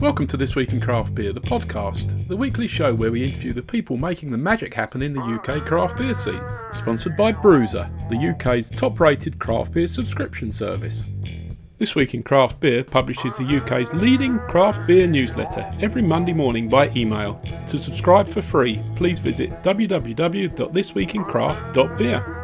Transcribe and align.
Welcome 0.00 0.26
to 0.28 0.38
This 0.38 0.56
Week 0.56 0.72
in 0.72 0.80
Craft 0.80 1.14
Beer, 1.14 1.34
the 1.34 1.42
podcast, 1.42 2.26
the 2.26 2.36
weekly 2.36 2.66
show 2.66 2.94
where 2.94 3.12
we 3.12 3.22
interview 3.22 3.52
the 3.52 3.62
people 3.62 3.98
making 3.98 4.30
the 4.30 4.38
magic 4.38 4.72
happen 4.72 5.02
in 5.02 5.12
the 5.12 5.20
UK 5.20 5.66
craft 5.66 5.98
beer 5.98 6.14
scene. 6.14 6.40
Sponsored 6.72 7.18
by 7.18 7.32
Brewser, 7.32 7.90
the 8.08 8.30
UK's 8.30 8.70
top 8.70 8.98
rated 8.98 9.38
craft 9.38 9.72
beer 9.72 9.86
subscription 9.86 10.50
service. 10.50 11.06
This 11.76 11.94
Week 11.94 12.14
in 12.14 12.22
Craft 12.22 12.60
Beer 12.60 12.82
publishes 12.82 13.36
the 13.36 13.44
UK's 13.44 13.92
leading 13.92 14.38
craft 14.48 14.86
beer 14.86 15.06
newsletter 15.06 15.70
every 15.82 16.00
Monday 16.00 16.32
morning 16.32 16.70
by 16.70 16.88
email. 16.96 17.38
To 17.66 17.76
subscribe 17.76 18.26
for 18.26 18.40
free, 18.40 18.82
please 18.96 19.20
visit 19.20 19.50
www.thisweekincraft.beer. 19.62 22.39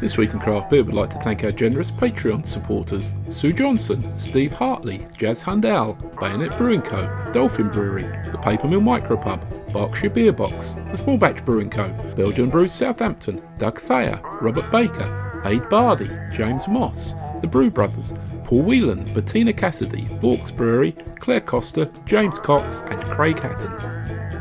This 0.00 0.16
week 0.16 0.32
in 0.32 0.38
Craft 0.38 0.70
Beer 0.70 0.82
would 0.82 0.94
like 0.94 1.10
to 1.10 1.18
thank 1.18 1.44
our 1.44 1.52
generous 1.52 1.90
Patreon 1.90 2.46
supporters 2.46 3.12
Sue 3.28 3.52
Johnson, 3.52 4.14
Steve 4.14 4.54
Hartley, 4.54 5.06
Jazz 5.18 5.42
Hundal, 5.42 5.94
Bayonet 6.18 6.56
Brewing 6.56 6.80
Co., 6.80 7.06
Dolphin 7.34 7.68
Brewery, 7.68 8.04
the 8.32 8.38
Papermill 8.38 8.80
Micropub, 8.80 9.42
Berkshire 9.74 10.08
Beer 10.08 10.32
Box, 10.32 10.76
the 10.90 10.96
Small 10.96 11.18
Batch 11.18 11.44
Brewing 11.44 11.68
Co., 11.68 11.90
Belgian 12.16 12.48
Brews 12.48 12.72
Southampton, 12.72 13.42
Doug 13.58 13.78
Thayer, 13.78 14.18
Robert 14.40 14.70
Baker, 14.70 15.42
Aid 15.44 15.68
Bardi, 15.68 16.08
James 16.32 16.66
Moss, 16.66 17.12
the 17.42 17.46
Brew 17.46 17.70
Brothers, 17.70 18.14
Paul 18.44 18.62
Whelan, 18.62 19.12
Bettina 19.12 19.52
Cassidy, 19.52 20.06
Forks 20.18 20.50
Brewery, 20.50 20.92
Claire 21.18 21.42
Costa, 21.42 21.90
James 22.06 22.38
Cox, 22.38 22.80
and 22.86 23.02
Craig 23.10 23.38
Hatton. 23.38 23.99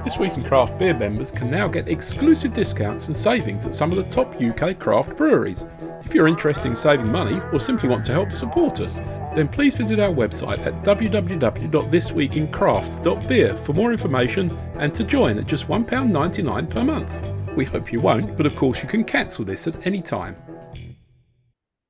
This 0.09 0.17
Week 0.17 0.37
in 0.37 0.43
Craft 0.43 0.79
Beer 0.79 0.95
members 0.95 1.31
can 1.31 1.51
now 1.51 1.67
get 1.67 1.87
exclusive 1.87 2.51
discounts 2.51 3.05
and 3.05 3.15
savings 3.15 3.67
at 3.67 3.75
some 3.75 3.91
of 3.91 3.97
the 3.97 4.03
top 4.05 4.41
UK 4.41 4.79
craft 4.79 5.15
breweries. 5.15 5.67
If 6.03 6.15
you're 6.15 6.25
interested 6.25 6.67
in 6.67 6.75
saving 6.75 7.11
money 7.11 7.39
or 7.53 7.59
simply 7.59 7.89
want 7.89 8.05
to 8.05 8.13
help 8.13 8.31
support 8.31 8.79
us, 8.79 8.97
then 9.35 9.47
please 9.47 9.75
visit 9.75 9.99
our 9.99 10.11
website 10.11 10.65
at 10.65 10.83
www.thisweekincraft.beer 10.83 13.57
for 13.57 13.73
more 13.73 13.91
information 13.91 14.57
and 14.77 14.91
to 14.95 15.03
join 15.03 15.37
at 15.37 15.45
just 15.45 15.67
£1.99 15.67 16.69
per 16.71 16.83
month. 16.83 17.55
We 17.55 17.65
hope 17.65 17.93
you 17.93 18.01
won't, 18.01 18.35
but 18.35 18.47
of 18.47 18.55
course 18.55 18.81
you 18.81 18.89
can 18.89 19.03
cancel 19.03 19.45
this 19.45 19.67
at 19.67 19.85
any 19.85 20.01
time. 20.01 20.35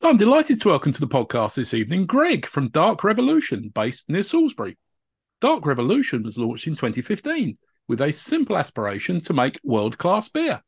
I'm 0.03 0.17
delighted 0.17 0.59
to 0.59 0.67
welcome 0.67 0.91
to 0.91 0.99
the 0.99 1.07
podcast 1.07 1.55
this 1.55 1.73
evening 1.73 2.05
Greg 2.05 2.47
from 2.47 2.67
Dark 2.67 3.05
Revolution, 3.05 3.71
based 3.73 4.09
near 4.09 4.23
Salisbury. 4.23 4.77
Dark 5.39 5.65
Revolution 5.65 6.23
was 6.23 6.37
launched 6.37 6.67
in 6.67 6.75
2015 6.75 7.57
with 7.89 7.99
a 7.99 8.13
simple 8.13 8.55
aspiration 8.55 9.19
to 9.19 9.33
make 9.33 9.59
world 9.63 9.97
class 9.97 10.29
beer. 10.29 10.61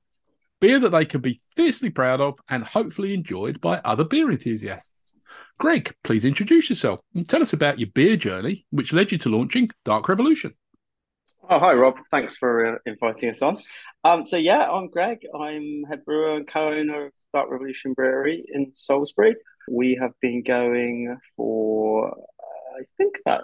Beer 0.59 0.79
that 0.79 0.89
they 0.89 1.05
can 1.05 1.21
be 1.21 1.39
fiercely 1.55 1.89
proud 1.89 2.19
of 2.19 2.39
and 2.49 2.63
hopefully 2.63 3.13
enjoyed 3.13 3.61
by 3.61 3.77
other 3.85 4.03
beer 4.03 4.29
enthusiasts. 4.29 5.13
Greg, 5.59 5.95
please 6.03 6.25
introduce 6.25 6.69
yourself 6.69 6.99
and 7.13 7.29
tell 7.29 7.41
us 7.41 7.53
about 7.53 7.79
your 7.79 7.89
beer 7.93 8.17
journey, 8.17 8.65
which 8.71 8.91
led 8.91 9.11
you 9.11 9.17
to 9.19 9.29
launching 9.29 9.69
Dark 9.85 10.09
Revolution. 10.09 10.55
Oh, 11.49 11.59
hi, 11.59 11.73
Rob. 11.73 11.97
Thanks 12.09 12.35
for 12.35 12.75
uh, 12.75 12.79
inviting 12.85 13.29
us 13.29 13.41
on. 13.41 13.61
Um, 14.03 14.25
so, 14.25 14.37
yeah, 14.37 14.69
I'm 14.69 14.87
Greg. 14.89 15.19
I'm 15.39 15.83
head 15.87 16.03
brewer 16.03 16.35
and 16.37 16.47
co 16.47 16.69
owner 16.69 17.07
of 17.07 17.13
Dark 17.33 17.51
Revolution 17.51 17.93
Brewery 17.93 18.43
in 18.51 18.71
Salisbury. 18.73 19.35
We 19.69 19.97
have 20.01 20.13
been 20.21 20.41
going 20.41 21.17
for, 21.35 22.09
uh, 22.09 22.79
I 22.79 22.83
think, 22.97 23.17
about 23.23 23.43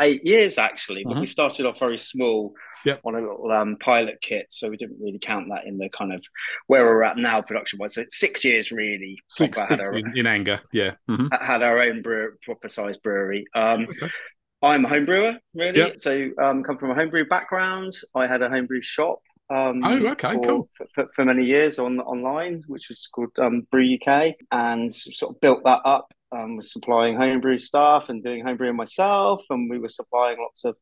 eight 0.00 0.26
years 0.26 0.58
actually, 0.58 1.04
but 1.04 1.12
mm-hmm. 1.12 1.20
we 1.20 1.26
started 1.26 1.66
off 1.66 1.78
very 1.78 1.98
small 1.98 2.54
yep. 2.84 3.00
on 3.04 3.14
a 3.14 3.20
little 3.20 3.50
um, 3.50 3.76
pilot 3.76 4.18
kit, 4.20 4.46
so 4.50 4.70
we 4.70 4.76
didn't 4.76 4.98
really 5.00 5.18
count 5.18 5.48
that 5.50 5.66
in 5.66 5.78
the 5.78 5.88
kind 5.88 6.12
of 6.12 6.24
where 6.66 6.84
we're 6.84 7.02
at 7.02 7.16
now 7.16 7.40
production 7.42 7.78
wise. 7.78 7.94
So 7.94 8.02
it's 8.02 8.18
six 8.18 8.44
years 8.44 8.70
really. 8.70 9.18
Six, 9.28 9.58
six 9.58 9.70
our, 9.70 9.94
in, 9.94 10.16
in, 10.16 10.26
anger, 10.26 10.60
yeah. 10.72 10.92
Mm-hmm. 11.08 11.28
Had 11.44 11.62
our 11.62 11.80
own 11.80 12.02
brewer, 12.02 12.38
proper 12.42 12.68
sized 12.68 13.02
brewery. 13.02 13.46
Um, 13.54 13.86
okay. 13.88 14.10
I'm 14.62 14.84
a 14.84 14.88
home 14.88 15.04
brewer, 15.04 15.34
really. 15.54 15.78
Yep. 15.78 16.00
So 16.00 16.30
um, 16.42 16.62
come 16.62 16.78
from 16.78 16.90
a 16.90 16.94
homebrew 16.94 17.26
background. 17.26 17.92
I 18.14 18.26
had 18.26 18.42
a 18.42 18.48
homebrew 18.48 18.80
shop. 18.82 19.20
Um, 19.50 19.84
oh, 19.84 20.06
okay, 20.12 20.34
for, 20.34 20.40
cool. 20.40 20.70
For, 20.94 21.06
for, 21.14 21.24
many 21.26 21.44
years 21.44 21.78
on 21.78 22.00
online, 22.00 22.62
which 22.66 22.88
was 22.88 23.06
called 23.14 23.28
um, 23.38 23.66
Brew 23.70 23.94
UK, 23.94 24.34
and 24.50 24.92
sort 24.92 25.34
of 25.34 25.40
built 25.42 25.64
that 25.64 25.80
up. 25.84 26.12
Um, 26.34 26.56
was 26.56 26.72
supplying 26.72 27.16
homebrew 27.16 27.58
stuff 27.58 28.08
and 28.08 28.24
doing 28.24 28.44
homebrewing 28.44 28.74
myself, 28.74 29.42
and 29.50 29.70
we 29.70 29.78
were 29.78 29.88
supplying 29.88 30.38
lots 30.40 30.64
of 30.64 30.76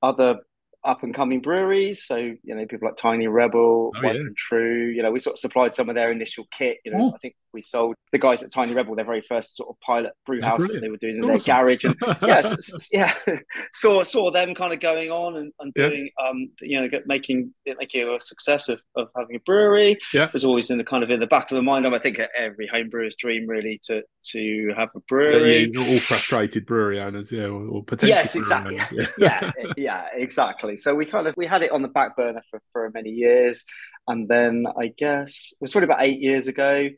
other 0.00 0.40
up 0.84 1.02
and 1.02 1.14
coming 1.14 1.40
breweries. 1.40 2.04
So, 2.04 2.16
you 2.16 2.54
know, 2.54 2.66
people 2.66 2.88
like 2.88 2.96
Tiny 2.96 3.26
Rebel, 3.26 3.90
oh, 3.94 4.00
Wiper 4.02 4.14
yeah. 4.14 4.20
and 4.20 4.36
True, 4.36 4.86
you 4.86 5.02
know, 5.02 5.10
we 5.10 5.18
sort 5.18 5.34
of 5.34 5.40
supplied 5.40 5.74
some 5.74 5.88
of 5.88 5.94
their 5.94 6.12
initial 6.12 6.46
kit. 6.52 6.78
You 6.84 6.92
know, 6.92 7.10
oh. 7.10 7.14
I 7.14 7.18
think 7.18 7.34
we 7.52 7.62
sold 7.62 7.96
the 8.12 8.18
guys 8.18 8.42
at 8.42 8.52
Tiny 8.52 8.74
Rebel 8.74 8.94
their 8.94 9.04
very 9.04 9.24
first 9.28 9.56
sort 9.56 9.70
of 9.70 9.80
pilot 9.80 10.12
brew 10.26 10.40
house 10.40 10.66
that 10.68 10.80
they 10.80 10.88
were 10.88 10.96
doing 10.96 11.16
in 11.16 11.24
awesome. 11.24 11.38
their 11.44 11.62
garage. 11.62 11.84
And 11.84 11.96
yeah, 12.22 12.54
yeah, 12.92 13.14
saw 13.72 14.02
saw 14.02 14.30
them 14.30 14.54
kind 14.54 14.72
of 14.72 14.80
going 14.80 15.10
on 15.10 15.36
and, 15.36 15.52
and 15.60 15.72
doing, 15.74 16.10
yeah. 16.18 16.28
um, 16.28 16.50
you 16.60 16.80
know, 16.80 16.88
making 17.06 17.52
making 17.78 18.08
a 18.08 18.20
success 18.20 18.68
of, 18.68 18.82
of 18.96 19.08
having 19.16 19.36
a 19.36 19.40
brewery. 19.40 19.96
Yeah, 20.12 20.24
it 20.24 20.32
was 20.32 20.44
always 20.44 20.70
in 20.70 20.78
the 20.78 20.84
kind 20.84 21.02
of 21.02 21.10
in 21.10 21.20
the 21.20 21.26
back 21.26 21.50
of 21.50 21.56
the 21.56 21.62
mind. 21.62 21.86
I 21.86 21.98
think 21.98 22.20
every 22.36 22.66
home 22.66 22.88
brewer's 22.88 23.16
dream 23.16 23.46
really 23.46 23.78
to 23.84 24.04
to 24.30 24.72
have 24.76 24.90
a 24.94 25.00
brewery. 25.00 25.70
Yeah, 25.72 25.80
all 25.80 25.98
frustrated 26.00 26.66
brewery 26.66 27.00
owners, 27.00 27.32
yeah, 27.32 27.44
or, 27.44 27.66
or 27.66 27.84
potential. 27.84 28.16
Yes, 28.16 28.36
exactly. 28.36 28.76
Yeah. 28.76 29.06
yeah, 29.18 29.52
yeah, 29.76 30.06
exactly. 30.12 30.76
So 30.76 30.94
we 30.94 31.06
kind 31.06 31.26
of 31.26 31.34
we 31.36 31.46
had 31.46 31.62
it 31.62 31.72
on 31.72 31.82
the 31.82 31.88
back 31.88 32.16
burner 32.16 32.42
for 32.50 32.60
for 32.72 32.90
many 32.92 33.10
years, 33.10 33.64
and 34.06 34.28
then 34.28 34.66
I 34.78 34.88
guess 34.96 35.52
it 35.52 35.58
was 35.60 35.72
probably 35.72 35.86
about 35.86 36.04
eight 36.04 36.20
years 36.20 36.46
ago 36.46 36.88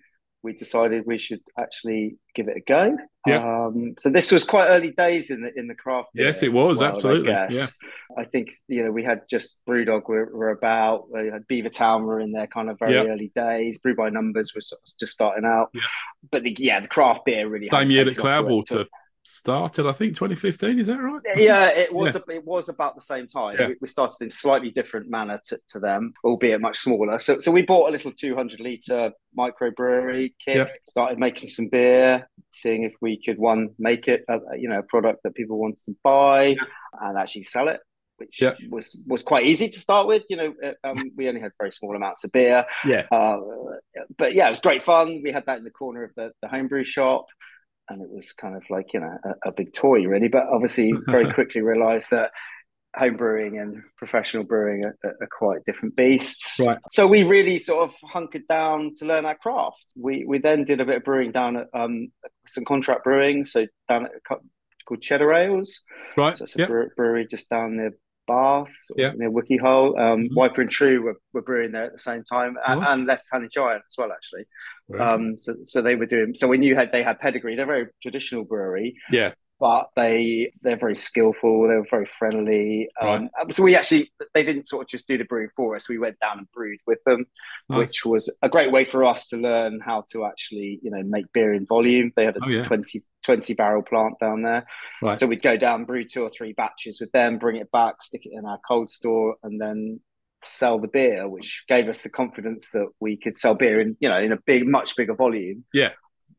we 0.45 0.53
decided 0.53 1.07
we 1.07 1.17
should 1.17 1.41
actually 1.59 2.19
give 2.35 2.49
it 2.49 2.59
a 2.59 2.61
go. 2.61 2.97
Yeah. 3.27 3.67
Um, 3.67 3.95
so 3.99 4.11
this 4.11 4.31
was 4.31 4.45
quite 4.45 4.69
early 4.69 4.91
days 4.91 5.31
in 5.31 5.41
the 5.41 5.59
in 5.59 5.67
the 5.67 5.75
craft. 5.75 6.11
Yes, 6.15 6.43
it 6.43 6.53
was 6.53 6.81
world, 6.81 6.95
absolutely. 6.95 7.33
I 7.33 7.49
yeah. 7.49 7.67
I 8.17 8.25
think 8.25 8.53
you 8.69 8.85
know 8.85 8.93
we 8.93 9.03
had 9.03 9.23
just 9.29 9.59
Brewdog 9.67 10.07
were, 10.07 10.27
were 10.27 10.51
about. 10.51 11.11
We 11.11 11.29
had 11.29 11.49
Beavertown 11.49 12.03
were 12.03 12.21
in 12.21 12.33
their 12.33 12.47
kind 12.47 12.69
of 12.69 12.79
very 12.79 12.97
early 12.97 13.33
days. 13.35 13.79
Brew 13.79 13.97
by 13.97 14.11
Numbers 14.11 14.53
was 14.55 14.73
just 15.01 15.13
starting 15.13 15.47
out. 15.47 15.71
Yeah. 15.73 15.81
But 16.31 16.43
the, 16.43 16.55
yeah, 16.59 16.81
the 16.81 16.89
craft 16.89 17.25
beer 17.25 17.49
really 17.49 17.71
same 17.73 17.91
year 17.91 18.05
that 18.05 18.17
Cloudwater 18.17 18.87
started, 19.25 19.87
I 19.87 19.93
think, 19.93 20.15
2015. 20.15 20.79
Is 20.79 20.87
that 20.87 21.01
right? 21.01 21.21
Yeah, 21.37 21.69
it 21.69 21.93
was. 21.93 22.15
Yeah. 22.15 22.37
it 22.37 22.45
was 22.45 22.69
about 22.69 22.95
the 22.95 23.01
same 23.01 23.27
time. 23.27 23.57
Yeah. 23.59 23.69
We, 23.69 23.77
we, 23.83 23.89
started 23.89 24.17
in 24.21 24.31
slightly 24.31 24.71
different 24.71 25.11
manner 25.11 25.41
to, 25.47 25.59
to, 25.69 25.81
them, 25.81 26.13
albeit 26.23 26.61
much 26.61 26.79
smaller. 26.79 27.19
So, 27.19 27.39
so 27.39 27.51
we 27.51 27.63
bought 27.63 27.89
a 27.89 27.93
little 27.93 28.13
200 28.13 28.61
liter 28.61 29.13
microbrewery 29.37 30.35
kit. 30.45 30.57
Yeah. 30.57 30.67
Started 30.87 31.19
making 31.19 31.49
some 31.49 31.69
beer, 31.69 32.29
seeing 32.53 32.85
if 32.85 32.95
we 33.01 33.21
could 33.25 33.39
one 33.39 33.71
make 33.79 34.09
it, 34.09 34.25
a, 34.29 34.39
you 34.59 34.69
know, 34.69 34.79
a 34.79 34.85
product 34.85 35.23
that 35.25 35.35
people 35.35 35.59
wanted 35.59 35.83
to 35.87 35.97
buy 36.05 36.55
and 37.01 37.19
actually 37.19 37.45
sell 37.45 37.69
it. 37.69 37.81
Which 38.19 38.41
yeah. 38.41 38.55
was 38.71 38.97
was 39.09 39.25
quite 39.25 39.45
easy 39.45 39.69
to 39.69 39.81
start 39.81 40.07
with. 40.07 40.23
You 40.29 40.37
know, 40.37 40.55
uh, 40.65 40.89
um, 40.89 41.11
we 41.17 41.27
only 41.29 41.41
had 41.41 41.51
very 41.59 41.73
small 41.73 41.97
amounts 41.97 42.23
of 42.23 42.31
beer. 42.31 42.65
Yeah. 42.85 43.07
Uh, 43.11 43.39
but 44.17 44.35
yeah, 44.35 44.47
it 44.47 44.51
was 44.51 44.61
great 44.61 44.85
fun. 44.85 45.21
We 45.25 45.33
had 45.33 45.47
that 45.47 45.59
in 45.59 45.65
the 45.65 45.73
corner 45.73 46.05
of 46.05 46.13
the, 46.15 46.31
the 46.41 46.47
homebrew 46.47 46.85
shop 46.85 47.27
and 47.89 48.03
it 48.03 48.11
was 48.11 48.33
kind 48.33 48.57
of 48.57 48.63
like 48.71 48.93
you 48.93 49.01
know 49.01 49.17
a, 49.25 49.49
a 49.49 49.53
big 49.53 49.73
toy 49.73 50.05
really. 50.07 50.29
But 50.29 50.45
obviously 50.51 50.93
very 51.07 51.33
quickly 51.35 51.61
realized 51.61 52.11
that 52.11 52.31
home 52.97 53.17
brewing 53.17 53.59
and 53.59 53.83
professional 53.97 54.45
brewing 54.45 54.85
are, 54.85 54.97
are, 55.05 55.29
quite 55.37 55.65
different 55.65 55.97
beasts. 55.97 56.61
Right. 56.61 56.79
So 56.93 57.07
we 57.07 57.25
really 57.25 57.59
sort 57.59 57.89
of 57.89 57.95
hunkered 58.05 58.47
down 58.49 58.93
to 58.99 59.05
learn 59.05 59.27
our 59.27 59.35
craft. 59.35 59.85
We 59.97 60.25
we 60.27 60.39
then 60.39 60.65
did 60.65 60.81
a 60.81 60.85
bit 60.85 60.99
of 60.99 61.05
brewing 61.05 61.33
down 61.33 61.57
at 61.57 61.67
um, 61.75 62.09
some 62.47 62.65
contract 62.65 63.05
brewing 63.05 63.45
so 63.45 63.67
down 63.89 64.07
at 64.07 64.13
a 64.13 64.37
called 64.87 65.03
cheddar 65.03 65.33
ales. 65.33 65.81
Right. 66.17 66.37
So 66.37 66.45
it's 66.45 66.57
a 66.57 66.61
yep. 66.61 66.69
brewery 66.97 67.27
just 67.27 67.49
down 67.49 67.77
near 67.77 67.97
Bath, 68.27 68.73
yeah. 68.97 69.13
near 69.17 69.31
Wookey 69.31 69.61
Hole. 69.61 69.99
Um, 69.99 70.25
mm-hmm. 70.25 70.35
Wiper 70.35 70.63
and 70.63 70.71
True 70.71 71.03
were, 71.03 71.21
were 71.33 71.43
brewing 71.43 71.73
there 71.73 71.85
at 71.85 71.93
the 71.93 71.99
same 71.99 72.23
time, 72.25 72.57
and, 72.67 72.85
oh. 72.85 72.91
and 72.91 73.07
Left 73.07 73.27
Handed 73.31 73.51
Giant 73.51 73.83
as 73.87 73.95
well, 73.97 74.13
actually. 74.13 74.45
Right. 74.89 75.15
Um, 75.15 75.39
so, 75.39 75.57
so 75.63 75.83
they 75.83 75.97
were 75.97 76.07
doing. 76.07 76.35
So 76.35 76.49
we 76.49 76.59
knew 76.59 76.75
had 76.75 76.93
they 76.93 77.03
had 77.03 77.19
pedigree. 77.21 77.57
They're 77.57 77.65
a 77.65 77.67
very 77.67 77.87
traditional 78.03 78.45
brewery. 78.45 78.97
Yeah. 79.11 79.33
But 79.61 79.91
they 79.95 80.53
they're 80.63 80.77
very 80.77 80.97
skillful. 80.97 81.69
They 81.69 81.77
were 81.77 81.87
very 81.89 82.07
friendly. 82.07 82.89
Um, 83.01 83.31
right. 83.39 83.55
So 83.55 83.63
we 83.63 83.77
actually 83.77 84.13
they 84.35 84.43
didn't 84.43 84.67
sort 84.67 84.83
of 84.83 84.89
just 84.89 85.07
do 85.07 85.17
the 85.17 85.25
brewing 85.25 85.49
for 85.57 85.77
us. 85.77 85.89
We 85.89 85.97
went 85.97 86.19
down 86.19 86.39
and 86.39 86.51
brewed 86.53 86.81
with 86.87 86.99
them, 87.07 87.27
nice. 87.69 87.79
which 87.79 88.05
was 88.05 88.37
a 88.43 88.49
great 88.49 88.73
way 88.73 88.85
for 88.85 89.05
us 89.05 89.29
to 89.29 89.37
learn 89.37 89.81
how 89.81 90.03
to 90.11 90.27
actually 90.27 90.81
you 90.83 90.91
know 90.91 91.03
make 91.05 91.33
beer 91.33 91.55
in 91.55 91.67
volume. 91.67 92.13
They 92.17 92.25
had 92.25 92.37
a 92.37 92.41
oh, 92.45 92.49
yeah. 92.49 92.63
20 92.63 93.05
20 93.25 93.55
barrel 93.55 93.83
plant 93.83 94.19
down 94.19 94.43
there. 94.43 94.67
Right. 95.03 95.19
So 95.19 95.27
we'd 95.27 95.43
go 95.43 95.57
down, 95.57 95.85
brew 95.85 96.05
two 96.05 96.23
or 96.23 96.31
three 96.31 96.53
batches 96.53 97.01
with 97.01 97.13
them, 97.13 97.39
bring 97.39 97.57
it 97.57 97.71
back, 97.71 98.03
stick 98.03 98.27
it 98.27 98.33
in 98.33 98.45
our 98.45 98.59
cold 98.67 98.91
store, 98.91 99.37
and 99.43 99.61
then 99.61 100.01
sell 100.45 100.79
the 100.79 100.89
beer, 100.89 101.29
which 101.29 101.65
gave 101.69 101.89
us 101.89 102.03
the 102.03 102.11
confidence 102.11 102.71
that 102.71 102.89
we 103.01 103.17
could 103.17 103.37
sell 103.37 103.55
beer 103.55 103.81
in, 103.81 103.97
you 104.01 104.09
know, 104.09 104.19
in 104.19 104.33
a 104.33 104.39
big, 104.47 104.67
much 104.67 104.97
bigger 104.97 105.15
volume. 105.15 105.65
Yeah. 105.73 105.91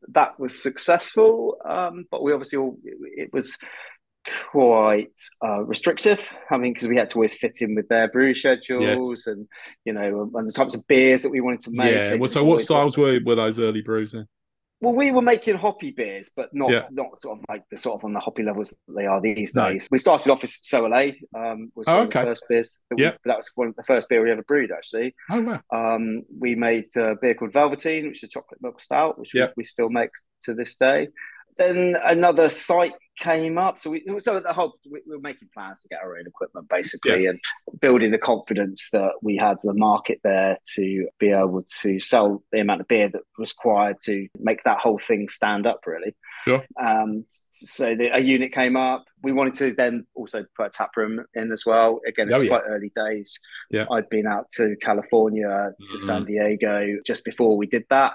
That 0.08 0.38
was 0.38 0.62
successful. 0.62 1.56
Um, 1.68 2.06
but 2.10 2.22
we 2.22 2.32
obviously 2.32 2.58
all, 2.58 2.78
it 2.84 3.32
was 3.32 3.58
quite 4.50 5.18
uh, 5.44 5.62
restrictive. 5.62 6.28
I 6.50 6.56
mean, 6.56 6.72
because 6.72 6.88
we 6.88 6.96
had 6.96 7.08
to 7.10 7.16
always 7.16 7.36
fit 7.36 7.56
in 7.60 7.74
with 7.74 7.88
their 7.88 8.08
brew 8.08 8.34
schedules 8.34 9.24
yes. 9.26 9.26
and, 9.26 9.48
you 9.84 9.92
know, 9.92 10.30
and 10.34 10.48
the 10.48 10.52
types 10.52 10.74
of 10.74 10.86
beers 10.86 11.22
that 11.22 11.30
we 11.30 11.40
wanted 11.40 11.60
to 11.60 11.70
make. 11.72 11.92
Yeah. 11.92 12.14
Well, 12.14 12.28
so 12.28 12.44
what 12.44 12.60
styles 12.60 12.96
were, 12.96 13.18
were 13.24 13.34
those 13.34 13.58
early 13.58 13.82
brews 13.82 14.12
then? 14.12 14.26
Well, 14.80 14.92
we 14.92 15.10
were 15.10 15.22
making 15.22 15.56
hoppy 15.56 15.90
beers, 15.90 16.30
but 16.36 16.52
not 16.52 16.70
yeah. 16.70 16.82
not 16.90 17.18
sort 17.18 17.38
of 17.38 17.44
like 17.48 17.62
the 17.70 17.78
sort 17.78 17.98
of 17.98 18.04
on 18.04 18.12
the 18.12 18.20
hoppy 18.20 18.42
levels 18.42 18.70
that 18.70 18.94
they 18.94 19.06
are 19.06 19.20
these 19.22 19.54
no. 19.54 19.66
days. 19.66 19.88
We 19.90 19.96
started 19.96 20.30
off 20.30 20.44
as 20.44 20.58
Soleil, 20.62 21.14
um, 21.34 21.72
was 21.74 21.88
oh, 21.88 22.00
okay. 22.00 22.20
the 22.20 22.26
first 22.26 22.44
beers. 22.48 22.82
That, 22.90 22.98
yeah. 22.98 23.12
that 23.24 23.38
was 23.38 23.50
one 23.54 23.68
of 23.68 23.76
the 23.76 23.84
first 23.84 24.08
beer 24.08 24.22
we 24.22 24.30
ever 24.30 24.42
brewed, 24.42 24.70
actually. 24.70 25.14
Oh 25.30 25.40
wow! 25.40 25.60
Um, 25.72 26.22
we 26.38 26.54
made 26.54 26.94
a 26.96 27.14
beer 27.14 27.34
called 27.34 27.52
Velveteen, 27.52 28.06
which 28.08 28.18
is 28.18 28.24
a 28.24 28.28
chocolate 28.28 28.60
milk 28.60 28.80
stout, 28.80 29.18
which 29.18 29.34
yeah. 29.34 29.46
we, 29.46 29.62
we 29.62 29.64
still 29.64 29.88
make 29.88 30.10
to 30.42 30.52
this 30.52 30.76
day 30.76 31.08
then 31.56 31.96
another 32.04 32.48
site 32.48 32.92
came 33.18 33.56
up. 33.56 33.78
So 33.78 33.90
we 33.90 34.04
so 34.18 34.40
the 34.40 34.52
whole 34.52 34.74
we, 34.90 35.00
were 35.06 35.18
making 35.18 35.48
plans 35.54 35.82
to 35.82 35.88
get 35.88 36.00
our 36.02 36.18
own 36.18 36.26
equipment 36.26 36.68
basically 36.68 37.24
yeah. 37.24 37.30
and 37.30 37.40
building 37.80 38.10
the 38.10 38.18
confidence 38.18 38.90
that 38.92 39.12
we 39.22 39.36
had 39.36 39.56
the 39.62 39.74
market 39.74 40.20
there 40.22 40.58
to 40.74 41.08
be 41.18 41.30
able 41.30 41.62
to 41.82 41.98
sell 42.00 42.42
the 42.52 42.60
amount 42.60 42.82
of 42.82 42.88
beer 42.88 43.08
that 43.08 43.22
was 43.38 43.52
required 43.52 43.96
to 44.04 44.28
make 44.38 44.62
that 44.64 44.78
whole 44.78 44.98
thing 44.98 45.28
stand 45.28 45.66
up 45.66 45.80
really. 45.86 46.14
Sure. 46.44 46.64
Um, 46.80 47.24
so 47.50 47.94
the, 47.94 48.14
a 48.14 48.20
unit 48.20 48.52
came 48.52 48.76
up. 48.76 49.04
We 49.22 49.32
wanted 49.32 49.54
to 49.54 49.74
then 49.74 50.06
also 50.14 50.44
put 50.56 50.66
a 50.66 50.70
tap 50.70 50.90
room 50.96 51.24
in 51.34 51.50
as 51.52 51.64
well. 51.66 52.00
Again, 52.06 52.28
it's 52.30 52.42
oh, 52.42 52.44
yeah. 52.44 52.48
quite 52.48 52.62
early 52.68 52.92
days. 52.94 53.38
Yeah. 53.70 53.86
I'd 53.90 54.08
been 54.08 54.26
out 54.26 54.48
to 54.56 54.76
California, 54.80 55.72
to 55.80 55.86
mm-hmm. 55.86 56.06
San 56.06 56.24
Diego 56.24 56.98
just 57.04 57.24
before 57.24 57.56
we 57.56 57.66
did 57.66 57.84
that 57.90 58.12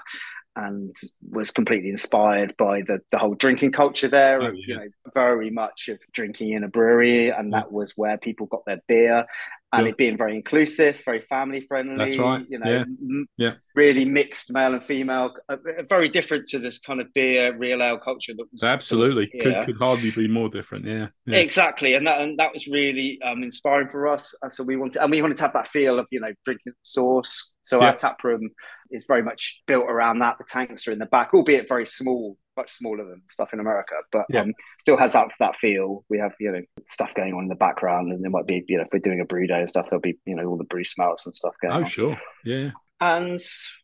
and 0.54 0.94
was 1.30 1.50
completely 1.50 1.88
inspired 1.88 2.54
by 2.58 2.82
the 2.82 3.00
the 3.10 3.18
whole 3.18 3.34
drinking 3.34 3.72
culture 3.72 4.08
there. 4.08 4.42
Oh, 4.42 4.52
yeah. 4.52 4.60
You 4.66 4.76
know, 4.76 4.86
very 5.14 5.50
much 5.50 5.88
of 5.88 5.98
drinking 6.12 6.52
in 6.52 6.64
a 6.64 6.68
brewery, 6.68 7.30
and 7.30 7.52
that 7.52 7.72
was 7.72 7.92
where 7.96 8.18
people 8.18 8.46
got 8.46 8.64
their 8.66 8.80
beer 8.86 9.24
and 9.72 9.86
it 9.86 9.96
being 9.96 10.16
very 10.16 10.36
inclusive, 10.36 11.00
very 11.04 11.22
family 11.22 11.62
friendly. 11.66 11.96
That's 11.96 12.18
right. 12.18 12.44
You 12.48 12.58
know, 12.58 12.70
yeah. 12.70 12.80
M- 12.80 13.26
yeah. 13.38 13.54
really 13.74 14.04
mixed 14.04 14.52
male 14.52 14.74
and 14.74 14.84
female. 14.84 15.32
Uh, 15.48 15.56
very 15.88 16.08
different 16.08 16.46
to 16.48 16.58
this 16.58 16.78
kind 16.78 17.00
of 17.00 17.12
beer 17.14 17.56
real 17.56 17.82
ale 17.82 17.98
culture 17.98 18.34
that 18.36 18.46
was 18.52 18.62
absolutely 18.62 19.30
that 19.32 19.44
was 19.44 19.54
could, 19.54 19.66
could 19.66 19.78
hardly 19.78 20.10
be 20.10 20.28
more 20.28 20.50
different. 20.50 20.84
Yeah. 20.84 21.08
yeah. 21.26 21.38
exactly, 21.38 21.94
and 21.94 22.06
that 22.06 22.20
and 22.20 22.38
that 22.38 22.52
was 22.52 22.66
really 22.66 23.20
um, 23.22 23.42
inspiring 23.42 23.88
for 23.88 24.08
us. 24.08 24.34
So 24.50 24.62
we 24.62 24.76
wanted, 24.76 25.02
and 25.02 25.10
we 25.10 25.22
wanted 25.22 25.38
to 25.38 25.42
have 25.44 25.54
that 25.54 25.68
feel 25.68 25.98
of 25.98 26.06
you 26.10 26.20
know 26.20 26.32
drinking 26.44 26.74
sauce. 26.82 27.54
So 27.62 27.80
our 27.80 27.94
tap 27.94 28.22
room 28.24 28.50
is 28.90 29.06
very 29.06 29.22
much 29.22 29.62
built 29.66 29.84
around 29.84 30.18
that. 30.18 30.36
The 30.38 30.44
tanks 30.44 30.86
are 30.86 30.92
in 30.92 30.98
the 30.98 31.06
back, 31.06 31.32
albeit 31.32 31.68
very 31.68 31.86
small 31.86 32.36
much 32.56 32.72
smaller 32.72 33.04
than 33.04 33.22
stuff 33.28 33.52
in 33.52 33.60
America, 33.60 33.94
but 34.10 34.26
yeah. 34.28 34.42
um, 34.42 34.52
still 34.78 34.96
has 34.96 35.12
that 35.12 35.28
that 35.40 35.56
feel. 35.56 36.04
We 36.08 36.18
have 36.18 36.32
you 36.40 36.52
know 36.52 36.62
stuff 36.84 37.14
going 37.14 37.34
on 37.34 37.44
in 37.44 37.48
the 37.48 37.54
background, 37.54 38.12
and 38.12 38.22
there 38.22 38.30
might 38.30 38.46
be 38.46 38.64
you 38.68 38.76
know 38.76 38.82
if 38.82 38.88
we're 38.92 38.98
doing 38.98 39.20
a 39.20 39.24
brew 39.24 39.46
day 39.46 39.60
and 39.60 39.68
stuff, 39.68 39.86
there'll 39.88 40.00
be 40.00 40.18
you 40.26 40.34
know 40.34 40.46
all 40.46 40.56
the 40.56 40.64
brew 40.64 40.84
smells 40.84 41.26
and 41.26 41.34
stuff 41.34 41.54
going. 41.60 41.74
Oh 41.74 41.78
on. 41.78 41.86
sure, 41.86 42.20
yeah. 42.44 42.70
And 43.00 43.40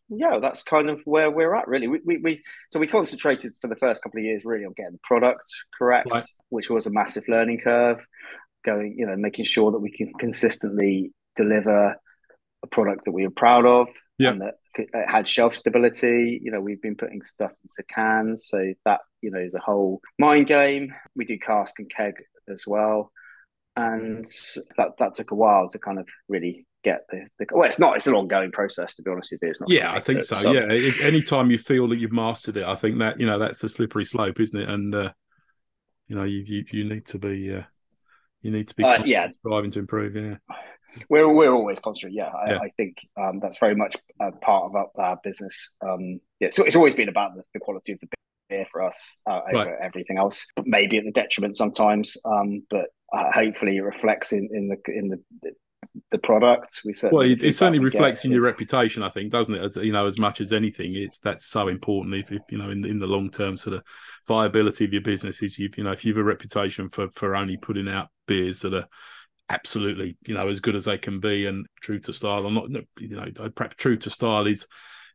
yeah, 0.07 0.39
that's 0.41 0.63
kind 0.63 0.89
of 0.89 1.01
where 1.03 1.29
we're 1.29 1.53
at 1.53 1.67
really. 1.67 1.87
We, 1.87 1.99
we, 2.05 2.17
we 2.17 2.43
so 2.71 2.79
we 2.79 2.87
concentrated 2.87 3.51
for 3.59 3.67
the 3.67 3.75
first 3.75 4.01
couple 4.01 4.19
of 4.19 4.23
years 4.23 4.45
really 4.45 4.65
on 4.65 4.73
getting 4.77 4.93
the 4.93 4.99
product 5.03 5.43
correct, 5.77 6.09
right. 6.09 6.23
which 6.49 6.69
was 6.69 6.85
a 6.87 6.91
massive 6.91 7.27
learning 7.27 7.59
curve. 7.59 8.05
Going 8.63 8.95
you 8.97 9.05
know 9.05 9.15
making 9.15 9.45
sure 9.45 9.71
that 9.71 9.79
we 9.79 9.91
can 9.91 10.11
consistently 10.19 11.11
deliver 11.35 11.95
a 12.63 12.67
product 12.67 13.05
that 13.05 13.11
we 13.11 13.25
are 13.25 13.29
proud 13.31 13.65
of 13.65 13.87
yeah. 14.17 14.31
and 14.31 14.41
that 14.41 14.55
had 14.93 15.27
shelf 15.27 15.55
stability. 15.55 16.39
You 16.43 16.51
know, 16.51 16.61
we've 16.61 16.81
been 16.81 16.95
putting 16.95 17.21
stuff 17.21 17.51
into 17.63 17.83
cans, 17.87 18.47
so 18.47 18.73
that 18.85 19.01
you 19.21 19.31
know 19.31 19.39
is 19.39 19.55
a 19.55 19.59
whole 19.59 20.01
mind 20.17 20.47
game. 20.47 20.93
We 21.15 21.25
do 21.25 21.37
cask 21.37 21.79
and 21.79 21.89
keg 21.89 22.15
as 22.47 22.63
well, 22.65 23.11
and 23.75 24.25
that 24.77 24.91
that 24.99 25.13
took 25.13 25.31
a 25.31 25.35
while 25.35 25.69
to 25.69 25.79
kind 25.79 25.99
of 25.99 26.07
really 26.27 26.65
get 26.83 27.01
the, 27.09 27.27
the 27.37 27.45
well 27.51 27.67
it's 27.67 27.79
not 27.79 27.97
it's 27.97 28.07
an 28.07 28.13
ongoing 28.13 28.51
process 28.51 28.95
to 28.95 29.03
be 29.03 29.11
honest 29.11 29.31
with 29.31 29.39
you. 29.41 29.49
It's 29.49 29.59
not 29.59 29.69
yeah 29.69 29.91
i 29.91 29.99
think 29.99 30.23
so, 30.23 30.35
so 30.35 30.51
yeah 30.53 30.61
anytime 31.01 31.51
you 31.51 31.57
feel 31.57 31.89
that 31.89 31.99
you've 31.99 32.13
mastered 32.13 32.55
it 32.55 32.63
i 32.63 32.75
think 32.75 32.99
that 32.99 33.19
you 33.19 33.25
know 33.25 33.37
that's 33.37 33.61
a 33.65 33.69
slippery 33.69 34.05
slope 34.05 34.39
isn't 34.39 34.57
it? 34.57 34.69
And 34.69 34.95
uh 34.95 35.11
you 36.07 36.15
know 36.15 36.23
you 36.23 36.43
you, 36.45 36.65
you 36.71 36.83
need 36.85 37.05
to 37.07 37.19
be 37.19 37.53
uh 37.53 37.63
you 38.41 38.51
need 38.51 38.69
to 38.69 38.75
be 38.75 38.83
uh, 38.83 39.03
yeah. 39.03 39.27
striving 39.39 39.71
to 39.71 39.79
improve 39.79 40.15
yeah 40.15 40.35
we're 41.09 41.31
we're 41.33 41.53
always 41.53 41.79
concentrating. 41.79 42.17
Yeah, 42.17 42.29
I, 42.29 42.51
yeah. 42.51 42.59
I 42.59 42.69
think 42.69 43.07
um, 43.17 43.39
that's 43.39 43.57
very 43.57 43.75
much 43.75 43.95
a 44.19 44.31
part 44.31 44.65
of 44.65 44.75
our, 44.75 44.87
our 44.97 45.19
business. 45.23 45.73
Um, 45.81 46.19
yeah, 46.39 46.49
so 46.51 46.63
it's 46.63 46.75
always 46.75 46.95
been 46.95 47.09
about 47.09 47.35
the, 47.35 47.43
the 47.53 47.59
quality 47.59 47.93
of 47.93 47.99
the 47.99 48.07
beer 48.49 48.65
for 48.71 48.83
us 48.83 49.19
uh, 49.29 49.41
over 49.53 49.65
right. 49.65 49.75
everything 49.81 50.17
else. 50.17 50.47
Maybe 50.63 50.97
at 50.97 51.05
the 51.05 51.11
detriment 51.11 51.55
sometimes, 51.55 52.17
um, 52.25 52.63
but 52.69 52.87
uh, 53.13 53.31
hopefully 53.31 53.77
it 53.77 53.81
reflects 53.81 54.33
in 54.33 54.49
in 54.51 54.67
the 54.67 54.77
in 54.91 55.09
the, 55.09 55.51
the 56.11 56.17
product. 56.17 56.81
We 56.85 56.93
certainly 56.93 57.25
well, 57.25 57.31
it, 57.31 57.43
it 57.43 57.55
certainly 57.55 57.79
reflects 57.79 58.25
in 58.25 58.31
your 58.31 58.43
reputation, 58.43 59.03
I 59.03 59.09
think, 59.09 59.31
doesn't 59.31 59.53
it? 59.53 59.77
You 59.77 59.91
know, 59.91 60.05
as 60.05 60.17
much 60.17 60.41
as 60.41 60.53
anything, 60.53 60.95
it's 60.95 61.19
that's 61.19 61.45
so 61.45 61.67
important. 61.67 62.15
If, 62.15 62.31
if 62.31 62.41
you 62.49 62.57
know, 62.57 62.69
in 62.69 62.85
in 62.85 62.99
the 62.99 63.07
long 63.07 63.29
term, 63.29 63.57
sort 63.57 63.75
of 63.75 63.83
viability 64.27 64.85
of 64.85 64.93
your 64.93 65.01
business 65.01 65.41
is 65.41 65.57
you 65.57 65.69
you 65.75 65.83
know, 65.83 65.91
if 65.91 66.03
you 66.03 66.13
have 66.13 66.21
a 66.21 66.23
reputation 66.23 66.89
for 66.89 67.09
for 67.15 67.35
only 67.35 67.57
putting 67.57 67.87
out 67.87 68.09
beers 68.27 68.61
that 68.61 68.73
are 68.73 68.87
absolutely, 69.49 70.17
you 70.25 70.33
know, 70.33 70.47
as 70.47 70.59
good 70.59 70.75
as 70.75 70.85
they 70.85 70.97
can 70.97 71.19
be 71.19 71.45
and 71.45 71.65
true 71.81 71.99
to 71.99 72.13
style. 72.13 72.45
I'm 72.45 72.53
not, 72.53 72.83
you 72.99 73.15
know, 73.15 73.49
perhaps 73.55 73.75
true 73.75 73.97
to 73.97 74.09
style 74.09 74.47
is 74.47 74.67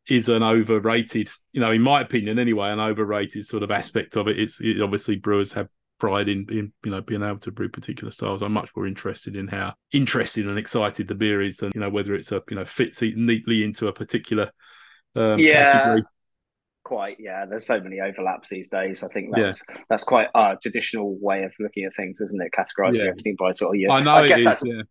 is 0.09 0.29
an 0.29 0.43
overrated, 0.43 1.31
you 1.53 1.61
know, 1.61 1.71
in 1.71 1.81
my 1.81 2.03
opinion, 2.03 2.39
anyway, 2.39 2.71
an 2.71 2.81
overrated 2.81 3.47
sort 3.47 3.63
of 3.63 3.71
aspect 3.71 4.17
of 4.17 4.29
it. 4.29 4.39
It's 4.39 4.61
it, 4.61 4.83
obviously 4.83 5.17
brewers 5.17 5.53
have 5.53 5.69
pride 5.99 6.29
in, 6.29 6.47
in 6.51 6.73
you 6.85 6.91
know 6.91 7.01
being 7.01 7.23
able 7.23 7.39
to 7.39 7.53
brew 7.53 7.69
particular 7.69 8.11
styles. 8.11 8.43
I'm 8.43 8.53
much 8.53 8.71
more 8.77 8.87
interested 8.87 9.37
in 9.37 9.49
how 9.49 9.75
interested 9.93 10.47
and 10.47 10.59
excited 10.59 11.09
the 11.09 11.15
beer 11.15 11.41
is 11.41 11.59
than 11.59 11.73
you 11.75 11.81
know 11.81 11.91
whether 11.91 12.15
it's 12.15 12.33
a 12.33 12.43
you 12.51 12.57
know 12.57 12.65
fits 12.65 13.01
neatly 13.03 13.63
into 13.63 13.89
a 13.89 13.93
particular 13.93 14.51
um, 15.15 15.39
yeah. 15.39 15.73
category 15.73 16.03
quite 16.85 17.17
yeah 17.19 17.47
there's 17.47 17.67
so 17.67 17.81
many 17.81 18.01
overlaps 18.01 18.51
these 18.51 18.69
days 18.69 19.03
i 19.03 19.09
think 19.09 19.35
that's 19.35 19.63
yeah. 19.69 19.77
that's 19.89 20.05
quite 20.05 20.29
a 20.35 20.57
traditional 20.61 21.17
way 21.21 21.43
of 21.43 21.55
looking 21.59 21.85
at 21.85 21.97
things 21.97 22.21
isn't 22.21 22.43
it 22.43 22.53
categorizing 22.57 23.05
yeah. 23.05 23.11
everything 23.11 23.35
by 23.39 23.51
sort 23.53 23.75
of 23.75 23.81
yeah 23.81 23.91
i 23.91 24.03
know 24.03 24.15
I 24.15 24.29
guess 24.29 24.45
that's, 24.45 24.67
yeah. 24.67 24.83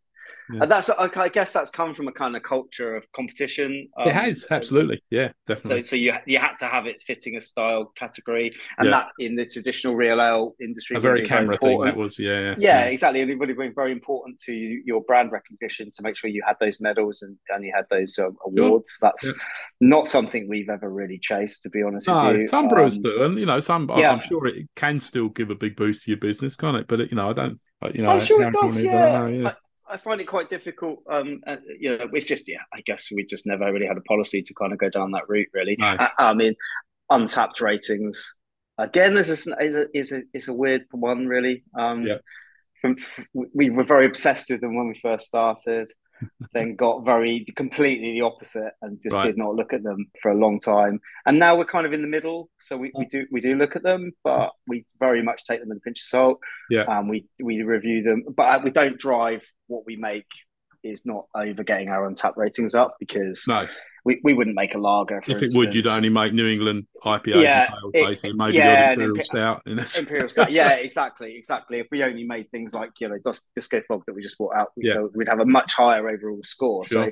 Yeah. 0.51 0.65
that's 0.65 0.89
I 0.89 1.29
guess 1.29 1.53
that's 1.53 1.69
come 1.69 1.95
from 1.95 2.07
a 2.07 2.11
kind 2.11 2.35
of 2.35 2.43
culture 2.43 2.95
of 2.95 3.09
competition. 3.13 3.87
Um, 3.97 4.07
it 4.07 4.13
has 4.13 4.45
absolutely, 4.51 5.01
yeah, 5.09 5.31
definitely. 5.47 5.83
So, 5.83 5.89
so, 5.89 5.95
you 5.95 6.13
you 6.25 6.37
had 6.37 6.55
to 6.57 6.65
have 6.65 6.85
it 6.85 7.01
fitting 7.01 7.37
a 7.37 7.41
style 7.41 7.91
category, 7.95 8.53
and 8.77 8.87
yeah. 8.87 8.91
that 8.91 9.07
in 9.19 9.35
the 9.35 9.45
traditional 9.45 9.95
real 9.95 10.21
ale 10.21 10.55
industry, 10.59 10.97
a 10.97 10.99
very 10.99 11.25
CAMRA 11.25 11.45
very 11.45 11.57
thing 11.57 11.81
that 11.81 11.95
was, 11.95 12.19
yeah, 12.19 12.39
yeah, 12.39 12.55
yeah, 12.57 12.81
exactly. 12.85 13.21
It 13.21 13.39
would 13.39 13.49
have 13.49 13.57
been 13.57 13.73
very 13.73 13.91
important 13.91 14.39
to 14.41 14.53
your 14.53 15.01
brand 15.01 15.31
recognition 15.31 15.91
to 15.91 16.03
make 16.03 16.15
sure 16.15 16.29
you 16.29 16.43
had 16.45 16.57
those 16.59 16.81
medals 16.81 17.21
and, 17.21 17.37
and 17.49 17.63
you 17.63 17.71
had 17.75 17.85
those 17.89 18.17
um, 18.19 18.35
awards. 18.45 18.97
Sure. 18.99 19.09
That's 19.09 19.33
not 19.79 20.07
something 20.07 20.47
we've 20.49 20.69
ever 20.69 20.89
really 20.89 21.19
chased, 21.19 21.63
to 21.63 21.69
be 21.69 21.83
honest 21.83 22.07
no, 22.07 22.27
with 22.27 22.41
you. 22.41 22.47
Some 22.47 22.67
brewers 22.67 22.97
um, 22.97 23.03
do, 23.03 23.23
and 23.23 23.39
you 23.39 23.45
know, 23.45 23.59
some 23.59 23.89
I'm 23.91 24.21
sure 24.21 24.47
it 24.47 24.67
can 24.75 24.99
still 24.99 25.29
give 25.29 25.49
a 25.49 25.55
big 25.55 25.75
boost 25.75 26.03
to 26.03 26.11
your 26.11 26.19
business, 26.19 26.55
can't 26.55 26.77
it? 26.77 26.87
But 26.87 27.01
it, 27.01 27.11
you 27.11 27.15
know, 27.15 27.29
I 27.29 27.33
don't. 27.33 27.59
You 27.93 28.03
know, 28.03 28.11
I'm 28.11 28.19
sure 28.21 28.41
it 28.41 28.53
does. 28.53 28.81
Yeah. 28.81 29.27
yeah. 29.27 29.53
I 29.93 29.97
find 29.97 30.19
it 30.19 30.25
quite 30.25 30.49
difficult. 30.49 31.03
Um, 31.07 31.41
uh, 31.45 31.57
you 31.79 31.95
know, 31.95 32.09
it's 32.13 32.25
just 32.25 32.49
yeah. 32.49 32.63
I 32.73 32.81
guess 32.81 33.09
we 33.11 33.23
just 33.23 33.45
never 33.45 33.71
really 33.71 33.85
had 33.85 33.97
a 33.97 34.01
policy 34.01 34.41
to 34.41 34.53
kind 34.55 34.73
of 34.73 34.79
go 34.79 34.89
down 34.89 35.11
that 35.11 35.29
route. 35.29 35.49
Really, 35.53 35.75
no. 35.77 35.95
I, 35.99 36.09
I, 36.17 36.33
mean, 36.33 36.55
Untappd 37.11 37.61
ratings 37.61 38.35
again. 38.79 39.13
This 39.13 39.29
is 39.29 39.47
is 39.61 39.75
a 39.75 39.87
is 39.95 40.11
a 40.11 40.23
is 40.33 40.47
a 40.47 40.53
weird 40.53 40.85
one, 40.89 41.27
really. 41.27 41.63
Um, 41.77 42.07
yeah. 42.07 42.17
From, 42.81 42.97
we 43.53 43.69
were 43.69 43.83
very 43.83 44.07
obsessed 44.07 44.49
with 44.49 44.61
them 44.61 44.75
when 44.75 44.87
we 44.87 44.99
first 44.99 45.27
started 45.27 45.91
then 46.53 46.75
got 46.75 47.05
very 47.05 47.45
completely 47.55 48.13
the 48.13 48.21
opposite 48.21 48.73
and 48.81 49.01
just 49.01 49.15
right. 49.15 49.25
did 49.25 49.37
not 49.37 49.55
look 49.55 49.73
at 49.73 49.83
them 49.83 50.07
for 50.21 50.31
a 50.31 50.35
long 50.35 50.59
time. 50.59 50.99
And 51.25 51.39
now 51.39 51.57
we're 51.57 51.65
kind 51.65 51.85
of 51.85 51.93
in 51.93 52.01
the 52.01 52.07
middle, 52.07 52.49
so 52.59 52.77
we, 52.77 52.91
we 52.97 53.05
do 53.05 53.25
we 53.31 53.41
do 53.41 53.55
look 53.55 53.75
at 53.75 53.83
them, 53.83 54.11
but 54.23 54.51
we 54.67 54.85
very 54.99 55.23
much 55.23 55.43
take 55.45 55.59
them 55.59 55.69
with 55.69 55.79
a 55.79 55.81
pinch 55.81 55.99
of 55.99 56.05
salt. 56.05 56.39
Yeah, 56.69 56.85
and 56.87 57.09
we 57.09 57.25
we 57.41 57.61
review 57.61 58.03
them, 58.03 58.23
but 58.35 58.43
uh, 58.43 58.59
we 58.63 58.71
don't 58.71 58.97
drive 58.97 59.43
what 59.67 59.83
we 59.85 59.95
make 59.95 60.27
is 60.83 61.05
not 61.05 61.25
over 61.33 61.63
getting 61.63 61.89
our 61.89 62.09
Untappd 62.09 62.35
ratings 62.35 62.75
up 62.75 62.95
because 62.99 63.45
no 63.47 63.67
we, 64.05 64.19
we 64.23 64.33
wouldn't 64.33 64.55
make 64.55 64.75
a 64.75 64.77
lager. 64.77 65.19
if 65.19 65.41
it 65.41 65.51
would, 65.53 65.73
you'd 65.73 65.87
only 65.87 66.09
make 66.09 66.33
New 66.33 66.47
England 66.47 66.87
IPA. 67.03 67.41
Yeah, 67.41 67.69
it, 67.93 68.35
maybe 68.35 68.57
yeah, 68.57 68.91
Imperial 68.91 69.15
Imp- 69.15 69.25
Stout. 69.25 69.61
Imperial 69.65 70.29
Stout. 70.29 70.51
Yeah, 70.51 70.69
exactly, 70.73 71.35
exactly. 71.37 71.79
If 71.79 71.87
we 71.89 72.03
only 72.03 72.25
made 72.25 72.49
things 72.49 72.73
like 72.73 72.91
you 72.99 73.07
know 73.07 73.17
Disco 73.55 73.81
Fog 73.87 74.03
that 74.05 74.13
we 74.13 74.21
just 74.21 74.37
brought 74.37 74.55
out, 74.55 74.71
yeah. 74.75 74.95
Know, 74.95 75.09
we'd 75.15 75.29
have 75.29 75.39
a 75.39 75.45
much 75.45 75.73
higher 75.73 76.07
overall 76.09 76.41
score. 76.43 76.85
Sure. 76.85 77.05
So, 77.05 77.11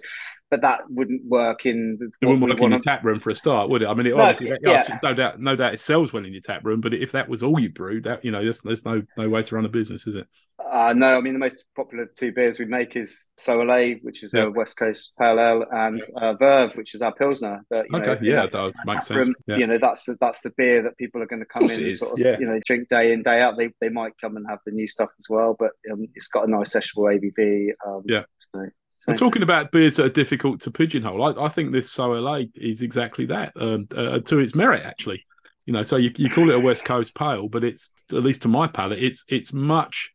but 0.51 0.61
that 0.61 0.81
wouldn't 0.89 1.25
work 1.25 1.65
in. 1.65 1.97
The, 1.97 2.11
it 2.21 2.25
wouldn't 2.25 2.41
work 2.41 2.59
in 2.61 2.71
your 2.71 2.79
tap 2.81 3.03
room 3.05 3.19
for 3.19 3.29
a 3.29 3.35
start, 3.35 3.69
would 3.69 3.81
it? 3.81 3.87
I 3.87 3.93
mean, 3.93 4.05
it 4.05 4.15
no, 4.15 4.23
obviously, 4.23 4.57
yeah. 4.61 4.99
no 5.01 5.13
doubt, 5.13 5.39
no 5.39 5.55
doubt, 5.55 5.73
it 5.73 5.79
sells 5.79 6.11
well 6.11 6.25
in 6.25 6.33
your 6.33 6.41
tap 6.41 6.65
room. 6.65 6.81
But 6.81 6.93
if 6.93 7.13
that 7.13 7.29
was 7.29 7.41
all 7.41 7.57
you 7.57 7.69
brewed, 7.69 8.03
that 8.03 8.23
you 8.23 8.31
know, 8.31 8.43
there's, 8.43 8.59
there's 8.59 8.85
no 8.85 9.01
no 9.17 9.29
way 9.29 9.41
to 9.41 9.55
run 9.55 9.65
a 9.65 9.69
business, 9.69 10.05
is 10.05 10.15
it? 10.15 10.27
Uh, 10.69 10.93
no, 10.93 11.17
I 11.17 11.21
mean 11.21 11.33
the 11.33 11.39
most 11.39 11.63
popular 11.75 12.05
two 12.17 12.33
beers 12.33 12.59
we 12.59 12.65
make 12.65 12.95
is 12.95 13.25
Soleil, 13.39 13.97
which 14.01 14.23
is 14.23 14.33
yeah. 14.33 14.43
a 14.43 14.51
West 14.51 14.77
Coast 14.77 15.13
Pale 15.17 15.39
Ale, 15.39 15.65
and 15.71 16.03
yeah. 16.15 16.29
uh, 16.29 16.33
Verve, 16.33 16.75
which 16.75 16.93
is 16.93 17.01
our 17.01 17.13
Pilsner. 17.13 17.61
That, 17.69 17.85
okay, 17.93 18.05
know, 18.05 18.17
yeah, 18.21 18.45
that 18.45 18.73
makes 18.85 19.07
sense. 19.07 19.25
Room, 19.25 19.35
yeah. 19.47 19.55
You 19.55 19.67
know, 19.67 19.77
that's 19.81 20.03
the, 20.03 20.17
that's 20.19 20.41
the 20.41 20.51
beer 20.57 20.83
that 20.83 20.97
people 20.97 21.21
are 21.21 21.27
going 21.27 21.41
to 21.41 21.45
come 21.45 21.63
in 21.69 21.83
and 21.83 21.95
sort 21.95 22.13
of, 22.13 22.19
yeah. 22.19 22.37
you 22.39 22.45
know, 22.45 22.59
drink 22.65 22.89
day 22.89 23.13
in 23.13 23.23
day 23.23 23.39
out. 23.39 23.57
They 23.57 23.71
they 23.79 23.89
might 23.89 24.13
come 24.19 24.35
and 24.35 24.45
have 24.49 24.59
the 24.65 24.71
new 24.71 24.87
stuff 24.87 25.09
as 25.17 25.27
well, 25.29 25.55
but 25.57 25.71
um, 25.91 26.07
it's 26.13 26.27
got 26.27 26.47
a 26.47 26.51
nice 26.51 26.73
sessionable 26.73 27.17
ABV. 27.37 27.69
Um, 27.85 28.03
yeah. 28.05 28.23
So, 28.53 28.67
so. 29.01 29.13
talking 29.13 29.43
about 29.43 29.71
beers 29.71 29.95
that 29.95 30.05
are 30.05 30.09
difficult 30.09 30.61
to 30.61 30.71
pigeonhole, 30.71 31.23
I, 31.23 31.45
I 31.45 31.49
think 31.49 31.71
this 31.71 31.91
Soleil 31.91 32.45
is 32.55 32.81
exactly 32.81 33.25
that, 33.27 33.53
um, 33.55 33.87
uh, 33.95 34.19
to 34.19 34.39
its 34.39 34.55
merit, 34.55 34.83
actually. 34.83 35.25
You 35.65 35.73
know, 35.73 35.83
so 35.83 35.95
you, 35.95 36.11
you 36.17 36.29
call 36.29 36.49
it 36.49 36.55
a 36.55 36.59
West 36.59 36.85
Coast 36.85 37.15
pale, 37.15 37.47
but 37.47 37.63
it's 37.63 37.91
at 38.11 38.23
least 38.23 38.43
to 38.43 38.47
my 38.47 38.67
palate, 38.67 39.01
it's 39.01 39.23
it's 39.27 39.53
much 39.53 40.11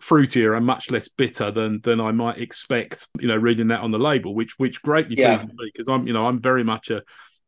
fruitier 0.00 0.56
and 0.56 0.64
much 0.64 0.90
less 0.90 1.08
bitter 1.08 1.50
than 1.50 1.80
than 1.82 2.00
I 2.00 2.12
might 2.12 2.38
expect. 2.38 3.08
You 3.18 3.28
know, 3.28 3.36
reading 3.36 3.68
that 3.68 3.80
on 3.80 3.90
the 3.90 3.98
label, 3.98 4.34
which 4.34 4.58
which 4.58 4.82
greatly 4.82 5.16
yeah. 5.16 5.36
pleases 5.36 5.54
me 5.54 5.70
because 5.72 5.88
I'm 5.88 6.06
you 6.06 6.12
know 6.12 6.26
I'm 6.26 6.40
very 6.40 6.64
much 6.64 6.90
a 6.90 7.02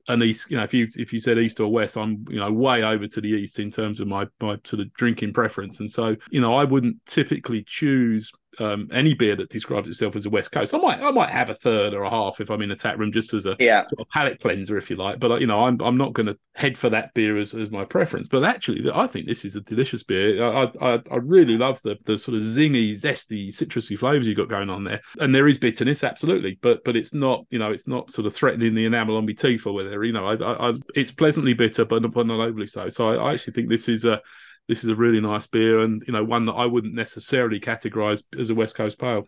an 0.08 0.22
east. 0.22 0.50
You 0.50 0.56
know, 0.56 0.64
if 0.64 0.74
you 0.74 0.88
if 0.96 1.12
you 1.12 1.20
said 1.20 1.38
east 1.38 1.60
or 1.60 1.70
west, 1.70 1.96
I'm 1.96 2.24
you 2.28 2.38
know 2.38 2.50
way 2.52 2.82
over 2.82 3.06
to 3.06 3.20
the 3.20 3.28
east 3.28 3.58
in 3.58 3.70
terms 3.70 4.00
of 4.00 4.08
my 4.08 4.26
my 4.40 4.56
sort 4.64 4.80
of 4.80 4.92
drinking 4.94 5.32
preference, 5.32 5.80
and 5.80 5.90
so 5.90 6.16
you 6.30 6.40
know 6.40 6.54
I 6.54 6.64
wouldn't 6.64 7.04
typically 7.06 7.64
choose 7.66 8.30
um, 8.58 8.88
any 8.92 9.14
beer 9.14 9.36
that 9.36 9.50
describes 9.50 9.88
itself 9.88 10.16
as 10.16 10.26
a 10.26 10.30
West 10.30 10.52
Coast. 10.52 10.74
I 10.74 10.78
might 10.78 11.00
I 11.00 11.10
might 11.10 11.30
have 11.30 11.50
a 11.50 11.54
third 11.54 11.94
or 11.94 12.02
a 12.02 12.10
half 12.10 12.40
if 12.40 12.50
I'm 12.50 12.62
in 12.62 12.70
a 12.70 12.76
tap 12.76 12.98
room 12.98 13.12
just 13.12 13.32
as 13.34 13.46
a 13.46 13.56
yeah. 13.58 13.82
sort 13.84 14.00
of 14.00 14.08
palate 14.08 14.40
cleanser, 14.40 14.76
if 14.76 14.90
you 14.90 14.96
like. 14.96 15.18
But 15.18 15.40
you 15.40 15.46
know, 15.46 15.64
I'm 15.64 15.80
I'm 15.80 15.96
not 15.96 16.12
going 16.12 16.26
to 16.26 16.38
head 16.54 16.76
for 16.76 16.90
that 16.90 17.14
beer 17.14 17.38
as, 17.38 17.54
as 17.54 17.70
my 17.70 17.84
preference. 17.84 18.28
But 18.28 18.44
actually, 18.44 18.90
I 18.92 19.06
think 19.06 19.26
this 19.26 19.44
is 19.44 19.56
a 19.56 19.60
delicious 19.60 20.02
beer. 20.02 20.44
I 20.44 20.70
I, 20.80 21.00
I 21.10 21.16
really 21.16 21.56
love 21.56 21.80
the 21.82 21.96
the 22.04 22.18
sort 22.18 22.36
of 22.36 22.42
zingy, 22.42 22.94
zesty, 22.94 23.48
citrusy 23.48 23.98
flavors 23.98 24.26
you 24.26 24.34
got 24.34 24.48
going 24.48 24.70
on 24.70 24.84
there. 24.84 25.00
And 25.18 25.34
there 25.34 25.48
is 25.48 25.58
bitterness, 25.58 26.04
absolutely, 26.04 26.58
but 26.60 26.84
but 26.84 26.96
it's 26.96 27.14
not 27.14 27.46
you 27.50 27.58
know 27.58 27.72
it's 27.72 27.86
not 27.86 28.10
sort 28.10 28.26
of 28.26 28.34
threatening 28.34 28.74
the 28.74 28.84
enamel 28.84 29.16
on 29.16 29.26
my 29.26 29.32
teeth 29.32 29.66
or 29.66 29.74
whether 29.74 30.04
you 30.04 30.12
know 30.12 30.26
I, 30.26 30.34
I, 30.34 30.70
I 30.70 30.74
it's 30.94 31.12
pleasantly 31.12 31.54
bitter, 31.54 31.84
but 31.84 32.02
not, 32.02 32.12
but 32.12 32.26
not 32.26 32.40
overly 32.40 32.66
so. 32.66 32.88
So 32.88 33.08
I, 33.08 33.30
I 33.30 33.32
actually 33.34 33.54
think 33.54 33.68
this 33.68 33.88
is 33.88 34.04
a 34.04 34.20
this 34.68 34.84
is 34.84 34.90
a 34.90 34.96
really 34.96 35.20
nice 35.20 35.46
beer 35.46 35.80
and 35.80 36.02
you 36.06 36.12
know 36.12 36.24
one 36.24 36.46
that 36.46 36.52
I 36.52 36.66
wouldn't 36.66 36.94
necessarily 36.94 37.60
categorize 37.60 38.22
as 38.38 38.50
a 38.50 38.54
West 38.54 38.74
Coast 38.74 38.98
pale. 38.98 39.26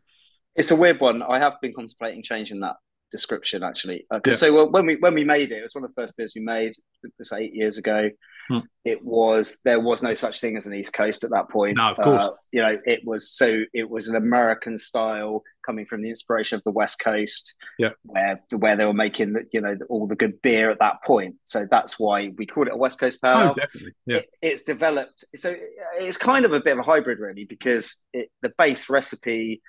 It's 0.54 0.70
a 0.70 0.76
weird 0.76 1.00
one. 1.00 1.22
I 1.22 1.38
have 1.38 1.54
been 1.60 1.74
contemplating 1.74 2.22
changing 2.22 2.60
that 2.60 2.76
description 3.10 3.62
actually. 3.62 4.06
Uh, 4.10 4.20
yeah. 4.26 4.34
So 4.34 4.68
when 4.68 4.86
we 4.86 4.96
when 4.96 5.14
we 5.14 5.24
made 5.24 5.52
it, 5.52 5.58
it 5.58 5.62
was 5.62 5.74
one 5.74 5.84
of 5.84 5.90
the 5.94 6.00
first 6.00 6.16
beers 6.16 6.32
we 6.34 6.42
made. 6.42 6.74
This 7.18 7.32
eight 7.32 7.54
years 7.54 7.78
ago. 7.78 8.10
Hmm. 8.48 8.58
It 8.84 9.02
was 9.02 9.60
there 9.64 9.80
was 9.80 10.02
no 10.02 10.12
such 10.12 10.40
thing 10.40 10.58
as 10.58 10.66
an 10.66 10.74
East 10.74 10.92
Coast 10.92 11.24
at 11.24 11.30
that 11.30 11.48
point. 11.48 11.78
No, 11.78 11.90
of 11.90 11.96
course. 11.96 12.22
Uh, 12.22 12.30
you 12.52 12.60
know, 12.60 12.78
it 12.84 13.00
was 13.04 13.30
so 13.30 13.62
it 13.72 13.88
was 13.88 14.08
an 14.08 14.16
American 14.16 14.76
style 14.76 15.42
coming 15.64 15.86
from 15.86 16.02
the 16.02 16.10
inspiration 16.10 16.56
of 16.56 16.62
the 16.64 16.70
West 16.70 16.98
Coast. 16.98 17.56
Yeah, 17.78 17.90
where 18.02 18.42
where 18.50 18.76
they 18.76 18.84
were 18.84 18.92
making 18.92 19.32
the, 19.32 19.46
you 19.50 19.62
know 19.62 19.76
all 19.88 20.06
the 20.06 20.14
good 20.14 20.42
beer 20.42 20.70
at 20.70 20.80
that 20.80 21.02
point. 21.06 21.36
So 21.44 21.66
that's 21.70 21.98
why 21.98 22.32
we 22.36 22.44
called 22.44 22.66
it 22.66 22.74
a 22.74 22.76
West 22.76 23.00
Coast 23.00 23.22
pale. 23.22 23.50
Oh, 23.50 23.54
definitely. 23.54 23.92
Yeah, 24.06 24.16
it, 24.18 24.30
it's 24.42 24.64
developed. 24.64 25.24
So 25.36 25.54
it's 25.96 26.18
kind 26.18 26.44
of 26.44 26.52
a 26.52 26.60
bit 26.60 26.74
of 26.74 26.80
a 26.80 26.82
hybrid, 26.82 27.20
really, 27.20 27.46
because 27.46 28.02
it, 28.12 28.30
the 28.42 28.52
base 28.58 28.90
recipe 28.90 29.62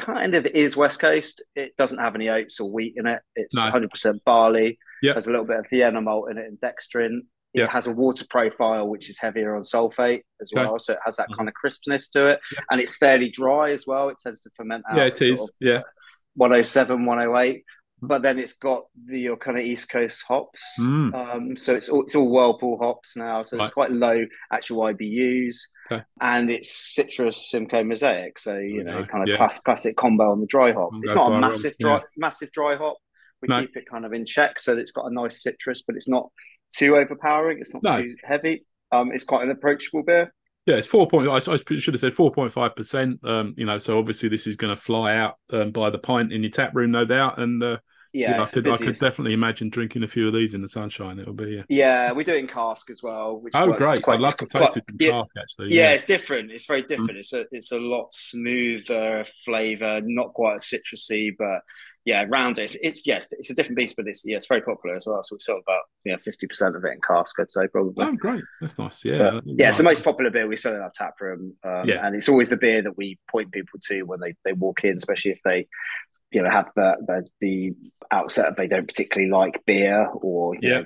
kind 0.00 0.34
of 0.34 0.46
is 0.46 0.76
West 0.76 0.98
Coast. 0.98 1.42
It 1.54 1.76
doesn't 1.76 1.98
have 1.98 2.14
any 2.14 2.28
oats 2.28 2.60
or 2.60 2.70
wheat 2.70 2.94
in 2.96 3.06
it. 3.06 3.20
It's 3.36 3.54
nice. 3.54 3.72
100% 3.72 4.18
barley. 4.24 4.78
Yeah. 5.02 5.14
Has 5.14 5.26
a 5.26 5.30
little 5.30 5.46
bit 5.46 5.58
of 5.58 5.66
Vienna 5.70 6.00
malt 6.00 6.30
in 6.30 6.38
it 6.38 6.46
and 6.46 6.58
dextrin. 6.60 7.20
It 7.52 7.66
has 7.68 7.88
a 7.88 7.92
water 7.92 8.24
profile 8.30 8.88
which 8.88 9.10
is 9.10 9.18
heavier 9.18 9.56
on 9.56 9.62
sulfate 9.62 10.22
as 10.40 10.52
okay. 10.54 10.62
well, 10.62 10.78
so 10.78 10.92
it 10.92 11.00
has 11.04 11.16
that 11.16 11.24
mm-hmm. 11.24 11.34
kind 11.34 11.48
of 11.48 11.54
crispness 11.54 12.08
to 12.10 12.28
it, 12.28 12.40
yeah. 12.52 12.60
and 12.70 12.80
it's 12.80 12.96
fairly 12.96 13.28
dry 13.28 13.72
as 13.72 13.86
well. 13.88 14.08
It 14.08 14.18
tends 14.22 14.42
to 14.42 14.50
ferment 14.54 14.84
out. 14.88 14.96
Yeah, 14.96 15.06
it 15.06 15.20
is. 15.20 15.40
Of, 15.40 15.50
yeah, 15.58 15.80
107, 16.34 17.04
108 17.04 17.64
but 18.02 18.22
then 18.22 18.38
it's 18.38 18.54
got 18.54 18.84
the 19.06 19.18
your 19.18 19.36
kind 19.36 19.58
of 19.58 19.64
East 19.64 19.90
Coast 19.90 20.24
hops. 20.26 20.62
Mm. 20.78 21.14
Um, 21.14 21.56
so 21.56 21.74
it's 21.74 21.88
all, 21.88 22.02
it's 22.02 22.14
all 22.14 22.28
whirlpool 22.28 22.78
hops 22.78 23.16
now. 23.16 23.42
So 23.42 23.56
right. 23.56 23.64
it's 23.64 23.74
quite 23.74 23.92
low 23.92 24.24
actual 24.52 24.82
IBUs, 24.84 25.56
okay. 25.90 26.02
and 26.20 26.50
it's 26.50 26.96
Citra 26.96 27.34
Simcoe 27.34 27.84
mosaic. 27.84 28.38
So 28.38 28.58
you 28.58 28.84
know, 28.84 29.04
kind 29.04 29.22
of 29.22 29.28
yeah. 29.28 29.48
classic 29.64 29.96
combo 29.96 30.30
on 30.30 30.40
the 30.40 30.46
dry 30.46 30.72
hop. 30.72 30.90
it's 31.02 31.14
not 31.14 31.32
a 31.32 31.40
massive 31.40 31.74
dry 31.78 31.96
yeah. 31.96 32.02
massive 32.16 32.52
dry 32.52 32.76
hop. 32.76 32.96
We 33.42 33.48
no. 33.48 33.60
keep 33.60 33.76
it 33.76 33.84
kind 33.90 34.04
of 34.04 34.12
in 34.12 34.26
check 34.26 34.60
so 34.60 34.74
that 34.74 34.80
it's 34.80 34.92
got 34.92 35.06
a 35.06 35.14
nice 35.14 35.42
citrus, 35.42 35.82
but 35.86 35.96
it's 35.96 36.08
not 36.08 36.30
too 36.74 36.96
overpowering. 36.96 37.58
It's 37.60 37.72
not 37.72 37.82
no. 37.82 38.02
too 38.02 38.14
heavy. 38.22 38.66
Um, 38.92 39.12
it's 39.12 39.24
quite 39.24 39.44
an 39.44 39.50
approachable 39.50 40.02
beer. 40.02 40.32
Yeah, 40.66 40.76
it's 40.76 40.86
four 40.86 41.08
point. 41.08 41.28
I, 41.28 41.36
I 41.36 41.56
should 41.56 41.94
have 41.94 42.00
said 42.00 42.14
four 42.14 42.30
point 42.30 42.52
five 42.52 42.76
percent. 42.76 43.20
Um, 43.24 43.54
you 43.56 43.64
know, 43.64 43.78
so 43.78 43.98
obviously 43.98 44.28
this 44.28 44.46
is 44.46 44.56
going 44.56 44.74
to 44.74 44.80
fly 44.80 45.16
out 45.16 45.36
um, 45.52 45.72
by 45.72 45.90
the 45.90 45.98
pint 45.98 46.32
in 46.32 46.42
your 46.42 46.50
tap 46.50 46.74
room, 46.74 46.90
no 46.90 47.04
doubt. 47.04 47.38
And 47.38 47.62
uh, 47.62 47.78
yeah, 48.12 48.36
know, 48.36 48.42
I 48.42 48.46
could 48.46 48.68
I 48.68 48.76
could 48.76 48.98
definitely 48.98 49.32
imagine 49.32 49.70
drinking 49.70 50.02
a 50.02 50.08
few 50.08 50.26
of 50.26 50.34
these 50.34 50.54
in 50.54 50.62
the 50.62 50.68
sunshine. 50.68 51.18
It'll 51.18 51.32
be 51.32 51.56
yeah. 51.56 51.62
Yeah, 51.68 52.12
we 52.12 52.24
do 52.24 52.34
it 52.34 52.38
in 52.38 52.48
cask 52.48 52.90
as 52.90 53.02
well. 53.02 53.38
Which 53.38 53.54
oh, 53.54 53.72
great! 53.72 54.02
Quite, 54.02 54.14
I'd 54.14 54.20
love 54.20 54.36
to 54.38 54.46
taste 54.46 54.76
it 54.76 54.84
in 54.88 54.96
yeah, 54.98 55.10
cask 55.10 55.30
actually. 55.38 55.68
Yeah, 55.74 55.82
yeah, 55.82 55.92
it's 55.92 56.04
different. 56.04 56.50
It's 56.50 56.66
very 56.66 56.82
different. 56.82 57.12
Mm. 57.12 57.18
It's 57.18 57.32
a 57.32 57.46
it's 57.50 57.72
a 57.72 57.78
lot 57.78 58.12
smoother 58.12 59.24
flavour, 59.44 60.00
not 60.04 60.34
quite 60.34 60.56
as 60.56 60.64
citrusy, 60.64 61.34
but 61.38 61.62
yeah, 62.06 62.24
round 62.28 62.58
it. 62.58 62.62
It's, 62.62 62.74
it's, 62.76 63.06
yes, 63.06 63.28
it's 63.32 63.50
a 63.50 63.54
different 63.54 63.76
beast, 63.76 63.94
but 63.94 64.08
it's 64.08 64.26
yeah, 64.26 64.36
it's 64.36 64.48
very 64.48 64.62
popular 64.62 64.96
as 64.96 65.06
well. 65.06 65.22
So 65.22 65.34
we 65.34 65.40
sell 65.40 65.58
about 65.58 65.82
yeah 66.04 66.16
fifty 66.16 66.46
percent 66.46 66.74
of 66.74 66.84
it 66.84 66.92
in 66.92 67.00
cask, 67.06 67.38
I'd 67.38 67.50
say 67.50 67.68
probably. 67.68 68.04
Oh, 68.04 68.12
great, 68.12 68.42
that's 68.60 68.78
nice. 68.78 69.04
Yeah, 69.04 69.30
but, 69.30 69.44
yeah, 69.46 69.68
it's 69.68 69.78
the 69.78 69.84
most 69.84 70.02
popular 70.02 70.30
beer 70.30 70.48
we 70.48 70.56
sell 70.56 70.74
in 70.74 70.80
our 70.80 70.90
tap 70.94 71.20
room. 71.20 71.54
Um, 71.62 71.88
yeah, 71.88 72.04
and 72.04 72.16
it's 72.16 72.28
always 72.28 72.48
the 72.48 72.56
beer 72.56 72.82
that 72.82 72.96
we 72.96 73.18
point 73.30 73.52
people 73.52 73.78
to 73.88 74.02
when 74.02 74.20
they 74.20 74.34
they 74.44 74.52
walk 74.52 74.84
in, 74.84 74.96
especially 74.96 75.32
if 75.32 75.42
they 75.44 75.68
you 76.32 76.42
know 76.42 76.50
have 76.50 76.70
the 76.76 76.96
the, 77.06 77.26
the 77.40 77.74
outset 78.10 78.46
of 78.46 78.56
they 78.56 78.66
don't 78.66 78.86
particularly 78.86 79.30
like 79.30 79.64
beer 79.66 80.06
or 80.14 80.54
yeah. 80.60 80.80
Know, 80.80 80.84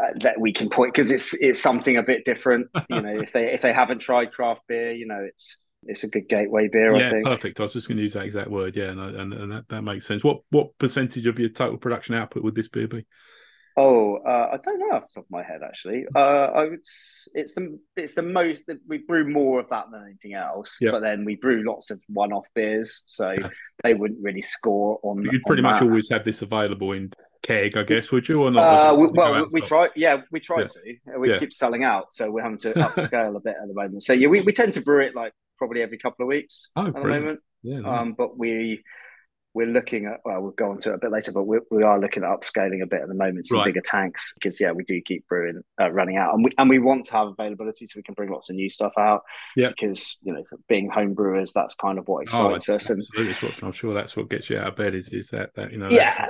uh, 0.00 0.12
that 0.20 0.40
we 0.40 0.52
can 0.52 0.70
point 0.70 0.94
because 0.94 1.10
it's 1.10 1.34
it's 1.42 1.60
something 1.60 1.96
a 1.96 2.02
bit 2.04 2.24
different. 2.24 2.68
You 2.88 3.00
know, 3.00 3.18
if 3.22 3.32
they 3.32 3.52
if 3.52 3.62
they 3.62 3.72
haven't 3.72 3.98
tried 3.98 4.32
craft 4.32 4.60
beer, 4.68 4.92
you 4.92 5.06
know, 5.06 5.20
it's 5.26 5.58
it's 5.84 6.04
a 6.04 6.08
good 6.08 6.28
gateway 6.28 6.68
beer. 6.68 6.96
Yeah, 6.96 7.06
I 7.06 7.10
think. 7.10 7.24
perfect. 7.24 7.60
I 7.60 7.64
was 7.64 7.72
just 7.72 7.88
going 7.88 7.96
to 7.96 8.02
use 8.04 8.12
that 8.12 8.24
exact 8.24 8.48
word. 8.48 8.76
Yeah, 8.76 8.90
and, 8.90 9.00
and, 9.00 9.32
and 9.32 9.52
that, 9.52 9.68
that 9.68 9.82
makes 9.82 10.06
sense. 10.06 10.22
What 10.22 10.42
what 10.50 10.78
percentage 10.78 11.26
of 11.26 11.38
your 11.38 11.48
total 11.48 11.78
production 11.78 12.14
output 12.14 12.44
would 12.44 12.54
this 12.54 12.68
beer 12.68 12.86
be? 12.86 13.06
Oh, 13.80 14.16
uh, 14.16 14.50
I 14.54 14.56
don't 14.56 14.80
know 14.80 14.96
off 14.96 15.06
the 15.08 15.20
top 15.20 15.24
of 15.26 15.30
my 15.30 15.44
head. 15.44 15.60
Actually, 15.64 16.04
uh, 16.14 16.18
I 16.18 16.64
would. 16.64 16.80
It's 16.80 17.54
the 17.54 17.78
it's 17.96 18.14
the 18.14 18.22
most. 18.22 18.66
That 18.66 18.78
we 18.88 18.98
brew 18.98 19.30
more 19.30 19.60
of 19.60 19.68
that 19.68 19.86
than 19.92 20.02
anything 20.02 20.34
else. 20.34 20.78
But 20.82 20.98
then 20.98 21.24
we 21.24 21.36
brew 21.36 21.62
lots 21.64 21.92
of 21.92 22.02
one-off 22.08 22.48
beers, 22.56 23.04
so 23.06 23.30
yeah. 23.30 23.50
they 23.84 23.94
wouldn't 23.94 24.20
really 24.20 24.40
score 24.40 24.98
on. 25.04 25.22
You'd 25.22 25.44
pretty 25.44 25.60
on 25.60 25.70
much 25.70 25.78
that. 25.78 25.86
always 25.86 26.10
have 26.10 26.24
this 26.24 26.42
available 26.42 26.90
in 26.90 27.12
keg, 27.42 27.76
I 27.76 27.84
guess, 27.84 28.10
would 28.10 28.28
you, 28.28 28.42
or 28.42 28.50
not? 28.50 28.62
Uh, 28.62 28.94
we, 28.96 29.08
well, 29.12 29.46
we 29.52 29.60
try. 29.60 29.88
Yeah, 29.94 30.22
we 30.32 30.40
try 30.40 30.62
yeah. 30.62 30.66
to. 30.66 31.18
We 31.20 31.30
yeah. 31.30 31.38
keep 31.38 31.52
selling 31.52 31.84
out, 31.84 32.12
so 32.12 32.32
we're 32.32 32.42
having 32.42 32.58
to 32.58 32.72
upscale 32.72 33.36
a 33.36 33.40
bit 33.40 33.54
at 33.62 33.68
the 33.68 33.74
moment. 33.74 34.02
So 34.02 34.12
yeah, 34.12 34.26
we, 34.26 34.40
we 34.40 34.52
tend 34.52 34.72
to 34.74 34.80
brew 34.80 35.04
it 35.04 35.14
like 35.14 35.32
probably 35.56 35.82
every 35.82 35.98
couple 35.98 36.24
of 36.24 36.28
weeks 36.28 36.70
oh, 36.74 36.86
at 36.86 36.94
brilliant. 36.94 37.14
the 37.14 37.20
moment. 37.20 37.40
Yeah, 37.62 37.78
nice. 37.80 38.00
um, 38.00 38.14
but 38.18 38.36
we 38.36 38.82
we're 39.58 39.66
looking 39.66 40.06
at 40.06 40.20
well 40.24 40.40
we'll 40.40 40.50
go 40.52 40.70
on 40.70 40.78
to 40.78 40.92
it 40.92 40.94
a 40.94 40.98
bit 40.98 41.10
later 41.10 41.32
but 41.32 41.42
we, 41.42 41.58
we 41.72 41.82
are 41.82 41.98
looking 41.98 42.22
at 42.22 42.30
upscaling 42.30 42.80
a 42.80 42.86
bit 42.86 43.02
at 43.02 43.08
the 43.08 43.14
moment 43.14 43.44
some 43.44 43.58
right. 43.58 43.64
bigger 43.64 43.80
tanks 43.80 44.32
because 44.34 44.60
yeah 44.60 44.70
we 44.70 44.84
do 44.84 45.00
keep 45.00 45.26
brewing 45.26 45.62
uh, 45.80 45.90
running 45.90 46.16
out. 46.16 46.32
And 46.32 46.44
we, 46.44 46.50
and 46.56 46.70
we 46.70 46.78
want 46.78 47.06
to 47.06 47.12
have 47.12 47.28
availability 47.28 47.86
so 47.86 47.94
we 47.96 48.04
can 48.04 48.14
bring 48.14 48.30
lots 48.30 48.50
of 48.50 48.56
new 48.56 48.68
stuff 48.68 48.92
out. 48.96 49.22
Yeah. 49.56 49.70
Because 49.70 50.18
you 50.22 50.32
know 50.32 50.44
being 50.68 50.88
home 50.88 51.14
brewers 51.14 51.52
that's 51.52 51.74
kind 51.74 51.98
of 51.98 52.06
what 52.06 52.18
oh, 52.32 52.54
excites 52.54 52.68
oh, 52.68 52.76
us 52.76 52.90
and 52.90 53.04
what, 53.42 53.52
i'm 53.62 53.72
sure 53.72 53.94
that's 53.94 54.16
what 54.16 54.28
gets 54.28 54.48
you 54.48 54.58
out 54.58 54.68
of 54.68 54.76
bed 54.76 54.94
is 54.94 55.08
is 55.08 55.30
that 55.30 55.54
that 55.54 55.72
you 55.72 55.78
know 55.78 55.88
yeah. 55.90 56.28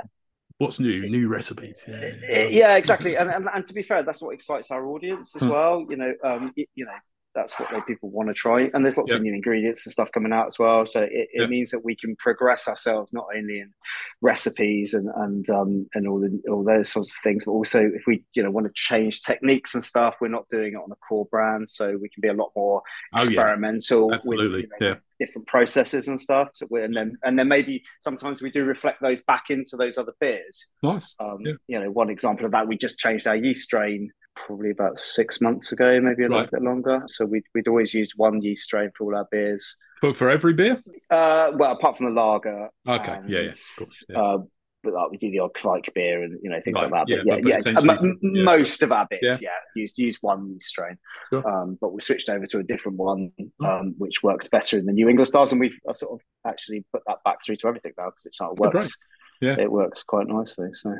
what's 0.57 0.79
new? 0.79 1.07
New 1.07 1.27
recipes 1.27 1.85
yeah, 1.87 2.43
yeah 2.45 2.75
exactly. 2.77 3.15
And, 3.15 3.29
and, 3.29 3.47
and 3.53 3.63
to 3.65 3.73
be 3.73 3.83
fair 3.83 4.01
that's 4.01 4.23
what 4.23 4.33
excites 4.33 4.71
our 4.71 4.87
audience 4.87 5.35
as 5.35 5.43
hmm. 5.43 5.49
well. 5.49 5.85
You 5.87 5.97
know 5.97 6.13
um 6.23 6.51
you 6.55 6.85
know 6.85 6.91
that's 7.39 7.59
what 7.59 7.69
they, 7.69 7.81
people 7.81 8.09
want 8.09 8.29
to 8.29 8.33
try. 8.33 8.69
And 8.73 8.83
there's 8.83 8.97
lots 8.97 9.11
of 9.11 9.21
new 9.21 9.33
ingredients 9.33 9.85
and 9.85 9.93
stuff 9.93 10.11
coming 10.11 10.33
out 10.33 10.47
as 10.47 10.59
well. 10.59 10.85
So 10.85 11.01
it, 11.01 11.29
it 11.31 11.49
means 11.49 11.71
that 11.71 11.85
we 11.85 11.95
can 11.95 12.15
progress 12.15 12.67
ourselves 12.67 13.13
not 13.13 13.27
only 13.35 13.59
in 13.59 13.73
recipes 14.21 14.93
and 14.93 15.09
and 15.15 15.49
um, 15.49 15.87
and 15.93 16.07
all 16.07 16.19
the 16.19 16.41
all 16.49 16.63
those 16.63 16.91
sorts 16.91 17.11
of 17.11 17.21
things, 17.23 17.45
but 17.45 17.51
also 17.51 17.79
if 17.79 18.03
we 18.05 18.23
you 18.33 18.43
know 18.43 18.51
want 18.51 18.67
to 18.67 18.73
change 18.73 19.21
techniques 19.21 19.73
and 19.73 19.83
stuff, 19.83 20.15
we're 20.19 20.27
not 20.27 20.49
doing 20.49 20.73
it 20.73 20.77
on 20.77 20.91
a 20.91 20.95
core 20.95 21.27
brand, 21.31 21.69
so 21.69 21.97
we 22.01 22.09
can 22.09 22.21
be 22.21 22.27
a 22.27 22.33
lot 22.33 22.51
more 22.55 22.81
oh, 23.13 23.23
experimental. 23.23 24.13
Absolutely, 24.13 24.47
with, 24.47 24.61
you 24.63 24.69
know, 24.79 24.87
yeah. 24.87 24.95
Different 25.19 25.47
processes 25.47 26.07
and 26.07 26.19
stuff, 26.19 26.49
so 26.53 26.65
and 26.75 26.95
then 26.95 27.17
and 27.23 27.37
then 27.37 27.49
maybe 27.49 27.83
sometimes 27.99 28.41
we 28.41 28.51
do 28.51 28.63
reflect 28.63 29.01
those 29.01 29.21
back 29.21 29.49
into 29.49 29.75
those 29.75 29.97
other 29.97 30.13
beers. 30.21 30.69
Nice. 30.81 31.13
Um, 31.19 31.39
yeah. 31.41 31.53
You 31.67 31.79
know, 31.81 31.91
one 31.91 32.09
example 32.09 32.45
of 32.45 32.53
that, 32.53 32.69
we 32.69 32.77
just 32.77 32.99
changed 32.99 33.27
our 33.27 33.35
yeast 33.35 33.63
strain 33.63 34.11
probably 34.45 34.71
about 34.71 34.97
six 34.97 35.41
months 35.41 35.71
ago, 35.71 35.99
maybe 35.99 36.23
a 36.23 36.29
right. 36.29 36.41
little 36.41 36.51
bit 36.51 36.61
longer. 36.61 37.03
So 37.07 37.25
we'd, 37.25 37.43
we'd 37.53 37.67
always 37.67 37.93
used 37.93 38.13
one 38.15 38.41
yeast 38.41 38.63
strain 38.63 38.91
for 38.97 39.05
all 39.05 39.17
our 39.17 39.27
beers. 39.31 39.75
For, 40.01 40.13
for 40.13 40.29
every 40.29 40.53
beer? 40.53 40.81
Uh, 41.09 41.51
well, 41.55 41.73
apart 41.73 41.97
from 41.97 42.13
the 42.13 42.21
lager. 42.21 42.69
Okay, 42.87 43.11
and, 43.11 43.29
yeah, 43.29 43.39
yeah. 43.41 43.51
Cool. 43.77 43.87
yeah. 44.09 44.21
Uh, 44.21 44.37
but 44.83 44.93
like 44.93 45.11
we 45.11 45.17
do 45.17 45.31
the 45.31 45.39
odd 45.39 45.53
Kveik 45.53 45.93
beer 45.93 46.23
and 46.23 46.39
you 46.41 46.49
know 46.49 46.61
things 46.63 46.75
right. 46.75 46.89
like 46.89 47.07
that. 47.07 47.13
But 47.13 47.25
yeah, 47.25 47.55
yeah, 47.55 47.61
but 47.63 47.83
yeah, 47.83 47.97
m- 47.99 48.19
yeah, 48.21 48.43
most 48.43 48.81
of 48.81 48.91
our 48.91 49.05
bits, 49.09 49.41
yeah, 49.41 49.49
yeah 49.49 49.57
use 49.75 49.97
use 49.97 50.17
one 50.21 50.49
yeast 50.49 50.69
strain. 50.69 50.97
Sure. 51.29 51.47
Um, 51.47 51.77
but 51.81 51.93
we 51.93 52.01
switched 52.01 52.29
over 52.29 52.45
to 52.45 52.59
a 52.59 52.63
different 52.63 52.97
one, 52.97 53.31
hmm. 53.37 53.65
um, 53.65 53.95
which 53.97 54.23
works 54.23 54.47
better 54.47 54.77
in 54.77 54.85
the 54.85 54.93
New 54.93 55.09
England 55.09 55.27
styles, 55.27 55.51
and 55.51 55.59
we've 55.59 55.77
uh, 55.87 55.93
sort 55.93 56.13
of 56.13 56.25
actually 56.49 56.85
put 56.93 57.01
that 57.07 57.17
back 57.25 57.43
through 57.43 57.57
to 57.57 57.67
everything 57.67 57.91
now 57.97 58.05
because 58.05 58.25
it 58.25 58.35
sort 58.35 58.51
of 58.53 58.59
works. 58.59 58.91
Oh, 58.91 59.45
yeah, 59.45 59.59
it 59.59 59.71
works 59.71 60.03
quite 60.03 60.27
nicely. 60.27 60.69
So 60.73 60.95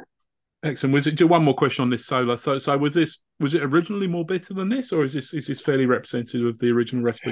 Excellent. 0.63 0.94
Was 0.94 1.08
it 1.08 1.12
just 1.16 1.30
one 1.30 1.44
more 1.44 1.54
question 1.54 1.84
on 1.84 1.89
this 1.89 2.06
solar? 2.06 2.36
So, 2.38 2.58
so 2.58 2.78
was 2.78 2.94
this 2.94 3.20
was 3.39 3.56
it 3.56 3.63
originally 3.63 4.08
more 4.08 4.25
bitter 4.25 4.54
than 4.54 4.70
this, 4.70 4.92
or 4.92 5.04
is 5.06 5.13
this 5.13 5.34
is 5.34 5.48
this 5.48 5.62
fairly 5.62 5.86
representative 5.86 6.46
of 6.46 6.60
the 6.60 6.70
original 6.70 7.04
recipe? 7.04 7.32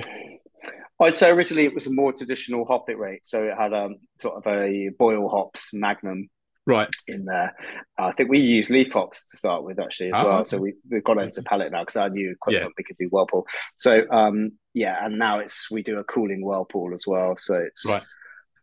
I'd 1.00 1.16
say 1.16 1.30
originally 1.30 1.66
it 1.66 1.74
was 1.76 1.86
a 1.88 1.94
more 1.94 2.14
traditional 2.14 2.66
hop 2.66 2.90
it 2.90 2.98
rate, 2.98 3.26
so 3.26 3.44
it 3.44 3.54
had 3.58 3.74
a 3.74 3.90
sort 4.20 4.38
of 4.38 4.48
a 4.48 4.90
boil 4.98 5.30
hops 5.30 5.74
Magnum 5.74 6.30
Right. 6.66 6.90
In 7.08 7.24
there, 7.24 7.56
I 7.98 8.12
think 8.12 8.30
we 8.30 8.40
used 8.42 8.70
Leaf 8.70 8.92
Hops 8.92 9.24
to 9.32 9.38
start 9.38 9.64
with 9.64 9.80
actually 9.80 10.12
as 10.12 10.20
Oh, 10.20 10.26
well. 10.26 10.36
okay. 10.40 10.50
So 10.50 10.58
we 10.58 10.74
we've 10.90 11.04
gone 11.04 11.18
over 11.18 11.32
to 11.32 11.44
Pellet 11.44 11.72
now 11.72 11.82
because 11.84 11.96
I 11.96 12.10
knew 12.10 12.36
quite 12.42 12.58
a 12.58 12.64
lot 12.64 12.74
we 12.78 12.84
could 12.84 12.98
do 12.98 13.08
Whirlpool. 13.08 13.46
So 13.78 14.04
um, 14.12 14.52
yeah, 14.74 14.98
and 15.06 15.18
now 15.18 15.40
it's 15.40 15.72
we 15.72 15.82
do 15.82 15.98
a 16.00 16.04
cooling 16.04 16.44
Whirlpool 16.44 16.94
as 16.94 17.06
well. 17.08 17.36
So 17.38 17.56
it's 17.56 17.86
Right. 17.86 18.04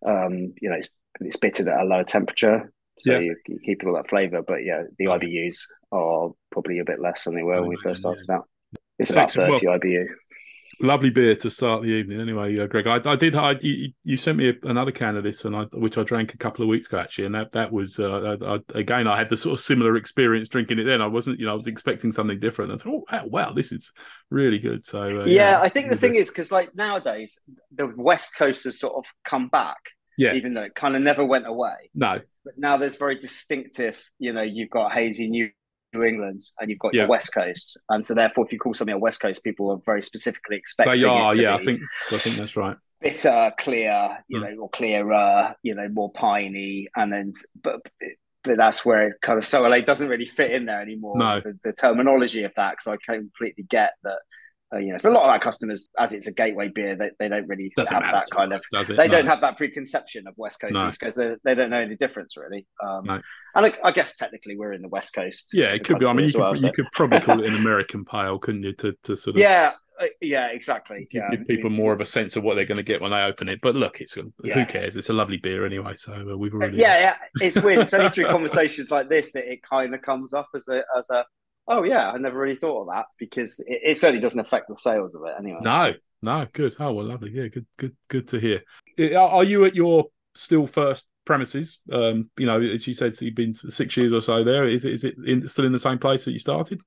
um, 0.06 0.52
you 0.60 0.68
know, 0.68 0.76
it's, 0.76 0.88
it's 1.20 1.36
bitted 1.38 1.66
at 1.68 1.80
a 1.80 1.84
lower 1.84 2.04
temperature. 2.04 2.70
So 2.98 3.12
Yeah. 3.12 3.18
you, 3.20 3.36
you 3.48 3.58
keep 3.64 3.84
all 3.84 3.94
that 3.94 4.08
flavour, 4.08 4.42
but 4.42 4.64
yeah, 4.64 4.84
the 4.98 5.06
IBUs 5.06 5.66
are 5.92 6.30
probably 6.50 6.78
a 6.78 6.84
bit 6.84 7.00
less 7.00 7.24
than 7.24 7.34
they 7.34 7.42
were 7.42 7.60
when 7.60 7.70
we 7.70 7.76
first 7.82 8.00
started 8.00 8.28
out. 8.30 8.48
It's 8.98 9.10
about 9.10 9.24
Excellent. 9.24 9.60
thirty 9.60 9.66
IBU. 9.66 10.06
Lovely 10.80 11.10
beer 11.10 11.36
to 11.36 11.50
start 11.50 11.82
the 11.82 11.88
evening. 11.88 12.20
Anyway, 12.20 12.58
uh, 12.58 12.66
Greg, 12.66 12.86
I, 12.88 13.00
I 13.04 13.14
did. 13.14 13.36
I 13.36 13.56
you, 13.60 13.92
you 14.02 14.16
sent 14.16 14.38
me 14.38 14.54
another 14.64 14.90
candidate, 14.90 15.44
and 15.44 15.54
I, 15.54 15.62
which 15.72 15.96
I 15.96 16.02
drank 16.02 16.34
a 16.34 16.38
couple 16.38 16.64
of 16.64 16.68
weeks 16.68 16.86
ago 16.86 16.98
actually, 16.98 17.26
and 17.26 17.34
that 17.34 17.52
that 17.52 17.72
was 17.72 17.98
uh, 18.00 18.36
I, 18.40 18.54
I, 18.54 18.58
again 18.78 19.06
I 19.06 19.16
had 19.16 19.30
the 19.30 19.36
sort 19.36 19.54
of 19.54 19.64
similar 19.64 19.94
experience 19.94 20.48
drinking 20.48 20.80
it. 20.80 20.84
Then 20.84 21.00
I 21.00 21.06
wasn't, 21.06 21.38
you 21.38 21.46
know, 21.46 21.52
I 21.52 21.56
was 21.56 21.68
expecting 21.68 22.10
something 22.10 22.40
different. 22.40 22.72
I 22.72 22.76
thought, 22.76 23.04
oh 23.12 23.22
wow, 23.26 23.52
this 23.52 23.70
is 23.70 23.92
really 24.30 24.58
good. 24.58 24.84
So 24.84 25.22
uh, 25.22 25.24
yeah, 25.26 25.60
I 25.60 25.68
think 25.68 25.90
the 25.90 25.96
thing 25.96 26.16
is 26.16 26.28
because 26.28 26.50
like 26.50 26.74
nowadays 26.74 27.40
the 27.72 27.92
West 27.96 28.36
Coast 28.36 28.64
has 28.64 28.80
sort 28.80 28.94
of 28.96 29.04
come 29.24 29.48
back, 29.48 29.78
yeah, 30.16 30.34
even 30.34 30.54
though 30.54 30.62
it 30.62 30.74
kind 30.74 30.96
of 30.96 31.02
never 31.02 31.24
went 31.24 31.46
away. 31.46 31.90
no, 31.94 32.20
But 32.44 32.54
now 32.58 32.76
there's 32.76 32.96
very 32.96 33.16
distinctive. 33.16 33.96
You 34.18 34.32
know, 34.32 34.42
you've 34.42 34.70
got 34.70 34.92
hazy 34.92 35.28
New 35.28 35.50
New 35.92 36.02
England 36.02 36.40
and 36.58 36.70
you've 36.70 36.80
got 36.80 36.92
Yeah. 36.92 37.02
your 37.02 37.08
West 37.08 37.32
Coast, 37.32 37.80
and 37.88 38.04
so 38.04 38.14
therefore, 38.14 38.44
if 38.44 38.52
you 38.52 38.58
call 38.58 38.74
something 38.74 38.94
a 38.94 38.98
West 38.98 39.20
Coast, 39.20 39.44
people 39.44 39.70
are 39.70 39.78
very 39.86 40.02
specifically 40.02 40.56
expecting 40.56 40.98
they 40.98 41.06
are. 41.06 41.34
Yeah, 41.36 41.54
I 41.54 41.62
think 41.64 41.80
I 42.10 42.18
think 42.18 42.36
that's 42.36 42.56
right. 42.56 42.76
bitter, 43.00 43.52
clear, 43.58 44.18
you 44.28 44.40
Mm. 44.40 44.42
know, 44.56 44.62
or 44.62 44.70
clearer, 44.70 45.54
you 45.62 45.74
know, 45.74 45.88
more 45.88 46.10
piney, 46.12 46.88
and 46.96 47.12
then 47.12 47.32
but. 47.62 47.80
But 48.46 48.58
that's 48.58 48.84
where 48.84 49.08
it 49.08 49.14
kind 49.22 49.38
of 49.38 49.46
so 49.46 49.62
LA 49.66 49.80
doesn't 49.80 50.06
really 50.06 50.26
fit 50.26 50.50
in 50.50 50.66
there 50.66 50.82
anymore. 50.82 51.16
No. 51.16 51.40
The, 51.40 51.58
the 51.64 51.72
terminology 51.72 52.42
of 52.44 52.52
that, 52.56 52.72
because 52.76 52.98
I 53.08 53.12
completely 53.14 53.64
get 53.64 53.92
that. 54.02 54.18
Uh, 54.74 54.78
you 54.78 54.92
know, 54.92 54.98
for 54.98 55.08
a 55.08 55.12
lot 55.12 55.24
of 55.24 55.30
our 55.30 55.38
customers, 55.38 55.88
as 55.98 56.12
it's 56.12 56.26
a 56.26 56.32
gateway 56.32 56.68
beer, 56.68 56.96
they, 56.96 57.10
they 57.20 57.28
don't 57.28 57.46
really 57.46 57.72
Doesn't 57.76 57.94
have 57.94 58.12
that 58.12 58.26
kind 58.30 58.50
much, 58.50 58.64
of 58.72 58.88
they 58.88 59.06
No. 59.06 59.12
don't 59.16 59.26
have 59.26 59.40
that 59.42 59.56
preconception 59.56 60.26
of 60.26 60.34
West 60.36 60.60
Coast 60.60 60.74
No. 60.74 60.88
East 60.88 61.00
Coast. 61.00 61.16
They, 61.16 61.34
they 61.44 61.54
don't 61.54 61.70
know 61.70 61.76
any 61.80 61.96
difference 61.96 62.36
really. 62.36 62.66
Um, 62.82 63.04
No. 63.04 63.20
And 63.56 63.66
I, 63.66 63.72
I 63.84 63.92
guess 63.92 64.16
technically 64.16 64.56
we're 64.56 64.72
in 64.72 64.82
the 64.82 64.88
West 64.88 65.14
Coast. 65.14 65.50
Yeah, 65.52 65.66
it 65.66 65.84
could 65.84 65.98
be. 66.00 66.06
I 66.06 66.12
mean, 66.12 66.26
you 66.26 66.32
could 66.32 66.40
well, 66.40 66.50
you 66.56 66.62
so- 66.62 66.72
could 66.72 66.86
probably 66.92 67.20
call 67.20 67.40
it 67.40 67.46
an 67.46 67.54
American 67.54 68.04
pale, 68.04 68.38
couldn't 68.38 68.64
you? 68.64 68.72
To 68.74 68.94
to 69.04 69.16
sort 69.16 69.36
of 69.36 69.40
Yeah, 69.40 69.74
uh, 70.00 70.06
yeah, 70.20 70.46
exactly. 70.48 71.06
give, 71.08 71.22
yeah, 71.30 71.36
give 71.36 71.46
people 71.46 71.70
more 71.70 71.92
of 71.92 72.00
a 72.00 72.04
sense 72.04 72.34
of 72.34 72.42
what 72.42 72.56
they're 72.56 72.64
going 72.64 72.78
to 72.78 72.82
get 72.82 73.00
when 73.00 73.12
they 73.12 73.22
open 73.22 73.48
it. 73.48 73.60
But 73.62 73.76
look, 73.76 74.00
it's 74.00 74.14
who 74.14 74.32
cares? 74.66 74.96
It's 74.96 75.08
a 75.08 75.12
lovely 75.12 75.36
beer 75.36 75.64
anyway. 75.64 75.94
So 75.94 76.12
uh, 76.12 76.36
we've 76.36 76.52
already 76.52 76.78
yeah, 76.78 76.98
yeah. 76.98 77.46
It's 77.46 77.60
weird. 77.62 77.78
It's 77.80 77.94
only 77.94 78.10
through 78.10 78.26
conversations 78.36 78.90
like 78.90 79.08
this 79.08 79.30
that 79.32 79.50
it 79.52 79.62
kind 79.62 79.94
of 79.94 80.02
comes 80.02 80.32
up 80.34 80.48
as 80.56 80.66
a 80.66 80.82
as 80.98 81.08
a. 81.10 81.24
Oh 81.66 81.82
yeah, 81.82 82.10
I 82.10 82.18
never 82.18 82.38
really 82.38 82.56
thought 82.56 82.82
of 82.82 82.88
that 82.88 83.06
because 83.18 83.58
it, 83.60 83.80
it 83.84 83.98
certainly 83.98 84.20
doesn't 84.20 84.40
affect 84.40 84.68
the 84.68 84.76
sales 84.76 85.14
of 85.14 85.22
it 85.24 85.34
anyway. 85.38 85.60
No, 85.62 85.92
no, 86.22 86.46
good. 86.52 86.76
Oh 86.78 86.92
well, 86.92 87.06
lovely. 87.06 87.30
Yeah, 87.32 87.48
good, 87.48 87.66
good, 87.78 87.96
good 88.08 88.28
to 88.28 88.38
hear. 88.38 88.62
Are 89.18 89.44
you 89.44 89.64
at 89.64 89.74
your 89.74 90.06
still 90.34 90.66
first 90.66 91.06
premises? 91.24 91.78
Um, 91.90 92.30
you 92.38 92.46
know, 92.46 92.60
as 92.60 92.86
you 92.86 92.94
said, 92.94 93.16
so 93.16 93.24
you've 93.24 93.34
been 93.34 93.54
six 93.54 93.96
years 93.96 94.12
or 94.12 94.20
so 94.20 94.44
there. 94.44 94.68
Is 94.68 94.84
it 94.84 94.92
is 94.92 95.04
it 95.04 95.14
in, 95.24 95.48
still 95.48 95.64
in 95.64 95.72
the 95.72 95.78
same 95.78 95.98
place 95.98 96.24
that 96.24 96.32
you 96.32 96.38
started? 96.38 96.80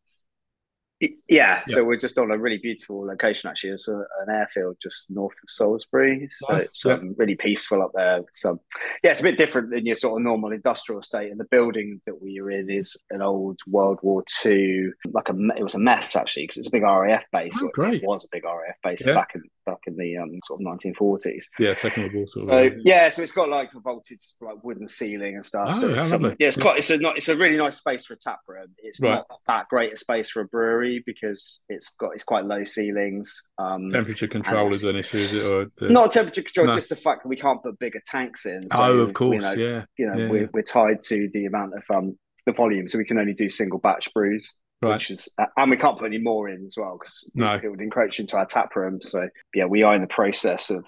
Yeah, 0.99 1.13
Yeah. 1.29 1.63
so 1.67 1.83
we're 1.83 1.97
just 1.97 2.17
on 2.17 2.31
a 2.31 2.37
really 2.37 2.57
beautiful 2.57 3.05
location. 3.05 3.49
Actually, 3.49 3.71
it's 3.73 3.87
a, 3.87 3.97
an 3.97 4.29
airfield 4.31 4.77
just 4.81 5.11
north 5.11 5.35
of 5.43 5.49
Salisbury, 5.49 6.27
so 6.39 6.53
Nice, 6.53 6.65
it's 6.65 6.85
um, 6.87 7.13
really 7.17 7.35
peaceful 7.35 7.83
up 7.83 7.91
there. 7.93 8.21
So, 8.31 8.59
yeah, 9.03 9.11
it's 9.11 9.19
a 9.19 9.23
bit 9.23 9.37
different 9.37 9.69
than 9.69 9.85
your 9.85 9.95
sort 9.95 10.19
of 10.19 10.23
normal 10.25 10.51
industrial 10.51 11.01
estate. 11.01 11.29
And 11.29 11.39
the 11.39 11.45
building 11.45 12.01
that 12.07 12.19
we 12.21 12.39
are 12.39 12.49
in 12.49 12.69
is 12.71 12.95
an 13.11 13.21
old 13.21 13.59
World 13.67 13.99
War 14.01 14.23
II, 14.45 14.89
like 15.11 15.29
a 15.29 15.35
it 15.55 15.63
was 15.63 15.75
a 15.75 15.79
mess 15.79 16.15
actually 16.15 16.43
because 16.43 16.57
it's 16.57 16.67
a 16.67 16.71
big 16.71 16.83
RAF 16.83 17.25
base. 17.31 17.57
Oh, 17.61 17.69
great. 17.73 18.01
It 18.01 18.07
was 18.07 18.25
a 18.25 18.29
big 18.31 18.43
RAF 18.43 18.75
base 18.83 19.05
Yeah. 19.05 19.13
back 19.13 19.35
in 19.35 19.43
back 19.67 19.81
in 19.85 19.95
the 19.97 20.17
um, 20.17 20.31
sort 20.45 20.59
of 20.59 20.65
nineteen 20.65 20.95
forties. 20.95 21.47
Yeah, 21.59 21.75
Second 21.75 22.03
World 22.03 22.15
War. 22.15 22.27
Sort 22.27 22.43
of, 22.45 22.49
So 22.49 22.79
yeah, 22.83 23.09
so 23.09 23.21
it's 23.21 23.31
got 23.31 23.49
like 23.49 23.69
a 23.75 23.79
vaulted 23.79 24.17
like 24.41 24.63
wooden 24.63 24.87
ceiling 24.87 25.35
and 25.35 25.45
stuff. 25.45 25.69
Oh, 25.71 25.79
so 25.81 25.89
it's, 25.89 26.11
um, 26.13 26.23
yeah, 26.39 26.47
it's 26.47 26.57
quite 26.57 26.77
it's 26.79 26.89
a 26.89 26.97
not, 26.97 27.17
it's 27.17 27.27
a 27.27 27.35
really 27.35 27.57
nice 27.57 27.77
space 27.77 28.05
for 28.05 28.13
a 28.13 28.17
tap 28.17 28.39
room. 28.47 28.67
It's 28.79 28.99
Right. 28.99 29.15
not 29.17 29.27
that 29.47 29.67
great 29.67 29.93
a 29.93 29.97
space 29.97 30.29
for 30.31 30.41
a 30.41 30.45
brewery 30.45 31.03
because 31.05 31.63
it's 31.69 31.89
got 31.99 32.11
it's 32.13 32.23
quite 32.23 32.45
low 32.45 32.63
ceilings. 32.63 33.43
Um, 33.59 33.89
temperature 33.89 34.27
control 34.27 34.71
is 34.71 34.83
an 34.85 34.95
issue, 34.95 35.17
is 35.17 35.33
it? 35.33 35.51
Or 35.51 35.67
the... 35.77 35.89
not 35.89 36.09
temperature 36.11 36.41
control, 36.41 36.67
No. 36.67 36.73
just 36.73 36.89
the 36.89 36.95
fact 36.95 37.23
that 37.23 37.29
we 37.29 37.35
can't 37.35 37.61
put 37.61 37.77
bigger 37.77 38.01
tanks 38.05 38.45
in. 38.45 38.67
So, 38.71 38.77
oh, 38.79 38.99
of 39.01 39.13
course, 39.13 39.35
you 39.35 39.41
know, 39.41 39.53
yeah, 39.53 39.85
you 39.97 40.07
know 40.07 40.17
Yeah. 40.17 40.29
we're, 40.29 40.49
we're 40.53 40.61
tied 40.63 41.01
to 41.03 41.29
the 41.33 41.45
amount 41.45 41.73
of 41.75 41.83
um 41.93 42.17
the 42.45 42.53
volume, 42.53 42.87
so 42.87 42.97
we 42.97 43.03
can 43.03 43.17
only 43.17 43.33
do 43.33 43.49
single 43.49 43.77
batch 43.77 44.13
brews. 44.13 44.55
Right. 44.81 44.93
Which 44.93 45.11
is, 45.11 45.29
and 45.57 45.69
we 45.71 45.77
can't 45.77 45.97
put 45.97 46.05
any 46.05 46.17
more 46.19 46.49
in 46.49 46.65
as 46.65 46.75
well 46.77 46.97
because 46.99 47.29
No. 47.35 47.59
it, 47.61 47.67
would 47.69 47.81
encroach 47.81 48.19
into 48.19 48.37
our 48.37 48.45
tap 48.45 48.75
room. 48.75 48.99
So 49.01 49.27
yeah, 49.53 49.65
we 49.65 49.83
are 49.83 49.93
in 49.95 50.01
the 50.01 50.07
process 50.07 50.69
of 50.69 50.83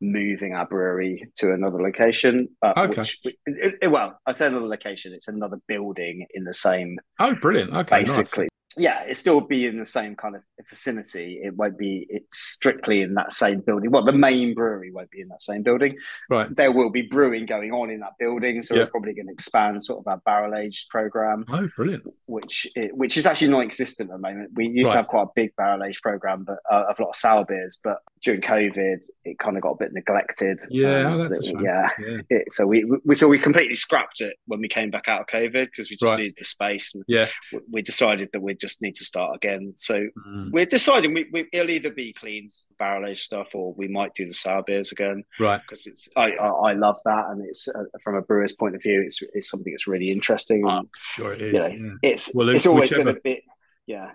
moving 0.00 0.54
our 0.54 0.66
brewery 0.66 1.28
to 1.36 1.52
another 1.52 1.82
location. 1.82 2.48
Uh, 2.62 2.72
Okay. 2.76 3.00
Which, 3.00 3.18
it, 3.24 3.74
it- 3.82 3.90
well, 3.90 4.18
I 4.26 4.32
say 4.32 4.46
another 4.46 4.66
location. 4.66 5.12
It's 5.12 5.28
another 5.28 5.58
building 5.66 6.26
in 6.34 6.44
the 6.44 6.54
same, 6.54 6.98
Oh, 7.18 7.34
brilliant. 7.34 7.74
Okay, 7.74 8.00
basically. 8.00 8.48
Yeah, 8.78 9.02
it 9.02 9.16
still 9.16 9.40
be 9.40 9.66
in 9.66 9.78
the 9.78 9.84
same 9.84 10.14
kind 10.16 10.36
of 10.36 10.42
vicinity. 10.68 11.40
It 11.42 11.54
won't 11.56 11.76
be. 11.78 12.06
It's 12.08 12.38
strictly 12.38 13.02
in 13.02 13.14
that 13.14 13.32
same 13.32 13.60
building. 13.60 13.90
Well, 13.90 14.04
the 14.04 14.12
main 14.12 14.54
brewery 14.54 14.90
won't 14.92 15.10
be 15.10 15.20
in 15.20 15.28
that 15.28 15.42
same 15.42 15.62
building. 15.62 15.96
Right. 16.30 16.54
There 16.54 16.72
will 16.72 16.90
be 16.90 17.02
brewing 17.02 17.46
going 17.46 17.72
on 17.72 17.90
in 17.90 18.00
that 18.00 18.12
building, 18.18 18.62
so 18.62 18.74
Yeah. 18.74 18.82
we're 18.84 18.90
probably 18.90 19.14
going 19.14 19.26
to 19.26 19.32
expand 19.32 19.82
sort 19.82 20.00
of 20.00 20.06
our 20.06 20.18
barrel 20.24 20.54
aged 20.54 20.88
program 20.90 21.44
Oh, 21.48 21.68
brilliant. 21.76 22.04
which 22.26 22.66
i- 22.76 22.90
which 22.92 23.16
is 23.16 23.26
actually 23.26 23.48
non-existent 23.48 24.10
at 24.10 24.14
the 24.14 24.18
moment. 24.18 24.50
We 24.54 24.68
used 24.68 24.86
Right. 24.88 24.92
to 24.92 24.96
have 24.98 25.08
quite 25.08 25.22
a 25.22 25.32
big 25.34 25.54
barrel 25.56 25.82
aged 25.84 26.02
program, 26.02 26.44
but 26.44 26.58
uh, 26.70 26.84
of 26.90 26.98
a 26.98 27.02
lot 27.02 27.10
of 27.10 27.16
sour 27.16 27.44
beers. 27.44 27.78
But 27.82 27.98
during 28.22 28.40
COVID, 28.40 28.98
it 29.24 29.38
kind 29.38 29.56
of 29.56 29.62
got 29.62 29.70
a 29.72 29.76
bit 29.78 29.92
neglected. 29.92 30.60
Yeah, 30.70 31.08
And 31.10 31.20
oh, 31.20 31.28
the- 31.28 31.42
shame. 31.44 31.60
yeah. 31.60 31.88
Yeah, 31.98 32.18
It, 32.30 32.52
so 32.52 32.66
we, 32.66 32.84
we 33.04 33.14
so 33.14 33.28
we 33.28 33.38
completely 33.38 33.74
scrapped 33.76 34.20
it 34.20 34.36
when 34.46 34.60
we 34.60 34.68
came 34.68 34.90
back 34.90 35.08
out 35.08 35.20
of 35.22 35.26
COVID 35.28 35.66
because 35.66 35.88
we 35.90 35.96
just 35.96 36.12
Right. 36.12 36.18
needed 36.20 36.34
the 36.38 36.44
space, 36.44 36.94
and 36.94 37.04
yeah. 37.08 37.28
we- 37.52 37.60
we 37.72 37.82
decided 37.82 38.28
that 38.32 38.40
we 38.40 38.54
just 38.54 38.67
need 38.82 38.94
to 38.96 39.04
start 39.04 39.34
again. 39.36 39.72
So 39.76 40.06
Mm, 40.26 40.50
we're 40.52 40.66
deciding 40.66 41.14
we, 41.14 41.26
we 41.32 41.46
it'll 41.52 41.70
either 41.70 41.90
be 41.90 42.12
cleans 42.12 42.66
barrel 42.78 43.08
aged 43.08 43.20
stuff 43.20 43.54
or 43.54 43.72
we 43.74 43.88
might 43.88 44.14
do 44.14 44.24
the 44.26 44.32
sour 44.34 44.62
beers 44.62 44.92
again 44.92 45.24
right. 45.40 45.60
because 45.62 45.86
it's 45.86 46.08
I, 46.16 46.32
I 46.32 46.48
I 46.70 46.72
love 46.74 46.98
that 47.04 47.24
and 47.30 47.44
it's 47.48 47.68
uh, 47.68 47.84
from 48.02 48.14
a 48.16 48.22
brewer's 48.22 48.54
point 48.54 48.74
of 48.76 48.82
view 48.82 49.02
it's 49.04 49.22
it's 49.34 49.48
something 49.50 49.72
that's 49.72 49.86
really 49.86 50.10
interesting 50.10 50.62
and 50.62 50.70
I'm 50.70 50.90
sure 51.14 51.32
it 51.32 51.42
is. 51.42 51.54
Yeah. 51.54 51.68
yeah. 51.68 51.92
it's 52.02 52.34
Well, 52.34 52.48
it's 52.50 52.66
always 52.66 52.90
whichever- 52.90 53.04
going 53.04 53.14
to 53.16 53.20
be 53.22 53.42
yeah 53.86 54.10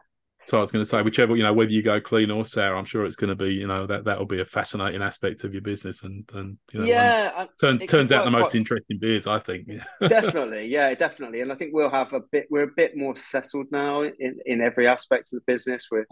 So 0.45 0.57
I 0.57 0.61
was 0.61 0.71
going 0.71 0.83
to 0.83 0.89
say, 0.89 1.01
whichever 1.01 1.35
you 1.35 1.43
know, 1.43 1.53
whether 1.53 1.71
you 1.71 1.81
go 1.81 2.01
clean 2.01 2.29
or 2.31 2.43
sour, 2.45 2.75
I'm 2.75 2.85
sure 2.85 3.05
it's 3.05 3.15
going 3.15 3.29
to 3.29 3.35
be, 3.35 3.53
you 3.53 3.67
know, 3.67 3.85
that 3.87 4.05
that 4.05 4.19
will 4.19 4.25
be 4.25 4.41
a 4.41 4.45
fascinating 4.45 5.01
aspect 5.01 5.43
of 5.43 5.53
your 5.53 5.61
business, 5.61 6.03
and 6.03 6.23
and 6.33 6.57
you 6.71 6.79
know, 6.81 6.85
yeah 6.85 7.37
one- 7.37 7.47
turn, 7.59 7.81
it 7.81 7.89
turns 7.89 8.11
out 8.11 8.25
the 8.25 8.31
most 8.31 8.49
quite- 8.51 8.55
interesting 8.55 8.99
beers, 8.99 9.25
I 9.27 9.39
think. 9.39 9.69
Definitely 10.01 10.67
yeah 10.67 10.93
definitely 10.95 11.41
and 11.41 11.51
i 11.51 11.55
think 11.55 11.73
we'll 11.73 11.89
have 11.89 12.13
a 12.13 12.19
bit 12.31 12.47
we're 12.49 12.63
a 12.63 12.71
bit 12.75 12.95
more 12.97 13.15
settled 13.15 13.67
now 13.71 14.01
in, 14.03 14.37
in 14.45 14.61
every 14.61 14.87
aspect 14.87 15.29
of 15.33 15.39
the 15.39 15.51
business 15.51 15.87
we're 15.91 16.05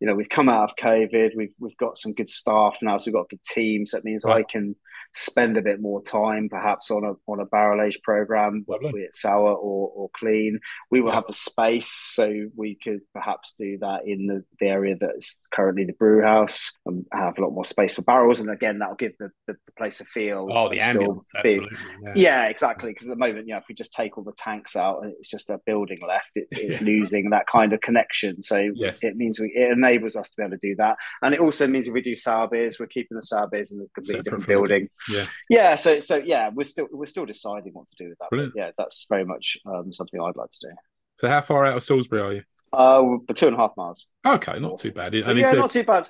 you 0.00 0.06
know 0.06 0.14
we've 0.14 0.28
come 0.28 0.48
out 0.48 0.64
of 0.70 0.76
covid 0.76 1.30
we've 1.36 1.52
we've 1.58 1.76
got 1.76 1.96
some 1.98 2.12
good 2.14 2.28
staff 2.28 2.78
now 2.82 2.96
so 2.98 3.08
we've 3.08 3.14
got 3.14 3.22
a 3.24 3.28
good 3.30 3.42
team 3.42 3.84
so 3.86 3.96
that 3.96 4.04
means 4.04 4.24
Right. 4.24 4.38
i 4.40 4.42
can 4.42 4.74
spend 5.14 5.56
a 5.56 5.62
bit 5.62 5.80
more 5.80 6.02
time 6.02 6.48
perhaps 6.48 6.90
on 6.90 7.04
a 7.04 7.12
on 7.30 7.40
a 7.40 7.46
barrel 7.46 7.84
age 7.84 7.98
program 8.02 8.64
Lovely. 8.68 8.92
be 8.92 8.98
it 9.00 9.14
sour 9.14 9.52
or, 9.52 9.90
or 9.94 10.10
clean 10.16 10.60
we 10.90 11.00
will 11.00 11.08
Yeah. 11.10 11.16
have 11.16 11.26
the 11.26 11.32
space 11.32 11.88
so 11.90 12.30
we 12.56 12.76
could 12.82 13.00
perhaps 13.14 13.54
do 13.58 13.78
that 13.78 14.02
in 14.06 14.26
the, 14.26 14.44
the 14.60 14.66
area 14.66 14.96
that's 15.00 15.40
currently 15.52 15.84
the 15.84 15.92
brew 15.94 16.22
house 16.22 16.72
and 16.86 17.04
have 17.12 17.38
a 17.38 17.42
lot 17.42 17.52
more 17.52 17.64
space 17.64 17.94
for 17.94 18.02
barrels 18.02 18.38
and 18.40 18.50
again 18.50 18.78
that'll 18.78 18.94
give 18.94 19.12
the, 19.18 19.30
the, 19.46 19.54
the 19.66 19.72
place 19.76 20.00
a 20.00 20.04
feel 20.04 20.48
Oh, 20.50 20.68
the 20.68 20.80
still 20.80 21.24
absolutely. 21.36 21.76
Yeah. 22.04 22.12
yeah, 22.14 22.44
exactly. 22.48 22.90
Because 22.90 23.08
at 23.08 23.10
the 23.12 23.16
moment, 23.26 23.46
yeah, 23.48 23.58
if 23.58 23.64
we 23.68 23.74
just 23.74 23.92
take 23.92 24.16
all 24.16 24.24
the 24.24 24.32
tanks 24.36 24.76
out 24.76 25.02
and 25.02 25.12
it's 25.18 25.28
just 25.30 25.50
a 25.50 25.58
building 25.66 25.98
left, 26.06 26.30
it's, 26.34 26.54
it's 26.56 26.80
losing 26.80 27.30
that 27.30 27.46
kind 27.46 27.72
of 27.72 27.80
connection. 27.80 28.42
So 28.42 28.70
Yes. 28.74 29.02
it 29.02 29.16
means 29.16 29.38
we 29.40 29.52
it 29.54 29.72
enables 29.72 30.16
us 30.16 30.28
to 30.30 30.34
be 30.36 30.42
able 30.44 30.52
to 30.58 30.58
do 30.68 30.74
that, 30.76 30.96
and 31.22 31.34
it 31.34 31.40
also 31.40 31.66
means 31.66 31.86
if 31.88 31.94
we 31.94 32.00
do 32.02 32.14
sour 32.14 32.48
beers, 32.48 32.78
we're 32.78 32.86
keeping 32.86 33.16
the 33.16 33.22
sour 33.22 33.48
beers 33.48 33.72
in 33.72 33.78
a 33.80 33.84
completely 33.94 34.18
Separate 34.18 34.24
different 34.24 34.46
building. 34.46 34.88
Yeah. 35.08 35.26
yeah. 35.48 35.74
So 35.76 36.00
so 36.00 36.16
yeah, 36.16 36.50
we're 36.52 36.64
still 36.64 36.88
we're 36.90 37.06
still 37.06 37.26
deciding 37.26 37.72
what 37.72 37.86
to 37.86 37.94
do 37.98 38.08
with 38.10 38.18
that. 38.18 38.28
But 38.30 38.50
yeah, 38.54 38.70
that's 38.76 39.06
very 39.08 39.24
much 39.24 39.58
um, 39.66 39.92
something 39.92 40.20
I'd 40.20 40.36
like 40.36 40.50
to 40.50 40.68
do. 40.68 40.74
So 41.16 41.28
how 41.28 41.40
far 41.40 41.66
out 41.66 41.76
of 41.76 41.82
Salisbury 41.82 42.20
are 42.20 42.32
you? 42.32 42.42
Uh, 42.72 43.32
two 43.34 43.46
and 43.46 43.56
a 43.56 43.58
half 43.58 43.72
miles. 43.76 44.06
Okay, 44.26 44.58
not 44.58 44.78
too 44.78 44.92
bad. 44.92 45.14
And 45.14 45.38
yeah, 45.38 45.50
is, 45.52 45.56
not 45.56 45.70
too 45.70 45.84
bad. 45.84 46.08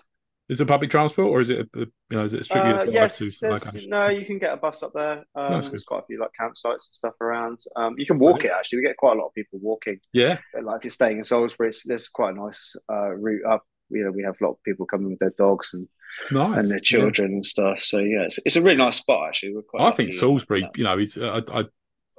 is 0.48 0.60
it 0.60 0.66
public 0.66 0.90
transport 0.90 1.28
or 1.28 1.40
is 1.40 1.50
it, 1.50 1.60
a, 1.74 1.78
a- 1.82 1.86
you 2.10 2.16
know, 2.16 2.24
is 2.24 2.34
it 2.34 2.44
strictly 2.44 2.72
Uh, 2.72 2.82
a 2.82 2.90
yes, 2.90 3.18
to 3.18 3.88
no, 3.88 4.08
you 4.08 4.26
can 4.26 4.38
get 4.38 4.52
a 4.52 4.56
bus 4.56 4.82
up 4.82 4.92
there. 4.92 5.24
Um, 5.34 5.52
That's 5.52 5.68
there's 5.68 5.84
quite 5.84 6.02
a 6.02 6.06
few 6.06 6.18
like 6.20 6.30
campsites 6.38 6.88
and 6.88 6.94
stuff 6.94 7.14
around. 7.20 7.60
Um, 7.76 7.94
you 7.96 8.06
can 8.06 8.18
walk 8.18 8.44
it 8.44 8.50
actually. 8.50 8.78
We 8.78 8.82
get 8.82 8.96
quite 8.96 9.16
a 9.16 9.20
lot 9.20 9.28
of 9.28 9.34
people 9.34 9.60
walking. 9.62 10.00
Yeah, 10.12 10.38
But, 10.52 10.64
like 10.64 10.78
if 10.78 10.84
you're 10.84 10.90
staying 10.90 11.18
in 11.18 11.24
Salisbury, 11.24 11.68
it's, 11.68 11.86
there's 11.86 12.08
quite 12.08 12.34
a 12.34 12.38
nice 12.38 12.74
uh, 12.90 13.10
route 13.10 13.44
up. 13.46 13.62
You 13.90 14.04
know, 14.04 14.10
we 14.10 14.24
have 14.24 14.34
a 14.40 14.44
lot 14.44 14.52
of 14.52 14.62
people 14.64 14.84
coming 14.84 15.10
with 15.10 15.18
their 15.20 15.34
dogs 15.38 15.74
and, 15.74 15.88
nice. 16.30 16.58
and 16.58 16.70
their 16.70 16.78
Yeah. 16.78 16.82
children 16.82 17.32
and 17.32 17.44
stuff. 17.44 17.80
So 17.80 17.98
yeah, 17.98 18.22
it's, 18.22 18.38
it's 18.44 18.56
a 18.56 18.62
really 18.62 18.76
nice 18.76 18.96
spot 18.96 19.28
actually. 19.28 19.54
We're 19.54 19.62
quite 19.62 19.82
I 19.82 19.90
think 19.92 20.12
Salisbury, 20.12 20.68
you 20.76 20.84
know, 20.84 20.98
it's 20.98 21.16
I, 21.18 21.42
I 21.52 21.64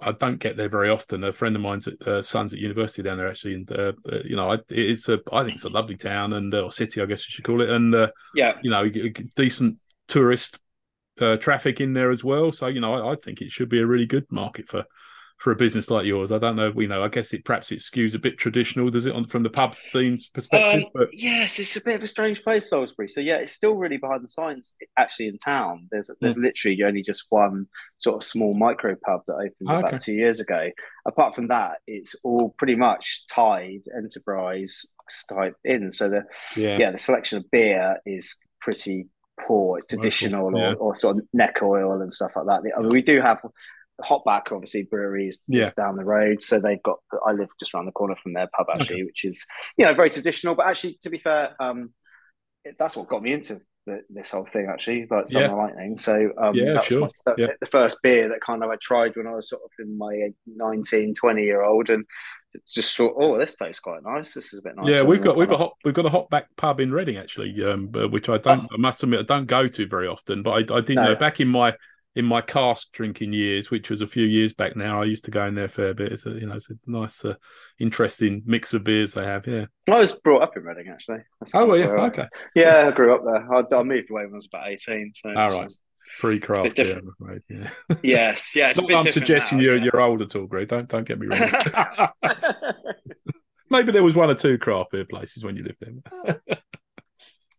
I 0.01 0.11
don't 0.13 0.37
get 0.37 0.57
there 0.57 0.69
very 0.69 0.89
often. 0.89 1.23
A 1.23 1.33
friend 1.33 1.55
of 1.55 1.61
mine's 1.61 1.87
at, 1.87 2.07
uh, 2.07 2.21
son's 2.21 2.53
at 2.53 2.59
university 2.59 3.03
down 3.03 3.17
there 3.17 3.27
actually, 3.27 3.55
and 3.55 3.71
uh, 3.71 3.93
uh, 4.11 4.19
you 4.23 4.35
know, 4.35 4.51
I, 4.51 4.59
it's 4.69 5.09
a 5.09 5.19
I 5.31 5.43
think 5.43 5.55
it's 5.55 5.65
a 5.65 5.69
lovely 5.69 5.97
town 5.97 6.33
and 6.33 6.53
uh, 6.53 6.61
or 6.61 6.71
city, 6.71 7.01
I 7.01 7.05
guess 7.05 7.27
you 7.27 7.31
should 7.31 7.45
call 7.45 7.61
it, 7.61 7.69
and 7.69 7.93
uh, 7.93 8.09
yeah, 8.33 8.57
you 8.61 8.71
know, 8.71 8.89
decent 9.35 9.77
tourist 10.07 10.59
uh, 11.19 11.37
traffic 11.37 11.81
in 11.81 11.93
there 11.93 12.11
as 12.11 12.23
well. 12.23 12.51
So 12.51 12.67
you 12.67 12.79
know, 12.79 12.93
I, 12.93 13.13
I, 13.13 13.15
think 13.15 13.41
it 13.41 13.51
should 13.51 13.69
be 13.69 13.79
a 13.79 13.85
really 13.85 14.05
good 14.05 14.25
market 14.31 14.67
for 14.67 14.85
for 15.39 15.51
a 15.51 15.55
business 15.55 15.89
like 15.89 16.05
yours. 16.05 16.31
I 16.33 16.37
don't 16.37 16.57
know. 16.57 16.71
You 16.75 16.87
know, 16.87 17.01
I 17.01 17.07
guess 17.07 17.33
it 17.33 17.45
perhaps 17.45 17.71
it 17.71 17.79
skews 17.79 18.13
a 18.13 18.19
bit 18.19 18.37
traditional, 18.37 18.89
does 18.89 19.05
it, 19.05 19.15
on 19.15 19.25
from 19.25 19.43
the 19.43 19.49
pub 19.49 19.73
scene's 19.73 20.27
perspective? 20.27 20.83
Um, 20.83 20.91
but... 20.93 21.07
Yes, 21.13 21.59
it's 21.59 21.75
a 21.77 21.81
bit 21.81 21.95
of 21.95 22.03
a 22.03 22.07
strange 22.07 22.43
place, 22.43 22.69
Salisbury. 22.69 23.07
So 23.07 23.21
yeah, 23.21 23.37
it's 23.37 23.53
still 23.53 23.75
really 23.75 23.97
behind 23.97 24.23
the 24.23 24.27
signs. 24.27 24.75
Actually, 24.97 25.29
in 25.29 25.37
town, 25.37 25.87
there's 25.91 26.11
there's 26.19 26.37
mm. 26.37 26.43
literally 26.43 26.83
only 26.83 27.01
just 27.01 27.25
one 27.29 27.67
sort 27.97 28.17
of 28.17 28.23
small 28.23 28.53
micro 28.53 28.95
pub 29.03 29.21
that 29.27 29.33
opened 29.33 29.53
oh, 29.69 29.79
about 29.79 29.93
okay. 29.93 30.03
two 30.03 30.13
years 30.13 30.41
ago. 30.41 30.69
Apart 31.07 31.35
from 31.35 31.47
that, 31.47 31.77
it's 31.87 32.15
all 32.23 32.53
pretty 32.57 32.75
much 32.75 33.23
tied 33.31 33.83
enterprise 33.95 34.85
type 35.29 35.55
in. 35.63 35.91
So 35.93 36.09
the 36.09 36.25
yeah, 36.57 36.77
yeah 36.77 36.91
the 36.91 36.97
selection 36.97 37.37
of 37.37 37.49
beer 37.49 37.97
is 38.05 38.35
pretty 38.59 39.07
poor. 39.47 39.77
It's 39.77 39.87
traditional 39.87 40.51
yeah. 40.53 40.73
or, 40.73 40.75
or, 40.75 40.95
sort 40.95 41.17
of 41.17 41.23
neck 41.33 41.59
oil 41.63 42.01
and 42.01 42.11
stuff 42.11 42.31
like 42.35 42.45
that. 42.47 42.73
I 42.77 42.81
mean, 42.81 42.89
we 42.89 43.01
do 43.01 43.21
have 43.21 43.39
Hopback, 44.03 44.51
obviously, 44.51 44.83
brewery 44.83 45.27
is, 45.27 45.43
yeah. 45.47 45.71
down 45.75 45.95
the 45.95 46.05
road, 46.05 46.41
so 46.41 46.59
they've 46.59 46.81
got. 46.83 46.99
I 47.25 47.31
live 47.31 47.49
just 47.59 47.73
around 47.73 47.85
the 47.85 47.91
corner 47.91 48.15
from 48.15 48.33
their 48.33 48.49
pub, 48.55 48.67
actually, 48.73 48.95
okay. 48.95 49.03
which 49.03 49.25
is 49.25 49.45
you 49.77 49.85
know 49.85 49.93
very 49.93 50.09
traditional. 50.09 50.55
But 50.55 50.67
actually, 50.67 50.97
to 51.01 51.09
be 51.09 51.17
fair, 51.17 51.55
um, 51.59 51.93
that's 52.77 52.95
what 52.95 53.07
got 53.07 53.23
me 53.23 53.33
into 53.33 53.61
the, 53.85 54.01
this 54.09 54.31
whole 54.31 54.45
thing. 54.45 54.67
Actually, 54.71 55.05
like 55.09 55.27
Summer 55.27 55.45
yeah. 55.45 55.51
Lightning. 55.53 55.97
So 55.97 56.31
um, 56.37 56.55
yeah, 56.55 56.81
sure. 56.81 57.09
My, 57.25 57.33
yeah. 57.37 57.47
the 57.59 57.65
first 57.65 57.99
beer 58.01 58.29
that 58.29 58.41
kind 58.41 58.63
of 58.63 58.69
I 58.69 58.75
tried 58.81 59.15
when 59.15 59.27
I 59.27 59.31
was 59.31 59.49
sort 59.49 59.61
of 59.63 59.71
in 59.79 59.97
my 59.97 60.31
19, 60.47 61.15
20 61.15 61.43
year 61.43 61.63
old, 61.63 61.89
and 61.89 62.05
just 62.67 62.95
thought, 62.95 63.15
oh, 63.17 63.37
this 63.37 63.55
tastes 63.55 63.79
quite 63.79 64.03
nice. 64.03 64.33
This 64.33 64.53
is 64.53 64.59
a 64.59 64.63
bit 64.63 64.75
nice. 64.75 64.93
Yeah, 64.93 65.03
we've 65.03 65.21
got 65.21 65.37
we've 65.37 65.49
got 65.49 65.59
hot, 65.59 65.73
we've 65.83 65.93
got 65.93 66.05
a 66.05 66.09
Hopback 66.09 66.45
pub 66.57 66.79
in 66.79 66.91
Reading 66.91 67.17
actually, 67.17 67.55
um, 67.63 67.91
which 68.11 68.29
I 68.29 68.37
don't. 68.37 68.61
Oh. 68.61 68.75
I 68.75 68.77
must 68.77 69.03
admit, 69.03 69.19
I 69.19 69.23
don't 69.23 69.45
go 69.45 69.67
to 69.67 69.87
very 69.87 70.07
often. 70.07 70.43
But 70.43 70.71
I, 70.71 70.77
I 70.77 70.81
did 70.81 70.95
no. 70.95 71.05
know 71.05 71.15
back 71.15 71.39
in 71.39 71.47
my 71.47 71.75
in 72.15 72.25
my 72.25 72.41
cask 72.41 72.91
drinking 72.91 73.33
years, 73.33 73.69
which 73.69 73.89
was 73.89 74.01
a 74.01 74.07
few 74.07 74.25
years 74.25 74.53
back 74.53 74.75
now, 74.75 75.01
I 75.01 75.05
used 75.05 75.25
to 75.25 75.31
go 75.31 75.45
in 75.45 75.55
there 75.55 75.65
a 75.65 75.69
fair 75.69 75.93
bit. 75.93 76.11
It's 76.11 76.25
a 76.25 76.31
you 76.31 76.47
know 76.47 76.55
it's 76.55 76.69
a 76.69 76.75
nice, 76.85 77.23
uh, 77.23 77.35
interesting 77.79 78.41
mix 78.45 78.73
of 78.73 78.83
beers 78.83 79.13
they 79.13 79.25
have. 79.25 79.47
Yeah, 79.47 79.65
I 79.89 79.99
was 79.99 80.13
brought 80.13 80.41
up 80.41 80.57
in 80.57 80.63
Reading 80.63 80.91
actually. 80.91 81.19
That's 81.39 81.55
oh 81.55 81.65
well, 81.65 81.77
yeah, 81.77 81.87
okay. 81.87 82.27
Yeah, 82.55 82.87
I 82.87 82.91
grew 82.91 83.15
up 83.15 83.23
there. 83.23 83.53
I, 83.53 83.79
I, 83.79 83.83
moved 83.83 84.09
away 84.09 84.23
when 84.23 84.33
I 84.33 84.35
was 84.35 84.47
about 84.51 84.69
eighteen. 84.69 85.11
So, 85.13 85.29
all 85.29 85.49
right. 85.49 85.71
Pre 86.19 86.39
craft, 86.39 86.79
yeah, 86.79 86.99
right, 87.19 87.41
yeah. 87.47 87.69
Yes, 88.01 88.55
yes. 88.55 88.81
Not 88.81 88.91
I'm 88.91 89.11
suggesting 89.11 89.59
now, 89.59 89.65
you're 89.65 89.77
yeah. 89.77 89.83
you're 89.83 90.01
old 90.01 90.23
at 90.23 90.35
all, 90.35 90.47
Greg. 90.47 90.67
Don't 90.67 90.89
don't 90.89 91.07
get 91.07 91.19
me 91.19 91.27
wrong. 91.27 92.09
Maybe 93.69 93.91
there 93.91 94.03
was 94.03 94.15
one 94.15 94.29
or 94.29 94.35
two 94.35 94.57
craft 94.57 94.91
beer 94.91 95.05
places 95.05 95.43
when 95.43 95.55
you 95.55 95.63
lived 95.63 95.77
there. 95.81 96.41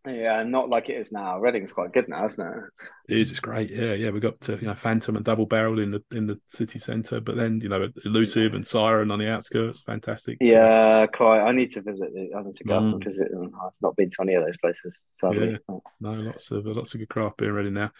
Yeah, 0.05 0.41
not 0.43 0.67
like 0.67 0.89
it 0.89 0.97
is 0.97 1.11
now. 1.11 1.39
Reading's 1.39 1.73
quite 1.73 1.93
good 1.93 2.09
now, 2.09 2.25
isn't 2.25 2.47
it? 2.47 2.63
It's... 2.69 2.91
It 3.07 3.17
is. 3.17 3.31
It's 3.31 3.39
great. 3.39 3.69
Yeah, 3.69 3.93
yeah. 3.93 4.09
We 4.09 4.19
got 4.19 4.41
to, 4.41 4.53
you 4.53 4.67
know 4.67 4.73
Phantom 4.73 5.15
and 5.15 5.23
Double 5.23 5.45
Barrel 5.45 5.79
in 5.79 5.91
the 5.91 6.03
in 6.11 6.25
the 6.25 6.39
city 6.47 6.79
centre, 6.79 7.21
but 7.21 7.35
then 7.35 7.61
you 7.61 7.69
know 7.69 7.87
Elusive 8.03 8.55
and 8.55 8.65
Siren 8.65 9.11
on 9.11 9.19
the 9.19 9.31
outskirts. 9.31 9.81
Fantastic. 9.81 10.37
Yeah, 10.41 11.05
quite. 11.05 11.41
I 11.41 11.51
need 11.51 11.71
to 11.73 11.83
visit. 11.83 12.09
I 12.35 12.41
need 12.41 12.55
to 12.55 12.63
go 12.63 12.79
mm. 12.79 12.93
and 12.93 13.03
visit 13.03 13.29
them. 13.31 13.51
I've 13.63 13.71
not 13.81 13.95
been 13.95 14.09
to 14.09 14.21
any 14.21 14.33
of 14.33 14.43
those 14.43 14.57
places. 14.57 15.05
Sadly. 15.11 15.59
Yeah. 15.69 15.77
No, 15.99 16.13
lots 16.13 16.49
of 16.49 16.65
lots 16.65 16.95
of 16.95 16.99
good 16.99 17.09
craft 17.09 17.37
beer 17.37 17.53
ready 17.53 17.69
now. 17.69 17.91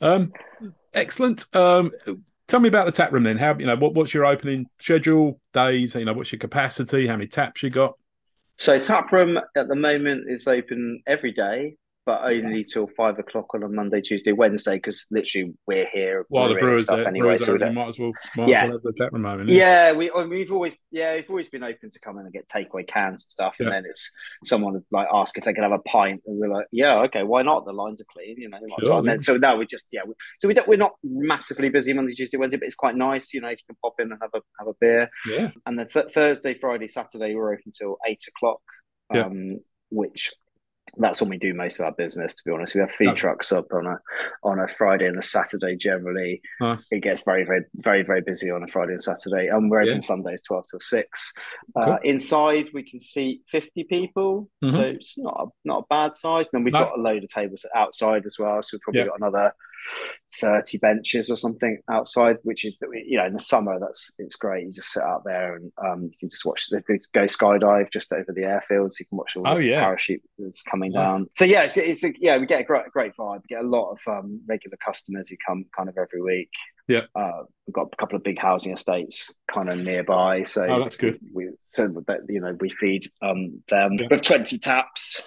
Um, 0.00 0.32
excellent. 0.94 1.44
Um, 1.54 1.90
tell 2.48 2.60
me 2.60 2.68
about 2.68 2.86
the 2.86 2.92
tap 2.92 3.12
room 3.12 3.24
then. 3.24 3.36
How 3.36 3.54
you 3.58 3.66
know 3.66 3.76
what, 3.76 3.92
what's 3.92 4.14
your 4.14 4.24
opening 4.24 4.66
schedule 4.78 5.38
days? 5.52 5.94
You 5.94 6.06
know 6.06 6.14
what's 6.14 6.32
your 6.32 6.38
capacity? 6.38 7.06
How 7.06 7.16
many 7.16 7.28
taps 7.28 7.62
you 7.62 7.68
got? 7.68 7.98
So 8.60 8.78
taproom 8.78 9.38
at 9.56 9.68
the 9.68 9.74
moment 9.74 10.24
is 10.28 10.46
open 10.46 11.02
every 11.06 11.32
day, 11.32 11.76
but 12.10 12.22
only 12.24 12.64
till 12.64 12.88
five 12.88 13.20
o'clock 13.20 13.54
on 13.54 13.62
a 13.62 13.68
Monday, 13.68 14.00
Tuesday, 14.00 14.32
Wednesday, 14.32 14.74
because 14.74 15.06
literally 15.12 15.52
we're 15.68 15.86
here. 15.92 16.26
While 16.28 16.48
the 16.48 16.56
brewers 16.56 16.82
stuff 16.82 16.96
there, 16.96 17.06
anyway, 17.06 17.38
brewers 17.38 17.46
so 17.46 17.52
we 17.52 17.70
might 17.70 17.86
as 17.86 17.98
well, 18.00 18.10
might 18.36 18.48
yeah, 18.48 18.66
well 18.66 18.80
the 18.82 18.92
tap. 18.92 19.12
Yeah, 19.46 19.92
we 19.92 20.10
we've 20.10 20.50
always 20.50 20.76
yeah 20.90 21.14
we've 21.14 21.30
always 21.30 21.48
been 21.48 21.62
open 21.62 21.88
to 21.88 22.00
come 22.00 22.18
in 22.18 22.24
and 22.24 22.32
get 22.32 22.48
takeaway 22.48 22.84
cans 22.84 23.24
and 23.26 23.30
stuff, 23.30 23.54
yeah. 23.60 23.66
and 23.66 23.74
then 23.74 23.84
it's 23.88 24.10
someone 24.44 24.72
would 24.72 24.84
like 24.90 25.06
ask 25.14 25.38
if 25.38 25.44
they 25.44 25.52
could 25.52 25.62
have 25.62 25.70
a 25.70 25.78
pint, 25.78 26.20
and 26.26 26.40
we're 26.40 26.52
like, 26.52 26.66
yeah, 26.72 26.96
okay, 27.02 27.22
why 27.22 27.42
not? 27.42 27.64
The 27.64 27.72
lines 27.72 28.00
are 28.00 28.06
clean, 28.12 28.34
you 28.38 28.48
know. 28.48 28.58
Sure, 28.82 28.94
well. 28.94 29.02
then, 29.02 29.20
so 29.20 29.36
now 29.36 29.56
we 29.56 29.66
just 29.66 29.86
yeah, 29.92 30.00
we, 30.04 30.14
so 30.40 30.48
we 30.48 30.54
don't 30.54 30.66
we're 30.66 30.74
not 30.74 30.94
massively 31.04 31.68
busy 31.68 31.92
Monday, 31.92 32.14
Tuesday, 32.14 32.38
Wednesday, 32.38 32.58
but 32.58 32.66
it's 32.66 32.74
quite 32.74 32.96
nice, 32.96 33.32
you 33.32 33.40
know, 33.40 33.50
if 33.50 33.60
you 33.60 33.66
can 33.68 33.76
pop 33.84 33.94
in 34.00 34.10
and 34.10 34.20
have 34.20 34.34
a 34.34 34.40
have 34.58 34.66
a 34.66 34.74
beer. 34.80 35.10
Yeah, 35.28 35.50
and 35.64 35.78
then 35.78 35.86
th- 35.86 36.12
Thursday, 36.12 36.54
Friday, 36.54 36.88
Saturday 36.88 37.36
we're 37.36 37.52
open 37.52 37.70
till 37.70 37.98
eight 38.04 38.22
o'clock. 38.34 38.58
Um, 39.12 39.60
which 39.90 40.32
that's 40.98 41.20
when 41.20 41.30
we 41.30 41.38
do 41.38 41.54
most 41.54 41.78
of 41.78 41.84
our 41.84 41.92
business 41.92 42.34
to 42.34 42.42
be 42.44 42.52
honest 42.52 42.74
we 42.74 42.80
have 42.80 42.90
feed 42.90 43.16
trucks 43.16 43.52
up 43.52 43.66
on 43.72 43.86
a 43.86 43.98
on 44.42 44.58
a 44.58 44.68
friday 44.68 45.06
and 45.06 45.18
a 45.18 45.22
saturday 45.22 45.76
generally 45.76 46.40
nice. 46.60 46.88
it 46.90 47.00
gets 47.00 47.22
very 47.22 47.44
very 47.44 47.64
very 47.76 48.02
very 48.02 48.20
busy 48.20 48.50
on 48.50 48.62
a 48.62 48.66
friday 48.66 48.92
and 48.92 49.02
saturday 49.02 49.48
and 49.48 49.70
we're 49.70 49.80
open 49.80 49.94
yeah. 49.94 50.00
sundays 50.00 50.42
12 50.42 50.64
till 50.70 50.80
6 50.80 51.32
uh, 51.76 51.84
cool. 51.84 51.92
uh, 51.94 51.98
inside 52.04 52.66
we 52.74 52.82
can 52.82 53.00
seat 53.00 53.42
50 53.50 53.84
people 53.84 54.48
mm-hmm. 54.62 54.74
so 54.74 54.80
it's 54.82 55.18
not 55.18 55.36
a, 55.40 55.46
not 55.64 55.84
a 55.84 55.86
bad 55.88 56.16
size 56.16 56.48
and 56.52 56.60
then 56.60 56.64
we've 56.64 56.72
no. 56.72 56.84
got 56.84 56.98
a 56.98 57.00
load 57.00 57.22
of 57.22 57.30
tables 57.30 57.64
outside 57.74 58.26
as 58.26 58.36
well 58.38 58.62
so 58.62 58.70
we've 58.74 58.82
probably 58.82 59.00
yeah. 59.00 59.06
got 59.06 59.18
another 59.18 59.52
30 60.40 60.78
benches 60.78 61.30
or 61.30 61.36
something 61.36 61.78
outside, 61.90 62.36
which 62.42 62.64
is 62.64 62.78
that 62.78 62.88
we, 62.88 63.04
you 63.06 63.18
know, 63.18 63.26
in 63.26 63.32
the 63.32 63.38
summer, 63.38 63.78
that's 63.80 64.14
it's 64.18 64.36
great. 64.36 64.64
You 64.64 64.72
just 64.72 64.92
sit 64.92 65.02
out 65.02 65.24
there 65.24 65.56
and 65.56 65.72
um, 65.84 66.02
you 66.04 66.12
can 66.18 66.30
just 66.30 66.44
watch 66.44 66.68
the, 66.68 66.82
the 66.86 67.00
GoSkydive 67.14 67.90
just 67.90 68.12
over 68.12 68.32
the 68.32 68.42
airfields. 68.42 69.00
You 69.00 69.06
can 69.06 69.18
watch 69.18 69.36
all 69.36 69.46
oh, 69.46 69.56
the 69.56 69.64
yeah. 69.64 69.80
parachute 69.80 70.22
that's 70.38 70.62
coming 70.62 70.92
nice. 70.92 71.08
down. 71.08 71.26
So, 71.36 71.44
yeah, 71.44 71.62
it's, 71.62 71.76
it's 71.76 72.04
a, 72.04 72.12
yeah, 72.18 72.38
we 72.38 72.46
get 72.46 72.60
a 72.60 72.64
great, 72.64 72.90
great 72.92 73.16
vibe. 73.16 73.42
We 73.42 73.54
get 73.54 73.64
a 73.64 73.68
lot 73.68 73.90
of 73.90 74.00
um, 74.06 74.40
regular 74.46 74.76
customers 74.84 75.28
who 75.28 75.36
come 75.46 75.64
kind 75.76 75.88
of 75.88 75.96
every 75.98 76.22
week. 76.22 76.50
Yeah. 76.88 77.02
Uh, 77.14 77.42
we've 77.66 77.74
got 77.74 77.88
a 77.92 77.96
couple 77.96 78.16
of 78.16 78.24
big 78.24 78.38
housing 78.38 78.72
estates 78.72 79.38
kind 79.52 79.68
of 79.68 79.78
nearby. 79.78 80.42
So, 80.42 80.66
oh, 80.68 80.80
that's 80.80 80.96
good. 80.96 81.20
We, 81.32 81.50
so 81.60 81.88
that, 81.88 82.20
you 82.28 82.40
know, 82.40 82.56
we 82.60 82.70
feed 82.70 83.06
um, 83.22 83.62
them 83.68 83.92
yeah. 83.94 84.08
with 84.10 84.22
20 84.22 84.58
taps. 84.58 85.22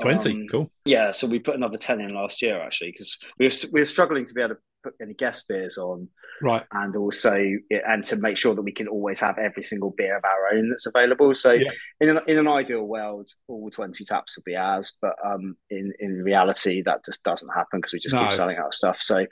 20 0.00 0.30
um, 0.30 0.46
cool. 0.50 0.70
yeah 0.84 1.10
so 1.10 1.26
we 1.26 1.38
put 1.38 1.54
another 1.54 1.78
10 1.78 2.00
in 2.00 2.14
last 2.14 2.42
year 2.42 2.60
actually 2.60 2.90
because 2.90 3.18
we 3.38 3.46
were, 3.46 3.52
we 3.72 3.80
were 3.80 3.86
struggling 3.86 4.24
to 4.24 4.34
be 4.34 4.40
able 4.40 4.54
to 4.54 4.60
put 4.84 4.94
any 5.00 5.14
guest 5.14 5.48
beers 5.48 5.78
on 5.78 6.08
right. 6.42 6.64
and 6.72 6.94
also 6.96 7.34
and 7.70 8.04
to 8.04 8.16
make 8.16 8.36
sure 8.36 8.54
that 8.54 8.62
we 8.62 8.72
can 8.72 8.86
always 8.86 9.18
have 9.18 9.38
every 9.38 9.62
single 9.62 9.94
beer 9.96 10.16
of 10.16 10.24
our 10.24 10.56
own 10.56 10.68
that's 10.70 10.86
available. 10.86 11.34
So 11.34 11.52
yeah. 11.52 11.70
in, 12.00 12.10
an, 12.10 12.20
in 12.28 12.38
an 12.38 12.46
ideal 12.46 12.84
world 12.84 13.28
all 13.48 13.70
20 13.70 14.04
taps 14.04 14.36
would 14.36 14.44
be 14.44 14.56
ours 14.56 14.96
but 15.00 15.14
um 15.24 15.56
in 15.70 15.92
in 15.98 16.22
reality 16.22 16.82
that 16.82 17.04
just 17.04 17.22
doesn't 17.24 17.52
happen 17.54 17.80
because 17.80 17.92
we 17.92 17.98
just 17.98 18.14
no, 18.14 18.24
keep 18.24 18.34
selling 18.34 18.58
out 18.58 18.74
stuff. 18.74 18.98
So 19.00 19.26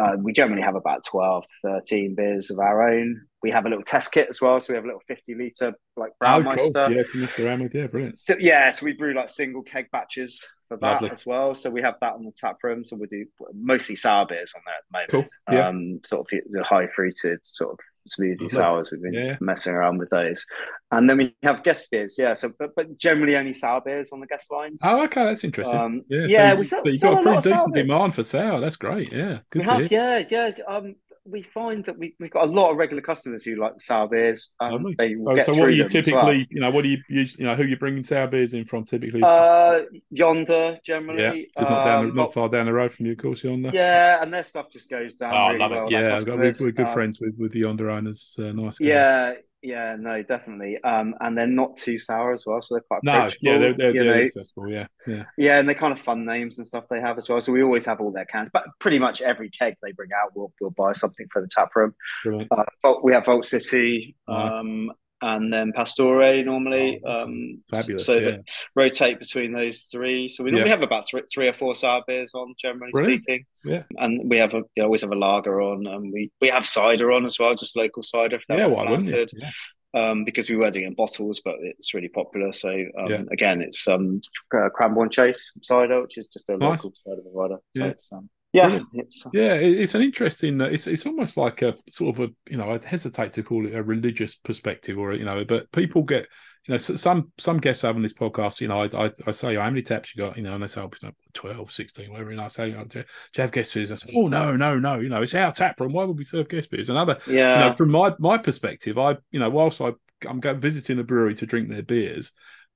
uh, 0.00 0.16
we 0.18 0.32
generally 0.32 0.62
have 0.62 0.74
about 0.74 1.04
12 1.06 1.44
to 1.46 1.70
13 1.70 2.14
beers 2.16 2.50
of 2.50 2.58
our 2.58 2.90
own 2.90 3.26
we 3.42 3.50
have 3.50 3.66
a 3.66 3.68
little 3.68 3.84
test 3.84 4.12
kit 4.12 4.28
as 4.30 4.40
well. 4.40 4.60
So 4.60 4.72
we 4.72 4.76
have 4.76 4.84
a 4.84 4.86
little 4.86 5.02
50 5.08 5.34
litre 5.34 5.74
like 5.96 6.12
Braumeister. 6.22 6.70
Oh, 6.76 6.86
cool. 6.86 6.96
Yeah, 6.96 7.02
to 7.02 7.16
mess 7.18 7.38
around 7.38 7.62
with. 7.62 7.74
Yeah, 7.74 7.86
brilliant. 7.88 8.20
So, 8.20 8.36
yeah, 8.38 8.70
so 8.70 8.86
we 8.86 8.92
brew 8.92 9.14
like 9.14 9.30
single 9.30 9.62
keg 9.62 9.90
batches 9.90 10.46
for 10.68 10.76
that 10.78 10.94
Lovely. 10.94 11.10
as 11.10 11.26
well. 11.26 11.54
So 11.54 11.70
we 11.70 11.82
have 11.82 11.96
that 12.00 12.14
on 12.14 12.24
the 12.24 12.32
tap 12.36 12.56
room. 12.62 12.84
So 12.84 12.96
we 12.96 13.06
do 13.06 13.26
mostly 13.54 13.96
sour 13.96 14.26
beers 14.26 14.52
on 14.54 14.62
there 14.64 14.74
at 14.74 15.08
the 15.08 15.16
moment. 15.16 15.30
Cool. 15.48 15.54
Yeah. 15.56 15.68
Um, 15.68 16.00
sort 16.04 16.32
of 16.32 16.40
the 16.50 16.62
high 16.62 16.86
fruited 16.86 17.44
sort 17.44 17.72
of 17.72 17.78
smoothie 18.08 18.48
sours. 18.48 18.90
We've 18.90 19.02
been 19.02 19.12
yeah. 19.12 19.36
messing 19.40 19.74
around 19.74 19.98
with 19.98 20.10
those. 20.10 20.46
And 20.90 21.08
then 21.08 21.18
we 21.18 21.34
have 21.42 21.62
guest 21.62 21.88
beers, 21.90 22.16
yeah. 22.18 22.34
So, 22.34 22.52
but, 22.58 22.70
but 22.76 22.96
generally 22.96 23.36
only 23.36 23.52
sour 23.52 23.80
beers 23.80 24.12
on 24.12 24.20
the 24.20 24.26
guest 24.26 24.50
lines. 24.50 24.80
Oh, 24.84 25.02
okay, 25.04 25.24
that's 25.24 25.44
interesting. 25.44 25.78
Um, 25.78 26.02
yeah, 26.08 26.26
yeah, 26.26 26.50
so 26.50 26.56
we 26.56 26.64
sell, 26.64 26.82
so 26.84 26.90
you've 26.90 27.00
got 27.00 27.20
a 27.20 27.22
pretty 27.22 27.50
decent 27.50 27.74
demand 27.74 28.14
for 28.14 28.22
sour. 28.22 28.60
That's 28.60 28.76
great. 28.76 29.12
Yeah, 29.12 29.38
good 29.50 29.62
we 29.62 29.68
have, 29.68 29.90
yeah, 29.90 30.22
yeah. 30.28 30.50
Um, 30.66 30.96
we 31.24 31.42
find 31.42 31.84
that 31.84 31.98
we, 31.98 32.16
we've 32.18 32.30
got 32.30 32.48
a 32.48 32.50
lot 32.50 32.70
of 32.70 32.76
regular 32.76 33.02
customers 33.02 33.44
who 33.44 33.54
like 33.56 33.80
sour 33.80 34.08
beers. 34.08 34.50
Um, 34.58 34.84
oh, 34.98 35.42
so 35.42 35.52
what 35.52 35.68
are 35.68 35.70
you 35.70 35.88
typically, 35.88 36.12
well. 36.12 36.34
you 36.34 36.60
know, 36.60 36.70
what 36.70 36.82
do 36.82 36.88
you 36.88 36.98
use, 37.08 37.36
you 37.38 37.44
know, 37.44 37.54
who 37.54 37.64
you 37.64 37.76
bringing 37.76 38.02
sour 38.02 38.26
beers 38.26 38.54
in 38.54 38.64
from 38.64 38.84
typically? 38.84 39.22
Uh, 39.22 39.80
Yonder, 40.10 40.78
generally. 40.84 41.22
Yeah, 41.22 41.60
just 41.60 41.70
not, 41.70 41.84
down, 41.84 42.04
um, 42.06 42.14
not 42.14 42.34
far 42.34 42.48
down 42.48 42.66
the 42.66 42.72
road 42.72 42.92
from 42.92 43.06
you, 43.06 43.12
of 43.12 43.18
course, 43.18 43.44
Yonder. 43.44 43.70
Yeah, 43.72 44.20
and 44.20 44.32
their 44.32 44.42
stuff 44.42 44.70
just 44.70 44.90
goes 44.90 45.14
down. 45.14 45.32
Oh, 45.34 45.46
really 45.48 45.58
love 45.58 45.70
well, 45.70 45.86
it. 45.86 45.92
Yeah, 45.92 46.20
got, 46.20 46.38
we're, 46.38 46.52
we're, 46.60 46.72
good 46.72 46.86
um, 46.86 46.94
friends 46.94 47.20
with, 47.20 47.36
with 47.38 47.52
the 47.52 47.60
Yonder 47.60 47.90
owners. 47.90 48.36
Uh, 48.38 48.52
nice. 48.52 48.78
Guys. 48.78 48.88
Yeah, 48.88 49.34
yeah, 49.62 49.96
no, 49.98 50.22
definitely. 50.22 50.82
Um, 50.82 51.14
and 51.20 51.38
they're 51.38 51.46
not 51.46 51.76
too 51.76 51.98
sour 51.98 52.32
as 52.32 52.44
well, 52.46 52.60
so 52.60 52.74
they're 52.74 52.82
quite 52.82 53.04
no, 53.04 53.30
yeah, 53.40 53.58
they're, 53.58 53.74
they're, 53.74 53.92
they're 53.92 54.24
accessible. 54.24 54.68
Yeah, 54.70 54.86
yeah, 55.06 55.24
yeah, 55.38 55.58
and 55.58 55.68
they're 55.68 55.74
kind 55.74 55.92
of 55.92 56.00
fun 56.00 56.24
names 56.24 56.58
and 56.58 56.66
stuff 56.66 56.84
they 56.90 57.00
have 57.00 57.16
as 57.18 57.28
well. 57.28 57.40
So 57.40 57.52
we 57.52 57.62
always 57.62 57.86
have 57.86 58.00
all 58.00 58.10
their 58.10 58.24
cans, 58.24 58.50
but 58.52 58.64
pretty 58.78 58.98
much 58.98 59.22
every 59.22 59.50
keg 59.50 59.76
they 59.82 59.92
bring 59.92 60.10
out, 60.12 60.32
we'll 60.34 60.52
we'll 60.60 60.70
buy 60.70 60.92
something 60.92 61.26
for 61.32 61.40
the 61.40 61.48
tap 61.48 61.70
room. 61.76 61.94
Uh, 62.26 62.94
we 63.02 63.12
have 63.12 63.24
Vault 63.24 63.46
City, 63.46 64.16
nice. 64.28 64.54
um, 64.54 64.90
and 65.22 65.52
then 65.52 65.72
Pastore 65.72 66.42
normally. 66.44 67.00
Oh, 67.06 67.22
um, 67.24 67.62
Fabulous. 67.74 68.04
So 68.04 68.14
yeah. 68.14 68.20
that 68.32 68.40
rotate 68.76 69.18
between 69.18 69.52
those 69.52 69.82
three. 69.84 70.28
So 70.28 70.44
we 70.44 70.50
normally 70.50 70.68
Yeah. 70.70 70.76
have 70.76 70.82
about 70.82 71.08
three, 71.08 71.22
three 71.32 71.48
or 71.48 71.52
four 71.52 71.74
sour 71.74 72.02
beers 72.06 72.34
on, 72.34 72.54
generally 72.58 72.92
Brilliant. 72.92 73.22
speaking. 73.24 73.46
Yeah. 73.64 73.84
And 73.96 74.28
we 74.28 74.36
have 74.38 74.52
a 74.54 74.62
we 74.76 74.82
always 74.82 75.02
have 75.02 75.12
a 75.12 75.16
lager 75.16 75.62
on, 75.62 75.86
and 75.86 76.12
we 76.12 76.30
we 76.40 76.48
have 76.48 76.66
cider 76.66 77.12
on 77.12 77.24
as 77.24 77.38
well, 77.38 77.54
just 77.54 77.76
local 77.76 78.02
cider. 78.02 78.36
If 78.36 78.46
that 78.48 78.58
yeah, 78.58 78.66
why 78.66 78.90
wouldn't 78.90 79.08
you? 79.08 79.26
Yeah. 79.34 79.50
um, 79.94 80.24
because 80.24 80.48
we 80.50 80.56
were 80.56 80.70
doing 80.70 80.86
it 80.86 80.88
in 80.88 80.94
bottles, 80.94 81.40
but 81.44 81.54
it's 81.60 81.94
really 81.94 82.08
popular. 82.08 82.50
So 82.52 82.70
um, 82.70 83.08
Yeah. 83.08 83.22
again, 83.30 83.60
it's 83.62 83.86
um, 83.86 84.20
uh, 84.54 84.68
Cranborne 84.76 85.10
Chase 85.12 85.52
cider, 85.62 86.02
which 86.02 86.18
is 86.18 86.26
just 86.26 86.48
a 86.48 86.56
Nice. 86.56 86.82
local 86.82 86.92
cider 86.96 87.22
provider. 87.22 87.58
So 87.76 87.84
Yeah. 87.84 88.18
um, 88.18 88.28
yeah, 88.52 88.66
Brilliant. 88.68 88.88
it's 88.94 89.26
Yeah, 89.32 89.54
it's 89.54 89.94
an 89.94 90.02
interesting. 90.02 90.60
uh, 90.60 90.66
It's 90.66 90.86
it's 90.86 91.06
almost 91.06 91.36
like 91.36 91.62
a 91.62 91.74
sort 91.88 92.18
of 92.18 92.28
a 92.30 92.50
you 92.50 92.56
know 92.56 92.70
I'd 92.70 92.84
hesitate 92.84 93.32
to 93.34 93.42
call 93.42 93.66
it 93.66 93.74
a 93.74 93.82
religious 93.82 94.34
perspective 94.34 94.98
or 94.98 95.14
you 95.14 95.24
know, 95.24 95.44
but 95.44 95.70
people 95.72 96.02
get 96.02 96.26
you 96.66 96.72
know 96.72 96.78
some 96.78 97.32
some 97.38 97.58
guests 97.58 97.82
I 97.82 97.88
have 97.88 97.96
on 97.96 98.02
this 98.02 98.12
podcast. 98.12 98.60
You 98.60 98.68
know, 98.68 98.82
I 98.82 99.06
I, 99.06 99.10
I 99.26 99.30
say 99.30 99.56
how 99.56 99.68
many 99.68 99.82
taps 99.82 100.14
you 100.14 100.22
got, 100.22 100.36
you 100.36 100.42
know, 100.42 100.54
and 100.54 100.62
they 100.62 100.66
say 100.66 100.80
oh, 100.80 100.90
you 101.02 101.08
know, 101.08 101.14
12, 101.34 101.72
16, 101.72 102.10
whatever, 102.10 102.30
and 102.30 102.40
I 102.40 102.48
say 102.48 102.74
oh, 102.74 102.84
do, 102.84 102.98
you- 102.98 103.04
do 103.04 103.08
you 103.36 103.42
have 103.42 103.52
guest 103.52 103.74
beers? 103.74 103.90
I 103.90 103.96
say 103.96 104.12
oh 104.14 104.28
no 104.28 104.54
no 104.56 104.78
no, 104.78 105.00
you 105.00 105.08
know, 105.08 105.22
it's 105.22 105.34
our 105.34 105.52
tap 105.52 105.80
room. 105.80 105.92
Why 105.92 106.04
would 106.04 106.18
we 106.18 106.24
serve 106.24 106.48
guest 106.48 106.70
beers? 106.70 106.88
Another 106.90 107.18
yeah, 107.26 107.54
you 107.54 107.64
know, 107.70 107.74
from 107.76 107.90
my 107.90 108.12
my 108.18 108.38
perspective, 108.38 108.98
I 108.98 109.16
you 109.30 109.40
know, 109.40 109.50
whilst 109.50 109.80
I 109.80 109.92
I'm 110.28 110.40
going 110.40 110.60
visiting 110.60 110.98
a 110.98 111.04
brewery 111.04 111.34
to 111.36 111.46
drink 111.46 111.68
their 111.68 111.82
beers, 111.82 112.32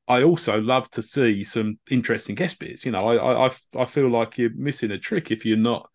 I 0.09 0.23
also 0.23 0.61
love 0.61 0.91
to 0.93 1.03
see 1.03 1.43
some 1.45 1.79
interesting 1.91 2.35
guest 2.37 2.59
beers. 2.59 2.85
You 2.85 2.93
know, 2.93 3.07
I 3.09 3.47
I 3.47 3.51
I- 3.77 3.85
feel 3.87 4.09
like 4.09 4.39
you're 4.39 4.55
missing 4.55 4.91
a 4.93 4.99
trick 4.99 5.31
if 5.31 5.45
you're 5.45 5.57
not 5.57 5.89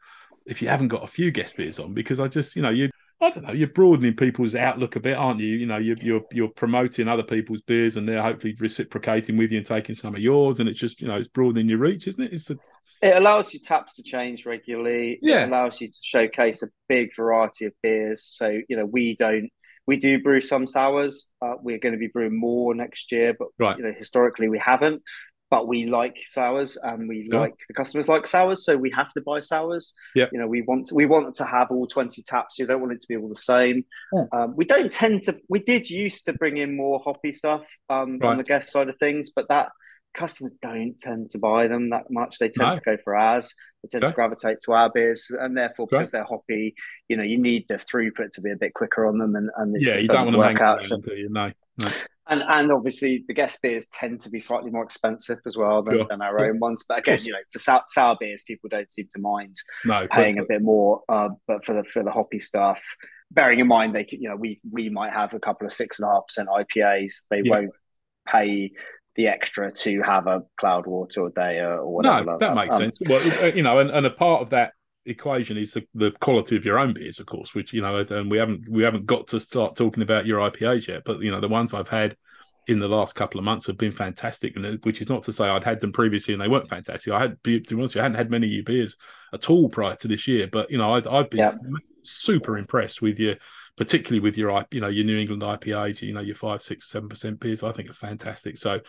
if 0.45 0.61
you 0.61 0.67
haven't 0.67 0.89
got 0.89 1.03
a 1.03 1.07
few 1.07 1.31
guest 1.31 1.55
beers 1.55 1.79
on 1.79 1.93
because 1.93 2.19
I 2.19 2.27
just 2.27 2.55
you 2.55 2.61
know 2.61 2.69
you. 2.69 2.89
I 3.23 3.29
don't 3.29 3.45
know. 3.45 3.53
You're 3.53 3.67
broadening 3.67 4.15
people's 4.15 4.55
outlook 4.55 4.95
a 4.95 4.99
bit, 4.99 5.15
aren't 5.15 5.39
you? 5.39 5.49
You 5.49 5.67
know, 5.67 5.77
you're 5.77 5.97
you're 6.01 6.21
you're 6.31 6.47
promoting 6.49 7.07
other 7.07 7.21
people's 7.23 7.61
beers, 7.61 7.95
and 7.95 8.09
they're 8.09 8.21
hopefully 8.21 8.55
reciprocating 8.59 9.37
with 9.37 9.51
you 9.51 9.59
and 9.59 9.67
taking 9.67 9.93
some 9.93 10.15
of 10.15 10.19
yours, 10.21 10.59
and 10.59 10.67
it's 10.67 10.79
just 10.79 11.01
you 11.01 11.07
know 11.07 11.17
it's 11.17 11.27
broadening 11.27 11.69
your 11.69 11.77
reach, 11.77 12.07
isn't 12.07 12.23
it? 12.23 12.33
It's 12.33 12.49
a, 12.49 12.57
it 13.01 13.15
allows 13.15 13.53
you 13.53 13.59
taps 13.59 13.95
to 13.97 14.03
change 14.03 14.47
regularly. 14.47 15.19
Yeah. 15.21 15.43
It 15.43 15.49
allows 15.49 15.79
you 15.79 15.87
to 15.87 15.97
showcase 16.01 16.63
a 16.63 16.67
big 16.89 17.15
variety 17.15 17.65
of 17.65 17.73
beers. 17.83 18.23
So 18.23 18.59
you 18.67 18.75
know, 18.75 18.85
we 18.87 19.15
don't. 19.15 19.51
We 19.91 19.97
do 19.97 20.21
brew 20.23 20.39
some 20.39 20.65
sours. 20.67 21.31
Uh, 21.41 21.55
we're 21.61 21.77
going 21.77 21.91
to 21.91 21.99
be 22.05 22.07
brewing 22.07 22.39
more 22.39 22.73
next 22.73 23.11
year, 23.11 23.35
but 23.37 23.49
Right. 23.59 23.77
you 23.77 23.83
know, 23.83 23.91
historically 24.03 24.47
we 24.47 24.57
haven't. 24.57 25.01
But 25.49 25.67
we 25.67 25.79
like 25.85 26.15
sours, 26.37 26.77
and 26.81 27.09
we 27.09 27.27
Yeah. 27.29 27.41
like 27.41 27.55
the 27.67 27.73
customers 27.73 28.07
like 28.07 28.25
sours, 28.25 28.63
so 28.65 28.77
we 28.77 28.89
have 28.99 29.11
to 29.15 29.21
buy 29.29 29.41
sours. 29.41 29.93
Yeah. 30.15 30.29
you 30.31 30.39
know, 30.39 30.47
we 30.47 30.61
want 30.69 30.85
we 30.99 31.05
want 31.13 31.35
to 31.41 31.45
have 31.55 31.67
all 31.71 31.87
twenty 31.95 32.21
taps. 32.31 32.57
You 32.57 32.65
don't 32.67 32.79
want 32.83 32.93
it 32.93 33.01
to 33.01 33.07
be 33.09 33.17
all 33.17 33.27
the 33.27 33.45
same. 33.53 33.77
Yeah. 34.13 34.25
Um, 34.35 34.55
we 34.55 34.63
don't 34.73 34.89
tend 35.01 35.23
to. 35.23 35.31
We 35.53 35.59
did 35.59 35.89
used 35.89 36.21
to 36.27 36.31
bring 36.41 36.55
in 36.63 36.77
more 36.83 36.97
hoppy 37.07 37.33
stuff 37.41 37.63
um, 37.89 38.09
Right. 38.19 38.29
on 38.29 38.37
the 38.37 38.45
guest 38.51 38.71
side 38.71 38.87
of 38.87 38.95
things, 38.95 39.25
but 39.37 39.49
that 39.49 39.67
customers 40.13 40.53
don't 40.61 40.97
tend 40.99 41.29
to 41.31 41.39
buy 41.39 41.67
them 41.67 41.89
that 41.89 42.09
much. 42.09 42.37
They 42.39 42.49
tend 42.49 42.69
No. 42.69 42.75
to 42.75 42.81
go 42.81 42.97
for 43.03 43.15
ours. 43.15 43.53
They 43.83 43.87
tend 43.89 44.03
Okay. 44.03 44.11
to 44.11 44.15
gravitate 44.15 44.57
to 44.65 44.73
our 44.73 44.91
beers, 44.91 45.29
and 45.31 45.57
therefore, 45.57 45.83
Okay. 45.85 45.97
because 45.97 46.11
they're 46.11 46.23
hoppy, 46.25 46.75
you 47.07 47.17
know, 47.17 47.23
you 47.23 47.37
need 47.37 47.65
the 47.69 47.75
throughput 47.75 48.31
to 48.31 48.41
be 48.41 48.51
a 48.51 48.55
bit 48.57 48.73
quicker 48.73 49.05
on 49.05 49.17
them, 49.17 49.35
and 49.35 49.49
and 49.57 49.75
it 49.75 49.81
yeah, 49.83 49.97
you 49.97 50.07
don't 50.07 50.25
want 50.25 50.33
to 50.33 50.39
work 50.39 50.61
out. 50.61 50.83
So, 50.85 50.97
do 50.97 51.13
you? 51.15 51.29
No, 51.29 51.51
no. 51.77 51.87
and 52.27 52.43
and 52.47 52.71
obviously, 52.71 53.23
the 53.27 53.33
guest 53.33 53.61
beers 53.61 53.87
tend 53.87 54.19
to 54.21 54.29
be 54.29 54.39
slightly 54.39 54.69
more 54.71 54.83
expensive 54.83 55.39
as 55.45 55.57
well 55.57 55.81
than, 55.81 55.95
Sure. 55.95 56.05
than 56.09 56.21
our 56.21 56.39
own 56.45 56.59
ones. 56.59 56.85
But 56.87 56.99
again, 56.99 57.19
you 57.23 57.31
know, 57.31 57.39
for 57.51 57.59
sour, 57.59 57.83
sour 57.87 58.15
beers, 58.19 58.43
people 58.43 58.69
don't 58.69 58.91
seem 58.91 59.07
to 59.11 59.19
mind 59.19 59.55
no 59.85 60.07
paying 60.11 60.37
a 60.39 60.45
bit 60.45 60.61
more. 60.61 61.01
Uh, 61.09 61.29
but 61.47 61.65
for 61.65 61.73
the 61.73 61.83
for 61.83 62.03
the 62.03 62.11
hoppy 62.11 62.39
stuff, 62.39 62.81
bearing 63.31 63.59
in 63.59 63.67
mind 63.67 63.95
they 63.95 64.05
you 64.11 64.29
know, 64.29 64.35
we 64.35 64.61
we 64.71 64.89
might 64.89 65.13
have 65.13 65.33
a 65.33 65.39
couple 65.39 65.65
of 65.65 65.73
six 65.73 65.99
and 65.99 66.07
a 66.07 66.11
half 66.13 66.27
percent 66.27 66.49
IPAs. 66.49 67.27
They 67.29 67.41
Yeah. 67.43 67.51
won't 67.51 67.71
pay 68.27 68.71
the 69.15 69.27
extra 69.27 69.71
to 69.71 70.01
have 70.01 70.27
a 70.27 70.43
Cloudwater 70.61 71.17
or 71.17 71.31
DEYA 71.31 71.77
or 71.79 71.93
whatever. 71.95 72.23
No, 72.25 72.31
like 72.31 72.39
that 72.39 72.55
makes 72.55 72.75
Um, 72.75 72.81
sense. 72.81 72.97
Well, 73.07 73.43
uh, 73.43 73.47
you 73.47 73.63
know, 73.63 73.79
and, 73.79 73.91
and 73.91 74.05
a 74.05 74.09
part 74.09 74.41
of 74.41 74.49
that 74.51 74.73
equation 75.05 75.57
is 75.57 75.71
the, 75.73 75.85
the 75.95 76.11
quality 76.11 76.55
of 76.55 76.63
your 76.63 76.79
own 76.79 76.93
beers, 76.93 77.19
of 77.19 77.25
course. 77.25 77.53
Which 77.53 77.73
you 77.73 77.81
know, 77.81 77.97
and 77.97 78.31
we 78.31 78.37
haven't 78.37 78.69
we 78.69 78.83
haven't 78.83 79.05
got 79.05 79.27
to 79.29 79.39
start 79.39 79.75
talking 79.75 80.03
about 80.03 80.25
your 80.25 80.39
IPAs 80.39 80.87
yet. 80.87 81.03
But 81.05 81.21
you 81.21 81.31
know, 81.31 81.41
the 81.41 81.47
ones 81.47 81.73
I've 81.73 81.89
had 81.89 82.15
in 82.67 82.79
the 82.79 82.87
last 82.87 83.15
couple 83.15 83.39
of 83.39 83.43
months 83.43 83.65
have 83.67 83.77
been 83.77 83.91
fantastic. 83.91 84.55
And 84.55 84.79
which 84.83 85.01
is 85.01 85.09
not 85.09 85.23
to 85.23 85.31
say 85.33 85.45
I'd 85.45 85.63
had 85.63 85.81
them 85.81 85.91
previously 85.91 86.33
and 86.33 86.41
they 86.41 86.47
weren't 86.47 86.69
fantastic. 86.69 87.11
I 87.11 87.19
had, 87.19 87.43
to 87.43 87.59
be 87.59 87.75
honest, 87.75 87.97
I 87.97 88.03
hadn't 88.03 88.17
had 88.17 88.29
many 88.29 88.47
of 88.47 88.53
your 88.53 88.63
beers 88.63 88.97
at 89.33 89.49
all 89.49 89.67
prior 89.67 89.95
to 89.97 90.07
this 90.07 90.27
year. 90.27 90.47
But 90.47 90.69
you 90.69 90.77
know, 90.77 90.93
I'd, 90.93 91.07
I'd 91.07 91.29
be 91.29 91.39
Yeah. 91.39 91.53
super 92.03 92.57
impressed 92.57 93.01
with 93.01 93.19
your, 93.19 93.35
particularly 93.77 94.19
with 94.19 94.37
your, 94.37 94.65
you 94.71 94.81
know, 94.81 94.87
your 94.87 95.05
New 95.05 95.17
England 95.17 95.41
IPAs. 95.41 96.01
You 96.01 96.13
know, 96.13 96.21
your 96.21 96.35
five, 96.35 96.61
six, 96.61 96.89
seven 96.89 97.09
percent 97.09 97.39
beers. 97.39 97.63
I 97.63 97.71
think 97.71 97.89
are 97.89 97.93
fantastic. 97.93 98.57
So 98.57 98.79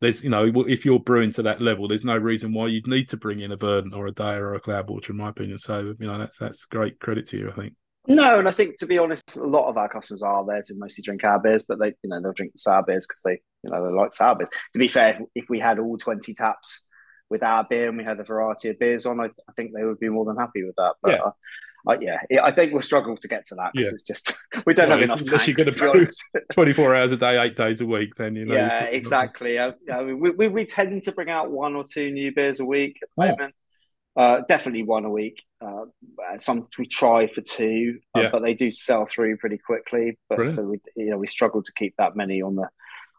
there's 0.00 0.24
you 0.24 0.30
know 0.30 0.52
if 0.66 0.84
you're 0.84 0.98
brewing 0.98 1.32
to 1.32 1.42
that 1.42 1.62
level 1.62 1.86
there's 1.86 2.04
no 2.04 2.16
reason 2.16 2.52
why 2.52 2.66
you'd 2.66 2.88
need 2.88 3.08
to 3.08 3.16
bring 3.16 3.38
in 3.38 3.52
a 3.52 3.56
verdant 3.56 3.94
or 3.94 4.08
a 4.08 4.12
day 4.12 4.34
or 4.34 4.54
a 4.54 4.60
cloudwater 4.60 5.10
in 5.10 5.16
my 5.16 5.28
opinion 5.28 5.58
so 5.58 5.94
you 5.98 6.06
know 6.06 6.18
that's 6.18 6.36
that's 6.36 6.64
great 6.64 6.98
credit 6.98 7.24
to 7.24 7.38
you 7.38 7.48
i 7.48 7.52
think 7.52 7.72
No, 8.08 8.38
and 8.40 8.48
I 8.48 8.50
think 8.50 8.78
to 8.80 8.86
be 8.86 8.98
honest, 8.98 9.36
a 9.36 9.46
lot 9.46 9.68
of 9.68 9.76
our 9.76 9.88
customers 9.88 10.22
are 10.22 10.44
there 10.44 10.60
to 10.60 10.74
mostly 10.76 11.02
drink 11.02 11.22
our 11.22 11.38
beers, 11.38 11.64
but 11.68 11.78
they, 11.78 11.94
you 12.02 12.10
know, 12.10 12.20
they'll 12.20 12.32
drink 12.32 12.52
the 12.52 12.58
sour 12.58 12.82
beers 12.82 13.06
because 13.06 13.22
they, 13.22 13.40
you 13.62 13.70
know, 13.70 13.84
they 13.84 13.94
like 13.94 14.12
sour 14.12 14.34
beers. 14.34 14.50
To 14.72 14.78
be 14.80 14.88
fair, 14.88 15.10
if, 15.10 15.44
if 15.44 15.44
we 15.48 15.60
had 15.60 15.78
all 15.78 15.96
twenty 15.96 16.34
taps 16.34 16.84
with 17.30 17.44
our 17.44 17.62
beer 17.62 17.88
and 17.88 17.96
we 17.96 18.02
had 18.02 18.18
a 18.18 18.24
variety 18.24 18.70
of 18.70 18.78
beers 18.80 19.06
on, 19.06 19.20
I, 19.20 19.26
I 19.26 19.52
think 19.54 19.70
they 19.72 19.84
would 19.84 20.00
be 20.00 20.08
more 20.08 20.24
than 20.24 20.36
happy 20.36 20.64
with 20.64 20.74
that. 20.78 20.94
But 21.00 21.12
Yeah. 21.12 21.30
Uh, 21.86 21.90
uh, 21.92 21.96
yeah, 22.00 22.18
yeah, 22.30 22.44
I 22.44 22.50
think 22.52 22.72
we'll 22.72 22.82
struggle 22.82 23.16
to 23.16 23.28
get 23.28 23.46
to 23.46 23.54
that 23.56 23.72
because 23.72 23.88
Yeah. 23.88 23.94
it's 23.94 24.04
just 24.04 24.32
we 24.66 24.74
don't 24.74 24.88
Well, 24.88 24.98
have 24.98 25.04
enough 25.04 25.20
unless 25.20 25.44
tanks. 25.44 25.48
you're 25.48 25.54
gonna 25.56 25.70
to 25.70 25.76
be 25.76 25.80
brew 25.80 25.90
honest. 25.90 26.22
24 26.52 26.96
hours 26.96 27.12
a 27.12 27.16
day 27.16 27.42
eight 27.42 27.56
days 27.56 27.80
a 27.80 27.86
week 27.86 28.14
then 28.16 28.36
you 28.36 28.44
know 28.44 28.54
yeah, 28.54 28.84
exactly. 28.84 29.58
Uh, 29.58 29.72
I 29.92 30.02
mean, 30.04 30.20
we, 30.20 30.30
we 30.30 30.48
we 30.48 30.64
tend 30.64 31.02
to 31.04 31.12
bring 31.12 31.30
out 31.30 31.50
one 31.50 31.74
or 31.74 31.84
two 31.84 32.10
new 32.10 32.32
beers 32.32 32.60
a 32.60 32.64
week 32.64 32.98
at 33.02 33.08
the 33.16 33.22
Oh. 33.24 33.28
moment. 33.30 33.54
Uh, 34.14 34.42
definitely 34.46 34.82
one 34.82 35.06
a 35.06 35.10
week. 35.10 35.42
Uh, 35.60 35.86
some 36.36 36.68
we 36.78 36.84
try 36.86 37.26
for 37.28 37.40
two, 37.40 37.98
uh, 38.14 38.20
Yeah. 38.20 38.28
but 38.30 38.42
they 38.42 38.52
do 38.52 38.70
sell 38.70 39.06
through 39.06 39.38
pretty 39.38 39.56
quickly. 39.56 40.18
But 40.28 40.36
Brilliant. 40.36 40.56
so 40.58 40.64
we, 40.64 40.80
you 40.96 41.10
know, 41.10 41.16
we 41.16 41.26
struggle 41.26 41.62
to 41.62 41.72
keep 41.74 41.94
that 41.96 42.14
many 42.14 42.42
on 42.42 42.56
the 42.56 42.68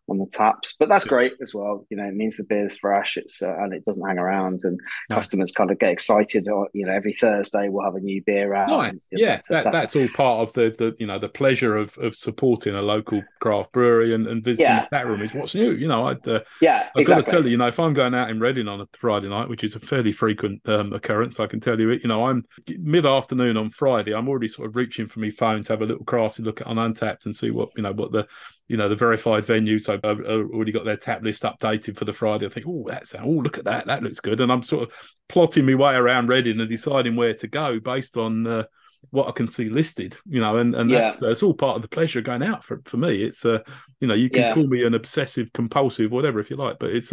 on 0.09 0.17
the 0.17 0.25
taps. 0.25 0.75
But 0.77 0.89
that's 0.89 1.05
great 1.05 1.33
as 1.41 1.53
well. 1.53 1.85
You 1.89 1.97
know, 1.97 2.03
it 2.05 2.13
means 2.13 2.37
the 2.37 2.45
beer's 2.49 2.77
fresh. 2.77 3.15
It's 3.17 3.41
uh, 3.41 3.55
and 3.59 3.73
it 3.73 3.85
doesn't 3.85 4.05
hang 4.05 4.17
around, 4.17 4.61
and 4.63 4.79
No. 5.09 5.15
customers 5.15 5.51
kind 5.51 5.71
of 5.71 5.79
get 5.79 5.91
excited. 5.91 6.49
Or 6.49 6.67
you 6.73 6.85
know, 6.85 6.91
every 6.91 7.13
Thursday 7.13 7.69
we'll 7.69 7.85
have 7.85 7.95
a 7.95 7.99
new 7.99 8.21
beer 8.25 8.53
out. 8.53 8.69
Nice, 8.69 9.07
and, 9.11 9.21
yeah. 9.21 9.39
so 9.39 9.55
That, 9.61 9.71
that's 9.71 9.95
all 9.95 10.07
part 10.09 10.41
of 10.47 10.53
the, 10.53 10.75
the 10.77 10.95
you 10.99 11.07
know 11.07 11.19
the 11.19 11.29
pleasure 11.29 11.77
of, 11.77 11.97
of 11.99 12.15
supporting 12.15 12.75
a 12.75 12.81
local 12.81 13.23
craft 13.39 13.71
brewery 13.71 14.13
and, 14.13 14.27
and 14.27 14.43
visiting 14.43 14.65
Yeah. 14.65 14.85
the 14.89 14.95
tap 14.97 15.05
room 15.05 15.21
is 15.21 15.33
what's 15.33 15.55
new. 15.55 15.71
You 15.71 15.87
know, 15.87 16.07
I'd, 16.07 16.27
uh, 16.27 16.41
yeah, 16.61 16.89
I've 16.97 17.05
got 17.05 17.23
to 17.25 17.31
tell 17.31 17.43
you, 17.45 17.51
you 17.51 17.57
know, 17.57 17.67
if 17.67 17.79
I'm 17.79 17.93
going 17.93 18.13
out 18.13 18.29
in 18.29 18.39
Reading 18.39 18.67
on 18.67 18.81
a 18.81 18.87
Friday 18.93 19.29
night, 19.29 19.47
which 19.47 19.63
is 19.63 19.75
a 19.75 19.79
fairly 19.79 20.11
frequent 20.11 20.67
um, 20.67 20.91
occurrence, 20.93 21.39
I 21.39 21.47
can 21.47 21.59
tell 21.61 21.79
you 21.79 21.89
it. 21.91 22.01
You 22.03 22.09
know, 22.09 22.27
I'm 22.27 22.45
mid 22.77 23.05
afternoon 23.05 23.55
on 23.57 23.69
Friday. 23.69 24.13
I'm 24.13 24.27
already 24.27 24.49
sort 24.49 24.67
of 24.67 24.75
reaching 24.75 25.07
for 25.07 25.19
my 25.21 25.31
phone 25.31 25.63
to 25.63 25.73
have 25.73 25.81
a 25.81 25.85
little 25.85 26.03
crafty 26.03 26.43
look 26.43 26.59
at 26.59 26.67
on 26.67 26.75
Untappd 26.75 27.25
and 27.25 27.35
see 27.35 27.51
what 27.51 27.69
you 27.77 27.83
know 27.83 27.93
what 27.93 28.11
the 28.11 28.27
you 28.67 28.77
know 28.77 28.89
the 28.89 28.95
verified 28.95 29.45
venue. 29.45 29.79
So 29.79 29.93
I've 29.93 30.03
I've 30.05 30.25
already 30.25 30.71
got 30.71 30.85
their 30.85 30.97
tap 30.97 31.23
list 31.23 31.43
updated 31.43 31.97
for 31.97 32.05
the 32.05 32.13
Friday. 32.13 32.45
I 32.45 32.49
think, 32.49 32.65
oh, 32.67 32.85
that's 32.87 33.13
oh, 33.15 33.27
look 33.27 33.57
at 33.57 33.65
that, 33.65 33.87
that 33.87 34.03
looks 34.03 34.19
good. 34.19 34.41
And 34.41 34.51
I'm 34.51 34.63
sort 34.63 34.83
of 34.89 34.95
plotting 35.29 35.65
my 35.65 35.75
way 35.75 35.95
around 35.95 36.27
Reading 36.27 36.59
and 36.59 36.69
deciding 36.69 37.15
where 37.15 37.33
to 37.35 37.47
go 37.47 37.79
based 37.79 38.17
on. 38.17 38.47
Uh, 38.47 38.63
what 39.09 39.27
I 39.27 39.31
can 39.31 39.49
see 39.49 39.67
listed, 39.69 40.15
you 40.25 40.39
know, 40.39 40.55
and 40.55 40.73
and 40.75 40.89
Yeah. 40.89 41.01
that's 41.01 41.21
uh, 41.21 41.29
it's 41.29 41.43
all 41.43 41.53
part 41.53 41.75
of 41.75 41.81
the 41.81 41.89
pleasure 41.89 42.19
of 42.19 42.25
going 42.25 42.41
out 42.41 42.63
for 42.63 42.81
for 42.85 42.95
me. 42.95 43.21
It's 43.21 43.45
uh, 43.45 43.59
you 43.99 44.07
know, 44.07 44.13
you 44.13 44.29
can 44.29 44.43
Yeah. 44.43 44.53
call 44.53 44.65
me 44.65 44.85
an 44.85 44.93
obsessive 44.93 45.51
compulsive, 45.51 46.09
whatever 46.09 46.39
if 46.39 46.49
you 46.49 46.55
like, 46.55 46.79
but 46.79 46.91
it's 46.91 47.11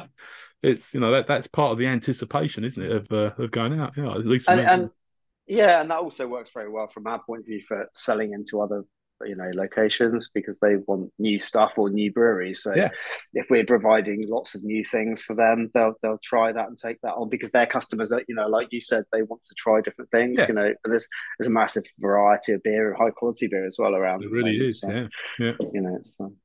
it's 0.62 0.94
you 0.94 1.00
know 1.00 1.12
that 1.12 1.26
that's 1.26 1.46
part 1.46 1.72
of 1.72 1.78
the 1.78 1.86
anticipation, 1.86 2.64
isn't 2.64 2.82
it, 2.82 2.90
of 2.90 3.12
uh, 3.12 3.32
of 3.42 3.50
going 3.50 3.78
out? 3.78 3.96
Yeah, 3.96 4.12
at 4.12 4.26
least 4.26 4.48
and, 4.48 4.60
and 4.60 4.90
yeah, 5.46 5.80
and 5.80 5.90
that 5.90 5.98
also 5.98 6.26
works 6.26 6.50
very 6.52 6.70
well 6.70 6.88
from 6.88 7.06
our 7.06 7.22
point 7.22 7.40
of 7.40 7.46
view 7.46 7.62
for 7.66 7.86
selling 7.92 8.32
into 8.32 8.60
other 8.60 8.84
you 9.24 9.34
know 9.34 9.50
locations 9.54 10.28
because 10.34 10.60
they 10.60 10.76
want 10.86 11.10
new 11.18 11.38
stuff 11.38 11.72
or 11.76 11.88
new 11.90 12.12
breweries. 12.12 12.62
So 12.62 12.74
Yeah. 12.74 12.90
if 13.32 13.46
we're 13.50 13.64
providing 13.64 14.26
lots 14.28 14.54
of 14.54 14.62
new 14.64 14.84
things 14.84 15.22
for 15.22 15.34
them, 15.34 15.70
they'll 15.72 15.94
they'll 16.02 16.18
try 16.22 16.52
that 16.52 16.68
and 16.68 16.76
take 16.76 17.00
that 17.02 17.14
on 17.14 17.28
because 17.30 17.52
their 17.52 17.66
customers 17.66 18.12
are 18.12 18.22
you 18.28 18.34
know 18.34 18.48
like 18.48 18.68
you 18.70 18.80
said 18.80 19.04
they 19.12 19.22
want 19.22 19.42
to 19.44 19.54
try 19.56 19.80
different 19.80 20.10
things. 20.10 20.36
Yes. 20.38 20.48
You 20.48 20.54
know, 20.54 20.74
there's 20.84 21.06
there's 21.38 21.48
a 21.48 21.50
massive 21.50 21.84
variety 21.98 22.52
of 22.52 22.62
beer, 22.62 22.94
high 22.98 23.10
quality 23.10 23.46
beer 23.46 23.66
as 23.66 23.76
well 23.78 23.94
around. 23.94 24.24
it 24.24 24.30
really 24.30 24.56
is. 24.66 24.80
So, 24.80 24.90
Yeah, 24.90 25.06
yeah, 25.38 25.52
You 25.72 25.80
know, 25.80 25.96
it's 25.96 26.16
um, 26.20 26.36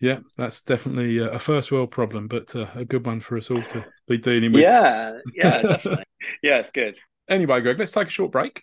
yeah. 0.00 0.18
That's 0.36 0.60
definitely 0.62 1.18
a 1.18 1.38
first 1.38 1.70
world 1.72 1.90
problem, 1.92 2.28
but 2.28 2.54
uh, 2.56 2.66
a 2.74 2.84
good 2.84 3.06
one 3.06 3.20
for 3.20 3.36
us 3.36 3.50
all 3.50 3.62
to 3.62 3.84
be 4.08 4.18
dealing 4.18 4.52
with. 4.52 4.62
yeah, 4.62 5.18
yeah, 5.34 5.62
definitely. 5.62 6.04
yeah, 6.42 6.58
it's 6.58 6.70
good. 6.72 6.98
Anyway, 7.28 7.60
Greg, 7.60 7.78
let's 7.78 7.92
take 7.92 8.08
a 8.08 8.10
short 8.10 8.32
break. 8.32 8.62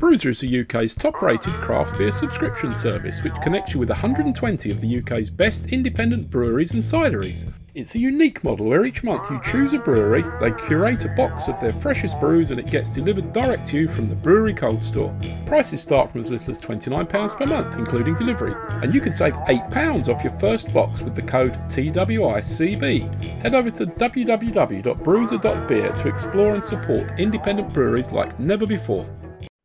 Brewser 0.00 0.30
is 0.30 0.40
the 0.40 0.62
UK's 0.62 0.94
top 0.94 1.20
rated 1.20 1.52
craft 1.60 1.98
beer 1.98 2.10
subscription 2.10 2.74
service, 2.74 3.22
which 3.22 3.34
connects 3.42 3.74
you 3.74 3.80
with 3.80 3.90
120 3.90 4.70
of 4.70 4.80
the 4.80 4.98
UK's 4.98 5.28
best 5.28 5.66
independent 5.66 6.30
breweries 6.30 6.72
and 6.72 6.82
cideries. 6.82 7.46
It's 7.74 7.94
a 7.94 7.98
unique 7.98 8.42
model 8.42 8.64
where 8.64 8.86
each 8.86 9.04
month 9.04 9.30
you 9.30 9.38
choose 9.44 9.74
a 9.74 9.78
brewery, 9.78 10.24
they 10.40 10.52
curate 10.52 11.04
a 11.04 11.10
box 11.10 11.48
of 11.48 11.60
their 11.60 11.74
freshest 11.74 12.18
brews, 12.18 12.50
and 12.50 12.58
it 12.58 12.70
gets 12.70 12.88
delivered 12.88 13.34
direct 13.34 13.66
to 13.66 13.76
you 13.76 13.88
from 13.88 14.06
the 14.06 14.14
brewery 14.14 14.54
cold 14.54 14.82
store. 14.82 15.14
Prices 15.44 15.82
start 15.82 16.10
from 16.10 16.20
as 16.20 16.30
little 16.30 16.50
as 16.50 16.58
£29 16.58 17.36
per 17.36 17.44
month, 17.44 17.76
including 17.76 18.14
delivery, 18.14 18.54
and 18.82 18.94
you 18.94 19.02
can 19.02 19.12
save 19.12 19.34
£8 19.34 20.08
off 20.08 20.24
your 20.24 20.32
first 20.40 20.72
box 20.72 21.02
with 21.02 21.14
the 21.14 21.20
code 21.20 21.52
TWICB. 21.68 23.42
Head 23.42 23.54
over 23.54 23.70
to 23.70 23.84
www.brewser.beer 23.84 25.92
to 25.92 26.08
explore 26.08 26.54
and 26.54 26.64
support 26.64 27.20
independent 27.20 27.74
breweries 27.74 28.12
like 28.12 28.40
never 28.40 28.66
before. 28.66 29.06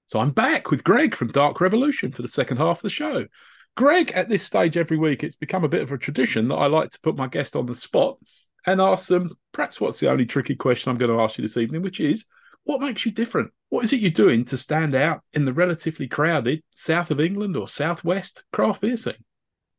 So 0.07 0.19
I'm 0.19 0.31
back 0.31 0.69
with 0.69 0.83
Greg 0.83 1.15
from 1.15 1.29
Dark 1.29 1.59
Revolution 1.59 2.11
for 2.11 2.21
the 2.21 2.27
second 2.27 2.57
half 2.57 2.77
of 2.77 2.83
the 2.83 2.89
show. 2.89 3.25
Greg, 3.75 4.11
at 4.11 4.29
this 4.29 4.43
stage 4.43 4.77
every 4.77 4.97
week, 4.97 5.23
it's 5.23 5.35
become 5.35 5.63
a 5.63 5.69
bit 5.69 5.81
of 5.81 5.91
a 5.91 5.97
tradition 5.97 6.47
that 6.47 6.55
I 6.55 6.67
like 6.67 6.91
to 6.91 6.99
put 7.01 7.17
my 7.17 7.27
guest 7.27 7.55
on 7.55 7.65
the 7.65 7.75
spot 7.75 8.17
and 8.65 8.79
ask 8.79 9.07
them 9.07 9.31
perhaps 9.51 9.81
what's 9.81 9.99
the 9.99 10.09
only 10.09 10.25
tricky 10.25 10.55
question 10.55 10.89
I'm 10.89 10.97
going 10.97 11.11
to 11.11 11.21
ask 11.21 11.37
you 11.37 11.41
this 11.41 11.57
evening, 11.57 11.81
which 11.81 11.99
is 11.99 12.25
what 12.63 12.81
makes 12.81 13.05
you 13.05 13.11
different? 13.11 13.51
What 13.69 13.83
is 13.83 13.93
it 13.93 13.99
you're 13.99 14.11
doing 14.11 14.45
to 14.45 14.57
stand 14.57 14.95
out 14.95 15.21
in 15.33 15.45
the 15.45 15.53
relatively 15.53 16.07
crowded 16.07 16.63
south 16.71 17.11
of 17.11 17.19
England 17.19 17.57
or 17.57 17.67
southwest 17.67 18.43
craft 18.53 18.81
beer 18.81 18.97
scene? 18.97 19.13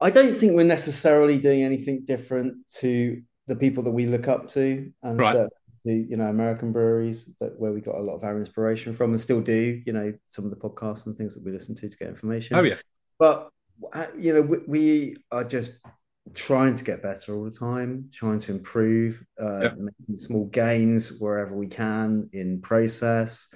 I 0.00 0.10
don't 0.10 0.34
think 0.34 0.52
we're 0.52 0.64
necessarily 0.64 1.38
doing 1.38 1.62
anything 1.62 2.02
different 2.04 2.56
to 2.78 3.22
the 3.46 3.56
people 3.56 3.84
that 3.84 3.92
we 3.92 4.06
look 4.06 4.28
up 4.28 4.48
to, 4.48 4.92
and 5.02 5.18
right 5.18 5.48
to 5.86 5.92
you 5.92 6.16
know 6.16 6.28
American 6.28 6.72
breweries 6.72 7.30
that 7.40 7.58
where 7.58 7.72
we 7.72 7.80
got 7.80 7.94
a 7.94 8.02
lot 8.02 8.14
of 8.14 8.24
our 8.24 8.38
inspiration 8.38 8.92
from 8.92 9.10
and 9.10 9.20
still 9.20 9.40
do 9.40 9.82
you 9.86 9.92
know 9.92 10.12
some 10.28 10.44
of 10.44 10.50
the 10.50 10.56
podcasts 10.56 11.06
and 11.06 11.16
things 11.16 11.34
that 11.34 11.44
we 11.44 11.52
listen 11.52 11.74
to 11.76 11.88
to 11.88 11.96
get 11.96 12.08
information. 12.08 12.56
Oh 12.56 12.62
yeah, 12.62 12.74
but 13.18 13.50
uh, 13.92 14.06
you 14.18 14.34
know 14.34 14.42
we, 14.42 14.58
we 14.66 15.16
are 15.30 15.44
just 15.44 15.80
trying 16.34 16.74
to 16.74 16.82
get 16.82 17.02
better 17.02 17.36
all 17.36 17.44
the 17.44 17.50
time, 17.50 18.10
trying 18.12 18.40
to 18.40 18.50
improve, 18.50 19.24
uh, 19.40 19.60
yep. 19.60 19.76
making 19.78 20.16
small 20.16 20.46
gains 20.46 21.20
wherever 21.20 21.54
we 21.54 21.68
can 21.68 22.28
in 22.32 22.60
process, 22.60 23.48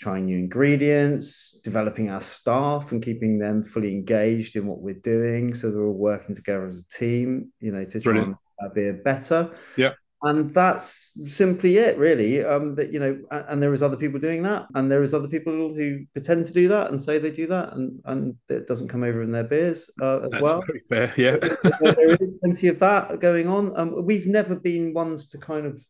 trying 0.00 0.26
new 0.26 0.36
ingredients, 0.36 1.60
developing 1.62 2.10
our 2.10 2.20
staff 2.20 2.90
and 2.90 3.04
keeping 3.04 3.38
them 3.38 3.62
fully 3.62 3.92
engaged 3.92 4.56
in 4.56 4.66
what 4.66 4.80
we're 4.80 4.94
doing, 4.94 5.54
so 5.54 5.70
they're 5.70 5.84
all 5.84 5.92
working 5.92 6.34
together 6.34 6.66
as 6.66 6.80
a 6.80 6.88
team, 6.88 7.52
you 7.60 7.70
know, 7.70 7.84
to 7.84 8.00
try 8.00 8.12
Brilliant. 8.14 8.36
and 8.58 8.74
be 8.74 8.90
better. 8.90 9.54
Yeah 9.76 9.92
and 10.22 10.52
that's 10.52 11.12
simply 11.28 11.78
it 11.78 11.96
really. 11.96 12.44
Um 12.44 12.74
that 12.74 12.92
you 12.92 12.98
know 12.98 13.18
and 13.30 13.62
there 13.62 13.72
is 13.72 13.82
other 13.82 13.96
people 13.96 14.18
doing 14.18 14.42
that. 14.42 14.66
And 14.74 14.90
there 14.90 15.02
is 15.02 15.14
other 15.14 15.28
people 15.28 15.52
who 15.74 16.04
pretend 16.12 16.46
to 16.46 16.52
do 16.52 16.68
that 16.68 16.90
and 16.90 17.00
say 17.00 17.18
they 17.18 17.30
do 17.30 17.46
that. 17.46 17.72
And 17.74 18.00
and 18.04 18.36
it 18.48 18.66
doesn't 18.66 18.88
come 18.88 19.04
over 19.04 19.22
in 19.22 19.30
their 19.30 19.44
beers 19.44 19.88
uh, 20.02 20.20
as 20.20 20.32
that's 20.32 20.42
well. 20.42 20.62
very 20.66 20.82
fair 20.88 21.12
yeah. 21.16 21.36
There 21.80 22.16
is 22.20 22.32
plenty 22.42 22.68
of 22.68 22.78
that 22.80 23.20
going 23.20 23.48
on. 23.48 23.78
Um 23.78 24.04
we've 24.04 24.26
never 24.26 24.56
been 24.56 24.92
ones 24.92 25.28
to 25.28 25.38
kind 25.38 25.66
of 25.66 25.80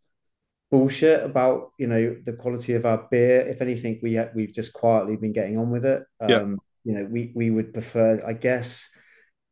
bullshit 0.71 1.25
about 1.25 1.73
you 1.79 1.87
know 1.87 2.15
the 2.25 2.35
quality 2.35 2.75
of 2.75 2.85
our 2.85 3.09
beer. 3.11 3.41
If 3.49 3.63
anything 3.63 3.99
we 4.03 4.21
we've 4.35 4.53
just 4.53 4.75
quietly 4.75 5.17
been 5.17 5.33
getting 5.33 5.57
on 5.59 5.71
with 5.71 5.87
it. 5.87 6.03
Um 6.21 6.29
yeah. 6.29 6.45
you 6.85 6.95
know 6.95 7.05
we 7.11 7.33
we 7.35 7.51
would 7.51 7.73
prefer 7.73 8.23
i 8.27 8.33
guess 8.33 8.89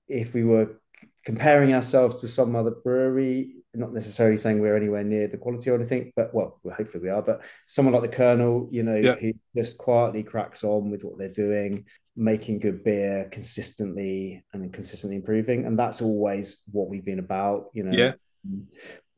if 0.09 0.33
we 0.33 0.45
were 0.45 0.81
comparing 1.25 1.75
ourselves 1.75 2.21
to 2.21 2.29
some 2.29 2.55
other 2.55 2.71
brewery 2.71 3.57
not 3.77 3.93
necessarily 3.93 4.37
saying 4.37 4.61
we're 4.61 4.77
anywhere 4.77 5.05
near 5.05 5.29
the 5.29 5.37
quality 5.37 5.71
or 5.71 5.75
anything, 5.75 6.13
but 6.17 6.35
well, 6.35 6.61
hopefully 6.77 7.03
we 7.03 7.11
are. 7.11 7.23
But 7.23 7.43
someone 7.67 7.93
like 7.95 8.03
the 8.03 8.17
Kernel, 8.17 8.69
you 8.71 8.83
know, 8.83 8.97
yeah. 8.97 9.17
he 9.21 9.37
just 9.55 9.79
quietly 9.79 10.23
cracks 10.23 10.65
on 10.65 10.91
with 10.91 11.05
what 11.05 11.19
they're 11.19 11.29
doing, 11.29 11.85
making 12.17 12.59
good 12.61 12.83
beer 12.83 13.29
consistently 13.31 14.45
and 14.53 14.73
consistently 14.73 15.17
improving, 15.17 15.67
and 15.67 15.79
that's 15.79 16.03
always 16.03 16.59
what 16.73 16.89
we've 16.89 17.05
been 17.05 17.19
about. 17.19 17.71
You 17.75 17.85
know, 17.85 17.97
yeah. 17.97 18.13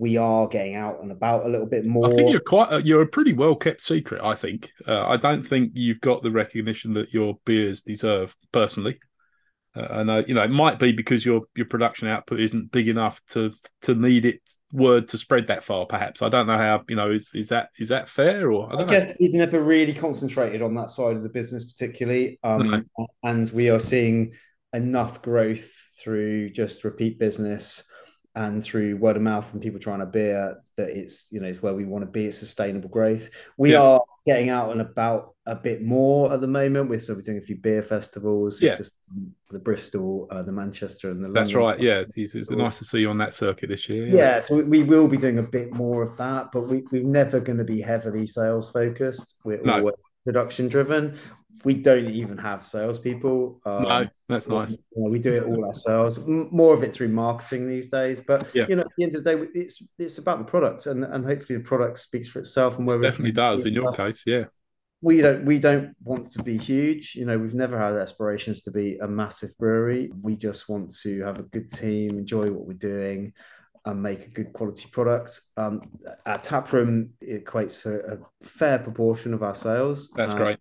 We 0.01 0.17
are 0.17 0.47
getting 0.47 0.77
out 0.77 1.03
and 1.03 1.11
about 1.11 1.45
a 1.45 1.49
little 1.49 1.67
bit 1.67 1.85
more. 1.85 2.07
I 2.07 2.15
think 2.15 2.31
you're 2.31 2.41
quite 2.41 2.73
a, 2.73 2.81
you're 2.83 3.03
a 3.03 3.07
pretty 3.07 3.33
well 3.33 3.57
kept 3.57 3.81
secret. 3.81 4.23
I 4.23 4.35
think 4.35 4.71
uh, 4.87 5.07
I 5.07 5.17
don't 5.17 5.43
think 5.43 5.73
you've 5.75 6.01
got 6.01 6.23
the 6.23 6.31
recognition 6.31 6.95
that 6.95 7.13
your 7.13 7.39
beers 7.45 7.83
deserve 7.83 8.37
personally. 8.53 9.01
Uh, 9.79 10.01
and 10.01 10.11
uh, 10.11 10.23
you 10.27 10.35
know, 10.35 10.43
it 10.43 10.51
might 10.51 10.79
be 10.79 10.93
because 10.93 11.25
your 11.25 11.43
your 11.57 11.67
production 11.67 12.09
output 12.09 12.41
isn't 12.41 12.73
big 12.73 12.89
enough 12.89 13.21
to 13.29 13.53
to 13.83 13.95
need 13.95 14.25
it 14.25 14.41
word 14.73 15.09
to 15.09 15.19
spread 15.19 15.47
that 15.47 15.63
far. 15.63 15.87
Perhaps 15.87 16.23
I 16.23 16.29
don't 16.29 16.47
know 16.47 16.59
how. 16.59 16.83
You 16.89 16.97
know, 16.97 17.11
is 17.11 17.31
is 17.35 17.49
that 17.51 17.71
is 17.79 17.89
that 17.89 18.09
fair 18.09 18.51
or 18.51 18.75
I, 18.75 18.83
I 18.83 18.85
guess 18.85 19.15
we've 19.21 19.35
never 19.35 19.63
really 19.63 19.95
concentrated 19.95 20.63
on 20.63 20.75
that 20.75 20.91
side 20.91 21.17
of 21.17 21.23
the 21.23 21.29
business 21.29 21.65
particularly, 21.65 22.39
um, 22.43 22.71
no. 22.71 23.07
and 23.23 23.51
we 23.53 23.71
are 23.71 23.81
seeing 23.81 24.33
enough 24.73 25.23
growth 25.23 25.71
through 25.99 26.51
just 26.51 26.85
repeat 26.85 27.19
business 27.19 27.85
and 28.39 28.63
through 28.63 28.97
word 28.97 29.17
of 29.17 29.23
mouth 29.23 29.53
and 29.53 29.61
people 29.61 29.81
trying 29.81 29.99
to 29.99 30.07
beer 30.07 30.57
that 30.77 30.91
it's 30.91 31.29
you 31.33 31.41
know 31.41 31.49
it's 31.49 31.61
where 31.61 31.75
we 31.75 31.85
want 31.85 32.03
to 32.03 32.11
be 32.11 32.27
it's 32.27 32.39
sustainable 32.39 32.89
growth. 32.89 33.31
We 33.57 33.73
yeah. 33.73 33.83
are 33.83 34.01
getting 34.27 34.49
out 34.49 34.71
and 34.71 34.81
about 34.81 35.35
a 35.45 35.57
bit 35.57 35.83
more 35.83 36.33
at 36.33 36.41
the 36.41 36.47
moment. 36.47 36.89
We're 36.89 37.01
sort 37.01 37.19
of 37.19 37.25
doing 37.25 37.39
a 37.39 37.41
few 37.41 37.57
beer 37.57 37.83
festivals. 37.83 38.61
Yeah. 38.63 38.77
just 38.77 38.95
the 39.51 39.59
bristol 39.59 40.29
uh, 40.31 40.43
the 40.43 40.53
manchester 40.53 41.11
and 41.11 41.25
the 41.25 41.29
that's 41.31 41.53
London 41.53 41.63
right. 41.63 41.81
Yeah 41.81 42.05
it's, 42.15 42.35
it's, 42.35 42.51
nice 42.51 42.79
to 42.79 42.85
see 42.85 43.01
you 43.01 43.11
on 43.11 43.19
that 43.19 43.33
circuit 43.33 43.71
this 43.71 43.89
year 43.89 44.07
yeah, 44.07 44.15
yeah 44.15 44.41
so 44.41 44.63
we, 44.63 44.83
will 44.83 45.09
be 45.09 45.17
doing 45.17 45.39
a 45.39 45.43
bit 45.43 45.73
more 45.73 46.03
of 46.03 46.15
that 46.19 46.53
but 46.53 46.69
we, 46.69 46.85
we're 46.93 47.03
never 47.03 47.41
going 47.41 47.57
to 47.57 47.65
be 47.65 47.81
heavily 47.81 48.27
sales 48.27 48.71
focused. 48.71 49.37
We're 49.45 49.63
no. 49.63 49.79
always 49.79 49.95
production 50.27 50.69
driven 50.69 51.19
we 51.65 51.75
don't 51.75 52.09
even 52.09 52.39
have 52.39 52.65
salespeople. 52.65 53.61
Um, 53.65 53.83
no, 53.83 54.07
that's 54.29 54.49
nice. 54.49 54.73
You 54.95 55.05
know, 55.05 55.11
we 55.11 55.19
do 55.19 55.33
it 55.33 55.45
all 55.45 55.65
ourselves. 55.67 56.19
more 56.27 56.75
of 56.75 56.83
it 56.83 56.93
through 56.93 57.09
marketing 57.09 57.67
these 57.67 57.89
days, 57.89 58.21
but 58.21 58.55
yeah. 58.55 58.67
you 58.69 58.77
know, 58.77 58.83
at 58.83 58.89
the 58.97 59.05
end 59.05 59.15
of 59.15 59.25
the 59.25 59.37
day, 59.37 59.49
it's 59.55 59.83
it's 59.99 60.19
about 60.19 60.39
the 60.39 60.45
product, 60.45 60.87
and 60.87 61.05
and 61.05 61.25
hopefully 61.25 61.59
the 61.59 61.65
product 61.65 61.99
speaks 61.99 62.29
for 62.29 62.39
itself. 62.39 62.79
And 62.79 62.87
where 62.87 62.99
it 62.99 63.03
definitely 63.03 63.33
does 63.33 63.67
in 63.67 63.75
your 63.75 63.93
case, 63.93 64.25
yeah. 64.27 64.45
We 65.01 65.21
don't 65.21 65.45
we 65.45 65.59
don't 65.59 65.95
want 66.03 66.31
to 66.33 66.43
be 66.43 66.57
huge. 66.57 67.15
You 67.15 67.25
know, 67.25 67.39
we've 67.39 67.55
never 67.55 67.79
had 67.79 67.95
aspirations 67.95 68.63
to 68.63 68.71
be 68.71 68.99
a 68.99 69.07
massive 69.07 69.57
brewery. 69.59 70.11
We 70.23 70.37
just 70.37 70.69
want 70.69 70.95
to 71.03 71.23
have 71.23 71.39
a 71.39 71.45
good 71.45 71.71
team, 71.71 72.19
enjoy 72.19 72.51
what 72.51 72.67
we're 72.67 72.75
doing, 72.75 73.33
and 73.85 74.03
make 74.03 74.27
a 74.27 74.31
good 74.31 74.53
quality 74.53 74.89
product. 74.91 75.41
Um, 75.57 75.83
our 76.27 76.39
tap 76.39 76.73
room 76.73 77.11
equates 77.23 77.81
for 77.81 78.01
a 78.01 78.19
fair 78.45 78.81
proportion 78.81 79.35
of 79.35 79.45
our 79.45 79.55
sales. 79.55 80.11
That's 80.17 80.33
um, 80.33 80.39
great 80.39 80.59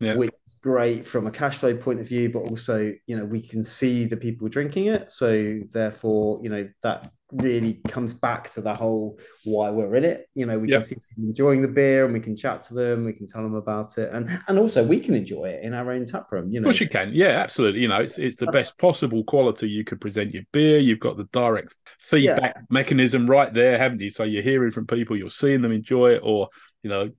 yeah. 0.00 0.14
which 0.14 0.29
is 0.50 0.60
great 0.62 1.06
from 1.06 1.26
a 1.26 1.30
cash 1.30 1.58
flow 1.58 1.76
point 1.76 2.00
of 2.00 2.08
view, 2.08 2.30
but 2.30 2.40
also, 2.50 2.92
you 3.06 3.16
know, 3.16 3.24
we 3.24 3.40
can 3.40 3.62
see 3.62 4.04
the 4.04 4.16
people 4.16 4.48
drinking 4.48 4.86
it. 4.86 5.10
So 5.10 5.60
therefore, 5.72 6.40
you 6.42 6.50
know, 6.50 6.68
that 6.82 7.10
really 7.32 7.74
comes 7.86 8.12
back 8.12 8.50
to 8.50 8.60
the 8.60 8.74
whole 8.74 9.18
why 9.44 9.70
we're 9.70 9.94
in 9.94 10.04
it. 10.04 10.28
You 10.34 10.46
know, 10.46 10.58
we 10.58 10.68
yep. 10.68 10.80
can 10.80 10.88
see 10.88 10.94
them 10.96 11.28
enjoying 11.28 11.62
the 11.62 11.68
beer 11.68 12.04
and 12.04 12.12
we 12.12 12.20
can 12.20 12.36
chat 12.36 12.64
to 12.64 12.74
them, 12.74 13.04
we 13.04 13.12
can 13.12 13.26
tell 13.26 13.42
them 13.42 13.54
about 13.54 13.96
it. 13.98 14.12
And 14.12 14.28
and 14.48 14.58
also 14.58 14.82
we 14.82 14.98
can 14.98 15.14
enjoy 15.14 15.44
it 15.44 15.62
in 15.62 15.72
our 15.72 15.92
own 15.92 16.06
tap 16.06 16.32
room, 16.32 16.50
you 16.50 16.60
know. 16.60 16.68
Of 16.68 16.74
course 16.74 16.80
you 16.80 16.88
can. 16.88 17.10
Yeah, 17.12 17.38
absolutely. 17.38 17.80
You 17.80 17.88
know, 17.88 18.00
it's 18.00 18.18
it's 18.18 18.36
the 18.36 18.46
best 18.46 18.76
possible 18.78 19.22
quality 19.24 19.68
you 19.68 19.84
could 19.84 20.00
present 20.00 20.34
your 20.34 20.42
beer. 20.52 20.78
You've 20.78 21.00
got 21.00 21.16
the 21.16 21.28
direct 21.32 21.74
feedback 22.00 22.54
yeah. 22.56 22.62
mechanism 22.68 23.30
right 23.30 23.52
there, 23.52 23.78
haven't 23.78 24.00
you? 24.00 24.10
So 24.10 24.24
you're 24.24 24.42
hearing 24.42 24.72
from 24.72 24.86
people, 24.86 25.16
you're 25.16 25.30
seeing 25.30 25.62
them 25.62 25.72
enjoy 25.72 26.14
it, 26.14 26.22
or 26.24 26.48
you 26.82 26.90
know, 26.90 27.10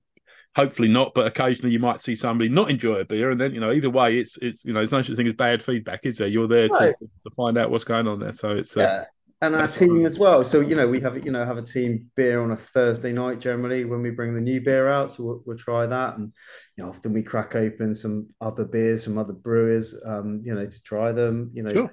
hopefully 0.54 0.88
not, 0.88 1.12
but 1.14 1.26
occasionally 1.26 1.72
you 1.72 1.78
might 1.78 2.00
see 2.00 2.14
somebody 2.14 2.48
not 2.48 2.70
enjoy 2.70 2.96
a 2.96 3.04
beer, 3.04 3.30
and 3.30 3.40
then 3.40 3.54
you 3.54 3.60
know 3.60 3.72
either 3.72 3.90
way, 3.90 4.18
it's 4.18 4.36
it's 4.38 4.64
you 4.64 4.72
know 4.72 4.80
there's 4.80 4.92
no 4.92 5.02
such 5.02 5.16
thing 5.16 5.26
as 5.26 5.34
bad 5.34 5.62
feedback, 5.62 6.00
is 6.04 6.18
there? 6.18 6.28
You're 6.28 6.48
there 6.48 6.68
right. 6.68 6.94
to, 6.98 7.06
to 7.06 7.34
find 7.36 7.56
out 7.58 7.70
what's 7.70 7.84
going 7.84 8.06
on 8.06 8.18
there, 8.18 8.32
so 8.32 8.50
it's 8.50 8.76
uh, 8.76 8.80
yeah. 8.80 8.86
Uh, 8.86 9.04
and 9.42 9.56
our 9.56 9.66
team 9.66 10.06
as 10.06 10.20
well. 10.20 10.44
So 10.44 10.60
you 10.60 10.76
know 10.76 10.86
we 10.86 11.00
have 11.00 11.24
you 11.24 11.32
know 11.32 11.44
have 11.44 11.58
a 11.58 11.62
team 11.62 12.08
beer 12.16 12.40
on 12.40 12.52
a 12.52 12.56
Thursday 12.56 13.12
night 13.12 13.40
generally 13.40 13.84
when 13.84 14.00
we 14.00 14.10
bring 14.10 14.34
the 14.34 14.40
new 14.40 14.60
beer 14.60 14.88
out. 14.88 15.10
So 15.10 15.24
we'll, 15.24 15.42
we'll 15.44 15.56
try 15.56 15.84
that, 15.84 16.16
and 16.16 16.32
you 16.76 16.84
know 16.84 16.90
often 16.90 17.12
we 17.12 17.22
crack 17.22 17.56
open 17.56 17.92
some 17.92 18.28
other 18.40 18.64
beers 18.64 19.04
from 19.04 19.18
other 19.18 19.32
brewers, 19.32 19.96
um, 20.06 20.42
you 20.44 20.54
know 20.54 20.66
to 20.66 20.82
try 20.82 21.10
them. 21.10 21.50
You 21.54 21.64
know, 21.64 21.72
sure. 21.72 21.90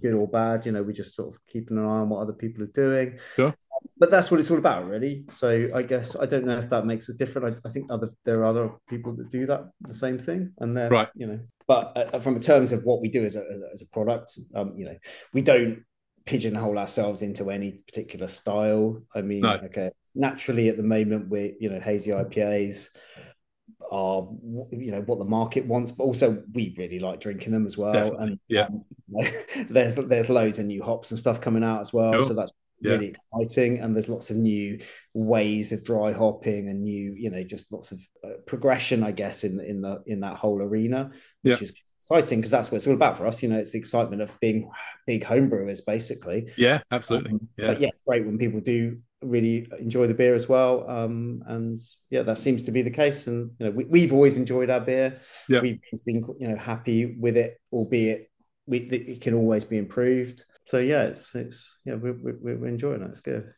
good 0.00 0.14
or 0.14 0.28
bad. 0.28 0.64
You 0.64 0.70
know 0.70 0.82
we 0.84 0.92
just 0.92 1.16
sort 1.16 1.34
of 1.34 1.44
keeping 1.46 1.76
an 1.76 1.84
eye 1.84 1.88
on 1.88 2.08
what 2.08 2.20
other 2.20 2.34
people 2.34 2.62
are 2.62 2.66
doing. 2.68 3.18
Sure 3.34 3.52
but 3.98 4.10
that's 4.10 4.30
what 4.30 4.40
it's 4.40 4.50
all 4.50 4.58
about, 4.58 4.86
really. 4.86 5.24
So 5.30 5.70
I 5.74 5.82
guess 5.82 6.16
I 6.16 6.26
don't 6.26 6.44
know 6.44 6.58
if 6.58 6.68
that 6.70 6.86
makes 6.86 7.08
us 7.08 7.16
different. 7.16 7.60
I, 7.64 7.68
I 7.68 7.72
think 7.72 7.86
other 7.90 8.10
there 8.24 8.40
are 8.40 8.44
other 8.44 8.70
people 8.88 9.14
that 9.16 9.30
do 9.30 9.46
that 9.46 9.70
the 9.80 9.94
same 9.94 10.18
thing, 10.18 10.52
and 10.58 10.76
they're 10.76 10.90
right. 10.90 11.08
You 11.14 11.26
know, 11.26 11.40
but 11.66 11.92
uh, 11.96 12.18
from 12.20 12.34
the 12.34 12.40
terms 12.40 12.72
of 12.72 12.84
what 12.84 13.00
we 13.00 13.08
do 13.08 13.24
as 13.24 13.36
a 13.36 13.44
as 13.72 13.82
a 13.82 13.86
product, 13.86 14.38
um, 14.54 14.74
you 14.76 14.84
know, 14.84 14.96
we 15.32 15.42
don't 15.42 15.84
pigeonhole 16.24 16.78
ourselves 16.78 17.22
into 17.22 17.50
any 17.50 17.72
particular 17.86 18.28
style. 18.28 19.02
I 19.14 19.22
mean, 19.22 19.40
no. 19.40 19.54
okay, 19.64 19.90
naturally 20.14 20.68
at 20.68 20.76
the 20.76 20.82
moment 20.82 21.28
we're 21.28 21.52
you 21.58 21.70
know 21.70 21.80
hazy 21.80 22.10
IPAs 22.10 22.90
are 23.90 24.26
you 24.70 24.90
know 24.90 25.02
what 25.02 25.18
the 25.18 25.24
market 25.24 25.66
wants, 25.66 25.92
but 25.92 26.04
also 26.04 26.42
we 26.54 26.74
really 26.78 26.98
like 26.98 27.20
drinking 27.20 27.52
them 27.52 27.66
as 27.66 27.76
well. 27.76 27.92
Definitely. 27.92 28.26
And 28.26 28.40
yeah, 28.48 28.66
um, 28.66 28.84
there's 29.70 29.96
there's 29.96 30.30
loads 30.30 30.58
of 30.58 30.66
new 30.66 30.82
hops 30.82 31.10
and 31.10 31.20
stuff 31.20 31.40
coming 31.40 31.62
out 31.62 31.80
as 31.80 31.92
well, 31.92 32.12
sure. 32.12 32.22
so 32.22 32.34
that's 32.34 32.52
yeah. 32.82 32.92
really 32.92 33.14
exciting 33.14 33.78
and 33.78 33.94
there's 33.94 34.08
lots 34.08 34.30
of 34.30 34.36
new 34.36 34.78
ways 35.14 35.72
of 35.72 35.84
dry 35.84 36.12
hopping 36.12 36.68
and 36.68 36.82
new 36.82 37.14
you 37.16 37.30
know 37.30 37.42
just 37.44 37.72
lots 37.72 37.92
of 37.92 38.00
uh, 38.24 38.30
progression, 38.46 39.02
I 39.02 39.12
guess, 39.12 39.44
in 39.44 39.60
in 39.60 39.80
the 39.80 40.02
in 40.06 40.20
that 40.20 40.36
whole 40.36 40.60
arena, 40.60 41.10
which 41.42 41.58
Yeah. 41.60 41.62
is 41.62 41.72
exciting 41.96 42.38
because 42.40 42.50
that's 42.50 42.70
what 42.70 42.76
it's 42.76 42.86
all 42.86 42.94
about 42.94 43.16
for 43.16 43.26
us. 43.26 43.42
You 43.42 43.48
know, 43.48 43.56
it's 43.58 43.72
the 43.72 43.78
excitement 43.78 44.22
of 44.22 44.38
being 44.40 44.70
big 45.06 45.24
homebrewers, 45.24 45.80
basically. 45.86 46.48
Yeah, 46.56 46.80
absolutely. 46.90 47.32
Um, 47.32 47.48
Yeah. 47.56 47.66
But 47.68 47.80
yeah, 47.80 47.90
great 48.06 48.26
when 48.26 48.38
people 48.38 48.60
do 48.60 48.98
really 49.22 49.66
enjoy 49.78 50.08
the 50.08 50.14
beer 50.14 50.34
as 50.34 50.48
well. 50.48 50.88
Um, 50.90 51.44
and 51.46 51.78
yeah, 52.10 52.22
that 52.22 52.38
seems 52.38 52.64
to 52.64 52.72
be 52.72 52.82
the 52.82 52.90
case. 52.90 53.28
And 53.28 53.52
you 53.58 53.66
know, 53.66 53.72
we, 53.72 53.84
we've 53.84 54.12
always 54.12 54.36
enjoyed 54.36 54.68
our 54.70 54.80
beer. 54.80 55.20
Yeah. 55.48 55.60
We've 55.60 55.80
been 56.04 56.24
you 56.38 56.48
know 56.48 56.56
happy 56.56 57.16
with 57.18 57.36
it, 57.36 57.60
albeit 57.72 58.30
we 58.66 58.78
it 58.78 59.20
can 59.20 59.34
always 59.34 59.64
be 59.64 59.78
improved. 59.78 60.44
So 60.72 60.78
yeah, 60.78 61.02
it's 61.02 61.34
it's 61.34 61.80
yeah, 61.84 61.96
we're 61.96 62.14
we're, 62.14 62.56
we're 62.56 62.66
enjoying 62.66 63.02
it. 63.02 63.10
It's 63.10 63.20
good. 63.20 63.52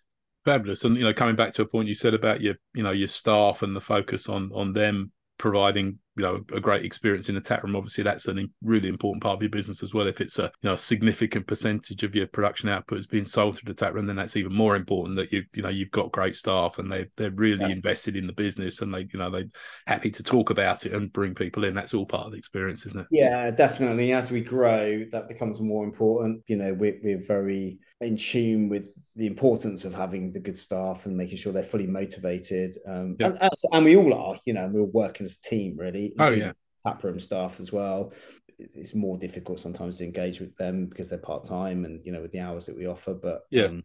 Fabulous. 0.45 0.83
And 0.83 0.97
you 0.97 1.05
know, 1.05 1.15
coming 1.15 1.37
back 1.37 1.53
to 1.53 1.63
a 1.63 1.65
point 1.65 1.87
you 1.87 1.95
said 1.95 2.13
about 2.13 2.41
your, 2.41 2.57
you 2.75 2.83
know, 2.83 2.91
your 2.91 3.07
staff 3.07 3.63
and 3.63 3.77
the 3.77 3.81
focus 3.81 4.29
on 4.29 4.51
on 4.53 4.73
them 4.73 5.13
providing, 5.39 6.01
you 6.17 6.23
know, 6.23 6.45
a 6.55 6.61
great 6.61 6.85
experience 6.85 7.29
in 7.29 7.35
the 7.35 7.41
tap 7.41 7.63
room. 7.63 7.77
Obviously, 7.77 8.05
that's 8.05 8.29
a 8.29 8.35
really 8.63 8.89
important 8.89 9.23
part 9.23 9.37
of 9.37 9.43
your 9.43 9.51
business 9.51 9.83
as 9.83 9.93
well. 9.95 10.07
If 10.07 10.21
it's 10.21 10.39
a 10.39 10.45
you 10.63 10.69
know 10.69 10.75
a 10.75 10.79
significant 10.79 11.47
percentage 11.47 12.03
of 12.03 12.15
your 12.15 12.27
production 12.27 12.69
output 12.69 12.99
is 12.99 13.07
being 13.07 13.25
sold 13.25 13.59
through 13.59 13.73
the 13.73 13.79
tap 13.79 13.95
room, 13.95 14.07
then 14.07 14.17
that's 14.17 14.37
even 14.37 14.53
more 14.55 14.77
important 14.77 15.17
that 15.17 15.33
you 15.33 15.45
you 15.55 15.63
know 15.63 15.69
you've 15.69 15.91
got 15.91 16.13
great 16.13 16.37
staff 16.37 16.79
and 16.79 16.91
they 16.93 17.07
they're 17.17 17.31
really 17.31 17.69
Yeah. 17.69 17.69
invested 17.71 18.17
in 18.17 18.27
the 18.27 18.33
business 18.33 18.81
and 18.81 18.93
they 18.95 19.01
you 19.13 19.19
know 19.19 19.31
they're 19.31 19.45
happy 19.87 20.11
to 20.11 20.23
talk 20.23 20.51
about 20.51 20.87
it 20.87 20.93
and 20.93 21.13
bring 21.13 21.35
people 21.35 21.65
in. 21.65 21.75
That's 21.75 21.95
all 21.95 22.07
part 22.07 22.27
of 22.27 22.33
the 22.33 22.39
experience, 22.39 22.87
isn't 22.87 23.01
it? 23.01 23.07
Yeah, 23.11 23.51
definitely. 23.51 24.13
As 24.13 24.31
we 24.31 24.41
grow, 24.41 25.05
that 25.13 25.29
becomes 25.29 25.61
more 25.61 25.85
important. 25.85 26.43
You 26.47 26.57
know, 26.57 26.75
we're, 26.75 26.99
we're 27.03 27.23
very 27.25 27.79
in 28.01 28.17
tune 28.17 28.69
with 28.69 28.93
the 29.17 29.27
importance 29.27 29.85
of 29.85 29.95
having 29.95 30.33
the 30.33 30.41
good 30.41 30.57
staff 30.57 31.07
and 31.07 31.17
making 31.17 31.39
sure 31.39 31.53
they're 31.53 31.63
fully 31.63 31.87
motivated. 31.87 32.77
Um, 32.87 33.17
Yeah. 33.19 33.33
and, 33.41 33.51
and, 33.73 33.85
we 33.85 33.97
all 33.97 34.13
are, 34.15 34.37
you 34.45 34.53
know, 34.53 34.69
we're 34.73 34.85
working 34.85 35.25
as 35.25 35.37
a 35.37 35.49
team, 35.49 35.77
really. 35.77 36.13
Oh, 36.19 36.31
yeah. 36.31 36.53
Taproom 36.85 37.19
staff 37.21 37.61
as 37.61 37.73
well. 37.73 38.13
It's 38.59 38.95
more 38.95 39.17
difficult 39.17 39.61
sometimes 39.61 39.97
to 39.99 40.05
engage 40.05 40.41
with 40.41 40.55
them 40.57 40.87
because 40.87 41.09
they're 41.09 41.19
part 41.19 41.45
time 41.45 41.85
and, 41.85 42.05
you 42.05 42.13
know, 42.13 42.21
with 42.21 42.33
the 42.33 42.41
hours 42.41 42.67
that 42.67 42.77
we 42.77 42.87
offer. 42.87 43.15
But 43.15 43.43
Yeah. 43.51 43.67
um, 43.67 43.83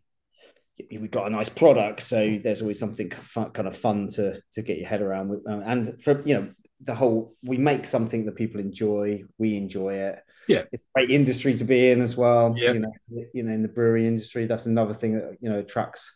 we've 0.92 1.12
got 1.12 1.28
a 1.28 1.30
nice 1.30 1.50
product, 1.50 2.02
so 2.02 2.38
there's 2.42 2.62
always 2.62 2.80
something 2.80 3.12
fun, 3.12 3.52
kind 3.52 3.68
of 3.68 3.76
fun 3.76 4.08
to 4.08 4.40
to 4.54 4.62
get 4.62 4.78
your 4.78 4.88
head 4.88 5.02
around. 5.02 5.32
Uh, 5.48 5.62
and 5.66 6.02
for 6.02 6.22
you 6.26 6.34
know, 6.34 6.50
the 6.82 6.96
whole 6.96 7.36
we 7.44 7.58
make 7.58 7.86
something 7.86 8.26
that 8.26 8.36
people 8.36 8.60
enjoy, 8.60 9.24
we 9.38 9.56
enjoy 9.58 9.94
it. 9.94 10.24
Yeah. 10.48 10.64
it's 10.72 10.84
a 10.84 11.00
great 11.00 11.10
industry 11.10 11.54
to 11.56 11.64
be 11.64 11.90
in 11.92 12.02
as 12.02 12.18
well. 12.18 12.54
Yeah. 12.58 12.72
you 12.74 12.80
know, 12.80 12.92
you 13.34 13.44
know, 13.44 13.52
in 13.54 13.62
the 13.62 13.68
brewery 13.68 14.08
industry, 14.08 14.46
that's 14.46 14.66
another 14.66 14.94
thing 14.94 15.14
that 15.16 15.38
you 15.40 15.50
know 15.50 15.60
attracts 15.60 16.14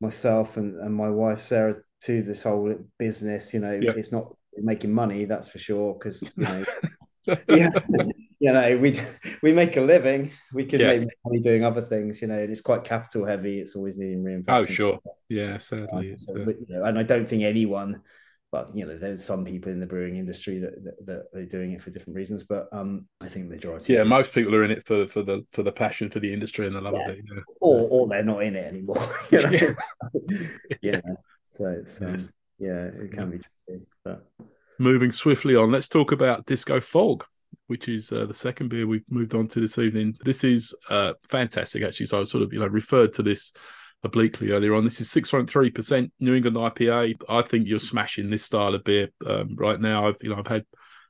myself 0.00 0.56
and, 0.56 0.76
and 0.80 0.94
my 0.94 1.10
wife 1.10 1.40
Sarah 1.40 1.76
to 2.02 2.22
this 2.22 2.42
whole 2.42 2.74
business. 2.98 3.54
You 3.54 3.60
know, 3.60 3.72
Yeah. 3.72 3.92
it's 3.96 4.12
not 4.12 4.34
making 4.56 4.92
money, 4.92 5.24
that's 5.24 5.48
for 5.50 5.58
sure, 5.58 5.94
because 5.94 6.34
you 6.36 6.44
know. 6.44 6.64
yeah, 7.48 7.70
you 8.38 8.52
know, 8.52 8.76
we 8.76 9.00
we 9.42 9.52
make 9.52 9.76
a 9.76 9.80
living. 9.80 10.30
We 10.52 10.64
can 10.66 10.80
Yes. 10.80 11.00
make 11.06 11.16
money 11.24 11.40
doing 11.40 11.64
other 11.64 11.80
things. 11.80 12.20
You 12.20 12.28
know, 12.28 12.38
it's 12.38 12.60
quite 12.60 12.84
capital 12.84 13.24
heavy. 13.24 13.60
It's 13.60 13.74
always 13.76 13.98
needing 13.98 14.22
reinvestment. 14.22 14.70
Oh, 14.70 14.72
sure. 14.72 14.98
Yeah, 15.30 15.54
Um, 15.72 16.16
so, 16.16 16.44
but, 16.44 16.56
you 16.60 16.66
know, 16.68 16.84
and 16.84 16.98
I 16.98 17.02
don't 17.02 17.26
think 17.26 17.42
anyone, 17.42 18.02
but 18.54 18.70
you 18.72 18.86
know, 18.86 18.96
there's 18.96 19.24
some 19.24 19.44
people 19.44 19.72
in 19.72 19.80
the 19.80 19.86
brewing 19.86 20.16
industry 20.16 20.60
that, 20.60 20.84
that, 20.84 21.24
that 21.32 21.40
are 21.40 21.44
doing 21.44 21.72
it 21.72 21.82
for 21.82 21.90
different 21.90 22.14
reasons. 22.14 22.44
But 22.44 22.68
um, 22.70 23.08
I 23.20 23.26
think 23.26 23.48
the 23.48 23.56
majority, 23.56 23.94
yeah, 23.94 24.04
most 24.04 24.32
people 24.32 24.54
are 24.54 24.62
in 24.62 24.70
it 24.70 24.86
for 24.86 25.08
for 25.08 25.24
the 25.24 25.44
for 25.50 25.64
the 25.64 25.72
passion 25.72 26.08
for 26.08 26.20
the 26.20 26.32
industry 26.32 26.64
and 26.68 26.76
the 26.76 26.80
love 26.80 26.94
Yeah. 26.96 27.08
of 27.10 27.18
it. 27.18 27.24
Yeah. 27.34 27.40
or 27.60 27.88
or 27.90 28.06
they're 28.06 28.22
not 28.22 28.44
in 28.44 28.54
it 28.54 28.64
anymore. 28.64 29.04
You 29.32 29.42
know? 29.42 29.50
Yeah. 29.50 29.74
yeah. 30.82 31.00
So 31.50 31.64
it's 31.66 32.00
um, 32.00 32.12
Yes. 32.12 32.30
yeah, 32.60 32.84
it 33.02 33.10
can 33.10 33.30
be 33.32 33.40
tricky, 33.66 33.86
but 34.04 34.24
Moving 34.78 35.10
swiftly 35.10 35.56
on, 35.56 35.72
let's 35.72 35.88
talk 35.88 36.12
about 36.12 36.46
Disco 36.46 36.80
Fog, 36.80 37.24
which 37.66 37.88
is 37.88 38.12
uh, 38.12 38.26
the 38.26 38.34
second 38.34 38.68
beer 38.68 38.86
we've 38.86 39.10
moved 39.10 39.34
on 39.34 39.48
to 39.48 39.60
this 39.60 39.78
evening. 39.78 40.14
This 40.24 40.44
is 40.44 40.72
uh, 40.88 41.14
fantastic, 41.28 41.82
actually. 41.82 42.06
So 42.06 42.20
I 42.20 42.24
sort 42.24 42.44
of 42.44 42.52
you 42.52 42.60
know 42.60 42.68
referred 42.68 43.14
to 43.14 43.24
this 43.24 43.52
obliquely 44.04 44.52
earlier 44.52 44.74
on. 44.74 44.84
This 44.84 45.00
is 45.00 45.10
six 45.10 45.30
point 45.30 45.50
three 45.50 45.70
percent 45.70 46.12
New 46.20 46.34
England 46.34 46.56
IPA. 46.56 47.14
I 47.28 47.42
think 47.42 47.66
you're 47.66 47.78
smashing 47.78 48.30
this 48.30 48.44
style 48.44 48.74
of 48.74 48.84
beer 48.84 49.08
um, 49.26 49.56
right 49.56 49.80
now. 49.80 50.06
I've 50.06 50.16
you 50.20 50.30
know 50.30 50.36
I've 50.36 50.46
had, 50.46 50.64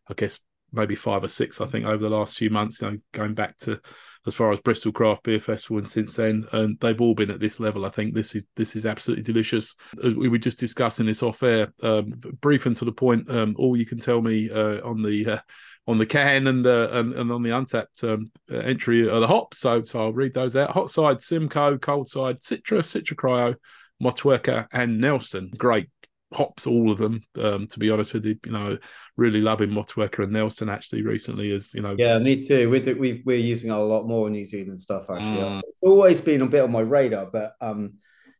I 0.08 0.14
guess 0.14 0.40
maybe 0.72 0.94
five 0.94 1.22
or 1.22 1.28
six. 1.28 1.60
I 1.60 1.66
think 1.66 1.84
over 1.84 2.02
the 2.02 2.14
last 2.16 2.36
few 2.36 2.50
months, 2.50 2.80
you 2.80 2.90
know, 2.90 2.98
going 3.12 3.34
back 3.34 3.58
to 3.58 3.80
as 4.26 4.34
far 4.34 4.50
as 4.52 4.60
Bristol 4.60 4.92
Craft 4.92 5.22
Beer 5.24 5.38
Festival 5.38 5.78
and 5.78 5.88
since 5.88 6.14
then, 6.14 6.46
and 6.52 6.78
they've 6.80 7.00
all 7.00 7.14
been 7.14 7.30
at 7.30 7.40
this 7.40 7.60
level. 7.60 7.84
I 7.84 7.90
think 7.90 8.14
this 8.14 8.34
is 8.34 8.44
this 8.56 8.74
is 8.76 8.86
absolutely 8.86 9.24
delicious. 9.24 9.74
We 10.02 10.28
were 10.28 10.38
just 10.38 10.58
discussing 10.58 11.06
this 11.06 11.22
off 11.22 11.42
air, 11.42 11.72
um, 11.82 12.14
brief 12.40 12.66
and 12.66 12.76
to 12.76 12.84
the 12.84 12.92
point. 12.92 13.30
Um, 13.30 13.54
all 13.58 13.76
you 13.76 13.86
can 13.86 13.98
tell 13.98 14.22
me 14.22 14.50
uh, 14.50 14.80
on 14.86 15.02
the 15.02 15.26
uh, 15.26 15.38
on 15.86 15.98
the 15.98 16.06
can 16.06 16.46
and, 16.46 16.66
uh, 16.66 16.88
and 16.92 17.12
and 17.14 17.30
on 17.30 17.42
the 17.42 17.50
Untappd 17.50 18.04
um, 18.04 18.30
uh, 18.50 18.56
entry 18.56 19.08
of 19.08 19.20
the 19.20 19.26
hops. 19.26 19.58
So 19.58 19.84
so 19.84 20.00
I'll 20.00 20.12
read 20.12 20.34
those 20.34 20.56
out. 20.56 20.70
Hot 20.70 20.90
side 20.90 21.20
Simcoe, 21.22 21.78
cold 21.78 22.08
side 22.08 22.40
Citra, 22.40 22.78
Citra 22.78 23.14
Cryo, 23.14 23.54
Motueka, 24.02 24.66
and 24.72 25.00
Nelson. 25.00 25.50
Great 25.56 25.88
hops, 26.32 26.66
all 26.66 26.90
of 26.90 26.98
them. 26.98 27.20
Um, 27.40 27.66
to 27.68 27.78
be 27.78 27.90
honest 27.90 28.14
with 28.14 28.24
you, 28.24 28.38
you 28.44 28.52
know, 28.52 28.78
really 29.16 29.40
loving 29.40 29.70
Motueka 29.70 30.24
and 30.24 30.32
Nelson 30.32 30.68
actually 30.68 31.02
recently 31.02 31.54
as 31.54 31.74
you 31.74 31.82
know. 31.82 31.94
yeah, 31.98 32.18
me 32.18 32.44
too. 32.44 32.70
We're 32.70 32.80
do, 32.80 32.96
we 32.98 33.22
we're 33.24 33.38
using 33.38 33.70
a 33.70 33.82
lot 33.82 34.06
more 34.06 34.30
New 34.30 34.44
Zealand 34.44 34.80
stuff 34.80 35.10
actually. 35.10 35.42
Mm. 35.42 35.62
It's 35.68 35.82
always 35.82 36.20
been 36.20 36.42
a 36.42 36.46
bit 36.46 36.62
on 36.62 36.72
my 36.72 36.80
radar, 36.80 37.26
but 37.26 37.54
um, 37.60 37.94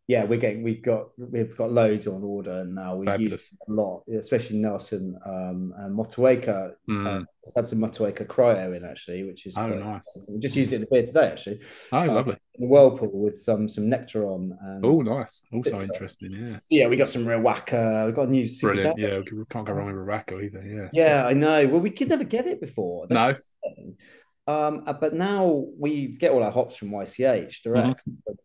yeah, 0.07 0.25
we're 0.25 0.39
getting 0.39 0.63
we've 0.63 0.83
got 0.83 1.09
we've 1.17 1.57
got 1.57 1.73
loads 1.73 2.07
on 2.07 2.23
order 2.23 2.63
now. 2.65 2.97
We 2.97 3.11
use 3.17 3.55
a 3.67 3.73
lot, 3.73 4.03
especially 4.09 4.59
Nelson 4.59 5.19
um, 5.25 5.73
and 5.79 5.97
Motueka. 5.97 6.73
Mm. 6.89 7.25
Just 7.45 7.57
had 7.57 7.67
some 7.67 7.79
Motueka 7.79 8.27
cryo 8.27 8.77
in 8.77 8.85
actually, 8.85 9.25
which 9.25 9.47
is 9.47 9.57
Oh, 9.57 9.67
nice. 9.67 10.03
exciting. 10.17 10.35
We 10.35 10.41
just 10.41 10.57
used 10.57 10.73
it 10.73 10.77
in 10.77 10.81
the 10.83 10.89
beer 10.91 11.07
today 11.07 11.29
actually. 11.29 11.61
oh, 11.93 11.99
uh, 12.01 12.07
lovely. 12.07 12.37
In 12.57 12.63
the 12.63 12.67
whirlpool 12.69 13.11
with 13.13 13.41
some 13.41 13.67
some 13.69 13.85
Nectaron. 13.85 14.51
And 14.61 14.85
Oh, 14.85 15.01
nice. 15.01 15.43
Also 15.53 15.81
interesting. 15.81 16.33
Yeah. 16.33 16.59
So, 16.61 16.69
yeah, 16.71 16.87
we 16.89 16.97
got 16.97 17.09
some 17.09 17.25
Riwaka. 17.25 18.07
We 18.07 18.13
got 18.13 18.29
a 18.29 18.31
new 18.31 18.47
super 18.47 18.75
Brilliant. 18.75 18.99
Yeah, 18.99 19.19
we 19.19 19.45
can't 19.51 19.67
go 19.67 19.73
wrong 19.73 19.87
with 19.87 19.97
Racco 19.97 20.39
either. 20.41 20.63
Yeah. 20.63 20.89
Yeah, 20.93 21.27
I 21.27 21.33
know. 21.33 21.67
Well, 21.69 21.81
we 21.81 21.91
could 21.91 22.11
never 22.11 22.25
get 22.25 22.47
it 22.47 22.61
before. 22.61 23.07
No. 23.09 23.33
Um, 24.47 24.83
uh, 24.87 24.93
but 24.93 25.15
now 25.15 25.65
we 25.79 26.09
get 26.09 26.33
all 26.33 26.43
our 26.43 26.51
hops 26.51 26.77
from 26.77 26.91
YCH 26.91 27.63
direct 27.63 28.03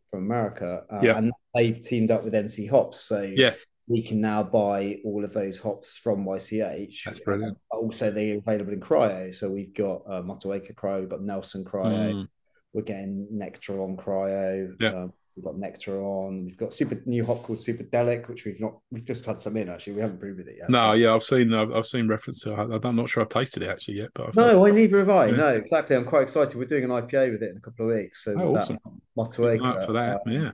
from 0.10 0.24
America, 0.24 0.84
uh, 0.90 0.96
Mm-hmm. 0.96 1.06
Yeah. 1.06 1.18
and 1.18 1.32
they've 1.54 1.80
teamed 1.80 2.10
up 2.12 2.24
with 2.24 2.34
NZ 2.34 2.70
Hops, 2.70 3.00
so 3.02 3.22
Yeah. 3.22 3.56
we 3.88 4.02
can 4.02 4.22
now 4.22 4.44
buy 4.44 5.00
all 5.04 5.26
of 5.26 5.34
those 5.34 5.58
hops 5.60 5.98
from 5.98 6.26
YCH. 6.26 7.04
That's 7.04 7.20
brilliant. 7.20 7.58
Uh, 7.74 7.78
also, 7.78 8.12
they're 8.12 8.38
available 8.38 8.72
in 8.74 8.80
cryo, 8.80 9.34
so 9.34 9.50
we've 9.50 9.74
got 9.74 10.04
uh, 10.08 10.22
Motueka 10.22 10.74
cryo, 10.74 11.02
we've 11.02 11.10
got 11.10 11.22
Nelson 11.22 11.66
cryo, 11.66 12.14
Mm. 12.14 12.28
we're 12.74 12.82
getting 12.84 13.28
Nectaron 13.34 13.98
cryo. 13.98 14.76
Yeah. 14.80 14.94
Um, 15.04 15.14
we've 15.40 15.46
got 15.46 15.56
Nectaron. 15.56 16.46
We've 16.46 16.58
got 16.58 16.74
super 16.74 17.02
new 17.06 17.26
hop 17.26 17.44
called 17.44 17.60
Superdelic, 17.60 18.28
which 18.28 18.46
we've 18.46 18.60
not. 18.60 18.78
We've 18.92 19.06
just 19.06 19.26
had 19.26 19.40
some 19.40 19.56
in 19.58 19.70
actually. 19.70 19.94
We 19.94 20.02
haven't 20.02 20.20
brewed 20.20 20.38
with 20.38 20.48
it 20.48 20.58
yet. 20.58 20.70
No, 20.70 20.94
yeah, 20.94 21.14
I've 21.14 21.24
seen 21.24 21.54
I've, 21.54 21.72
I've 21.72 21.86
seen 21.88 22.08
reference 22.08 22.42
to. 22.42 22.52
it. 22.60 22.82
I'm 22.86 22.96
not 22.96 23.10
sure 23.10 23.24
I've 23.24 23.30
tasted 23.30 23.64
it 23.64 23.70
actually 23.70 23.96
yet, 24.00 24.10
but 24.14 24.28
I've 24.30 24.36
No, 24.36 24.66
I 24.66 24.72
neither 24.72 25.00
have 25.00 25.10
I. 25.10 25.28
Yeah. 25.28 25.36
No, 25.38 25.48
exactly. 25.50 25.96
I'm 25.96 26.06
quite 26.06 26.24
excited. 26.24 26.56
We're 26.56 26.66
doing 26.66 26.84
an 26.84 26.90
IPA 26.90 27.32
with 27.32 27.44
it 27.44 27.52
in 27.52 27.58
a 27.58 27.62
couple 27.62 27.90
of 27.90 27.96
weeks. 27.96 28.24
So 28.26 28.36
Oh, 28.38 28.56
awesome. 28.58 28.80
that 28.84 28.92
Motueka, 29.18 29.86
for 29.86 29.94
that. 29.94 30.22
um, 30.26 30.32
yeah, 30.32 30.52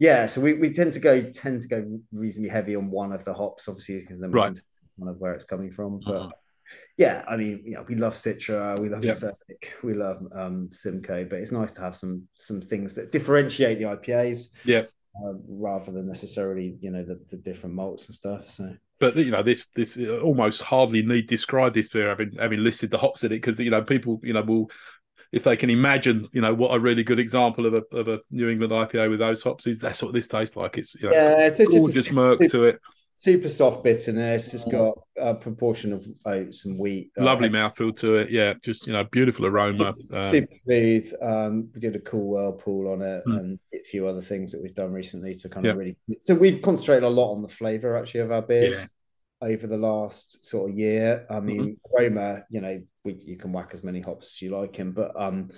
yeah. 0.00 0.26
So 0.26 0.40
we, 0.40 0.54
we 0.54 0.72
tend 0.72 0.92
to 0.94 1.00
go 1.00 1.22
tend 1.30 1.62
to 1.62 1.68
go 1.68 2.00
reasonably 2.12 2.50
heavy 2.50 2.74
on 2.76 2.90
one 2.90 3.12
of 3.12 3.24
the 3.24 3.34
hops, 3.34 3.68
obviously, 3.68 4.00
because 4.00 4.20
then 4.20 4.30
Right. 4.32 4.54
tell 4.98 5.08
of 5.08 5.18
where 5.18 5.32
it's 5.32 5.44
coming 5.44 5.70
from. 5.70 6.00
But 6.04 6.14
Uh-huh. 6.16 6.30
Yeah, 6.96 7.24
I 7.28 7.36
mean, 7.36 7.62
you 7.64 7.74
know, 7.74 7.84
we 7.88 7.94
love 7.94 8.14
Citra, 8.14 8.78
we 8.78 8.88
love. 8.88 9.04
Exotic, 9.04 9.74
we 9.82 9.94
love 9.94 10.22
um, 10.34 10.68
Simcoe, 10.70 11.24
but 11.24 11.38
it's 11.38 11.52
nice 11.52 11.72
to 11.72 11.80
have 11.80 11.96
some 11.96 12.26
some 12.34 12.60
things 12.60 12.94
that 12.94 13.12
differentiate 13.12 13.78
the 13.78 13.84
IPAs. 13.84 14.50
Yeah. 14.64 14.82
Uh, 15.16 15.34
rather 15.48 15.92
than 15.92 16.08
necessarily, 16.08 16.76
you 16.80 16.90
know, 16.90 17.04
the, 17.04 17.20
the 17.30 17.36
different 17.36 17.72
malts 17.72 18.08
and 18.08 18.16
stuff. 18.16 18.50
So 18.50 18.74
but 19.00 19.16
you 19.16 19.30
know 19.30 19.42
this 19.42 19.66
this 19.74 19.98
uh, 19.98 20.18
almost 20.20 20.62
hardly 20.62 21.02
need 21.02 21.26
describe 21.26 21.74
this 21.74 21.88
beer 21.88 22.08
having 22.08 22.32
having 22.38 22.62
listed 22.62 22.90
the 22.90 22.98
hops 22.98 23.24
in 23.24 23.32
it 23.32 23.40
because 23.40 23.58
you 23.58 23.70
know 23.70 23.82
people 23.82 24.20
you 24.22 24.32
know 24.32 24.42
will 24.42 24.70
if 25.32 25.42
they 25.42 25.56
can 25.56 25.68
imagine 25.68 26.26
you 26.32 26.40
know 26.40 26.54
what 26.54 26.74
a 26.74 26.78
really 26.78 27.02
good 27.02 27.18
example 27.18 27.66
of 27.66 27.74
a 27.74 27.82
of 27.92 28.08
a 28.08 28.20
New 28.30 28.48
England 28.48 28.72
IPA 28.72 29.10
with 29.10 29.18
those 29.18 29.42
hops 29.42 29.66
is 29.66 29.80
that's 29.80 30.02
what 30.02 30.12
this 30.12 30.28
tastes 30.28 30.56
like. 30.56 30.78
It's 30.78 30.94
you 30.94 31.10
know, 31.10 31.14
yeah, 31.14 31.46
it's 31.46 31.58
it's 31.58 31.92
just 31.92 32.10
a 32.10 32.14
murk 32.14 32.38
to 32.38 32.64
it, 32.64 32.80
super 33.24 33.48
soft 33.48 33.82
bitterness. 33.82 34.52
It's 34.52 34.66
got 34.66 34.98
a 35.16 35.34
proportion 35.34 35.92
of 35.94 36.06
oats 36.26 36.66
and 36.66 36.78
wheat. 36.78 37.10
Uh, 37.18 37.24
lovely 37.24 37.48
mouthfeel 37.48 37.98
to 38.00 38.16
it. 38.16 38.30
Yeah, 38.30 38.52
just 38.62 38.86
you 38.86 38.92
know 38.92 39.04
beautiful 39.04 39.46
aroma. 39.46 39.94
super, 39.94 40.16
Um, 40.18 40.32
super 40.32 40.54
smooth. 40.54 41.12
Um, 41.22 41.68
we 41.74 41.80
did 41.80 41.96
a 41.96 42.00
cool 42.00 42.28
whirlpool 42.28 42.92
on 42.92 43.00
it 43.00 43.22
Mm. 43.26 43.38
and 43.40 43.58
a 43.74 43.78
few 43.78 44.06
other 44.06 44.20
things 44.20 44.52
that 44.52 44.60
we've 44.62 44.74
done 44.74 44.92
recently 44.92 45.34
to 45.36 45.48
kind 45.48 45.64
Yeah. 45.64 45.72
of 45.72 45.78
really. 45.78 45.96
So 46.20 46.34
we've 46.34 46.60
concentrated 46.60 47.04
a 47.04 47.08
lot 47.08 47.32
on 47.32 47.40
the 47.40 47.48
flavor 47.48 47.96
actually 47.96 48.20
of 48.20 48.30
our 48.30 48.42
beers 48.42 48.80
Yeah. 48.80 49.48
over 49.48 49.66
the 49.66 49.78
last 49.78 50.44
sort 50.44 50.70
of 50.70 50.76
year. 50.76 51.26
I 51.30 51.40
mean, 51.40 51.62
Mm-hmm. 51.62 51.96
aroma, 51.96 52.44
you 52.50 52.60
know, 52.60 52.82
we, 53.04 53.14
you 53.14 53.36
can 53.36 53.52
whack 53.52 53.70
as 53.72 53.82
many 53.82 54.00
hops 54.00 54.34
as 54.36 54.42
you 54.42 54.50
like 54.50 54.78
in, 54.78 54.92
but 54.92 55.12
um, 55.18 55.50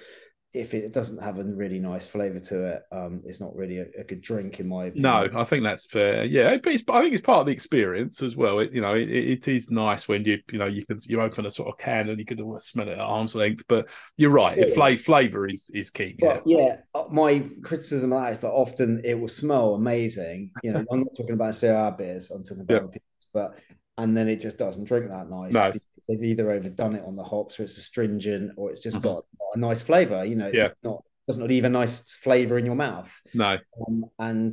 if 0.53 0.75
it 0.75 0.93
doesn't 0.93 1.23
have 1.23 1.39
a 1.39 1.45
really 1.45 1.79
nice 1.79 2.07
flavor 2.07 2.39
to 2.39 2.65
it, 2.65 2.83
um, 2.91 3.21
it's 3.25 3.41
not 3.41 3.55
really 3.55 3.79
a, 3.79 3.87
a, 3.99 4.05
good 4.05 4.21
drink 4.21 4.59
in 4.59 4.69
my 4.69 4.87
opinion. 4.87 5.03
No, 5.03 5.41
I 5.41 5.45
think 5.45 5.65
that's 5.65 5.85
fair. 5.85 6.25
Yeah, 6.25 6.57
but 6.63 6.95
I 6.95 7.03
think 7.03 7.13
it's 7.13 7.23
part 7.23 7.41
of 7.41 7.47
the 7.47 7.53
experience 7.53 8.23
as 8.23 8.37
well. 8.37 8.61
It, 8.61 8.73
you 8.73 8.81
know, 8.81 8.95
it, 8.95 9.11
it 9.11 9.49
is 9.49 9.71
nice 9.71 10.09
when 10.09 10.25
you 10.25 10.39
you 10.51 10.59
know 10.59 10.67
you 10.67 10.87
can 10.87 10.99
you 11.05 11.21
open 11.21 11.47
a 11.47 11.51
sort 11.51 11.69
of 11.69 11.79
can 11.79 12.09
and 12.09 12.19
you 12.19 12.25
can 12.25 12.41
almost 12.41 12.69
smell 12.69 12.89
it 12.89 12.93
at 12.93 13.01
arm's 13.01 13.35
length. 13.35 13.65
But 13.69 13.89
you're 14.17 14.31
right, 14.31 14.57
sure. 14.57 14.69
flavor 14.69 15.03
flavor 15.03 15.49
is 15.49 15.71
is 15.75 15.91
key. 15.91 16.17
yeah. 16.19 16.41
yeah, 16.47 16.77
uh, 16.95 17.05
my 17.11 17.45
criticism 17.63 18.13
of 18.13 18.23
that 18.23 18.33
is 18.33 18.41
that 18.41 18.51
often 18.51 19.01
it 19.05 19.19
will 19.19 19.29
smell 19.29 19.75
amazing. 19.75 20.51
You 20.63 20.73
know, 20.73 20.85
I'm 20.91 21.01
not 21.01 21.15
talking 21.17 21.35
about 21.35 21.55
CR 21.55 21.97
beers. 21.97 22.31
I'm 22.31 22.45
talking 22.45 22.63
about 22.63 22.91
yeah. 22.93 22.99
but 23.33 23.59
and 23.99 24.17
then 24.17 24.29
it 24.29 24.41
just 24.41 24.59
doesn't 24.59 24.85
drink 24.85 25.09
that 25.09 25.29
nice. 25.31 25.53
No. 25.53 25.73
They've 26.09 26.23
either 26.23 26.53
overdone 26.53 26.95
it 26.95 27.05
on 27.05 27.17
the 27.17 27.25
hops, 27.25 27.59
or 27.59 27.65
it's 27.65 27.77
astringent, 27.77 28.53
or 28.57 28.71
it's 28.71 28.81
just 28.83 28.99
mm-hmm. 28.99 29.09
got 29.09 29.25
a 29.57 29.59
nice 29.59 29.83
flavor. 29.83 30.25
You 30.25 30.37
know, 30.37 30.47
it's 30.47 30.59
yeah. 30.59 30.69
not 30.83 31.03
doesn't 31.27 31.49
leave 31.49 31.65
a 31.65 31.69
nice 31.69 32.17
flavor 32.19 32.57
in 32.57 32.65
your 32.65 32.77
mouth. 32.77 33.21
No, 33.35 33.59
um, 33.87 34.05
and 34.19 34.53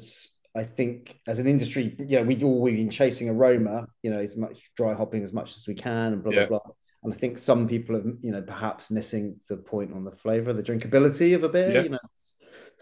I 0.56 0.64
think 0.64 1.20
as 1.28 1.39
an 1.39 1.47
industry, 1.47 1.95
you 1.99 2.18
know, 2.18 2.24
we 2.24 2.41
all 2.43 2.62
we've 2.62 2.78
been 2.78 2.89
chasing 2.89 3.30
aroma, 3.30 3.88
you 4.01 4.12
know, 4.12 4.20
as 4.20 4.36
much 4.36 4.72
dry 4.76 4.93
hopping 4.93 5.24
as 5.24 5.34
much 5.34 5.56
as 5.56 5.68
we 5.68 5.76
can, 5.76 6.14
and 6.14 6.24
blah 6.24 6.34
yeah. 6.34 6.45
blah 6.45 6.60
blah. 6.60 6.74
And 7.04 7.14
I 7.14 7.18
think 7.18 7.38
some 7.38 7.68
people 7.68 7.97
are, 7.97 8.04
you 8.22 8.32
know, 8.32 8.41
perhaps 8.41 8.89
missing 8.89 9.36
the 9.49 9.58
point 9.58 9.91
on 9.93 10.06
the 10.06 10.12
flavor, 10.12 10.54
the 10.54 10.64
drinkability 10.64 11.36
of 11.36 11.43
a 11.43 11.49
beer. 11.49 11.72
Yeah. 11.72 11.82
You 11.84 11.89
know, 11.89 11.99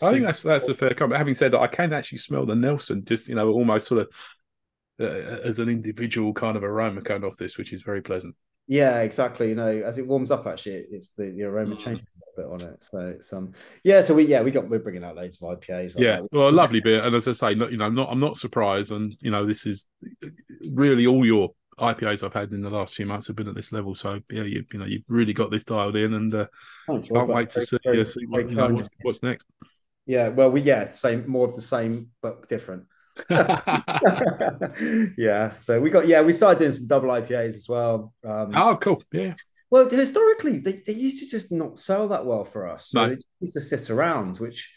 I 0.01 0.11
think 0.11 0.23
that's 0.23 0.43
that's 0.43 0.69
a 0.69 0.75
fair 0.75 0.93
comment. 0.93 1.17
Having 1.17 1.35
said 1.35 1.51
that, 1.53 1.59
I 1.59 1.67
can 1.67 1.91
actually 1.91 2.19
smell 2.19 2.45
the 2.45 2.55
Nelson, 2.55 3.03
just 3.03 3.27
you 3.27 3.35
know, 3.35 3.49
almost 3.49 3.87
sort 3.87 4.01
of 4.01 4.09
uh, 4.99 5.39
as 5.43 5.59
an 5.59 5.69
individual 5.69 6.33
kind 6.33 6.55
of 6.55 6.63
aroma 6.63 7.01
coming 7.01 7.23
off 7.23 7.37
this, 7.37 7.57
which 7.57 7.73
is 7.73 7.81
very 7.81 8.01
pleasant. 8.01 8.35
Yeah, 8.71 9.01
exactly. 9.01 9.49
You 9.49 9.55
know, 9.55 9.67
as 9.67 9.97
it 9.97 10.07
warms 10.07 10.31
up, 10.31 10.47
actually, 10.47 10.85
it's 10.89 11.09
the, 11.09 11.31
the 11.31 11.43
aroma 11.43 11.75
mm. 11.75 11.79
changes 11.79 12.05
a 12.05 12.39
little 12.39 12.57
bit 12.57 12.65
on 12.65 12.73
it. 12.73 12.81
So 12.81 13.09
it's 13.09 13.33
um, 13.33 13.51
yeah. 13.83 13.99
So 13.99 14.15
we 14.15 14.23
yeah 14.23 14.41
we 14.41 14.49
got 14.49 14.69
we're 14.69 14.79
bringing 14.79 15.03
out 15.03 15.17
loads 15.17 15.41
of 15.41 15.59
IPAs. 15.59 15.97
Like 15.97 16.05
yeah, 16.05 16.21
that. 16.21 16.31
well, 16.31 16.47
a 16.47 16.51
lovely 16.51 16.79
beer, 16.79 17.03
and 17.03 17.13
as 17.13 17.27
I 17.27 17.33
say, 17.33 17.53
not, 17.53 17.73
you 17.73 17.77
know, 17.77 17.83
I'm 17.83 17.95
not 17.95 18.07
I'm 18.09 18.21
not 18.21 18.37
surprised, 18.37 18.93
and 18.93 19.13
you 19.19 19.29
know, 19.29 19.45
this 19.45 19.65
is 19.65 19.89
really 20.69 21.05
all 21.05 21.25
your 21.25 21.49
IPAs 21.79 22.23
I've 22.23 22.33
had 22.33 22.53
in 22.53 22.61
the 22.61 22.69
last 22.69 22.95
few 22.95 23.05
months 23.05 23.27
have 23.27 23.35
been 23.35 23.49
at 23.49 23.55
this 23.55 23.73
level. 23.73 23.93
So 23.93 24.21
yeah, 24.29 24.43
you 24.43 24.63
you 24.71 24.79
know 24.79 24.85
you've 24.85 25.03
really 25.09 25.33
got 25.33 25.51
this 25.51 25.65
dialed 25.65 25.97
in, 25.97 26.13
and 26.13 26.33
uh, 26.33 26.47
can't 26.87 27.27
wait 27.27 27.49
to 27.49 27.65
see, 27.65 27.77
very, 27.83 28.05
see 28.05 28.25
what, 28.25 28.49
you 28.49 28.55
know, 28.55 28.69
what's, 28.69 28.89
what's 29.01 29.21
next. 29.21 29.47
Yeah, 30.05 30.29
well, 30.29 30.49
we 30.49 30.61
yeah, 30.61 30.87
same 30.87 31.29
more 31.29 31.45
of 31.45 31.57
the 31.57 31.61
same 31.61 32.11
but 32.21 32.47
different. 32.47 32.85
yeah. 35.17 35.55
So 35.55 35.79
we 35.79 35.89
got 35.89 36.07
yeah, 36.07 36.21
we 36.21 36.33
started 36.33 36.59
doing 36.59 36.71
some 36.71 36.87
double 36.87 37.09
IPAs 37.09 37.47
as 37.47 37.67
well. 37.69 38.13
Um, 38.23 38.51
oh, 38.55 38.77
cool. 38.77 39.03
Yeah. 39.11 39.35
Well, 39.69 39.89
historically, 39.89 40.59
they, 40.59 40.81
they 40.85 40.93
used 40.93 41.23
to 41.23 41.29
just 41.29 41.51
not 41.51 41.79
sell 41.79 42.09
that 42.09 42.25
well 42.25 42.43
for 42.43 42.67
us. 42.67 42.89
So 42.89 43.03
no. 43.03 43.09
they 43.09 43.21
used 43.39 43.53
to 43.53 43.61
sit 43.61 43.89
around, 43.89 44.37
which 44.37 44.69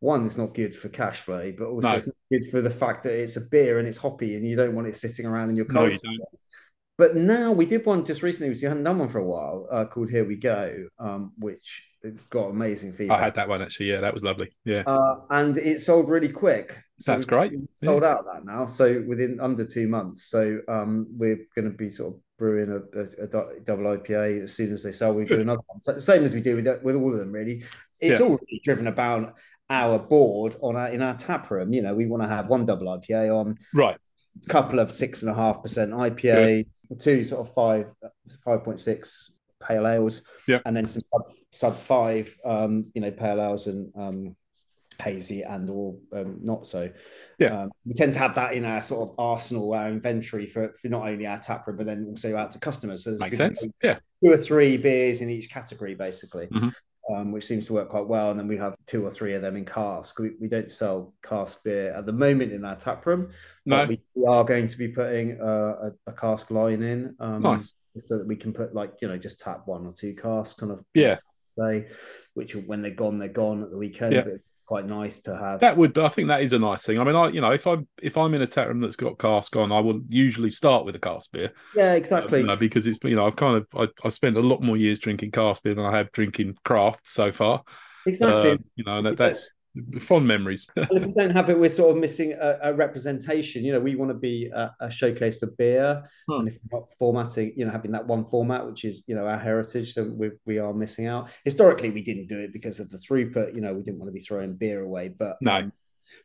one 0.00 0.24
is 0.24 0.38
not 0.38 0.54
good 0.54 0.74
for 0.74 0.88
cash 0.88 1.20
flow, 1.20 1.52
but 1.56 1.66
also 1.66 1.88
no. 1.88 1.94
it's 1.96 2.06
not 2.06 2.16
good 2.30 2.50
for 2.50 2.60
the 2.60 2.70
fact 2.70 3.02
that 3.04 3.20
it's 3.20 3.36
a 3.36 3.40
beer 3.40 3.78
and 3.78 3.88
it's 3.88 3.98
hoppy 3.98 4.36
and 4.36 4.46
you 4.46 4.54
don't 4.54 4.74
want 4.74 4.86
it 4.86 4.94
sitting 4.94 5.26
around 5.26 5.50
in 5.50 5.56
your 5.56 5.64
car. 5.64 5.88
No, 5.88 5.96
but 6.98 7.16
now 7.16 7.52
we 7.52 7.66
did 7.66 7.84
one 7.84 8.04
just 8.04 8.22
recently, 8.22 8.54
we 8.54 8.68
hadn't 8.68 8.84
done 8.84 8.98
one 8.98 9.08
for 9.08 9.18
a 9.18 9.24
while, 9.24 9.66
uh, 9.70 9.84
called 9.84 10.10
Here 10.10 10.24
We 10.24 10.36
Go, 10.36 10.86
um, 10.98 11.32
which 11.38 11.82
got 12.30 12.50
amazing 12.50 12.92
feedback. 12.92 13.18
I 13.20 13.24
had 13.24 13.34
that 13.34 13.48
one 13.48 13.62
actually. 13.62 13.90
Yeah, 13.90 14.00
that 14.00 14.14
was 14.14 14.22
lovely. 14.22 14.50
Yeah, 14.64 14.82
uh, 14.86 15.20
and 15.30 15.58
it 15.58 15.80
sold 15.80 16.08
really 16.08 16.28
quick. 16.28 16.78
So 16.98 17.12
That's 17.12 17.24
great. 17.24 17.52
Sold 17.74 18.02
yeah. 18.02 18.10
out 18.10 18.24
that 18.32 18.44
now. 18.44 18.64
So 18.64 19.04
within 19.06 19.38
under 19.40 19.64
two 19.64 19.86
months. 19.86 20.30
So 20.30 20.60
um, 20.68 21.06
we're 21.10 21.40
going 21.54 21.70
to 21.70 21.76
be 21.76 21.88
sort 21.88 22.14
of 22.14 22.20
brewing 22.38 22.70
a, 22.70 22.98
a, 22.98 23.24
a, 23.24 23.60
double 23.60 23.84
IPA 23.84 24.44
as 24.44 24.54
soon 24.54 24.72
as 24.72 24.82
they 24.82 24.92
sell. 24.92 25.12
We 25.12 25.24
do 25.24 25.40
another 25.40 25.62
one. 25.66 25.80
So, 25.80 25.98
same 25.98 26.24
as 26.24 26.34
we 26.34 26.40
do 26.40 26.56
with 26.56 26.82
with 26.82 26.96
all 26.96 27.12
of 27.12 27.18
them. 27.18 27.32
Really, 27.32 27.64
it's 28.00 28.20
yeah. 28.20 28.26
all 28.26 28.32
really 28.32 28.60
driven 28.64 28.86
about 28.86 29.34
our 29.68 29.98
board 29.98 30.56
on 30.60 30.76
our 30.76 30.88
in 30.88 31.02
our 31.02 31.14
tap 31.14 31.50
room. 31.50 31.72
You 31.72 31.82
know, 31.82 31.94
we 31.94 32.06
want 32.06 32.22
to 32.22 32.28
have 32.28 32.48
one 32.48 32.64
double 32.64 32.86
IPA 32.86 33.34
on. 33.38 33.56
Right. 33.74 33.96
A 34.44 34.48
couple 34.48 34.80
of 34.80 34.92
six 34.92 35.22
and 35.22 35.30
a 35.30 35.34
half 35.34 35.62
percent 35.62 35.92
IPA, 35.92 36.66
two 37.00 37.24
sort 37.24 37.46
of 37.46 37.54
five, 37.54 37.94
five 38.44 38.64
point 38.64 38.78
six 38.78 39.32
pale 39.62 39.88
ales, 39.88 40.22
yeah, 40.46 40.60
and 40.66 40.76
then 40.76 40.84
some 40.84 41.00
sub, 41.10 41.22
sub 41.52 41.74
five, 41.74 42.36
um, 42.44 42.84
you 42.94 43.00
know, 43.00 43.10
pale 43.10 43.40
ales 43.40 43.66
and 43.66 43.90
um, 43.96 44.36
hazy 45.06 45.42
and 45.42 45.70
or 45.70 45.96
um, 46.12 46.38
not 46.42 46.66
so. 46.66 46.90
Yeah, 47.38 47.62
um, 47.62 47.70
we 47.84 47.92
tend 47.92 48.12
to 48.14 48.18
have 48.18 48.34
that 48.34 48.54
in 48.54 48.64
our 48.64 48.82
sort 48.82 49.08
of 49.08 49.14
arsenal, 49.18 49.72
our 49.74 49.88
inventory 49.88 50.46
for, 50.46 50.72
for 50.80 50.88
not 50.88 51.08
only 51.08 51.26
our 51.26 51.38
tap 51.38 51.66
room 51.66 51.76
but 51.76 51.86
then 51.86 52.06
also 52.08 52.36
out 52.36 52.50
to 52.52 52.58
customers. 52.58 53.04
So 53.04 53.16
makes 53.20 53.36
sense. 53.36 53.64
yeah, 53.82 53.98
two 54.22 54.32
or 54.32 54.36
three 54.36 54.76
beers 54.76 55.20
in 55.20 55.30
each 55.30 55.50
category, 55.50 55.94
basically. 55.94 56.46
Mm-hmm. 56.48 56.68
Um, 57.08 57.30
which 57.30 57.44
seems 57.44 57.66
to 57.66 57.72
work 57.72 57.88
quite 57.88 58.08
well. 58.08 58.32
And 58.32 58.40
then 58.40 58.48
we 58.48 58.56
have 58.56 58.74
two 58.84 59.06
or 59.06 59.10
three 59.10 59.34
of 59.34 59.40
them 59.40 59.56
in 59.56 59.64
cask. 59.64 60.18
We, 60.18 60.32
we 60.40 60.48
don't 60.48 60.68
sell 60.68 61.14
cask 61.22 61.62
beer 61.62 61.92
at 61.92 62.04
the 62.04 62.12
moment 62.12 62.50
in 62.50 62.64
our 62.64 62.74
tap 62.74 63.06
room. 63.06 63.30
No. 63.64 63.84
we, 63.84 64.00
we 64.16 64.26
are 64.26 64.42
going 64.42 64.66
to 64.66 64.76
be 64.76 64.88
putting 64.88 65.40
uh, 65.40 65.86
a, 65.86 65.92
a, 66.08 66.12
cask 66.12 66.50
line 66.50 66.82
in. 66.82 67.14
Um, 67.20 67.42
nice 67.42 67.74
so 67.98 68.18
that 68.18 68.26
we 68.26 68.36
can 68.36 68.52
put 68.52 68.74
like 68.74 68.92
you 69.00 69.08
know 69.08 69.16
just 69.16 69.40
tap 69.40 69.62
one 69.66 69.86
or 69.86 69.92
two 69.92 70.14
casks 70.14 70.62
on 70.62 70.70
a 70.70 70.78
yeah 70.94 71.16
day, 71.56 71.88
which 72.34 72.54
when 72.54 72.82
they're 72.82 72.90
gone 72.90 73.18
they're 73.18 73.28
gone 73.28 73.62
at 73.62 73.70
the 73.70 73.76
weekend. 73.76 74.14
Yeah. 74.14 74.24
Quite 74.66 74.86
nice 74.86 75.20
to 75.20 75.36
have. 75.36 75.60
That 75.60 75.76
would, 75.76 75.94
but 75.94 76.04
I 76.04 76.08
think 76.08 76.26
that 76.26 76.42
is 76.42 76.52
a 76.52 76.58
nice 76.58 76.84
thing. 76.84 76.98
I 76.98 77.04
mean, 77.04 77.14
I 77.14 77.28
you 77.28 77.40
know 77.40 77.52
if 77.52 77.68
I'm 77.68 77.86
if 78.02 78.16
I'm 78.16 78.34
in 78.34 78.42
a 78.42 78.46
tap 78.46 78.66
room 78.66 78.80
that's 78.80 78.96
got 78.96 79.16
cask 79.16 79.54
on, 79.54 79.70
I 79.70 79.78
will 79.78 80.00
usually 80.08 80.50
start 80.50 80.84
with 80.84 80.96
a 80.96 80.98
cask 80.98 81.30
beer. 81.30 81.52
Yeah, 81.76 81.92
exactly. 81.92 82.38
Uh, 82.38 82.40
you 82.40 82.46
know, 82.48 82.56
because 82.56 82.84
it's 82.88 82.98
you 83.04 83.14
know 83.14 83.28
I've 83.28 83.36
kind 83.36 83.56
of 83.56 83.66
I, 83.76 84.06
I 84.06 84.08
spent 84.08 84.36
a 84.36 84.40
lot 84.40 84.62
more 84.62 84.76
years 84.76 84.98
drinking 84.98 85.30
cask 85.30 85.62
beer 85.62 85.74
than 85.76 85.84
I 85.84 85.96
have 85.96 86.10
drinking 86.10 86.56
craft 86.64 87.06
so 87.06 87.30
far. 87.30 87.62
Exactly. 88.06 88.50
Uh, 88.50 88.56
you 88.74 88.84
know 88.84 89.02
that, 89.02 89.16
that's 89.16 89.50
fond 90.00 90.26
memories. 90.26 90.66
if 90.76 91.06
we 91.06 91.12
don't 91.12 91.30
have 91.30 91.50
it, 91.50 91.58
we're 91.58 91.68
sort 91.68 91.90
of 91.90 92.00
missing 92.00 92.32
a, 92.32 92.58
a 92.62 92.74
representation. 92.74 93.64
You 93.64 93.72
know, 93.72 93.80
we 93.80 93.94
want 93.94 94.10
to 94.10 94.14
be 94.14 94.46
a, 94.46 94.74
a 94.80 94.90
showcase 94.90 95.38
for 95.38 95.46
beer, 95.46 96.08
hmm. 96.28 96.40
and 96.40 96.48
if 96.48 96.58
we're 96.70 96.78
not 96.78 96.90
formatting, 96.98 97.52
you 97.56 97.64
know, 97.64 97.72
having 97.72 97.92
that 97.92 98.06
one 98.06 98.24
format, 98.24 98.66
which 98.66 98.84
is 98.84 99.04
you 99.06 99.14
know 99.14 99.26
our 99.26 99.38
heritage, 99.38 99.94
so 99.94 100.04
we 100.04 100.30
we 100.44 100.58
are 100.58 100.72
missing 100.72 101.06
out. 101.06 101.30
Historically, 101.44 101.90
we 101.90 102.02
didn't 102.02 102.26
do 102.26 102.38
it 102.38 102.52
because 102.52 102.80
of 102.80 102.90
the 102.90 102.98
throughput. 102.98 103.54
You 103.54 103.60
know, 103.60 103.74
we 103.74 103.82
didn't 103.82 103.98
want 103.98 104.08
to 104.08 104.14
be 104.14 104.20
throwing 104.20 104.54
beer 104.54 104.82
away, 104.82 105.08
but 105.08 105.36
no. 105.40 105.56
Um, 105.56 105.72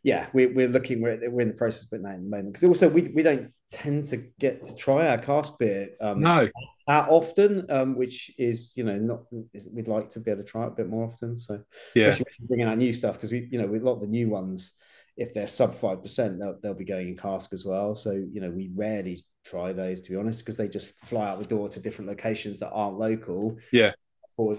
yeah, 0.03 0.29
we're, 0.33 0.53
we're 0.53 0.67
looking, 0.67 1.01
we're, 1.01 1.19
we're 1.29 1.41
in 1.41 1.47
the 1.47 1.53
process 1.53 1.83
of 1.83 1.89
putting 1.89 2.03
that 2.03 2.15
in 2.15 2.23
the 2.25 2.29
moment 2.29 2.53
because 2.53 2.67
also 2.67 2.87
we, 2.87 3.01
we 3.15 3.23
don't 3.23 3.51
tend 3.71 4.05
to 4.05 4.17
get 4.39 4.63
to 4.65 4.75
try 4.75 5.07
our 5.07 5.17
cask 5.17 5.57
beer 5.57 5.89
um, 6.01 6.19
no. 6.19 6.47
That 6.91 7.09
often, 7.09 7.65
um, 7.69 7.95
which 7.95 8.31
is, 8.37 8.73
you 8.75 8.83
know, 8.83 8.97
not, 8.97 9.21
we'd 9.71 9.87
like 9.87 10.09
to 10.09 10.19
be 10.19 10.29
able 10.29 10.43
to 10.43 10.49
try 10.49 10.63
it 10.65 10.67
a 10.67 10.71
bit 10.71 10.89
more 10.89 11.05
often. 11.05 11.37
So, 11.37 11.63
yeah, 11.95 12.07
especially 12.07 12.47
bringing 12.47 12.67
out 12.67 12.77
new 12.77 12.91
stuff 12.91 13.15
because 13.15 13.31
we, 13.31 13.47
you 13.49 13.61
know, 13.61 13.67
with 13.67 13.81
a 13.81 13.85
lot 13.85 13.93
of 13.93 14.01
the 14.01 14.07
new 14.07 14.27
ones, 14.27 14.73
if 15.15 15.33
they're 15.33 15.47
sub 15.47 15.73
5%, 15.73 16.37
they'll, 16.37 16.57
they'll 16.61 16.73
be 16.73 16.83
going 16.83 17.07
in 17.07 17.17
cask 17.17 17.53
as 17.53 17.63
well. 17.63 17.95
So, 17.95 18.11
you 18.11 18.41
know, 18.41 18.51
we 18.51 18.71
rarely 18.75 19.23
try 19.45 19.71
those 19.71 20.01
to 20.01 20.11
be 20.11 20.17
honest 20.17 20.41
because 20.41 20.57
they 20.57 20.67
just 20.67 20.99
fly 21.05 21.29
out 21.29 21.39
the 21.39 21.45
door 21.45 21.69
to 21.69 21.79
different 21.79 22.09
locations 22.09 22.59
that 22.59 22.71
aren't 22.71 22.99
local. 22.99 23.57
Yeah 23.71 23.93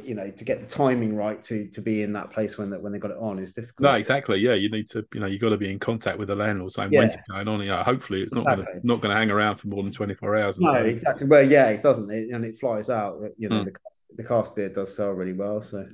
you 0.05 0.15
know 0.15 0.31
to 0.31 0.45
get 0.45 0.61
the 0.61 0.67
timing 0.67 1.17
right 1.17 1.43
to 1.43 1.67
to 1.69 1.81
be 1.81 2.03
in 2.03 2.13
that 2.13 2.31
place 2.31 2.59
when 2.59 2.71
that 2.71 2.81
when 2.81 2.93
they 2.93 2.99
got 2.99 3.11
it 3.11 3.17
on 3.19 3.39
is 3.39 3.53
difficult. 3.53 3.81
No, 3.81 3.93
exactly. 3.95 4.39
Yeah, 4.39 4.55
you 4.55 4.71
need 4.71 4.89
to 4.91 5.05
you 5.13 5.21
know 5.21 5.27
you 5.27 5.39
got 5.39 5.51
to 5.51 5.57
be 5.57 5.71
in 5.71 5.79
contact 5.79 6.19
with 6.19 6.29
the 6.29 6.37
landlord 6.37 6.73
saying 6.73 6.93
yeah. 6.93 7.01
when's 7.01 7.15
it 7.15 7.21
going 7.29 7.49
on. 7.49 7.61
You 7.61 7.69
know, 7.69 7.83
hopefully 7.83 8.23
it's 8.23 8.33
not 8.33 8.43
exactly. 8.43 8.65
gonna, 8.65 8.81
not 8.85 9.01
going 9.01 9.15
to 9.15 9.19
hang 9.19 9.31
around 9.31 9.57
for 9.57 9.69
more 9.69 9.83
than 9.83 9.93
twenty 9.93 10.15
four 10.15 10.37
hours. 10.37 10.59
No, 10.61 10.73
so. 10.73 10.85
exactly. 10.85 11.27
Well, 11.27 11.47
yeah, 11.49 11.69
it 11.69 11.83
doesn't, 11.83 12.11
it, 12.11 12.31
and 12.31 12.45
it 12.45 12.59
flies 12.59 12.91
out. 12.91 13.21
You 13.37 13.49
know, 13.49 13.63
mm. 13.63 13.65
the 13.67 13.73
the 14.17 14.25
cask 14.25 14.55
beer 14.55 14.69
does 14.69 14.95
sell 14.95 15.11
really 15.11 15.33
well. 15.33 15.61
So 15.61 15.87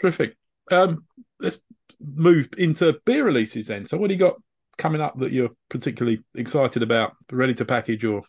terrific. 0.00 0.36
Um, 0.70 1.04
let's 1.40 1.58
move 2.00 2.48
into 2.58 3.00
beer 3.04 3.24
releases 3.24 3.66
then. 3.66 3.86
So 3.86 3.96
what 3.96 4.08
do 4.08 4.14
you 4.14 4.20
got 4.20 4.36
coming 4.78 5.00
up 5.00 5.18
that 5.18 5.32
you're 5.32 5.50
particularly 5.68 6.22
excited 6.34 6.82
about, 6.82 7.16
ready 7.30 7.54
to 7.54 7.64
package 7.64 8.04
or 8.04 8.22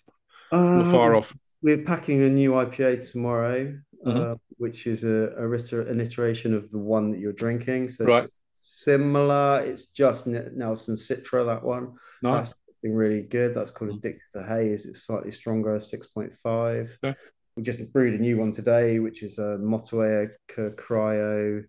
um, 0.52 0.92
far 0.92 1.16
off? 1.16 1.34
We're 1.62 1.84
packing 1.84 2.22
a 2.24 2.30
new 2.30 2.52
IPA 2.52 3.12
tomorrow 3.12 3.76
mm-hmm. 4.06 4.32
uh, 4.32 4.36
which 4.58 4.88
is 4.88 5.04
a, 5.04 5.34
a, 5.38 5.82
an 5.82 6.00
iteration 6.00 6.54
of 6.54 6.70
the 6.72 6.78
one 6.78 7.12
that 7.12 7.20
you're 7.20 7.34
drinking. 7.34 7.90
So 7.90 8.06
right. 8.06 8.24
it's 8.26 8.42
similar. 8.54 9.62
It's 9.62 9.88
just 9.88 10.28
Nelson 10.28 10.96
Citra, 10.96 11.46
that 11.46 11.64
one. 11.64 11.94
Nice. 12.22 12.50
That's 12.50 12.60
been 12.84 12.96
really 12.96 13.24
good. 13.24 13.54
That's 13.54 13.72
called 13.72 13.92
mm-hmm. 13.92 13.98
Addicted 14.00 14.32
to 14.34 14.44
Haze. 14.44 14.86
It's 14.86 15.04
slightly 15.04 15.32
stronger, 15.32 15.78
6.5. 15.78 16.90
Okay. 17.04 17.18
We 17.56 17.64
just 17.64 17.92
brewed 17.94 18.14
a 18.14 18.22
new 18.22 18.38
one 18.38 18.52
today, 18.52 19.00
which 19.00 19.24
is 19.24 19.38
a 19.40 19.58
Motueka 19.62 20.76
Cryo 20.76 21.64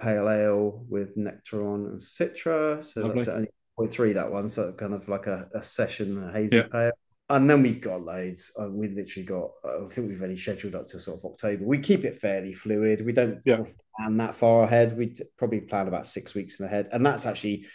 Pale 0.00 0.28
Ale 0.28 0.84
with 0.88 1.16
Nectaron 1.16 1.86
and 1.86 1.98
Citra. 1.98 2.84
So 2.84 3.02
Lovely. 3.02 3.16
that's 3.16 3.28
only 3.28 3.48
0.3 3.78 4.14
that 4.14 4.30
one. 4.30 4.48
So 4.48 4.72
kind 4.72 4.94
of 4.94 5.08
like 5.08 5.26
a, 5.26 5.48
a 5.54 5.62
session 5.62 6.22
a 6.24 6.32
hazy 6.32 6.56
yeah. 6.56 6.64
pale 6.70 6.92
and 7.30 7.48
then 7.48 7.62
we've 7.62 7.80
got 7.80 8.02
loads. 8.02 8.52
Uh, 8.58 8.68
we 8.70 8.88
literally 8.88 9.26
got. 9.26 9.50
Uh, 9.64 9.86
I 9.86 9.88
think 9.88 10.08
we've 10.08 10.22
only 10.22 10.36
scheduled 10.36 10.74
up 10.74 10.86
to 10.86 10.98
sort 10.98 11.18
of 11.18 11.24
October. 11.26 11.64
We 11.64 11.78
keep 11.78 12.04
it 12.04 12.20
fairly 12.20 12.52
fluid. 12.52 13.04
We 13.04 13.12
don't 13.12 13.40
yeah. 13.44 13.62
plan 13.96 14.16
that 14.16 14.34
far 14.34 14.62
ahead. 14.62 14.96
We 14.96 15.14
probably 15.36 15.60
plan 15.60 15.88
about 15.88 16.06
six 16.06 16.34
weeks 16.34 16.60
in 16.60 16.66
ahead, 16.66 16.88
and 16.92 17.04
that's 17.04 17.26
actually 17.26 17.66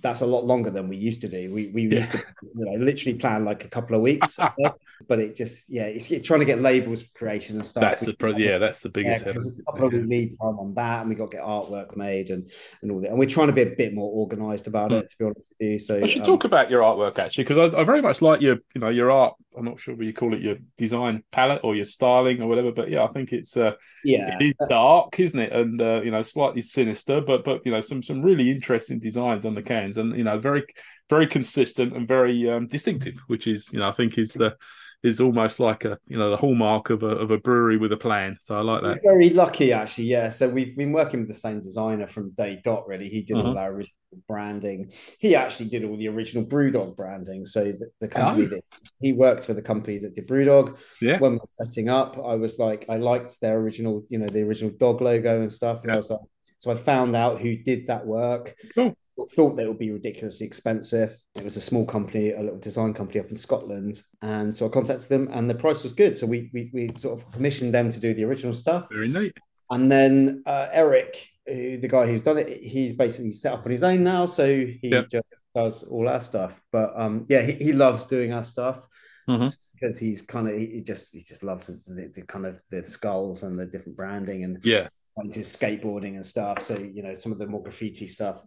that's 0.00 0.22
a 0.22 0.26
lot 0.26 0.46
longer 0.46 0.70
than 0.70 0.88
we 0.88 0.96
used 0.96 1.20
to 1.22 1.28
do. 1.28 1.52
We 1.52 1.70
we 1.74 1.82
yeah. 1.82 1.98
used 1.98 2.12
to 2.12 2.18
you 2.18 2.64
know 2.64 2.82
literally 2.82 3.18
plan 3.18 3.44
like 3.44 3.64
a 3.64 3.68
couple 3.68 3.96
of 3.96 4.02
weeks, 4.02 4.38
but 5.08 5.18
it 5.18 5.36
just 5.36 5.68
yeah, 5.70 5.84
it's, 5.84 6.10
it's, 6.10 6.26
trying 6.26 6.40
to 6.40 6.46
get 6.46 6.60
labels 6.60 7.02
creation 7.02 7.56
and 7.56 7.66
stuff. 7.66 7.82
That's 7.82 8.00
the 8.06 8.34
yeah, 8.36 8.58
that's 8.58 8.80
the 8.80 8.88
biggest. 8.88 9.26
Yeah, 9.26 9.32
a 9.32 9.72
couple 9.72 9.98
of 9.98 10.04
lead 10.04 10.30
time 10.40 10.58
on 10.58 10.74
that, 10.74 11.00
and 11.00 11.10
we 11.10 11.14
got 11.14 11.30
to 11.30 11.36
get 11.36 11.46
artwork 11.46 11.96
made 11.96 12.30
and 12.30 12.50
and 12.82 12.90
all 12.90 13.00
that. 13.00 13.10
And 13.10 13.18
we're 13.18 13.28
trying 13.28 13.48
to 13.48 13.52
be 13.52 13.62
a 13.62 13.74
bit 13.76 13.94
more 13.94 14.10
organised 14.12 14.66
about 14.66 14.90
mm. 14.90 15.00
it, 15.00 15.08
to 15.10 15.18
be 15.18 15.24
honest 15.24 15.54
with 15.58 15.68
you. 15.68 15.78
So 15.78 16.00
I 16.02 16.06
should 16.06 16.22
um, 16.22 16.26
talk 16.26 16.44
about 16.44 16.70
your 16.70 16.82
artwork 16.82 17.18
actually, 17.18 17.44
because 17.44 17.74
I, 17.74 17.80
I, 17.80 17.84
very 17.84 18.02
much 18.02 18.22
like 18.22 18.40
your 18.40 18.56
you 18.74 18.80
know 18.80 18.88
your 18.88 19.10
art. 19.10 19.34
I'm 19.56 19.64
not 19.66 19.80
sure 19.80 19.94
what 19.94 20.06
you 20.06 20.14
call 20.14 20.32
it, 20.32 20.40
your 20.40 20.56
design 20.78 21.22
palette 21.30 21.60
or 21.62 21.76
your 21.76 21.84
styling 21.84 22.40
or 22.40 22.48
whatever, 22.48 22.72
but 22.72 22.88
yeah, 22.88 23.04
I 23.04 23.08
think 23.08 23.32
it's 23.32 23.56
uh 23.56 23.72
yeah, 24.04 24.36
it 24.38 24.42
is 24.46 24.68
dark, 24.68 25.20
isn't 25.20 25.38
it? 25.38 25.52
And 25.52 25.80
uh, 25.80 26.00
you 26.02 26.10
know, 26.10 26.22
slightly 26.22 26.62
sinister, 26.62 27.20
but 27.20 27.44
but 27.44 27.60
you 27.64 27.72
know, 27.72 27.80
some 27.80 28.02
some 28.02 28.22
really 28.22 28.50
interesting 28.50 28.98
designs 28.98 29.44
on 29.44 29.54
the 29.54 29.62
cans, 29.62 29.98
and 29.98 30.16
you 30.16 30.24
know, 30.24 30.38
very 30.38 30.64
very 31.12 31.26
consistent 31.26 31.94
and 31.94 32.08
very 32.08 32.48
um, 32.48 32.66
distinctive, 32.66 33.14
which 33.26 33.46
is 33.46 33.70
you 33.72 33.78
know 33.78 33.88
I 33.88 33.92
think 33.92 34.16
is 34.16 34.32
the 34.32 34.56
is 35.02 35.20
almost 35.20 35.58
like 35.58 35.84
a 35.84 35.98
you 36.06 36.16
know 36.16 36.30
the 36.30 36.36
hallmark 36.36 36.90
of 36.90 37.02
a 37.02 37.08
of 37.08 37.30
a 37.30 37.38
brewery 37.38 37.76
with 37.76 37.92
a 37.92 37.96
plan. 37.96 38.36
So 38.40 38.56
I 38.56 38.60
like 38.60 38.82
that. 38.82 39.00
We're 39.02 39.12
very 39.12 39.30
lucky 39.30 39.72
actually, 39.72 40.04
yeah. 40.04 40.28
So 40.28 40.48
we've 40.48 40.76
been 40.76 40.92
working 40.92 41.20
with 41.20 41.28
the 41.28 41.34
same 41.34 41.60
designer 41.60 42.06
from 42.06 42.30
day 42.30 42.60
dot. 42.62 42.86
Really, 42.86 43.08
he 43.08 43.22
did 43.22 43.36
uh-huh. 43.36 43.48
all 43.48 43.58
our 43.58 43.72
original 43.72 43.96
branding. 44.28 44.92
He 45.18 45.34
actually 45.34 45.70
did 45.70 45.84
all 45.84 45.96
the 45.96 46.08
original 46.08 46.44
BrewDog 46.44 46.96
branding. 46.96 47.46
So 47.46 47.64
the, 47.64 47.90
the 48.00 48.08
company 48.08 48.46
oh. 48.46 48.48
that 48.50 48.64
he 49.00 49.12
worked 49.12 49.44
for 49.44 49.54
the 49.54 49.62
company 49.62 49.98
that 49.98 50.14
did 50.14 50.28
BrewDog. 50.28 50.78
Yeah. 51.00 51.18
When 51.18 51.32
we 51.32 51.38
were 51.38 51.48
setting 51.50 51.88
up, 51.88 52.16
I 52.18 52.34
was 52.34 52.58
like, 52.58 52.86
I 52.88 52.96
liked 52.98 53.40
their 53.40 53.58
original, 53.58 54.04
you 54.08 54.18
know, 54.18 54.26
the 54.26 54.42
original 54.42 54.72
dog 54.76 55.00
logo 55.00 55.40
and 55.40 55.50
stuff. 55.50 55.80
And 55.82 55.88
yeah. 55.88 55.94
I 55.94 55.96
was 55.96 56.10
like, 56.10 56.20
so 56.58 56.70
I 56.70 56.76
found 56.76 57.16
out 57.16 57.40
who 57.40 57.56
did 57.56 57.88
that 57.88 58.06
work. 58.06 58.54
Cool 58.74 58.94
thought 59.30 59.56
that 59.56 59.64
it 59.64 59.68
would 59.68 59.78
be 59.78 59.90
ridiculously 59.90 60.46
expensive. 60.46 61.16
It 61.34 61.44
was 61.44 61.56
a 61.56 61.60
small 61.60 61.86
company, 61.86 62.32
a 62.32 62.40
little 62.40 62.58
design 62.58 62.94
company 62.94 63.20
up 63.20 63.28
in 63.28 63.36
Scotland, 63.36 64.02
and 64.22 64.54
so 64.54 64.66
I 64.66 64.68
contacted 64.68 65.08
them, 65.08 65.28
and 65.32 65.48
the 65.48 65.54
price 65.54 65.82
was 65.82 65.92
good. 65.92 66.16
So 66.16 66.26
we 66.26 66.50
we, 66.52 66.70
we 66.72 66.90
sort 66.96 67.18
of 67.18 67.30
commissioned 67.32 67.74
them 67.74 67.90
to 67.90 68.00
do 68.00 68.14
the 68.14 68.24
original 68.24 68.54
stuff. 68.54 68.86
Very 68.90 69.08
neat. 69.08 69.36
And 69.70 69.90
then 69.90 70.42
uh, 70.46 70.68
Eric, 70.70 71.28
who, 71.46 71.78
the 71.78 71.88
guy 71.88 72.06
who's 72.06 72.22
done 72.22 72.38
it, 72.38 72.62
he's 72.62 72.92
basically 72.92 73.32
set 73.32 73.54
up 73.54 73.64
on 73.64 73.70
his 73.70 73.82
own 73.82 74.04
now, 74.04 74.26
so 74.26 74.46
he 74.46 74.78
yep. 74.82 75.08
just 75.08 75.26
does 75.54 75.82
all 75.84 76.08
our 76.08 76.20
stuff. 76.20 76.60
But 76.70 76.92
um, 76.94 77.26
yeah, 77.28 77.42
he, 77.42 77.52
he 77.52 77.72
loves 77.72 78.06
doing 78.06 78.32
our 78.32 78.42
stuff 78.42 78.86
because 79.26 79.56
mm-hmm. 79.56 80.04
he's 80.04 80.22
kind 80.22 80.48
of 80.48 80.56
he 80.56 80.82
just 80.82 81.12
he 81.12 81.20
just 81.20 81.42
loves 81.42 81.68
the, 81.68 82.10
the, 82.14 82.22
kind 82.22 82.44
of 82.44 82.60
the 82.70 82.82
skulls 82.82 83.44
and 83.44 83.58
the 83.58 83.66
different 83.66 83.96
branding 83.96 84.44
and 84.44 84.58
yeah 84.64 84.88
into 85.18 85.40
skateboarding 85.40 86.16
and 86.16 86.24
stuff. 86.24 86.62
So 86.62 86.76
you 86.76 87.02
know 87.02 87.14
some 87.14 87.32
of 87.32 87.38
the 87.38 87.46
more 87.46 87.62
graffiti 87.62 88.06
stuff 88.06 88.42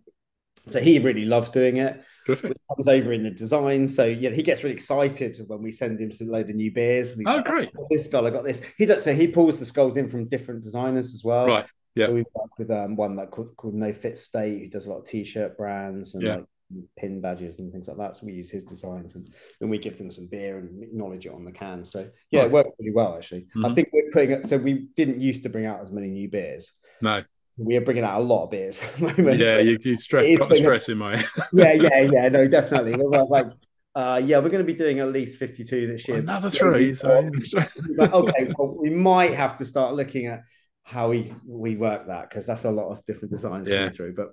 so 0.68 0.80
he 0.80 1.00
really 1.00 1.26
loves 1.26 1.50
doing 1.50 1.78
it. 1.78 2.04
Terrific. 2.26 2.54
Comes 2.74 2.88
over 2.88 3.14
in 3.14 3.22
the 3.22 3.30
design, 3.30 3.88
so 3.88 4.06
yeah, 4.06 4.32
he 4.32 4.42
gets 4.42 4.64
really 4.64 4.76
excited 4.76 5.40
when 5.48 5.62
we 5.62 5.72
send 5.72 6.00
him 6.00 6.12
some 6.12 6.28
load 6.28 6.50
of 6.50 6.56
new 6.56 6.72
beers. 6.72 7.12
And 7.12 7.20
he's 7.20 7.28
oh, 7.28 7.38
like, 7.38 7.46
great! 7.46 7.72
this 7.90 8.06
skull, 8.06 8.26
I 8.26 8.32
got 8.32 8.44
this. 8.44 8.62
He 8.78 8.86
does 8.86 9.04
so 9.04 9.14
he 9.14 9.28
pulls 9.28 9.60
the 9.60 9.66
skulls 9.66 9.96
in 9.96 10.10
from 10.10 10.28
different 10.28 10.64
designers 10.64 11.14
as 11.14 11.24
well. 11.24 11.46
Right. 11.46 11.66
Yeah. 11.94 12.08
So 12.08 12.14
we 12.14 12.24
work 12.34 12.58
with 12.58 12.72
um, 12.72 12.96
one 12.96 13.16
that 13.18 13.32
called, 13.32 13.56
called 13.56 13.76
No 13.76 13.94
Fit 13.94 14.18
State, 14.18 14.60
who 14.60 14.68
does 14.68 14.88
a 14.88 14.92
lot 14.92 15.00
of 15.00 15.06
t-shirt 15.06 15.58
brands 15.58 16.14
and 16.14 16.24
yeah. 16.24 16.36
like 16.36 16.46
pin 16.98 17.22
badges 17.22 17.60
and 17.60 17.72
things 17.72 17.88
like 17.88 17.98
that. 17.98 18.18
So 18.18 18.26
we 18.26 18.34
use 18.34 18.52
his 18.52 18.66
designs 18.66 19.16
and 19.16 19.30
then 19.62 19.70
we 19.70 19.78
give 19.78 19.98
them 19.98 20.10
some 20.10 20.28
beer 20.30 20.58
and 20.58 20.84
acknowledge 20.84 21.26
it 21.26 21.34
on 21.34 21.46
the 21.46 21.54
can. 21.54 21.84
So 21.84 22.10
yeah, 22.32 22.42
right. 22.42 22.48
it 22.48 22.52
works 22.52 22.74
really 22.80 22.92
well 22.92 23.16
actually. 23.16 23.42
Mm-hmm. 23.42 23.66
I 23.66 23.74
think 23.74 23.90
we're 23.94 24.12
putting 24.12 24.32
it. 24.32 24.46
So 24.46 24.58
we 24.58 24.88
didn't 24.96 25.22
used 25.22 25.44
to 25.44 25.50
bring 25.50 25.66
out 25.66 25.80
as 25.80 25.92
many 25.92 26.10
new 26.10 26.28
beers. 26.28 26.74
No 27.02 27.24
we 27.58 27.76
are 27.78 27.82
bringing 27.82 28.04
out 28.04 28.20
a 28.20 28.24
lot 28.24 28.46
of 28.46 28.52
beers 28.52 28.84
at 28.84 28.96
the 28.96 29.02
moment. 29.02 29.40
Yeah, 29.40 29.54
so 29.54 29.60
you, 29.60 29.78
you 29.82 29.98
stress, 29.98 30.40
got 30.40 30.50
the 30.50 30.58
stress 30.58 30.90
in 30.90 30.98
my. 30.98 31.16
yeah, 31.54 31.74
yeah, 31.74 32.02
yeah. 32.02 32.30
No, 32.30 32.48
definitely. 32.48 32.94
I 32.94 32.98
was 32.98 33.30
like, 33.30 33.48
uh, 33.96 34.22
yeah, 34.24 34.40
we're 34.40 34.50
going 34.50 34.66
to 34.66 34.72
be 34.72 34.74
doing 34.74 35.00
at 35.00 35.12
least 35.12 35.40
52 35.40 35.88
this 35.88 36.08
year. 36.08 36.18
Another 36.18 36.50
three. 36.50 36.94
So. 36.94 37.30
like, 37.98 38.14
okay, 38.14 38.52
well, 38.58 38.76
we 38.78 38.90
might 38.90 39.34
have 39.34 39.56
to 39.58 39.66
start 39.66 39.96
looking 39.96 40.26
at 40.28 40.42
how 40.84 41.10
we 41.10 41.34
we 41.48 41.76
work 41.76 42.06
that 42.08 42.30
because 42.30 42.46
that's 42.46 42.66
a 42.66 42.72
lot 42.72 42.92
of 42.92 43.04
different 43.06 43.32
designs 43.32 43.68
yeah. 43.68 43.78
coming 43.78 43.92
through. 43.92 44.16
But 44.16 44.30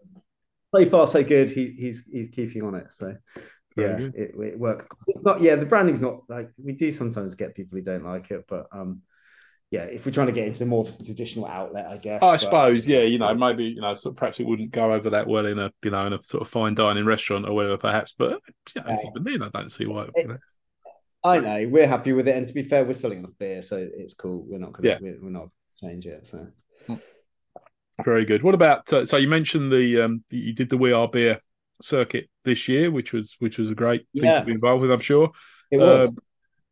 so 0.75 0.85
far, 0.87 1.07
so 1.07 1.23
good. 1.23 1.51
He's 1.51 1.70
he's 1.73 2.09
he's 2.11 2.29
keeping 2.29 2.62
on 2.62 2.75
it. 2.75 2.91
So 2.91 3.14
yeah, 3.77 3.99
it, 4.14 4.35
it 4.39 4.59
works. 4.59 4.87
It's 5.07 5.25
not. 5.25 5.41
Yeah, 5.41 5.57
the 5.57 5.66
branding's 5.66 6.03
not 6.03 6.20
like 6.29 6.51
we 6.62 6.73
do 6.73 6.93
sometimes 6.93 7.35
get 7.35 7.55
people 7.55 7.79
who 7.79 7.85
don't 7.85 8.05
like 8.05 8.31
it, 8.31 8.45
but 8.49 8.66
um, 8.73 9.03
yeah, 9.73 9.85
if 9.85 10.05
we're 10.05 10.12
trying 10.12 10.27
to 10.27 10.35
get 10.35 10.47
into 10.47 10.66
more 10.66 10.85
traditional 10.85 11.47
outlet, 11.47 11.87
I 11.87 11.97
guess. 11.97 12.23
I 12.23 12.33
but, 12.33 12.41
suppose, 12.41 12.87
yeah, 12.87 13.01
you 13.01 13.18
know, 13.18 13.35
maybe 13.35 13.64
you 13.64 13.81
know, 13.81 13.95
so 13.95 14.11
perhaps 14.12 14.39
it 14.39 14.47
wouldn't 14.47 14.70
go 14.70 14.93
over 14.93 15.09
that 15.11 15.27
well 15.27 15.47
in 15.47 15.59
a 15.59 15.73
you 15.83 15.91
know 15.91 16.07
in 16.07 16.12
a 16.12 16.23
sort 16.23 16.43
of 16.43 16.49
fine 16.49 16.75
dining 16.75 17.07
restaurant 17.07 17.49
or 17.49 17.55
whatever, 17.55 17.79
perhaps. 17.79 18.14
But 18.16 18.41
you 18.75 18.83
know, 18.83 18.91
uh, 18.91 18.99
even 19.09 19.25
then, 19.25 19.43
I 19.43 19.49
don't 19.49 19.70
see 19.70 19.87
why. 19.87 20.09
It, 20.14 20.31
I 21.25 21.41
know 21.41 21.68
we're 21.68 21.87
happy 21.87 22.12
with 22.12 22.29
it, 22.29 22.37
and 22.37 22.47
to 22.47 22.53
be 22.53 22.64
fair, 22.64 22.85
we're 22.85 22.93
selling 22.93 23.20
enough 23.20 23.33
beer, 23.39 23.62
so 23.62 23.79
it's 23.79 24.12
cool. 24.12 24.45
We're 24.47 24.59
not 24.59 24.75
going 24.75 24.83
to, 24.83 24.89
yeah. 24.91 24.99
we're, 25.01 25.25
we're 25.25 25.31
not 25.31 25.49
change 25.81 26.07
it. 26.07 26.27
So 26.27 26.49
very 28.05 28.27
good. 28.27 28.43
What 28.43 28.55
about 28.55 28.93
uh, 28.93 29.07
so 29.07 29.16
you 29.16 29.29
mentioned 29.29 29.73
the 29.73 30.03
um 30.03 30.23
you 30.29 30.53
did 30.53 30.68
the 30.68 30.77
We 30.77 30.93
Are 30.93 31.09
Beer 31.09 31.41
circuit 31.81 32.29
this 32.45 32.68
year, 32.68 32.91
which 32.91 33.14
was 33.14 33.37
which 33.39 33.57
was 33.57 33.70
a 33.70 33.75
great 33.75 34.07
yeah. 34.12 34.35
thing 34.35 34.41
to 34.43 34.47
be 34.49 34.53
involved 34.53 34.83
with. 34.83 34.93
I'm 34.93 35.01
sure 35.01 35.31
it 35.70 35.79
was. 35.79 36.09
Um, 36.09 36.18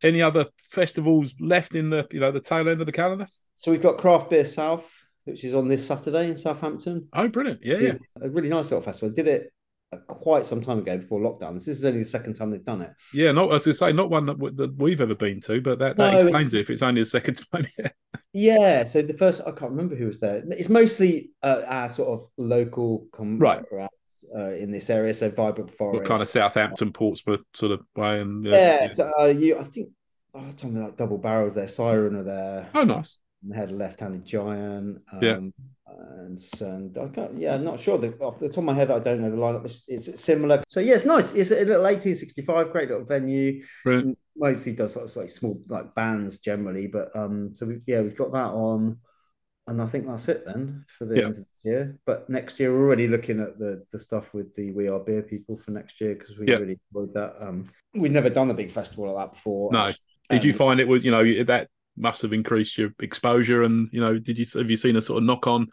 any 0.02 0.22
other 0.22 0.46
festivals 0.70 1.34
left 1.40 1.74
in 1.74 1.90
the 1.90 2.06
you 2.10 2.20
know 2.20 2.32
the 2.32 2.40
tail 2.40 2.68
end 2.68 2.80
of 2.80 2.86
the 2.86 2.92
calendar? 2.92 3.26
So 3.54 3.70
we've 3.70 3.82
got 3.82 3.98
Craft 3.98 4.30
Beer 4.30 4.44
South, 4.44 4.90
which 5.24 5.44
is 5.44 5.54
on 5.54 5.68
this 5.68 5.86
Saturday 5.86 6.30
in 6.30 6.36
Southampton. 6.36 7.08
Oh, 7.12 7.28
brilliant! 7.28 7.60
Yeah, 7.62 7.78
yeah, 7.78 7.92
a 8.20 8.28
really 8.28 8.48
nice 8.48 8.70
little 8.70 8.82
festival. 8.82 9.12
I 9.12 9.14
did 9.14 9.28
it 9.28 9.52
quite 9.98 10.46
some 10.46 10.60
time 10.60 10.78
ago 10.78 10.98
before 10.98 11.20
lockdown. 11.20 11.54
This 11.54 11.68
is 11.68 11.84
only 11.84 12.00
the 12.00 12.04
second 12.04 12.34
time 12.34 12.50
they've 12.50 12.64
done 12.64 12.82
it. 12.82 12.92
Yeah, 13.12 13.32
not 13.32 13.52
as 13.52 13.66
I 13.66 13.72
say, 13.72 13.92
not 13.92 14.10
one 14.10 14.26
that, 14.26 14.38
that 14.56 14.76
we've 14.76 15.00
ever 15.00 15.14
been 15.14 15.40
to, 15.42 15.60
but 15.60 15.78
that, 15.80 15.96
that 15.96 16.12
no, 16.12 16.18
explains 16.20 16.54
it 16.54 16.60
if 16.60 16.70
it's 16.70 16.82
only 16.82 17.02
the 17.02 17.06
second 17.06 17.40
time. 17.52 17.66
yeah, 18.32 18.84
so 18.84 19.02
the 19.02 19.12
first 19.12 19.40
I 19.42 19.50
can't 19.50 19.72
remember 19.72 19.96
who 19.96 20.06
was 20.06 20.20
there. 20.20 20.42
It's 20.50 20.68
mostly 20.68 21.30
uh, 21.42 21.62
our 21.66 21.88
sort 21.88 22.08
of 22.08 22.28
local 22.36 23.06
com- 23.12 23.38
right 23.38 23.64
uh, 24.36 24.50
in 24.52 24.70
this 24.70 24.90
area. 24.90 25.12
So 25.12 25.28
vibrant 25.28 25.76
forest, 25.76 26.02
what 26.02 26.08
kind 26.08 26.22
of 26.22 26.28
Southampton, 26.28 26.92
Portsmouth 26.92 27.40
sort 27.54 27.72
of 27.72 27.80
way, 27.96 28.20
and 28.20 28.44
yeah. 28.44 28.52
yeah, 28.52 28.80
yeah. 28.82 28.86
So 28.88 29.12
uh, 29.18 29.24
you, 29.24 29.58
I 29.58 29.64
think 29.64 29.88
last 30.32 30.60
time 30.60 30.74
we 30.74 30.80
like 30.80 30.96
double 30.96 31.18
barreled 31.18 31.54
their 31.54 31.68
siren 31.68 32.14
or 32.14 32.22
their 32.22 32.68
oh 32.74 32.84
nice. 32.84 33.18
They 33.42 33.56
had 33.56 33.70
a 33.70 33.74
left-handed 33.74 34.24
giant. 34.26 35.00
Um, 35.10 35.22
yeah. 35.22 35.38
And, 35.98 36.38
and 36.60 36.98
I 36.98 37.06
got 37.06 37.36
yeah, 37.36 37.54
I'm 37.54 37.64
not 37.64 37.80
sure. 37.80 37.98
The, 37.98 38.16
off 38.18 38.38
the 38.38 38.48
top 38.48 38.58
of 38.58 38.64
my 38.64 38.74
head, 38.74 38.90
I 38.90 38.98
don't 38.98 39.20
know 39.20 39.30
the 39.30 39.36
lineup. 39.36 39.64
It's, 39.64 39.82
it's 39.88 40.20
similar. 40.20 40.62
So 40.68 40.80
yeah, 40.80 40.94
it's 40.94 41.04
nice. 41.04 41.32
It's 41.32 41.50
a 41.50 41.56
little 41.56 41.82
1865, 41.82 42.72
great 42.72 42.88
little 42.88 43.04
venue. 43.04 43.62
Brilliant. 43.84 44.18
Mostly 44.36 44.72
does 44.72 44.94
sort 44.94 45.10
of 45.10 45.16
like 45.16 45.28
small 45.28 45.60
like 45.68 45.94
bands 45.94 46.38
generally, 46.38 46.86
but 46.86 47.14
um, 47.14 47.54
so 47.54 47.66
we, 47.66 47.80
yeah, 47.86 48.00
we've 48.00 48.16
got 48.16 48.32
that 48.32 48.50
on 48.52 48.98
and 49.70 49.80
I 49.80 49.86
think 49.86 50.06
that's 50.06 50.28
it 50.28 50.44
then 50.44 50.84
for 50.98 51.04
the 51.04 51.16
yeah. 51.16 51.22
end 51.26 51.38
of 51.38 51.44
this 51.44 51.60
year. 51.62 51.98
But 52.04 52.28
next 52.28 52.58
year, 52.58 52.72
we're 52.72 52.84
already 52.84 53.06
looking 53.06 53.40
at 53.40 53.58
the 53.58 53.84
the 53.92 54.00
stuff 54.00 54.34
with 54.34 54.54
the 54.56 54.72
We 54.72 54.88
Are 54.88 54.98
Beer 54.98 55.22
people 55.22 55.56
for 55.56 55.70
next 55.70 56.00
year 56.00 56.14
because 56.14 56.36
we 56.36 56.48
yeah. 56.48 56.56
really 56.56 56.78
enjoyed 56.92 57.14
that. 57.14 57.36
Um, 57.40 57.70
we've 57.94 58.10
never 58.10 58.30
done 58.30 58.50
a 58.50 58.54
big 58.54 58.70
festival 58.70 59.12
like 59.12 59.26
that 59.26 59.34
before. 59.34 59.70
No, 59.72 59.90
did 60.28 60.44
you 60.44 60.52
find 60.52 60.80
it 60.80 60.88
was 60.88 61.04
you 61.04 61.12
know 61.12 61.44
that 61.44 61.68
must 61.96 62.22
have 62.22 62.32
increased 62.32 62.78
your 62.78 62.90
exposure 63.00 63.62
and 63.62 63.88
you 63.92 64.00
know 64.00 64.18
did 64.18 64.38
you 64.38 64.46
have 64.54 64.70
you 64.70 64.76
seen 64.76 64.96
a 64.96 65.02
sort 65.02 65.18
of 65.18 65.24
knock 65.24 65.46
on 65.46 65.68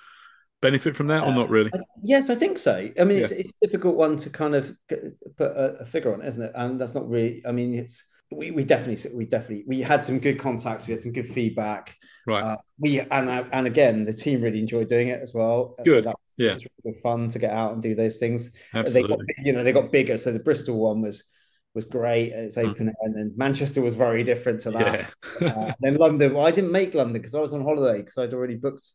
benefit 0.61 0.95
from 0.95 1.07
that 1.07 1.24
or 1.24 1.32
not 1.32 1.49
really? 1.49 1.72
Uh, 1.74 1.80
yes, 2.03 2.30
I 2.30 2.36
think 2.36 2.57
so. 2.57 2.89
I 2.99 3.03
mean, 3.03 3.18
yeah. 3.18 3.24
it's, 3.24 3.32
it's 3.32 3.49
a 3.61 3.68
difficult 3.68 3.95
one 3.95 4.18
to 4.18 4.30
kind 4.30 4.55
of 4.55 4.76
put 4.89 5.51
a, 5.51 5.78
a 5.82 5.86
figure 5.86 6.13
on, 6.13 6.24
isn't 6.24 6.41
it? 6.41 6.51
And 6.55 6.80
that's 6.80 6.95
not 6.95 7.07
really. 7.07 7.43
I 7.45 7.51
mean, 7.51 7.74
it's 7.76 8.05
we, 8.32 8.51
we 8.51 8.63
definitely 8.63 9.11
we 9.15 9.26
definitely 9.26 9.63
we 9.68 9.82
had 9.82 10.03
some 10.03 10.20
good 10.20 10.38
contacts 10.38 10.86
we 10.86 10.91
had 10.91 10.99
some 10.99 11.13
good 11.13 11.26
feedback 11.26 11.95
right 12.26 12.43
uh, 12.43 12.57
we 12.78 12.99
and 12.99 13.30
uh, 13.30 13.45
and 13.53 13.68
again 13.68 14.03
the 14.03 14.11
team 14.11 14.41
really 14.41 14.59
enjoyed 14.59 14.89
doing 14.89 15.07
it 15.07 15.22
as 15.22 15.34
well 15.34 15.76
good 15.86 15.88
so 15.88 16.01
that 16.01 16.15
was, 16.15 16.34
yeah 16.36 16.57
really 16.84 16.99
fun 16.99 17.30
to 17.30 17.39
get 17.39 17.51
out 17.51 17.72
and 17.72 17.82
do 17.82 17.95
those 17.95 18.18
things 18.18 18.51
Absolutely. 18.74 19.01
they 19.01 19.07
got 19.07 19.20
you 19.45 19.53
know 19.53 19.63
they 19.63 19.72
got 19.72 19.93
bigger 19.93 20.18
so 20.18 20.34
the 20.34 20.39
bristol 20.39 20.78
one 20.78 21.01
was 21.01 21.24
was 21.74 21.86
great 21.86 22.32
it's 22.34 22.57
mm. 22.57 22.70
open 22.70 22.88
mm. 22.88 22.93
and 23.01 23.15
then 23.15 23.32
manchester 23.38 23.82
was 23.82 23.95
very 23.95 24.24
different 24.24 24.59
to 24.59 24.72
that 24.72 25.11
yeah. 25.41 25.47
uh, 25.47 25.74
then 25.80 25.95
london 25.95 26.34
well 26.34 26.45
i 26.45 26.51
didn't 26.51 26.72
make 26.72 26.93
london 26.93 27.13
because 27.13 27.36
i 27.36 27.39
was 27.39 27.53
on 27.53 27.63
holiday 27.63 27.99
because 27.99 28.18
i'd 28.18 28.34
already 28.34 28.55
booked 28.55 28.91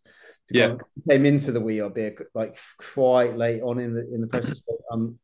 to 0.49 0.59
yeah. 0.59 0.75
came 1.09 1.25
into 1.25 1.53
the 1.53 1.61
we 1.61 1.81
are 1.81 1.91
beer 1.91 2.17
like 2.35 2.59
quite 2.79 3.37
late 3.37 3.63
on 3.63 3.79
in 3.79 3.95
the 3.95 4.13
in 4.13 4.21
the 4.21 4.27
process 4.27 4.63
um 4.93 5.19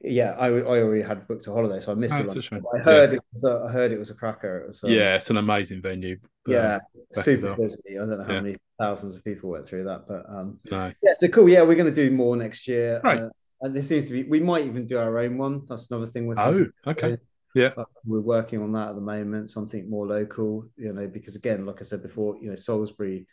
yeah, 0.00 0.32
I, 0.32 0.48
I 0.48 0.82
already 0.82 1.02
had 1.02 1.26
booked 1.26 1.46
a 1.46 1.52
holiday, 1.52 1.80
so 1.80 1.92
I 1.92 1.94
missed 1.94 2.14
oh, 2.14 2.30
it. 2.30 2.50
I 2.74 2.78
heard 2.80 3.12
yeah. 3.12 3.16
it 3.16 3.22
was 3.32 3.44
a, 3.44 3.66
I 3.66 3.72
heard 3.72 3.92
it 3.92 3.98
was 3.98 4.10
a 4.10 4.14
cracker. 4.14 4.58
It 4.58 4.68
was, 4.68 4.84
um, 4.84 4.90
yeah, 4.90 5.16
it's 5.16 5.30
an 5.30 5.38
amazing 5.38 5.80
venue. 5.80 6.18
Yeah, 6.46 6.80
super 7.10 7.54
busy. 7.56 7.78
I 7.90 8.04
don't 8.04 8.18
know 8.18 8.24
how 8.24 8.34
yeah. 8.34 8.40
many 8.40 8.56
thousands 8.78 9.16
of 9.16 9.24
people 9.24 9.50
went 9.50 9.66
through 9.66 9.84
that, 9.84 10.06
but 10.06 10.28
um, 10.28 10.58
no. 10.70 10.92
yeah, 11.02 11.12
so 11.14 11.28
cool. 11.28 11.48
Yeah, 11.48 11.62
we're 11.62 11.76
going 11.76 11.92
to 11.92 12.08
do 12.08 12.14
more 12.14 12.36
next 12.36 12.68
year. 12.68 13.00
Right. 13.02 13.22
Uh, 13.22 13.28
and 13.64 13.74
this 13.74 13.88
seems 13.88 14.06
to 14.06 14.12
be. 14.12 14.24
We 14.24 14.40
might 14.40 14.66
even 14.66 14.86
do 14.86 14.98
our 14.98 15.18
own 15.18 15.38
one. 15.38 15.62
That's 15.66 15.90
another 15.90 16.06
thing 16.06 16.26
with. 16.26 16.38
Oh, 16.38 16.66
okay. 16.86 17.16
Yeah, 17.54 17.70
we're 18.04 18.20
working 18.20 18.60
on 18.60 18.72
that 18.72 18.90
at 18.90 18.94
the 18.94 19.00
moment. 19.00 19.48
Something 19.48 19.88
more 19.88 20.06
local, 20.06 20.68
you 20.76 20.92
know, 20.92 21.06
because 21.06 21.36
again, 21.36 21.64
like 21.64 21.80
I 21.80 21.84
said 21.84 22.02
before, 22.02 22.36
you 22.40 22.50
know, 22.50 22.56
Salisbury 22.56 23.26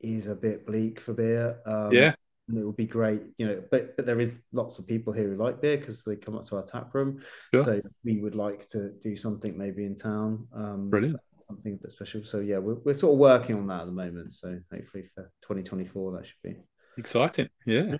is 0.00 0.26
a 0.26 0.34
bit 0.34 0.66
bleak 0.66 1.00
for 1.00 1.12
beer. 1.12 1.60
Um, 1.66 1.92
yeah, 1.92 2.14
and 2.48 2.58
it 2.58 2.64
would 2.64 2.76
be 2.76 2.86
great, 2.86 3.22
you 3.36 3.46
know. 3.46 3.62
But 3.70 3.96
but 3.96 4.06
there 4.06 4.20
is 4.20 4.40
lots 4.52 4.78
of 4.78 4.86
people 4.86 5.12
here 5.12 5.28
who 5.28 5.36
like 5.36 5.60
beer 5.60 5.76
because 5.76 6.04
they 6.04 6.16
come 6.16 6.36
up 6.36 6.46
to 6.46 6.56
our 6.56 6.62
tap 6.62 6.94
room. 6.94 7.20
Sure. 7.52 7.64
So 7.64 7.80
we 8.04 8.20
would 8.20 8.36
like 8.36 8.66
to 8.68 8.92
do 9.02 9.16
something 9.16 9.58
maybe 9.58 9.84
in 9.84 9.96
town. 9.96 10.46
Um, 10.54 10.88
Brilliant. 10.88 11.18
Something 11.36 11.74
a 11.74 11.76
bit 11.76 11.92
special. 11.92 12.24
So 12.24 12.38
yeah, 12.38 12.58
we're 12.58 12.78
we're 12.84 12.94
sort 12.94 13.12
of 13.12 13.18
working 13.18 13.56
on 13.56 13.66
that 13.66 13.80
at 13.80 13.86
the 13.86 13.92
moment. 13.92 14.32
So 14.32 14.58
hopefully 14.72 15.04
for 15.14 15.24
2024 15.42 16.12
that 16.12 16.26
should 16.26 16.34
be 16.42 16.56
Exciting. 16.96 17.48
Yeah. 17.66 17.96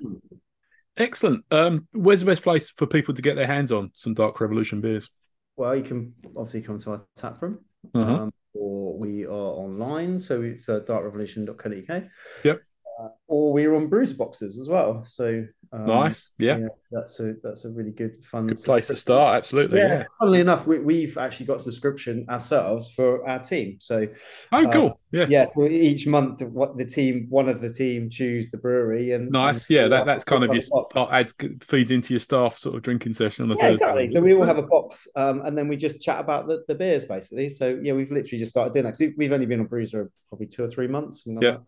Excellent. 0.99 1.44
Um, 1.51 1.86
where's 1.92 2.20
the 2.20 2.26
best 2.26 2.42
place 2.42 2.70
for 2.70 2.86
people 2.86 3.14
to 3.14 3.22
get 3.22 3.36
their 3.36 3.46
hands 3.46 3.72
on 3.72 3.90
some 3.94 4.14
Dark 4.14 4.40
Revolution 4.40 4.80
beers? 4.80 5.09
Well, 5.57 5.74
you 5.76 5.82
can 5.82 6.12
obviously 6.36 6.62
come 6.62 6.78
to 6.80 6.90
our 6.92 6.99
tap 7.16 7.40
room. 7.40 7.61
Uh-huh. 7.94 8.22
Um, 8.22 8.32
or 8.55 8.99
we 8.99 9.24
are 9.24 9.30
online, 9.30 10.18
so 10.18 10.42
it's 10.42 10.68
uh, 10.68 10.80
darkrevolution.co.uk. 10.80 12.05
Yep. 12.44 12.62
Uh, 13.01 13.09
or 13.28 13.53
we're 13.53 13.76
on 13.76 13.86
Brewser 13.86 14.16
boxes 14.16 14.59
as 14.59 14.68
well. 14.68 15.05
So 15.05 15.44
um, 15.72 15.86
Nice. 15.86 16.30
Yeah. 16.38 16.66
that's 16.90 17.20
a 17.20 17.34
that's 17.44 17.64
a 17.64 17.68
really 17.70 17.92
good 17.92 18.24
fun 18.24 18.49
Good 18.49 18.61
place 18.64 18.88
to 18.88 18.96
start. 18.96 19.36
Absolutely. 19.36 19.78
Yeah, 19.78 19.99
Yeah. 19.99 20.05
funnily 20.18 20.40
enough, 20.40 20.66
we, 20.66 20.80
we've 20.80 21.16
actually 21.16 21.46
got 21.46 21.61
subscription 21.61 22.26
ourselves 22.28 22.90
for 22.90 23.28
our 23.28 23.38
team. 23.38 23.76
So 23.78 24.09
Oh, 24.51 24.66
Uh, 24.66 24.72
cool. 24.72 25.01
Yeah. 25.12 25.26
yeah, 25.28 25.44
so 25.44 25.66
each 25.66 26.09
month, 26.09 26.42
what 26.42 26.76
the 26.76 26.84
team, 26.84 27.26
one 27.30 27.49
of 27.49 27.61
the 27.61 27.72
team 27.72 28.11
choose 28.11 28.51
the 28.51 28.57
brewery, 28.59 29.12
and 29.12 29.30
Nice. 29.30 29.70
and 29.70 29.76
Yeah. 29.76 29.88
That, 29.88 30.05
that's 30.07 30.24
kind 30.24 30.42
of 30.42 30.53
your 30.53 30.62
part 30.90 31.12
adds 31.12 31.34
feeds 31.61 31.92
into 31.92 32.12
your 32.14 32.20
staff 32.20 32.59
sort 32.59 32.74
of 32.74 32.82
drinking 32.82 33.14
session 33.14 33.44
on 33.44 33.49
the 33.51 33.55
Yeah, 33.57 33.68
Thursday. 33.68 33.84
exactly. 33.84 34.09
So 34.09 34.20
we 34.22 34.34
all 34.34 34.44
have 34.44 34.59
a 34.59 34.62
box, 34.62 35.07
um, 35.14 35.42
and 35.44 35.57
then 35.57 35.68
we 35.68 35.76
just 35.76 36.01
chat 36.01 36.18
about 36.18 36.49
the, 36.49 36.64
the 36.66 36.74
beers 36.74 37.05
basically. 37.05 37.49
So 37.51 37.78
yeah, 37.80 37.92
we've 37.92 38.11
literally 38.11 38.38
just 38.38 38.51
started 38.51 38.72
doing 38.72 38.86
that 38.86 38.99
because 38.99 39.14
we've 39.16 39.32
only 39.32 39.46
been 39.46 39.61
on 39.61 39.66
Brewser 39.66 40.11
probably 40.30 40.49
two 40.49 40.64
or 40.64 40.66
three 40.68 40.88
months. 40.88 41.22
Yeah. 41.24 41.38
that. 41.53 41.61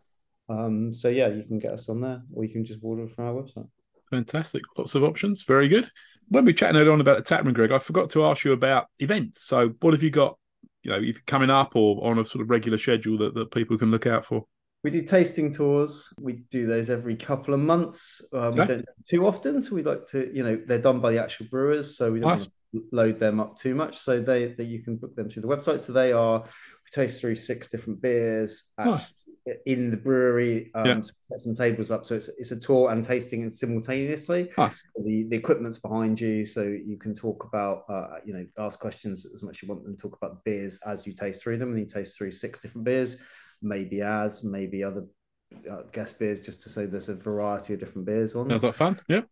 Um, 0.50 0.92
so 0.92 1.08
yeah, 1.08 1.28
you 1.28 1.44
can 1.44 1.58
get 1.58 1.72
us 1.72 1.88
on 1.88 2.00
there, 2.00 2.22
or 2.34 2.44
you 2.44 2.50
can 2.50 2.64
just 2.64 2.80
order 2.82 3.06
from 3.08 3.26
our 3.26 3.34
website. 3.34 3.68
Fantastic. 4.10 4.62
Lots 4.76 4.94
of 4.96 5.04
options. 5.04 5.44
Very 5.44 5.68
good. 5.68 5.88
When 6.28 6.44
we're 6.44 6.52
chatting 6.54 6.76
earlier 6.76 6.92
on 6.92 7.00
about 7.00 7.18
the 7.18 7.22
taproom, 7.22 7.54
Greg, 7.54 7.72
I 7.72 7.78
forgot 7.78 8.10
to 8.10 8.24
ask 8.24 8.44
you 8.44 8.52
about 8.52 8.86
events. 8.98 9.44
So 9.44 9.68
what 9.80 9.94
have 9.94 10.02
you 10.02 10.10
got, 10.10 10.36
you 10.82 10.90
know, 10.90 10.98
either 11.00 11.20
coming 11.26 11.50
up 11.50 11.76
or 11.76 12.04
on 12.04 12.18
a 12.18 12.24
sort 12.24 12.42
of 12.42 12.50
regular 12.50 12.78
schedule 12.78 13.18
that, 13.18 13.34
that 13.34 13.52
people 13.52 13.78
can 13.78 13.90
look 13.90 14.06
out 14.06 14.26
for? 14.26 14.44
We 14.82 14.90
do 14.90 15.02
tasting 15.02 15.52
tours. 15.52 16.12
We 16.20 16.44
do 16.50 16.66
those 16.66 16.88
every 16.88 17.14
couple 17.14 17.52
of 17.52 17.60
months. 17.60 18.22
Um, 18.32 18.52
We 18.52 18.64
don't 18.64 18.78
do 18.78 18.84
too 19.08 19.26
often, 19.26 19.60
so 19.60 19.74
we 19.74 19.82
like 19.82 20.04
to, 20.06 20.34
you 20.34 20.42
know, 20.42 20.60
they're 20.66 20.80
done 20.80 21.00
by 21.00 21.12
the 21.12 21.22
actual 21.22 21.46
brewers, 21.50 21.96
so 21.96 22.10
we 22.10 22.20
don't 22.20 22.30
Nice. 22.30 22.48
load 22.90 23.18
them 23.18 23.40
up 23.40 23.56
too 23.56 23.74
much. 23.74 23.98
So 23.98 24.20
they 24.20 24.54
that 24.54 24.64
you 24.64 24.82
can 24.82 24.96
book 24.96 25.14
them 25.14 25.28
through 25.28 25.42
the 25.42 25.48
website. 25.48 25.80
So 25.80 25.92
they 25.92 26.12
are 26.12 26.40
we 26.40 26.90
taste 26.90 27.20
through 27.20 27.34
six 27.34 27.68
different 27.68 28.00
beers 28.00 28.70
Nice. 28.78 29.12
In 29.66 29.90
the 29.90 29.96
brewery. 29.96 30.70
Um, 30.74 30.86
Yeah. 30.86 31.00
set 31.22 31.38
some 31.40 31.54
tables 31.54 31.90
up, 31.90 32.06
so 32.06 32.14
it's 32.16 32.28
it's 32.38 32.52
a 32.52 32.58
tour 32.58 32.90
and 32.90 33.04
tasting 33.04 33.44
it 33.44 33.52
simultaneously. 33.52 34.50
Nice. 34.58 34.82
The 34.96 35.24
the 35.24 35.36
equipment's 35.36 35.78
behind 35.78 36.20
you, 36.20 36.44
so 36.44 36.62
you 36.62 36.96
can 36.98 37.14
talk 37.14 37.44
about, 37.44 37.84
uh, 37.88 38.18
you 38.24 38.32
know, 38.34 38.46
ask 38.58 38.78
questions 38.78 39.26
as 39.32 39.42
much 39.42 39.56
as 39.56 39.62
you 39.62 39.68
want, 39.68 39.86
and 39.86 39.98
talk 39.98 40.16
about 40.16 40.32
the 40.36 40.50
beers 40.50 40.78
as 40.86 41.06
you 41.06 41.12
taste 41.12 41.42
through 41.42 41.58
them. 41.58 41.70
And 41.70 41.78
you 41.80 41.86
taste 41.86 42.16
through 42.16 42.32
six 42.32 42.60
different 42.60 42.84
beers, 42.84 43.18
maybe 43.62 44.02
as, 44.02 44.44
maybe 44.44 44.84
other 44.84 45.06
uh, 45.70 45.82
guest 45.92 46.18
beers, 46.18 46.40
just 46.40 46.60
to 46.62 46.68
say 46.68 46.86
there's 46.86 47.08
a 47.08 47.14
variety 47.14 47.74
of 47.74 47.80
different 47.80 48.06
beers 48.06 48.34
on. 48.34 48.50
Sounds 48.50 48.62
like 48.62 48.74
fun. 48.74 49.00
Yeah. 49.08 49.22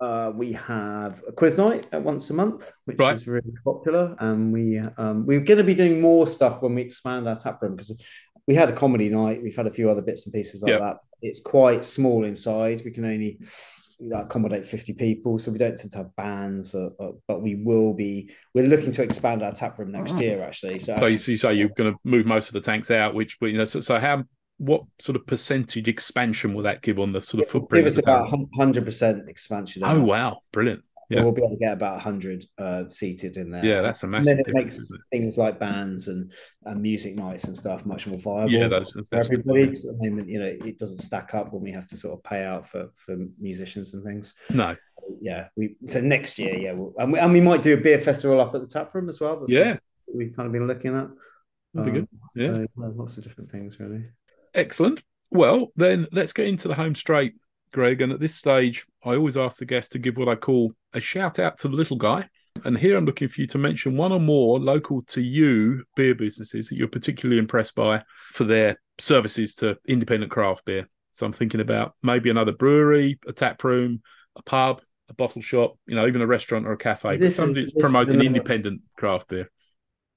Uh, 0.00 0.32
we 0.34 0.50
have 0.54 1.22
a 1.28 1.32
quiz 1.32 1.58
night 1.58 1.86
at 1.92 2.02
once 2.02 2.30
a 2.30 2.32
month, 2.32 2.72
which 2.86 2.98
Right. 2.98 3.14
is 3.14 3.28
really 3.28 3.52
popular, 3.62 4.16
and 4.20 4.50
we 4.50 4.78
um, 4.78 5.26
we're 5.26 5.40
going 5.40 5.58
to 5.58 5.64
be 5.64 5.74
doing 5.74 6.00
more 6.00 6.26
stuff 6.26 6.62
when 6.62 6.74
we 6.74 6.80
expand 6.80 7.28
our 7.28 7.36
tap 7.36 7.60
room 7.60 7.76
because 7.76 8.00
we 8.46 8.54
had 8.54 8.68
a 8.68 8.72
comedy 8.72 9.08
night, 9.08 9.42
we've 9.42 9.56
had 9.56 9.66
a 9.66 9.70
few 9.70 9.90
other 9.90 10.02
bits 10.02 10.24
and 10.24 10.32
pieces 10.32 10.62
like 10.62 10.70
Yep. 10.70 10.80
that. 10.80 10.96
It's 11.22 11.40
quite 11.40 11.84
small 11.84 12.24
inside; 12.24 12.82
we 12.84 12.90
can 12.90 13.04
only 13.04 13.40
accommodate 14.14 14.66
50 14.66 14.94
people 14.94 15.38
so 15.38 15.52
we 15.52 15.58
don't 15.58 15.76
tend 15.76 15.92
to 15.92 15.98
have 15.98 16.16
bands 16.16 16.74
or, 16.74 16.92
or- 16.98 17.16
but 17.28 17.42
we 17.42 17.56
will 17.56 17.92
be 17.92 18.30
we're 18.54 18.66
looking 18.66 18.90
to 18.92 19.02
expand 19.02 19.42
our 19.42 19.52
tap 19.52 19.78
room 19.78 19.92
next 19.92 20.12
mm. 20.12 20.22
year 20.22 20.42
actually 20.42 20.78
so, 20.78 20.96
So 20.96 21.06
you, 21.06 21.14
actually, 21.14 21.18
so 21.18 21.30
you 21.30 21.36
say 21.36 21.54
you're 21.54 21.68
going 21.68 21.92
to 21.92 21.98
move 22.04 22.26
most 22.26 22.48
of 22.48 22.54
the 22.54 22.60
tanks 22.60 22.90
out, 22.90 23.14
which, 23.14 23.36
you 23.42 23.58
know, 23.58 23.64
so, 23.64 23.80
so 23.80 23.98
how, 23.98 24.24
what 24.56 24.82
sort 25.00 25.16
of 25.16 25.26
percentage 25.26 25.88
expansion 25.88 26.54
will 26.54 26.62
that 26.62 26.82
give 26.82 26.98
on 26.98 27.12
the 27.12 27.22
sort 27.22 27.42
of 27.42 27.50
footprint? 27.50 27.84
give 27.84 27.92
us 27.92 27.98
about 27.98 28.28
100% 28.28 29.28
expansion 29.28 29.82
Oh, 29.84 30.02
wow. 30.02 30.40
Brilliant. 30.52 30.82
So 31.10 31.16
yeah. 31.18 31.22
we'll 31.24 31.32
be 31.32 31.42
able 31.42 31.50
to 31.50 31.56
get 31.56 31.72
about 31.72 31.94
100 31.94 32.44
uh, 32.58 32.84
seated 32.88 33.36
in 33.36 33.50
there 33.50 33.64
Yeah, 33.64 33.82
that's 33.82 34.04
a 34.04 34.06
and 34.06 34.24
then 34.24 34.38
it 34.38 34.46
makes 34.54 34.78
isn't 34.78 35.00
things 35.10 35.36
like 35.36 35.58
bands 35.58 36.06
and, 36.06 36.32
and 36.66 36.80
music 36.80 37.16
nights 37.16 37.44
and 37.44 37.56
stuff 37.56 37.84
much 37.84 38.06
more 38.06 38.18
viable 38.18 38.50
Yeah, 38.52 38.64
for 38.64 38.68
that's- 38.70 38.92
that's 38.94 39.08
for 39.08 39.16
everybody 39.16 39.62
absolutely- 39.62 39.66
'cause 39.68 39.84
at 39.86 39.98
the 39.98 40.08
moment 40.10 40.28
you 40.28 40.38
know 40.38 40.56
it 40.64 40.78
doesn't 40.78 40.98
stack 40.98 41.34
up 41.34 41.52
when 41.52 41.62
we 41.62 41.72
have 41.72 41.88
to 41.88 41.96
sort 41.96 42.16
of 42.16 42.22
pay 42.22 42.44
out 42.44 42.68
for 42.68 42.90
for 42.94 43.16
musicians 43.40 43.92
and 43.94 44.04
things 44.04 44.34
No. 44.50 44.76
yeah 45.20 45.48
we 45.56 45.74
so 45.86 46.00
next 46.00 46.38
year 46.38 46.56
yeah 46.56 46.72
we'll, 46.74 46.94
and, 46.98 47.12
we, 47.12 47.18
and 47.18 47.32
we 47.32 47.40
might 47.40 47.62
do 47.62 47.74
a 47.74 47.80
beer 47.80 47.98
festival 47.98 48.40
up 48.40 48.54
at 48.54 48.60
the 48.60 48.68
tap 48.68 48.94
room 48.94 49.08
as 49.08 49.18
well 49.18 49.36
that's 49.40 49.50
Yeah. 49.50 49.78
we've 50.14 50.34
kind 50.36 50.46
of 50.46 50.52
been 50.52 50.68
looking 50.68 50.96
at 50.96 51.08
That'd 51.74 51.92
be 51.92 52.00
good. 52.00 52.08
so, 52.32 52.42
Yeah. 52.42 52.66
well, 52.76 52.92
lots 52.96 53.16
of 53.16 53.24
different 53.24 53.50
things 53.50 53.80
really 53.80 54.04
Excellent. 54.54 55.02
Well, 55.32 55.72
then 55.76 56.06
let's 56.12 56.32
get 56.32 56.48
into 56.48 56.66
the 56.66 56.74
home 56.74 56.94
straight, 56.96 57.34
Greg. 57.72 58.02
And 58.02 58.12
at 58.12 58.20
this 58.20 58.34
stage, 58.34 58.86
I 59.04 59.10
always 59.16 59.36
ask 59.36 59.58
the 59.58 59.64
guest 59.64 59.92
to 59.92 59.98
give 59.98 60.16
what 60.16 60.28
I 60.28 60.34
call 60.34 60.72
a 60.92 61.00
shout 61.00 61.38
out 61.38 61.58
to 61.60 61.68
the 61.68 61.76
little 61.76 61.96
guy. 61.96 62.28
And 62.64 62.76
here 62.76 62.96
I'm 62.96 63.04
looking 63.06 63.28
for 63.28 63.40
you 63.40 63.46
to 63.48 63.58
mention 63.58 63.96
one 63.96 64.12
or 64.12 64.20
more 64.20 64.58
local 64.58 65.02
to 65.08 65.20
you 65.22 65.84
beer 65.96 66.14
businesses 66.14 66.68
that 66.68 66.76
you're 66.76 66.88
particularly 66.88 67.38
impressed 67.38 67.74
by 67.74 68.02
for 68.32 68.44
their 68.44 68.80
services 68.98 69.54
to 69.56 69.78
independent 69.86 70.32
craft 70.32 70.64
beer. 70.64 70.88
So 71.12 71.26
I'm 71.26 71.32
thinking 71.32 71.60
about 71.60 71.94
maybe 72.02 72.28
another 72.28 72.52
brewery, 72.52 73.18
a 73.26 73.32
tap 73.32 73.62
room, 73.64 74.02
a 74.36 74.42
pub, 74.42 74.80
a 75.08 75.14
bottle 75.14 75.42
shop, 75.42 75.76
you 75.86 75.94
know, 75.94 76.06
even 76.06 76.20
a 76.22 76.26
restaurant 76.26 76.66
or 76.66 76.72
a 76.72 76.76
cafe. 76.76 77.00
So 77.02 77.08
but 77.12 77.20
this 77.20 77.38
is- 77.38 77.54
that's 77.54 77.72
promoting 77.72 78.20
independent 78.26 78.82
craft 78.96 79.28
beer. 79.28 79.50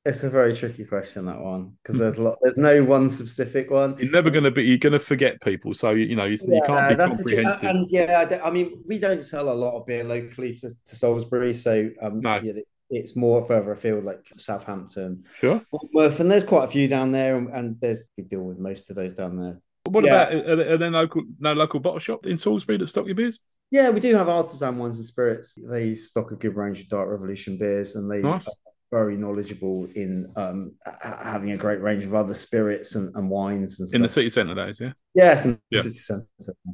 It's 0.06 0.24
a 0.24 0.30
very 0.30 0.54
tricky 0.54 0.84
question 0.84 1.26
that 1.26 1.40
one 1.40 1.74
because 1.82 1.98
there's 2.00 2.18
a 2.18 2.22
lot 2.22 2.38
there's 2.42 2.58
no 2.58 2.84
one 2.84 3.10
specific 3.10 3.72
one 3.72 3.98
You're 3.98 4.12
never 4.12 4.30
going 4.30 4.44
to 4.44 4.52
be. 4.52 4.64
You're 4.64 4.78
going 4.78 4.94
to 4.94 5.00
forget 5.00 5.42
people. 5.42 5.74
So 5.74 5.92
you, 5.92 6.06
you 6.08 6.16
know 6.16 6.26
you, 6.26 6.38
you 6.46 6.62
can't 6.66 6.90
be 6.90 6.96
that's 6.96 7.24
the 7.24 7.30
tr- 7.30 7.36
comprehensive. 7.44 7.70
and 7.70 7.88
yeah, 7.90 8.26
I, 8.44 8.48
I 8.48 8.50
mean, 8.52 8.84
we 8.86 9.00
don't 9.00 9.24
sell 9.24 9.50
a 9.50 9.54
lot 9.54 9.76
of 9.80 9.86
beer 9.86 10.04
locally 10.04 10.54
to, 10.56 10.70
to 10.70 10.96
Salisbury, 10.96 11.54
so 11.54 11.90
um, 12.02 12.20
No. 12.20 12.36
yeah, 12.44 12.54
it's 12.90 13.16
more 13.16 13.46
further 13.46 13.72
afield, 13.72 14.04
like 14.04 14.20
Southampton, 14.38 15.24
Sure. 15.40 15.62
Bournemouth, 15.72 16.20
and 16.20 16.30
there's 16.30 16.44
quite 16.44 16.66
a 16.66 16.68
few 16.68 16.88
down 16.88 17.12
there, 17.12 17.38
and, 17.38 17.48
and 17.50 17.80
there's 17.80 18.10
we 18.18 18.24
deal 18.24 18.42
with 18.42 18.60
most 18.60 18.90
of 18.90 18.96
those 18.96 19.14
down 19.14 19.38
there. 19.38 19.58
What 19.86 20.04
Yeah. 20.06 20.28
about 20.30 20.34
are, 20.50 20.56
there- 20.58 20.74
are 20.74 20.78
there 20.78 20.92
local 20.92 21.24
no 21.40 21.54
local 21.54 21.80
bottle 21.80 22.00
shop 22.00 22.26
in 22.26 22.38
Salisbury 22.38 22.78
that 22.78 22.88
stock 22.88 23.06
your 23.06 23.16
beers? 23.16 23.40
Yeah, 23.72 23.90
we 23.90 24.00
do 24.00 24.16
have 24.16 24.30
artisan 24.30 24.78
wines 24.78 24.98
and 24.98 25.06
spirits. 25.06 25.58
They 25.68 25.96
stock 25.96 26.32
a 26.32 26.36
good 26.36 26.56
range 26.56 26.82
of 26.82 26.90
Dark 26.90 27.10
Revolution 27.10 27.58
beers, 27.58 27.96
and 27.96 28.12
they 28.12 28.22
Nice. 28.22 28.48
Very 28.94 29.18
knowledgeable 29.18 29.88
in 29.96 30.32
um, 30.36 30.74
ha- 30.86 31.20
having 31.24 31.52
a 31.52 31.58
great 31.58 31.82
range 31.82 32.06
of 32.06 32.14
other 32.14 32.36
spirits 32.36 32.94
and, 32.94 33.14
and 33.16 33.28
wines 33.28 33.80
and 33.80 33.88
stuff. 33.90 33.96
In 33.96 34.04
the 34.04 34.10
city 34.10 34.30
centre, 34.30 34.54
those, 34.54 34.80
yeah. 34.80 34.94
yes, 35.16 35.46
in 35.46 35.60
Yeah. 35.72 35.82
city 35.82 35.96
centre. 35.96 36.26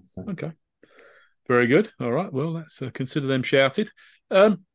so. 0.04 0.26
Okay. 0.30 0.52
Very 1.48 1.68
good. 1.68 1.92
All 2.02 2.12
right. 2.12 2.32
Well, 2.32 2.52
let's 2.52 2.82
uh, 2.82 2.90
consider 2.94 3.28
them 3.28 3.42
shouted. 3.42 3.90
Um, 4.30 4.66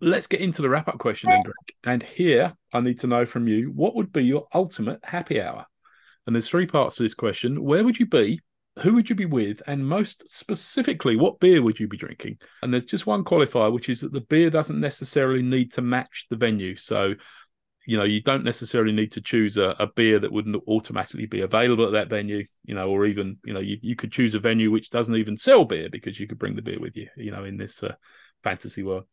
let's 0.00 0.26
get 0.26 0.40
into 0.40 0.62
the 0.62 0.70
wrap 0.70 0.88
up 0.88 0.98
question 0.98 1.28
then, 1.28 1.42
Greg. 1.42 1.54
And 1.84 2.02
here 2.02 2.54
I 2.72 2.80
need 2.80 3.00
to 3.00 3.06
know 3.06 3.26
from 3.26 3.46
you 3.46 3.70
what 3.74 3.94
would 3.94 4.10
be 4.10 4.24
your 4.24 4.46
ultimate 4.54 5.00
happy 5.04 5.40
hour? 5.40 5.66
And 6.26 6.34
there's 6.34 6.48
three 6.48 6.66
parts 6.66 6.96
to 6.96 7.02
this 7.02 7.14
question. 7.14 7.62
Where 7.62 7.84
would 7.84 7.98
you 7.98 8.06
be? 8.06 8.40
Who 8.82 8.94
would 8.94 9.08
you 9.08 9.14
be 9.14 9.26
with? 9.26 9.62
And 9.66 9.86
most 9.86 10.28
specifically, 10.28 11.16
what 11.16 11.40
beer 11.40 11.62
would 11.62 11.78
you 11.78 11.88
be 11.88 11.96
drinking? 11.96 12.38
And 12.62 12.72
there's 12.72 12.84
just 12.84 13.06
one 13.06 13.24
qualifier, 13.24 13.72
which 13.72 13.88
is 13.88 14.00
that 14.00 14.12
the 14.12 14.20
beer 14.20 14.50
doesn't 14.50 14.80
necessarily 14.80 15.42
need 15.42 15.72
to 15.74 15.82
match 15.82 16.26
the 16.30 16.36
venue. 16.36 16.76
So, 16.76 17.14
you 17.86 17.96
know, 17.96 18.04
you 18.04 18.22
don't 18.22 18.44
necessarily 18.44 18.92
need 18.92 19.12
to 19.12 19.20
choose 19.20 19.56
a, 19.56 19.74
a 19.78 19.86
beer 19.86 20.18
that 20.18 20.32
wouldn't 20.32 20.62
automatically 20.66 21.26
be 21.26 21.40
available 21.40 21.86
at 21.86 21.92
that 21.92 22.08
venue, 22.08 22.46
you 22.64 22.74
know, 22.74 22.88
or 22.88 23.06
even, 23.06 23.38
you 23.44 23.52
know, 23.52 23.60
you, 23.60 23.78
you 23.82 23.96
could 23.96 24.12
choose 24.12 24.34
a 24.34 24.40
venue 24.40 24.70
which 24.70 24.90
doesn't 24.90 25.16
even 25.16 25.36
sell 25.36 25.64
beer 25.64 25.88
because 25.90 26.18
you 26.18 26.26
could 26.26 26.38
bring 26.38 26.56
the 26.56 26.62
beer 26.62 26.78
with 26.78 26.96
you, 26.96 27.08
you 27.16 27.30
know, 27.30 27.44
in 27.44 27.56
this 27.56 27.82
uh, 27.82 27.94
fantasy 28.42 28.82
world. 28.82 29.04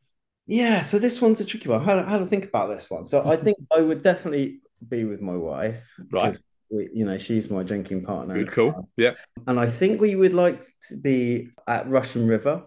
Yeah, 0.46 0.80
so 0.80 0.98
this 0.98 1.22
one's 1.22 1.42
a 1.42 1.46
tricky 1.46 1.68
one. 1.68 1.84
How, 1.84 2.04
how 2.06 2.18
to 2.18 2.26
think 2.26 2.46
about 2.46 2.68
this 2.68 2.90
one? 2.90 3.06
So 3.06 3.28
I 3.28 3.36
think 3.44 3.58
I 3.76 3.82
would 3.82 4.02
definitely 4.02 4.62
be 4.88 5.04
with 5.04 5.22
my 5.22 5.36
wife, 5.36 5.84
Right. 6.12 6.38
We, 6.70 6.90
you 6.94 7.06
know 7.06 7.18
she's 7.18 7.50
my 7.50 7.64
drinking 7.64 8.04
partner, 8.04 8.36
Good, 8.44 8.52
cool. 8.52 8.90
Yeah. 8.98 9.14
and 9.48 9.60
I 9.60 9.68
think 9.68 10.02
we 10.02 10.16
would 10.16 10.34
like 10.34 10.64
to 10.90 10.98
be 10.98 11.50
at 11.68 11.88
Russian 11.90 12.28
River, 12.28 12.64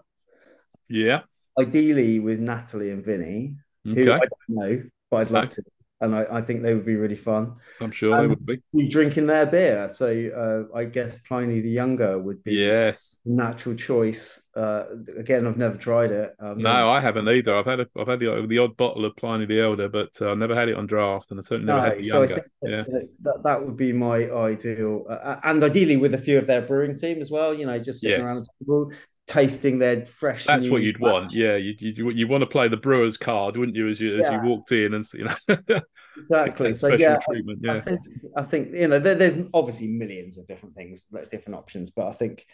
Yeah. 0.88 1.22
ideally 1.58 2.18
with 2.20 2.40
Natalie 2.40 2.90
and 2.90 3.04
Vinny, 3.04 3.56
who 3.84 4.12
I 4.12 4.18
don't 4.18 4.30
know, 4.48 4.82
but 5.10 5.16
I'd 5.18 5.30
love 5.30 5.44
Okay. 5.44 5.54
to. 5.56 5.62
And 6.00 6.14
I, 6.14 6.26
I, 6.30 6.42
think 6.42 6.62
they 6.62 6.74
would 6.74 6.86
be 6.86 6.96
really 6.96 7.16
fun. 7.16 7.56
I'm 7.80 7.90
sure 7.90 8.14
and 8.14 8.22
they 8.22 8.26
would 8.28 8.62
be. 8.72 8.88
Drinking 8.88 9.26
their 9.26 9.46
beer, 9.46 9.88
so 9.88 10.68
uh, 10.72 10.76
I 10.76 10.84
guess 10.84 11.16
Pliny 11.28 11.60
the 11.60 11.70
Younger 11.70 12.18
would 12.18 12.42
be 12.42 12.54
yes 12.54 13.20
natural 13.24 13.74
choice. 13.74 14.40
Uh, 14.56 14.84
again, 15.18 15.46
I've 15.46 15.56
never 15.56 15.76
tried 15.76 16.10
it. 16.10 16.34
Um, 16.40 16.58
no, 16.58 16.90
I 16.90 17.00
haven't 17.00 17.28
either. 17.28 17.56
I've 17.56 17.66
had 17.66 17.80
a, 17.80 17.86
I've 17.96 18.08
had 18.08 18.18
the, 18.18 18.46
the 18.48 18.58
odd 18.58 18.76
bottle 18.76 19.04
of 19.04 19.14
Pliny 19.16 19.46
the 19.46 19.60
Elder, 19.60 19.88
but 19.88 20.10
uh, 20.20 20.32
I've 20.32 20.38
never 20.38 20.54
had 20.54 20.68
it 20.68 20.76
on 20.76 20.86
draft, 20.86 21.30
and 21.30 21.38
I 21.38 21.42
certainly 21.42 21.66
never 21.66 21.80
no, 21.80 21.94
had 21.94 21.98
the 21.98 22.08
so 22.08 22.22
Younger. 22.22 22.50
yeah, 22.62 22.82
that, 23.22 23.42
that 23.44 23.64
would 23.64 23.76
be 23.76 23.92
my 23.92 24.30
ideal, 24.30 25.04
uh, 25.08 25.36
and 25.44 25.62
ideally 25.62 25.96
with 25.96 26.14
a 26.14 26.18
few 26.18 26.38
of 26.38 26.46
their 26.46 26.62
brewing 26.62 26.96
team 26.96 27.20
as 27.20 27.30
well. 27.30 27.54
You 27.54 27.66
know, 27.66 27.78
just 27.78 28.00
sitting 28.00 28.20
yes. 28.20 28.28
around 28.28 28.36
the 28.36 28.48
table, 28.64 28.92
tasting 29.30 29.78
their 29.78 30.04
fresh. 30.04 30.44
That's 30.44 30.68
what 30.68 30.82
you'd 30.82 30.98
want. 30.98 31.32
Yeah, 31.32 31.54
you, 31.54 31.74
you 31.78 32.10
you 32.10 32.26
want 32.26 32.42
to 32.42 32.46
play 32.46 32.66
the 32.66 32.76
brewer's 32.76 33.16
card, 33.16 33.56
wouldn't 33.56 33.76
you? 33.76 33.88
As 33.88 34.00
you 34.00 34.18
as 34.18 34.24
yeah. 34.24 34.42
you 34.42 34.48
walked 34.48 34.72
in 34.72 34.92
and 34.92 35.04
you 35.14 35.24
know. 35.24 35.36
exactly. 36.18 36.74
so 36.74 36.88
yeah, 36.88 37.18
treatment. 37.18 37.60
Yeah, 37.62 37.74
I 37.74 37.80
think 37.80 38.00
I 38.36 38.42
think 38.42 38.74
you 38.74 38.88
know 38.88 38.98
there, 38.98 39.14
there's 39.14 39.38
obviously 39.54 39.86
millions 39.86 40.36
of 40.36 40.48
different 40.48 40.74
things, 40.74 41.06
different 41.30 41.58
options, 41.58 41.90
but 41.90 42.08
I 42.08 42.12
think 42.12 42.44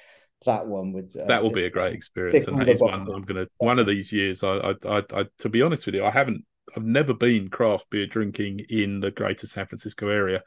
that 0.45 0.67
one 0.67 0.93
would 0.93 1.11
uh, 1.17 1.25
that 1.27 1.43
will 1.43 1.51
be 1.51 1.65
a 1.65 1.71
great 1.71 1.95
experience, 1.95 2.47
and 2.47 2.61
that 2.61 2.69
is 2.69 2.81
one 2.81 2.93
I'm 2.95 3.23
gonna 3.23 3.47
one 3.57 3.79
of 3.79 3.87
these 3.87 4.13
years. 4.13 4.45
I, 4.45 4.57
I, 4.57 4.75
I, 4.87 5.03
I, 5.15 5.25
to 5.39 5.49
be 5.49 5.63
honest 5.63 5.87
with 5.87 5.95
you, 5.95 6.05
I 6.05 6.11
haven't, 6.11 6.45
I've 6.77 6.85
never 6.85 7.15
been 7.15 7.49
craft 7.49 7.87
beer 7.91 8.07
drinking 8.07 8.61
in 8.69 9.01
the 9.01 9.11
greater 9.11 9.47
San 9.47 9.67
Francisco 9.67 10.09
area. 10.09 10.43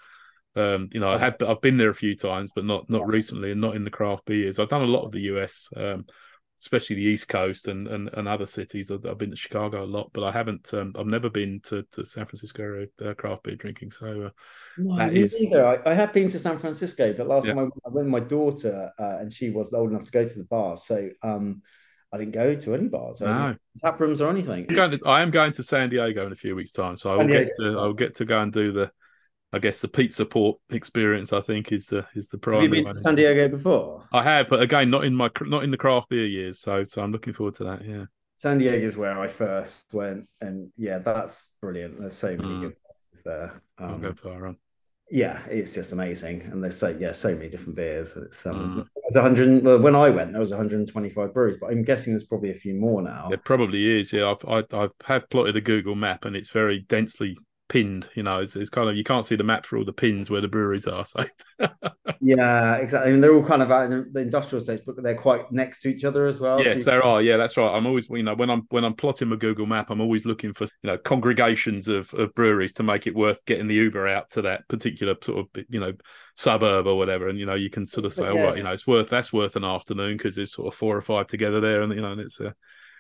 Um, 0.60 0.90
you 0.92 1.00
know, 1.00 1.12
I 1.12 1.18
had 1.18 1.42
I've 1.42 1.62
been 1.62 1.78
there 1.78 1.90
a 1.90 1.96
few 1.96 2.16
times, 2.16 2.52
but 2.54 2.66
not 2.66 2.90
not 2.90 3.08
recently, 3.08 3.52
and 3.52 3.62
not 3.62 3.76
in 3.76 3.84
the 3.84 3.90
craft 3.90 4.26
beers. 4.26 4.60
I've 4.60 4.70
done 4.70 4.82
a 4.82 4.86
lot 4.86 5.06
of 5.06 5.12
the 5.12 5.22
US, 5.22 5.70
um, 5.76 6.06
especially 6.60 6.98
the 6.98 7.04
East 7.04 7.30
Coast 7.30 7.68
and 7.68 7.88
and, 7.88 8.10
and 8.14 8.28
other 8.28 8.46
cities. 8.46 8.92
I've, 8.92 9.18
been 9.18 9.32
to 9.32 9.36
Chicago 9.36 9.84
a 9.84 9.86
lot, 9.86 10.12
but 10.14 10.24
I 10.24 10.32
haven't. 10.32 10.74
Um, 10.74 10.94
I've 10.98 11.06
never 11.06 11.30
been 11.30 11.62
to, 11.66 11.86
to 11.94 12.04
San 12.04 12.26
Francisco 12.26 12.86
uh, 13.06 13.14
craft 13.14 13.44
beer 13.44 13.56
drinking. 13.56 13.92
So 13.92 14.08
uh, 14.08 14.30
no, 14.78 14.98
that 14.98 15.16
is... 15.16 15.40
either. 15.40 15.66
I, 15.66 15.92
I, 15.92 15.94
have 15.94 16.12
been 16.12 16.30
to 16.30 16.40
San 16.40 16.60
Francisco, 16.60 17.14
but 17.14 17.28
last 17.28 17.48
yeah. 17.48 17.54
time 17.54 17.72
I, 17.86 17.90
went 17.90 18.08
with 18.10 18.22
my 18.22 18.28
daughter, 18.28 18.92
uh, 19.00 19.18
and 19.20 19.32
she 19.32 19.52
was 19.52 19.74
old 19.74 19.92
enough 19.92 20.06
to 20.06 20.12
go 20.12 20.28
to 20.28 20.38
the 20.38 20.46
bar, 20.46 20.76
so 20.76 21.10
um, 21.24 21.62
I 22.12 22.18
didn't 22.18 22.34
go 22.34 22.56
to 22.56 22.74
any 22.74 22.88
bars. 22.88 23.22
No. 23.22 23.56
tap 23.82 24.00
rooms 24.00 24.20
or 24.20 24.30
anything. 24.30 24.66
I'm 24.78 24.92
to, 24.92 25.00
I 25.06 25.22
am 25.22 25.32
going 25.32 25.54
to 25.54 25.64
San 25.64 25.90
Diego 25.90 26.26
in 26.26 26.34
a 26.34 26.36
few 26.36 26.56
weeks' 26.56 26.72
time, 26.72 26.98
so 26.98 27.12
I 27.12 27.16
will 27.16 27.28
get 27.28 27.50
to 27.60 27.80
I 27.80 27.86
will 27.86 27.94
get 27.94 28.16
to 28.16 28.26
go 28.26 28.42
and 28.42 28.52
do 28.52 28.72
the 28.72 28.92
I 29.52 29.60
guess 29.60 29.82
the 29.82 29.88
pizza 29.88 30.26
port 30.26 30.60
experience, 30.70 31.34
I 31.34 31.42
think, 31.42 31.72
is 31.72 31.88
the 31.88 32.06
is 32.14 32.28
the 32.28 32.38
primary. 32.38 32.68
Have 32.68 32.76
you 32.76 32.84
been 32.84 32.94
to 32.94 33.02
San 33.02 33.16
Diego 33.16 33.48
before? 33.48 34.04
I 34.14 34.22
have, 34.22 34.48
but 34.48 34.62
again, 34.62 34.92
not 34.92 35.06
in 35.06 35.16
my 35.16 35.30
not 35.42 35.64
in 35.64 35.72
the 35.72 35.78
craft 35.78 36.10
beer 36.10 36.26
years. 36.26 36.60
So, 36.60 36.86
so 36.88 37.02
I'm 37.02 37.12
looking 37.12 37.34
forward 37.34 37.56
to 37.56 37.64
that. 37.64 37.84
Yeah, 37.84 38.06
San 38.36 38.60
Diego 38.60 38.86
is 38.86 38.96
where 38.96 39.20
I 39.20 39.28
first 39.28 39.86
went, 39.92 40.28
and 40.40 40.72
yeah, 40.78 41.00
that's 41.00 41.50
brilliant. 41.62 42.00
There's 42.00 42.16
so 42.16 42.38
many 42.38 42.54
mm. 42.54 42.62
good 42.62 42.76
places 42.86 43.24
there. 43.26 43.62
Um, 43.80 43.90
I'll 43.90 43.98
go 43.98 44.14
far 44.14 44.48
on. 44.48 44.58
Yeah, 45.12 45.42
it's 45.50 45.74
just 45.74 45.94
amazing, 45.94 46.44
and 46.44 46.64
there's 46.64 46.78
so 46.78 46.90
yeah, 46.90 47.12
so 47.12 47.34
many 47.34 47.50
different 47.50 47.76
beers. 47.76 48.16
It's 48.16 48.46
um, 48.46 48.56
mm. 48.56 48.88
there's 49.04 49.16
100. 49.16 49.64
Well, 49.64 49.80
when 49.80 49.96
I 49.96 50.12
went, 50.12 50.32
there 50.32 50.40
was 50.40 50.52
125 50.52 51.34
breweries, 51.34 51.58
but 51.60 51.72
I'm 51.72 51.84
guessing 51.84 52.14
there's 52.14 52.24
probably 52.24 52.52
a 52.52 52.54
few 52.54 52.76
more 52.76 53.02
now. 53.02 53.28
There 53.28 53.40
probably 53.40 54.00
is. 54.00 54.14
Yeah, 54.14 54.36
I've 54.48 54.64
I, 54.72 54.84
I 54.84 54.90
have 55.06 55.28
plotted 55.32 55.56
a 55.56 55.62
Google 55.62 55.96
map, 55.96 56.26
and 56.26 56.36
it's 56.36 56.52
very 56.52 56.82
densely 56.82 57.36
pinned. 57.70 58.10
You 58.16 58.24
know, 58.24 58.40
it's, 58.40 58.56
it's 58.56 58.70
kind 58.70 58.90
of 58.90 58.98
you 58.98 59.04
can't 59.04 59.26
see 59.26 59.38
the 59.38 59.44
map 59.44 59.66
for 59.66 59.78
all 59.78 59.86
the 59.86 59.94
pins 59.94 60.30
where 60.30 60.42
the 60.42 60.48
breweries 60.50 60.88
are. 60.88 61.06
So 61.06 61.24
yeah, 62.20 62.76
exactly. 62.76 63.10
I 63.10 63.14
mean, 63.14 63.22
they're 63.22 63.34
all 63.34 63.46
kind 63.46 63.62
of 63.62 63.72
out 63.72 63.92
in 63.92 64.12
the 64.12 64.20
industrial 64.20 64.60
stage, 64.60 64.82
but 64.86 65.02
they're 65.02 65.16
quite 65.16 65.50
next 65.52 65.82
to 65.82 65.90
each 65.90 66.04
other 66.04 66.28
as 66.28 66.42
well. 66.42 66.62
Yes, 66.62 66.80
so 66.80 66.92
there 66.92 67.04
are. 67.04 67.22
Yeah, 67.22 67.38
that's 67.38 67.56
right. 67.56 67.74
I'm 67.74 67.86
always, 67.86 68.10
you 68.10 68.24
know, 68.24 68.36
when 68.36 68.50
I'm 68.50 68.64
when 68.70 68.84
I'm 68.84 68.96
plotting 68.96 69.30
my 69.30 69.38
Google 69.38 69.66
map, 69.66 69.90
I'm 69.90 70.02
always 70.02 70.26
looking 70.26 70.54
for 70.54 70.66
you 70.66 70.90
know 70.90 70.98
congregations 70.98 71.88
of, 71.88 72.14
of 72.14 72.36
breweries 72.36 72.74
to 72.74 72.84
make 72.84 73.08
it 73.08 73.16
worth 73.16 73.46
getting 73.46 73.68
the 73.68 73.76
Uber 73.76 74.08
out 74.08 74.32
to 74.32 74.42
that 74.42 74.68
particular 74.68 75.16
sort 75.24 75.40
of 75.40 75.66
you 75.70 75.80
know 75.80 75.94
suburb 76.36 76.88
or 76.88 76.98
whatever. 76.98 77.30
And 77.30 77.40
you 77.40 77.46
know, 77.46 77.56
you 77.56 77.70
can 77.70 77.86
sort 77.86 78.06
of 78.06 78.14
say, 78.14 78.24
yeah. 78.24 78.32
oh, 78.32 78.44
right, 78.48 78.58
you 78.58 78.64
know, 78.64 78.72
it's 78.72 78.88
worth 78.88 79.10
that's 79.10 79.32
worth 79.32 79.56
an 79.56 79.64
afternoon 79.64 80.18
because 80.18 80.36
there's 80.36 80.54
sort 80.54 80.74
of 80.74 80.78
four 80.78 80.98
or 80.98 81.02
five 81.02 81.28
together 81.28 81.62
there, 81.62 81.82
and 81.82 81.94
you 81.94 82.02
know, 82.02 82.12
and 82.12 82.22
it's. 82.22 82.42
Uh, 82.42 82.52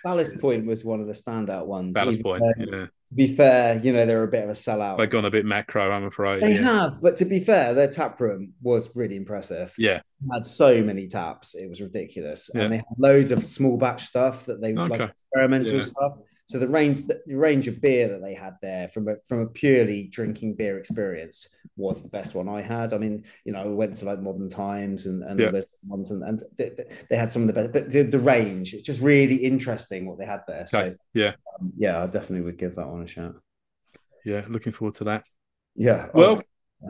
Ballast 0.04 0.39
Point 0.39 0.66
was 0.66 0.84
one 0.84 1.00
of 1.02 1.08
the 1.08 1.14
standout 1.14 1.66
ones. 1.66 1.93
Ballast 1.93 2.22
Point, 2.24 2.43
yeah. 2.58 2.86
To 2.86 3.16
be 3.16 3.28
fair, 3.28 3.78
you 3.78 3.91
know 3.91 4.06
they're 4.06 4.24
a 4.24 4.28
bit 4.28 4.43
of 4.43 4.50
a 4.50 4.54
sellout. 4.54 4.97
They've 4.97 5.10
gone 5.10 5.26
a 5.26 5.32
bit 5.32 5.45
macro, 5.45 5.91
I'm 5.91 6.06
afraid. 6.06 6.43
They 6.43 6.56
yeah. 6.56 6.62
have, 6.62 7.02
but 7.02 7.16
to 7.18 7.26
be 7.26 7.39
fair, 7.39 7.74
their 7.74 7.88
tap 7.88 8.20
room 8.22 8.54
was 8.62 8.95
really 8.95 9.16
impressive. 9.16 9.74
Yeah, 9.78 10.02
they 10.22 10.28
had 10.34 10.45
so 10.45 10.84
many 10.84 11.08
taps, 11.08 11.56
it 11.56 11.68
was 11.68 11.82
ridiculous, 11.82 12.50
yeah. 12.54 12.62
and 12.62 12.74
they 12.74 12.78
had 12.78 12.86
loads 12.97 13.32
of 13.32 13.45
small 13.45 13.78
batch 13.78 14.06
stuff 14.06 14.45
that 14.45 14.62
they 14.62 14.74
okay. 14.74 14.97
like 14.97 15.10
experimental 15.12 15.76
yeah. 15.76 15.82
stuff. 15.82 16.14
So 16.50 16.58
the 16.58 16.68
range, 16.68 17.04
the 17.06 17.22
range 17.36 17.68
of 17.68 17.80
beer 17.80 18.08
that 18.08 18.24
they 18.24 18.34
had 18.34 18.56
there, 18.60 18.89
from 18.89 19.08
a 19.08 19.18
from 19.28 19.41
a 19.41 19.45
purely 19.45 20.08
drinking 20.08 20.56
beer 20.56 20.80
experience, 20.80 21.47
was 21.76 22.02
the 22.02 22.10
best 22.10 22.34
one 22.34 22.50
I 22.50 22.60
had. 22.60 22.91
I 22.91 22.97
mean, 22.97 23.24
you 23.45 23.54
know, 23.54 23.62
I 23.62 23.68
went 23.68 23.93
to 23.97 24.06
like 24.06 24.20
Modern 24.20 24.50
Times 24.50 25.06
and 25.06 25.22
and 25.22 25.39
yeah. 25.39 25.45
all 25.45 25.52
those 25.52 25.68
ones, 25.86 26.10
and, 26.10 26.24
and 26.24 26.41
they, 26.58 26.72
they, 27.08 27.16
had 27.16 27.30
some 27.30 27.43
of 27.43 27.50
the 27.50 27.54
best. 27.54 27.72
But 27.72 27.91
the, 27.91 28.02
the 28.02 28.18
range, 28.18 28.74
it's 28.74 28.82
just 28.82 29.00
really 29.00 29.36
interesting 29.36 30.08
what 30.08 30.18
they 30.18 30.26
had 30.26 30.41
there. 30.47 30.66
So 30.66 30.80
okay. 30.80 30.95
yeah, 31.14 31.34
um, 31.60 31.72
yeah, 31.78 32.02
I 32.02 32.08
definitely 32.08 32.41
would 32.41 32.58
give 32.58 32.74
that 32.78 32.88
one 32.88 33.04
a 33.04 33.08
shot. 33.08 33.36
Yeah, 34.26 34.43
looking 34.50 34.74
forward 34.74 34.95
to 34.95 35.04
that. 35.04 35.26
Yeah. 35.76 36.08
Well, 36.16 36.41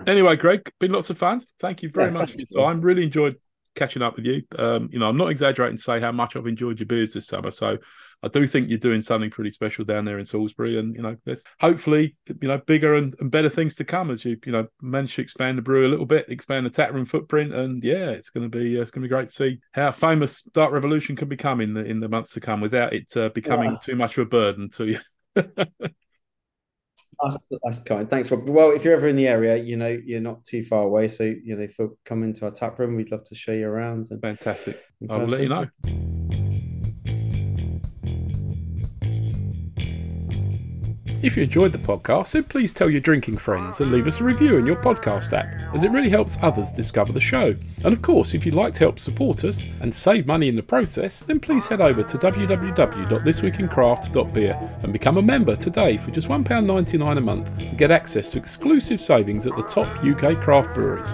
anyway, 0.07 0.38
Greg, 0.38 0.72
been 0.80 0.93
lots 0.93 1.10
of 1.10 1.18
fun. 1.18 1.43
Thank 1.60 1.84
you 1.84 1.89
very 1.89 2.07
yeah, 2.07 2.18
much 2.18 2.32
for 2.32 2.38
your 2.49 2.66
time. 2.66 2.80
Really 2.80 3.03
enjoyed 3.03 3.36
catching 3.76 4.03
up 4.03 4.16
with 4.16 4.24
you. 4.24 4.43
Um, 4.57 4.88
you 4.89 4.99
know, 4.99 5.10
I'm 5.10 5.18
not 5.18 5.32
exaggerating 5.32 5.76
to 5.76 5.84
say 5.84 5.99
how 5.99 6.14
much 6.14 6.38
I've 6.38 6.47
enjoyed 6.47 6.80
your 6.80 6.88
beers 6.88 7.14
this 7.14 7.28
summer. 7.28 7.51
So 7.51 7.78
I 8.22 8.28
do 8.28 8.45
think 8.47 8.70
you're 8.70 8.78
doing 8.78 9.01
something 9.01 9.30
pretty 9.30 9.49
special 9.51 9.86
down 9.86 10.03
there 10.03 10.20
in 10.20 10.26
Salisbury, 10.26 10.78
and 10.78 10.93
you 10.95 11.01
know, 11.01 11.15
there's 11.26 11.43
hopefully 11.59 12.17
you 12.28 12.47
know 12.47 12.57
bigger 12.57 12.95
and, 12.95 13.15
and 13.20 13.32
better 13.32 13.49
things 13.49 13.76
to 13.76 13.86
come 13.86 14.11
as 14.11 14.26
you 14.26 14.38
you 14.45 14.51
know 14.51 14.67
manage 14.82 15.15
to 15.15 15.22
expand 15.22 15.57
the 15.57 15.61
brew 15.61 15.88
a 15.88 15.89
little 15.89 16.05
bit, 16.05 16.30
expand 16.30 16.65
the 16.65 16.70
tap 16.70 16.93
room 16.93 17.05
footprint, 17.05 17.53
and 17.53 17.84
yeah, 17.84 18.09
it's 18.09 18.30
going 18.30 18.49
to 18.49 18.57
be 18.57 18.78
uh, 18.78 18.82
it's 18.82 18.91
going 18.91 19.01
to 19.01 19.07
be 19.07 19.13
great 19.13 19.30
to 19.30 19.36
see 19.36 19.59
how 19.72 19.91
famous 19.91 20.41
Dark 20.41 20.74
Revolution 20.74 21.15
can 21.15 21.30
become 21.30 21.61
in 21.61 21.74
the 21.74 21.86
in 21.86 22.01
the 22.01 22.09
months 22.09 22.34
to 22.34 22.41
come 22.41 22.59
without 22.59 22.93
it 22.93 23.15
uh, 23.15 23.30
becoming 23.30 23.72
yeah. 23.72 23.78
too 23.78 23.95
much 23.95 24.17
of 24.17 24.28
a 24.28 24.30
burden 24.30 24.70
to 24.72 24.88
you. 24.88 24.99
That's, 27.22 27.49
that's, 27.63 27.80
kind. 27.80 28.09
Thanks, 28.09 28.32
Rob. 28.32 28.47
Well, 28.47 28.72
if 28.72 28.86
you're 28.86 28.93
ever 28.93 29.09
in 29.09 29.17
the 29.17 29.28
area, 29.28 29.57
you 29.57 29.76
know 29.76 29.89
you're 30.05 30.22
not 30.22 30.45
too 30.45 30.63
far 30.63 30.84
away, 30.84 31.09
so 31.09 31.24
you 31.26 31.57
know, 31.57 31.67
for 31.67 31.89
come 32.05 32.24
into 32.24 32.45
our 32.45 32.51
tap 32.51 32.80
room, 32.80 32.95
we'd 32.95 33.11
love 33.11 33.26
to 33.26 33.36
show 33.36 33.51
you 33.51 33.67
around. 33.67 34.07
And 34.11 34.22
Fantastic. 34.22 34.82
I 35.09 35.17
will 35.17 35.26
let 35.26 35.41
you 35.41 35.49
know. 35.49 36.78
If 41.22 41.36
you 41.36 41.43
enjoyed 41.43 41.74
the 41.74 41.80
podcast, 41.80 42.32
then 42.32 42.45
please 42.45 42.72
tell 42.72 42.89
your 42.89 43.01
drinking 43.01 43.39
friends 43.39 43.82
and 43.82 43.91
leave 43.91 44.07
us 44.07 44.22
a 44.22 44.24
review 44.24 44.55
in 44.55 44.65
your 44.65 44.78
podcast 44.78 45.34
app, 45.34 45.53
as 45.76 45.84
it 45.84 45.91
really 45.91 46.09
helps 46.09 46.41
others 46.41 46.72
discover 46.72 47.11
the 47.11 47.20
show. 47.20 47.57
And 47.84 47.91
of 47.91 48.01
course, 48.01 48.34
if 48.34 48.45
you'd 48.45 48.55
like 48.55 48.72
to 48.74 48.80
help 48.80 48.99
support 48.99 49.43
us 49.43 49.65
and 49.82 49.93
save 49.93 50.26
money 50.26 50.47
in 50.47 50.55
the 50.55 50.63
process, 50.63 51.22
then 51.24 51.41
please 51.41 51.67
head 51.67 51.82
over 51.82 52.03
to 52.03 52.17
www.thisweekincraft.beer 52.17 54.80
and 54.82 54.93
become 54.93 55.17
a 55.17 55.22
member 55.22 55.57
today 55.57 55.97
for 55.97 56.11
just 56.11 56.30
£1.99 56.30 57.17
a 57.17 57.22
month 57.22 57.49
and 57.59 57.78
get 57.78 57.91
access 57.91 58.30
to 58.32 58.38
exclusive 58.38 59.01
savings 59.01 59.45
at 59.45 59.57
the 59.57 59.63
top 59.63 59.89
UK 60.01 60.41
craft 60.41 60.74
breweries. 60.74 61.13